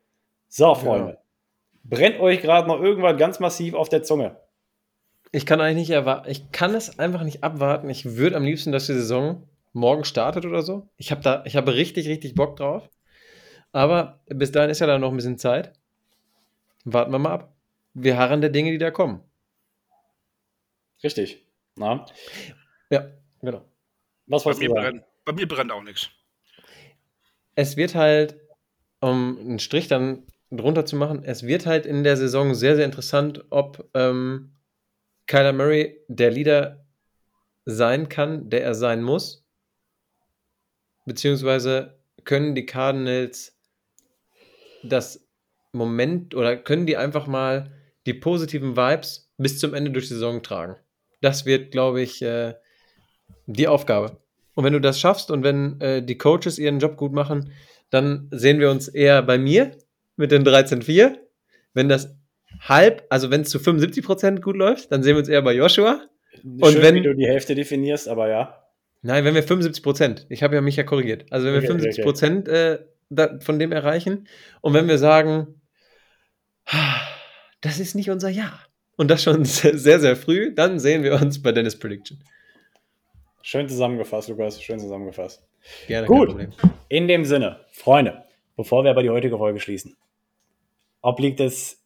So, 0.47 0.73
Freunde. 0.73 1.19
Brennt 1.89 2.19
euch 2.19 2.41
gerade 2.41 2.67
noch 2.67 2.81
irgendwas 2.81 3.17
ganz 3.17 3.39
massiv 3.39 3.73
auf 3.73 3.89
der 3.89 4.03
Zunge. 4.03 4.37
Ich 5.31 5.45
kann 5.45 5.61
eigentlich 5.61 5.87
nicht 5.87 5.89
erwarten, 5.91 6.29
ich 6.29 6.51
kann 6.51 6.73
es 6.73 6.99
einfach 6.99 7.23
nicht 7.23 7.43
abwarten. 7.43 7.89
Ich 7.89 8.17
würde 8.17 8.35
am 8.35 8.43
liebsten, 8.43 8.71
dass 8.71 8.87
die 8.87 8.93
Saison 8.93 9.47
morgen 9.73 10.03
startet 10.03 10.45
oder 10.45 10.61
so. 10.61 10.89
Ich 10.97 11.11
habe 11.11 11.21
da, 11.21 11.43
ich 11.45 11.55
habe 11.55 11.73
richtig, 11.75 12.07
richtig 12.07 12.35
Bock 12.35 12.55
drauf. 12.55 12.89
Aber 13.71 14.19
bis 14.27 14.51
dahin 14.51 14.69
ist 14.69 14.79
ja 14.79 14.87
da 14.87 14.97
noch 14.97 15.11
ein 15.11 15.15
bisschen 15.17 15.37
Zeit. 15.37 15.73
Warten 16.85 17.11
wir 17.11 17.19
mal 17.19 17.31
ab. 17.31 17.53
Wir 17.93 18.17
harren 18.17 18.41
der 18.41 18.49
Dinge, 18.49 18.71
die 18.71 18.77
da 18.77 18.91
kommen. 18.91 19.21
Richtig. 21.03 21.45
Na? 21.75 22.05
Ja, 22.89 23.07
genau. 23.41 23.65
Was 24.27 24.43
Bei 24.43 24.55
mir, 24.55 24.69
brennt, 24.69 25.03
bei 25.25 25.33
mir 25.33 25.47
brennt 25.47 25.71
auch 25.71 25.83
nichts. 25.83 26.09
Es 27.55 27.77
wird 27.77 27.95
halt, 27.95 28.39
um 28.99 29.37
einen 29.39 29.59
Strich 29.59 29.87
dann 29.87 30.23
drunter 30.51 30.85
zu 30.85 30.95
machen, 30.95 31.23
es 31.23 31.43
wird 31.43 31.65
halt 31.65 31.85
in 31.85 32.03
der 32.03 32.17
Saison 32.17 32.55
sehr, 32.55 32.75
sehr 32.75 32.85
interessant, 32.85 33.45
ob 33.49 33.89
ähm, 33.93 34.53
Kyler 35.27 35.53
Murray 35.53 35.99
der 36.07 36.31
Leader 36.31 36.85
sein 37.65 38.07
kann, 38.07 38.49
der 38.49 38.63
er 38.63 38.75
sein 38.75 39.03
muss. 39.03 39.45
Beziehungsweise 41.05 41.99
können 42.23 42.55
die 42.55 42.65
Cardinals 42.65 43.57
das 44.83 45.27
Moment 45.73 46.33
oder 46.33 46.55
können 46.55 46.85
die 46.85 46.97
einfach 46.97 47.27
mal 47.27 47.71
die 48.05 48.13
positiven 48.13 48.77
Vibes 48.77 49.29
bis 49.37 49.59
zum 49.59 49.73
Ende 49.73 49.91
durch 49.91 50.07
die 50.07 50.13
Saison 50.13 50.41
tragen. 50.41 50.77
Das 51.21 51.45
wird, 51.45 51.71
glaube 51.71 52.01
ich, 52.01 52.21
äh, 52.21 52.55
die 53.47 53.67
Aufgabe. 53.67 54.17
Und 54.55 54.63
wenn 54.63 54.73
du 54.73 54.81
das 54.81 54.99
schaffst 54.99 55.29
und 55.29 55.43
wenn 55.43 55.79
äh, 55.81 56.01
die 56.01 56.17
Coaches 56.17 56.57
ihren 56.57 56.79
Job 56.79 56.95
gut 56.95 57.11
machen, 57.11 57.51
dann 57.89 58.27
sehen 58.31 58.59
wir 58.59 58.71
uns 58.71 58.87
eher 58.87 59.21
bei 59.21 59.37
mir 59.37 59.77
mit 60.17 60.31
den 60.31 60.43
13-4. 60.43 61.15
Wenn 61.73 61.87
das 61.89 62.13
halb, 62.59 63.05
also 63.09 63.31
wenn 63.31 63.41
es 63.41 63.49
zu 63.49 63.59
75% 63.59 64.41
gut 64.41 64.57
läuft, 64.57 64.91
dann 64.91 65.03
sehen 65.03 65.15
wir 65.15 65.19
uns 65.19 65.29
eher 65.29 65.41
bei 65.41 65.53
Joshua. 65.53 66.01
Schön, 66.41 66.81
wenn- 66.81 66.95
wie 66.95 67.01
du 67.01 67.15
die 67.15 67.27
Hälfte 67.27 67.55
definierst, 67.55 68.07
aber 68.09 68.27
ja. 68.29 68.63
Nein, 69.03 69.23
wenn 69.25 69.35
wir 69.35 69.43
75%, 69.43 70.25
ich 70.29 70.43
habe 70.43 70.55
ja 70.55 70.61
mich 70.61 70.75
ja 70.75 70.83
korrigiert, 70.83 71.25
also 71.31 71.45
wenn 71.47 71.53
wir 71.53 71.69
Okay, 71.69 71.89
okay, 71.89 72.01
75% 72.03 72.47
Äh, 72.49 72.79
da, 73.09 73.39
von 73.39 73.57
dem 73.59 73.71
erreichen 73.71 74.27
und 74.61 74.73
wenn 74.73 74.87
wir 74.87 74.97
sagen, 74.97 75.61
das 77.61 77.79
ist 77.79 77.95
nicht 77.95 78.09
unser 78.09 78.29
Jahr 78.29 78.59
und 78.97 79.09
das 79.09 79.23
schon 79.23 79.45
sehr, 79.45 79.77
sehr, 79.99 80.15
früh, 80.15 80.53
dann 80.53 80.79
sehen 80.79 81.03
wir 81.03 81.13
uns 81.13 81.41
bei 81.41 81.51
Dennis 81.51 81.77
Prediction. 81.79 82.19
Schön 83.43 83.69
zusammengefasst, 83.69 84.27
Lukas. 84.27 84.61
Schön 84.61 84.79
zusammengefasst. 84.79 85.41
Gerne, 85.87 86.07
Gut. 86.07 86.35
In 86.89 87.07
dem 87.07 87.23
Sinne, 87.23 87.61
Freunde, 87.71 88.23
bevor 88.57 88.83
wir 88.83 88.91
aber 88.91 89.03
die 89.03 89.09
heutige 89.09 89.37
Folge 89.37 89.59
schließen, 89.59 89.95
obliegt 91.01 91.39
es 91.39 91.85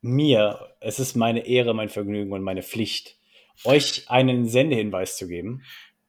mir, 0.00 0.74
es 0.80 0.98
ist 0.98 1.14
meine 1.14 1.46
Ehre, 1.46 1.74
mein 1.74 1.88
Vergnügen 1.88 2.32
und 2.32 2.42
meine 2.42 2.62
Pflicht, 2.62 3.18
euch 3.64 4.08
einen 4.08 4.48
Sendehinweis 4.48 5.16
zu 5.16 5.28
geben. 5.28 5.62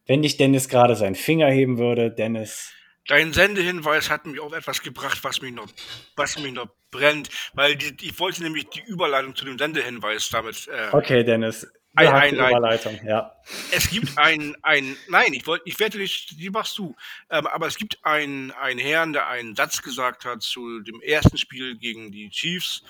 Wenn 0.06 0.22
nicht 0.22 0.40
Dennis 0.40 0.70
gerade 0.70 0.96
seinen 0.96 1.16
Finger 1.16 1.50
heben 1.50 1.78
würde, 1.78 2.12
Dennis, 2.12 2.74
Dein 3.08 3.34
Sendehinweis 3.34 4.10
hat 4.10 4.28
mich 4.28 4.40
auf 4.40 4.54
etwas 4.54 4.82
gebracht, 4.82 5.24
was 5.24 5.42
mich 5.42 5.54
noch, 5.54 5.68
was 6.16 6.38
mich 6.38 6.54
noch 6.54 6.68
brennt, 6.92 7.30
weil 7.54 7.76
die, 7.76 7.96
ich 8.06 8.20
wollte 8.20 8.44
nämlich 8.44 8.70
die 8.70 8.82
Überleitung 8.82 9.36
zu 9.36 9.44
dem 9.44 9.58
Sendehinweis 9.58 10.30
damit. 10.30 10.68
Äh, 10.68 10.96
okay, 10.96 11.24
Dennis, 11.24 11.68
Ei, 11.96 12.06
du 12.06 12.12
hast 12.12 12.22
ei, 12.22 12.30
die 12.30 12.36
nein. 12.38 12.52
Überleitung, 12.52 13.00
ja. 13.06 13.36
Es 13.72 13.90
gibt 13.90 14.18
ein, 14.18 14.56
ein 14.62 14.96
nein, 15.10 15.34
ich 15.34 15.46
wollte, 15.46 15.64
ich 15.68 15.78
werde 15.80 15.98
nicht, 15.98 16.40
die 16.40 16.50
machst 16.50 16.78
du, 16.78 16.96
ähm, 17.30 17.48
aber 17.48 17.68
es 17.68 17.76
gibt 17.76 18.00
einen, 18.04 18.52
einen 18.52 18.80
Herrn, 18.80 19.12
der 19.12 19.28
einen 19.28 19.56
Satz 19.56 19.82
gesagt 19.82 20.24
hat 20.24 20.42
zu 20.42 20.80
dem 20.80 21.02
ersten 21.02 21.38
Spiel 21.38 21.78
gegen 21.78 22.12
die 22.12 22.30
Chiefs. 22.30 22.84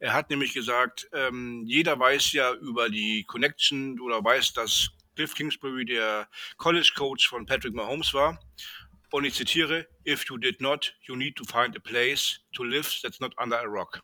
Er 0.00 0.12
hat 0.12 0.28
nämlich 0.28 0.52
gesagt, 0.52 1.08
ähm, 1.14 1.64
jeder 1.66 1.98
weiß 1.98 2.32
ja 2.32 2.52
über 2.52 2.90
die 2.90 3.24
Connection 3.24 3.98
oder 4.00 4.22
weiß, 4.22 4.52
dass 4.52 4.90
Cliff 5.16 5.34
Kingsbury 5.34 5.86
der 5.86 6.28
College 6.58 6.92
Coach 6.94 7.28
von 7.28 7.46
Patrick 7.46 7.74
Mahomes 7.74 8.12
war. 8.12 8.38
Und 9.10 9.24
ich 9.24 9.34
zitiere, 9.34 9.86
if 10.06 10.24
you 10.28 10.38
did 10.38 10.60
not, 10.60 10.94
you 11.02 11.16
need 11.16 11.36
to 11.36 11.44
find 11.44 11.76
a 11.76 11.80
place 11.80 12.40
to 12.54 12.64
live 12.64 12.88
that's 13.02 13.20
not 13.20 13.34
under 13.38 13.58
a 13.58 13.66
rock. 13.66 14.02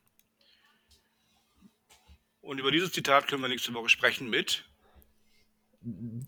Und 2.48 2.58
über 2.58 2.70
dieses 2.70 2.92
Zitat 2.92 3.28
können 3.28 3.42
wir 3.42 3.50
nächste 3.50 3.74
Woche 3.74 3.90
sprechen 3.90 4.30
mit 4.30 4.64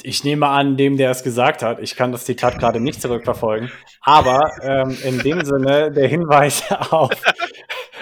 Ich 0.02 0.22
nehme 0.22 0.48
an, 0.48 0.76
dem, 0.76 0.98
der 0.98 1.10
es 1.10 1.22
gesagt 1.22 1.62
hat, 1.62 1.80
ich 1.80 1.96
kann 1.96 2.12
das 2.12 2.26
Zitat 2.26 2.58
gerade 2.58 2.78
nicht 2.78 3.00
zurückverfolgen, 3.00 3.70
aber 4.02 4.52
ähm, 4.60 4.94
in 5.02 5.18
dem 5.20 5.42
Sinne 5.42 5.90
der 5.90 6.08
Hinweis 6.08 6.70
auf, 6.90 7.10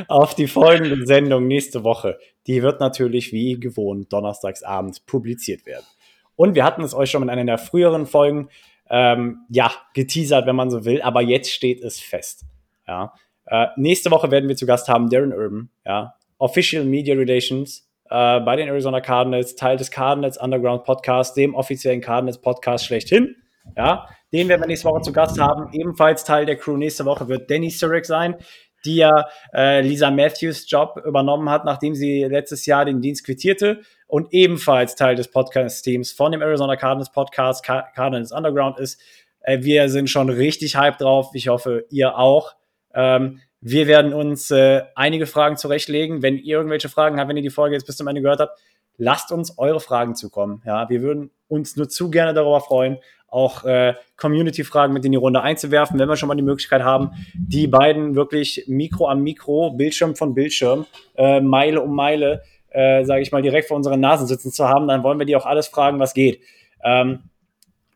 auf 0.09 0.35
die 0.35 0.49
folgende 0.49 1.07
Sendung 1.07 1.47
nächste 1.47 1.85
Woche. 1.85 2.19
Die 2.49 2.61
wird 2.61 2.81
natürlich 2.81 3.33
wie 3.33 3.61
gewohnt 3.61 4.13
donnerstagsabends 4.13 4.99
publiziert 4.99 5.65
werden. 5.65 5.87
Und 6.35 6.57
wir 6.57 6.65
hatten 6.65 6.83
es 6.83 6.95
euch 6.95 7.13
schon 7.13 7.23
in 7.23 7.31
einer 7.31 7.45
der 7.45 7.59
früheren 7.59 8.05
Folgen, 8.05 8.49
ähm, 8.91 9.45
ja, 9.49 9.71
geteasert, 9.95 10.45
wenn 10.49 10.57
man 10.57 10.71
so 10.71 10.85
will, 10.85 11.03
aber 11.03 11.23
jetzt 11.23 11.53
steht 11.53 11.85
es 11.85 12.01
fest. 12.01 12.47
Ja. 12.89 13.15
Äh, 13.47 13.69
nächste 13.77 14.11
Woche 14.11 14.33
werden 14.33 14.49
wir 14.49 14.57
zu 14.57 14.67
Gast 14.67 14.89
haben 14.89 15.09
Darren 15.09 15.33
Urban, 15.33 15.71
ja, 15.87 16.15
Official 16.39 16.85
Media 16.85 17.15
Relations 17.15 17.88
äh, 18.11 18.41
bei 18.41 18.57
den 18.57 18.69
Arizona 18.69 19.01
Cardinals, 19.01 19.57
Teil 19.57 19.77
des 19.77 19.91
Cardinals 19.91 20.39
Underground 20.39 20.85
Podcast, 20.85 21.37
dem 21.37 21.55
offiziellen 21.55 22.01
Cardinals 22.01 22.41
Podcast 22.41 22.87
schlechthin. 22.87 23.37
Ja, 23.77 24.09
den 24.33 24.49
werden 24.49 24.63
wir 24.63 24.67
nächste 24.67 24.89
Woche 24.89 25.03
zu 25.03 25.13
Gast 25.13 25.39
haben. 25.41 25.71
Ebenfalls 25.73 26.25
Teil 26.25 26.47
der 26.47 26.57
Crew 26.57 26.77
nächste 26.77 27.05
Woche 27.05 27.29
wird 27.29 27.51
Danny 27.51 27.71
Surek 27.71 28.07
sein, 28.07 28.37
die 28.85 28.97
ja 28.97 29.29
äh, 29.55 29.81
Lisa 29.81 30.11
Matthews 30.11 30.71
Job 30.71 31.01
übernommen 31.05 31.51
hat, 31.51 31.65
nachdem 31.65 31.95
sie 31.95 32.25
letztes 32.25 32.67
Jahr 32.67 32.85
den 32.85 33.01
Dienst 33.01 33.25
quittierte 33.25 33.81
und 34.07 34.29
ebenfalls 34.33 34.95
Teil 34.95 35.17
des 35.17 35.31
Podcast-Teams 35.31 36.13
von 36.13 36.33
dem 36.33 36.43
Arizona 36.43 36.77
Cardinals 36.77 37.13
Podcast, 37.13 37.65
Car 37.65 37.91
Cardinals 37.95 38.33
Underground 38.33 38.79
ist. 38.79 39.01
Äh, 39.41 39.63
wir 39.63 39.89
sind 39.89 40.11
schon 40.11 40.29
richtig 40.29 40.77
hyped 40.77 41.01
drauf. 41.01 41.31
Ich 41.35 41.49
hoffe, 41.49 41.85
ihr 41.91 42.17
auch. 42.17 42.55
Ähm, 42.95 43.41
wir 43.61 43.87
werden 43.87 44.13
uns 44.13 44.51
äh, 44.51 44.83
einige 44.95 45.27
Fragen 45.27 45.57
zurechtlegen. 45.57 46.23
Wenn 46.23 46.37
ihr 46.39 46.57
irgendwelche 46.57 46.89
Fragen 46.89 47.19
habt, 47.19 47.29
wenn 47.29 47.37
ihr 47.37 47.43
die 47.43 47.51
Folge 47.51 47.75
jetzt 47.75 47.87
bis 47.87 47.97
zum 47.97 48.07
Ende 48.07 48.23
gehört 48.23 48.41
habt, 48.41 48.59
lasst 48.97 49.33
uns 49.33 49.59
eure 49.59 49.81
Fragen 49.81 50.15
zukommen. 50.15 50.63
Ja, 50.65 50.89
wir 50.89 51.03
würden 51.03 51.31
uns 51.49 51.77
nur 51.77 51.89
zu 51.89 52.11
gerne 52.11 52.35
darüber 52.35 52.61
freuen, 52.61 52.99
auch 53.29 53.65
äh, 53.65 53.95
Community-Fragen 54.17 54.93
mit 54.93 55.05
in 55.05 55.13
die 55.13 55.19
Runde 55.19 55.43
einzuwerfen, 55.43 55.99
wenn 55.99 56.09
wir 56.09 56.17
schon 56.17 56.29
mal 56.29 56.35
die 56.35 56.43
Möglichkeit 56.43 56.83
haben, 56.83 57.11
die 57.35 57.67
beiden 57.67 58.15
wirklich 58.15 58.65
Mikro 58.67 59.07
an 59.07 59.23
Mikro, 59.23 59.71
Bildschirm 59.71 60.17
von 60.17 60.35
Bildschirm, 60.35 60.87
äh, 61.17 61.41
Meile 61.41 61.83
um 61.83 61.95
Meile, 61.95 62.43
äh, 62.71 63.05
sage 63.05 63.23
ich 63.23 63.33
mal, 63.33 63.43
direkt 63.43 63.69
vor 63.69 63.77
unseren 63.77 64.01
Nasen 64.01 64.27
sitzen 64.27 64.51
zu 64.51 64.69
haben, 64.69 64.89
dann 64.89 65.03
wollen 65.03 65.19
wir 65.19 65.27
die 65.27 65.37
auch 65.37 65.47
alles 65.47 65.69
fragen, 65.69 65.99
was 65.99 66.15
geht. 66.15 66.41
Ähm, 66.83 67.31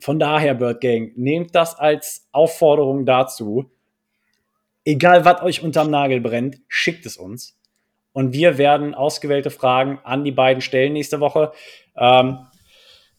von 0.00 0.18
daher, 0.18 0.54
Bird 0.54 0.80
Gang, 0.80 1.12
nehmt 1.16 1.54
das 1.54 1.78
als 1.78 2.28
Aufforderung 2.32 3.06
dazu. 3.06 3.70
Egal, 4.84 5.24
was 5.24 5.42
euch 5.42 5.62
unterm 5.62 5.90
Nagel 5.90 6.20
brennt, 6.20 6.58
schickt 6.68 7.06
es 7.06 7.16
uns. 7.16 7.58
Und 8.12 8.32
wir 8.32 8.58
werden 8.58 8.94
ausgewählte 8.94 9.50
Fragen 9.50 9.98
an 10.04 10.24
die 10.24 10.32
beiden 10.32 10.60
stellen 10.60 10.92
nächste 10.92 11.20
Woche. 11.20 11.52
Ähm, 11.96 12.38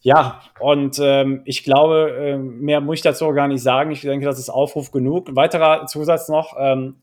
ja, 0.01 0.41
und 0.59 0.99
ähm, 1.01 1.41
ich 1.45 1.63
glaube, 1.63 2.11
äh, 2.19 2.37
mehr 2.37 2.81
muss 2.81 2.97
ich 2.97 3.01
dazu 3.01 3.31
gar 3.31 3.47
nicht 3.47 3.63
sagen. 3.63 3.91
Ich 3.91 4.01
denke, 4.01 4.25
das 4.25 4.37
ist 4.37 4.49
Aufruf 4.49 4.91
genug. 4.91 5.29
Ein 5.29 5.35
weiterer 5.35 5.87
Zusatz 5.87 6.27
noch. 6.27 6.55
Ähm, 6.59 6.97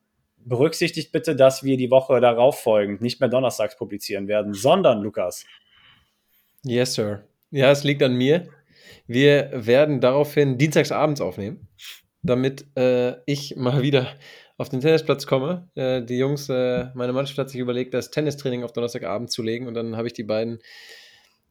berücksichtigt 0.44 1.10
bitte, 1.12 1.34
dass 1.34 1.64
wir 1.64 1.76
die 1.76 1.90
Woche 1.90 2.20
darauf 2.20 2.60
folgend 2.60 3.00
nicht 3.00 3.20
mehr 3.20 3.28
donnerstags 3.28 3.76
publizieren 3.76 4.28
werden, 4.28 4.54
sondern, 4.54 5.02
Lukas. 5.02 5.44
Yes, 6.62 6.94
Sir. 6.94 7.24
Ja, 7.50 7.70
es 7.70 7.84
liegt 7.84 8.02
an 8.02 8.14
mir. 8.14 8.48
Wir 9.06 9.50
werden 9.52 10.00
daraufhin 10.00 10.58
dienstagsabends 10.58 11.20
aufnehmen, 11.20 11.68
damit 12.22 12.64
äh, 12.76 13.16
ich 13.26 13.56
mal 13.56 13.82
wieder 13.82 14.08
auf 14.60 14.68
den 14.68 14.82
Tennisplatz 14.82 15.26
komme. 15.26 15.70
Äh, 15.74 16.02
die 16.02 16.18
Jungs, 16.18 16.50
äh, 16.50 16.88
meine 16.92 17.14
Mannschaft 17.14 17.38
hat 17.38 17.48
sich 17.48 17.58
überlegt, 17.58 17.94
das 17.94 18.10
Tennistraining 18.10 18.62
auf 18.62 18.74
Donnerstagabend 18.74 19.30
zu 19.30 19.42
legen 19.42 19.66
und 19.66 19.72
dann 19.72 19.96
habe 19.96 20.06
ich 20.06 20.12
die 20.12 20.22
beiden 20.22 20.58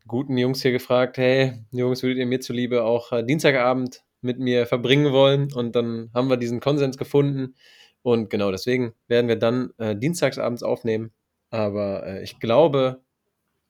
guten 0.06 0.38
Jungs 0.38 0.62
hier 0.62 0.72
gefragt, 0.72 1.18
hey, 1.18 1.54
Jungs, 1.72 2.04
würdet 2.04 2.20
ihr 2.20 2.28
mir 2.28 2.40
zuliebe 2.40 2.84
auch 2.84 3.12
äh, 3.12 3.24
Dienstagabend 3.24 4.04
mit 4.22 4.38
mir 4.38 4.68
verbringen 4.68 5.12
wollen? 5.12 5.52
Und 5.52 5.76
dann 5.76 6.12
haben 6.14 6.30
wir 6.30 6.38
diesen 6.38 6.60
Konsens 6.60 7.00
gefunden. 7.00 7.56
Und 8.04 8.30
genau 8.30 8.52
deswegen 8.52 8.94
werden 9.08 9.28
wir 9.28 9.38
dann 9.38 9.72
äh, 9.80 9.96
dienstagsabends 9.96 10.62
aufnehmen. 10.62 11.12
Aber 11.50 12.06
äh, 12.06 12.24
ich 12.24 12.40
glaube, 12.40 13.02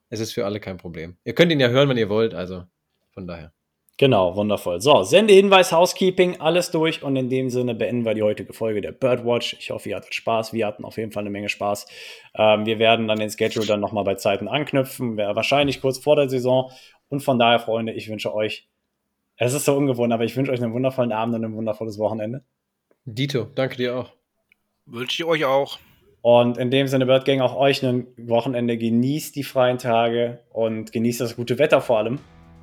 es 0.10 0.20
ist 0.20 0.34
für 0.34 0.45
alle 0.45 0.60
kein 0.60 0.76
Problem. 0.76 1.16
Ihr 1.24 1.34
könnt 1.34 1.53
ihn 1.53 1.61
ja 1.61 1.70
hören, 1.70 1.88
wenn 1.88 1.98
ihr 1.98 2.10
wollt. 2.10 2.34
Also 2.34 2.66
von 3.14 3.26
daher. 3.26 3.53
Genau, 3.99 4.34
wundervoll. 4.38 4.80
So, 4.80 5.03
Sendehinweis, 5.03 5.73
Housekeeping, 5.73 6.39
alles 6.39 6.71
durch 6.71 7.03
und 7.03 7.17
in 7.17 7.30
dem 7.30 7.49
Sinne 7.49 7.76
beenden 7.76 8.05
wir 8.05 8.13
die 8.13 8.23
heutige 8.23 8.53
Folge 8.53 8.80
der 8.80 8.93
Birdwatch. 8.93 9.57
Ich 9.59 9.71
hoffe, 9.71 9.89
ihr 9.89 9.97
hattet 9.97 10.15
Spaß. 10.15 10.53
Wir 10.53 10.67
hatten 10.67 10.85
auf 10.85 10.95
jeden 10.95 11.11
Fall 11.11 11.23
eine 11.23 11.30
Menge 11.30 11.49
Spaß. 11.49 11.85
Ähm, 12.34 12.65
wir 12.65 12.80
werden 12.80 13.09
dann 13.09 13.19
den 13.19 13.30
Schedule 13.30 13.65
dann 13.65 13.81
nochmal 13.81 14.05
bei 14.05 14.15
Zeiten 14.15 14.47
anknüpfen, 14.47 15.17
wahrscheinlich 15.17 15.81
kurz 15.81 15.97
vor 15.97 16.15
der 16.15 16.30
Saison. 16.30 16.71
Und 17.09 17.23
von 17.23 17.38
daher, 17.39 17.59
Freunde, 17.59 17.91
ich 17.91 18.09
wünsche 18.09 18.34
euch, 18.34 18.69
es 19.35 19.53
ist 19.53 19.65
so 19.65 19.76
ungewohnt, 19.76 20.13
aber 20.13 20.23
ich 20.23 20.38
wünsche 20.38 20.53
euch 20.53 20.63
einen 20.63 20.71
wundervollen 20.71 21.11
Abend 21.11 21.35
und 21.35 21.43
ein 21.43 21.53
wundervolles 21.53 21.99
Wochenende. 21.99 22.45
Dito, 23.03 23.47
danke 23.53 23.76
dir 23.76 23.97
auch. 23.97 24.13
Wünsche 24.85 25.23
ich 25.23 25.27
euch 25.27 25.43
auch. 25.43 25.77
Und 26.21 26.57
in 26.57 26.71
dem 26.71 26.88
Sinne, 26.88 27.05
Bird 27.05 27.26
Gang, 27.26 27.41
auch 27.41 27.57
euch 27.57 27.84
ein 27.84 28.07
Wochenende. 28.15 28.77
Genießt 28.77 29.35
die 29.35 29.43
freien 29.43 29.77
Tage 29.77 30.39
und 30.53 30.93
genießt 30.93 31.19
das 31.19 31.35
gute 31.35 31.59
Wetter 31.59 31.81
vor 31.81 31.97
allem. 31.97 32.19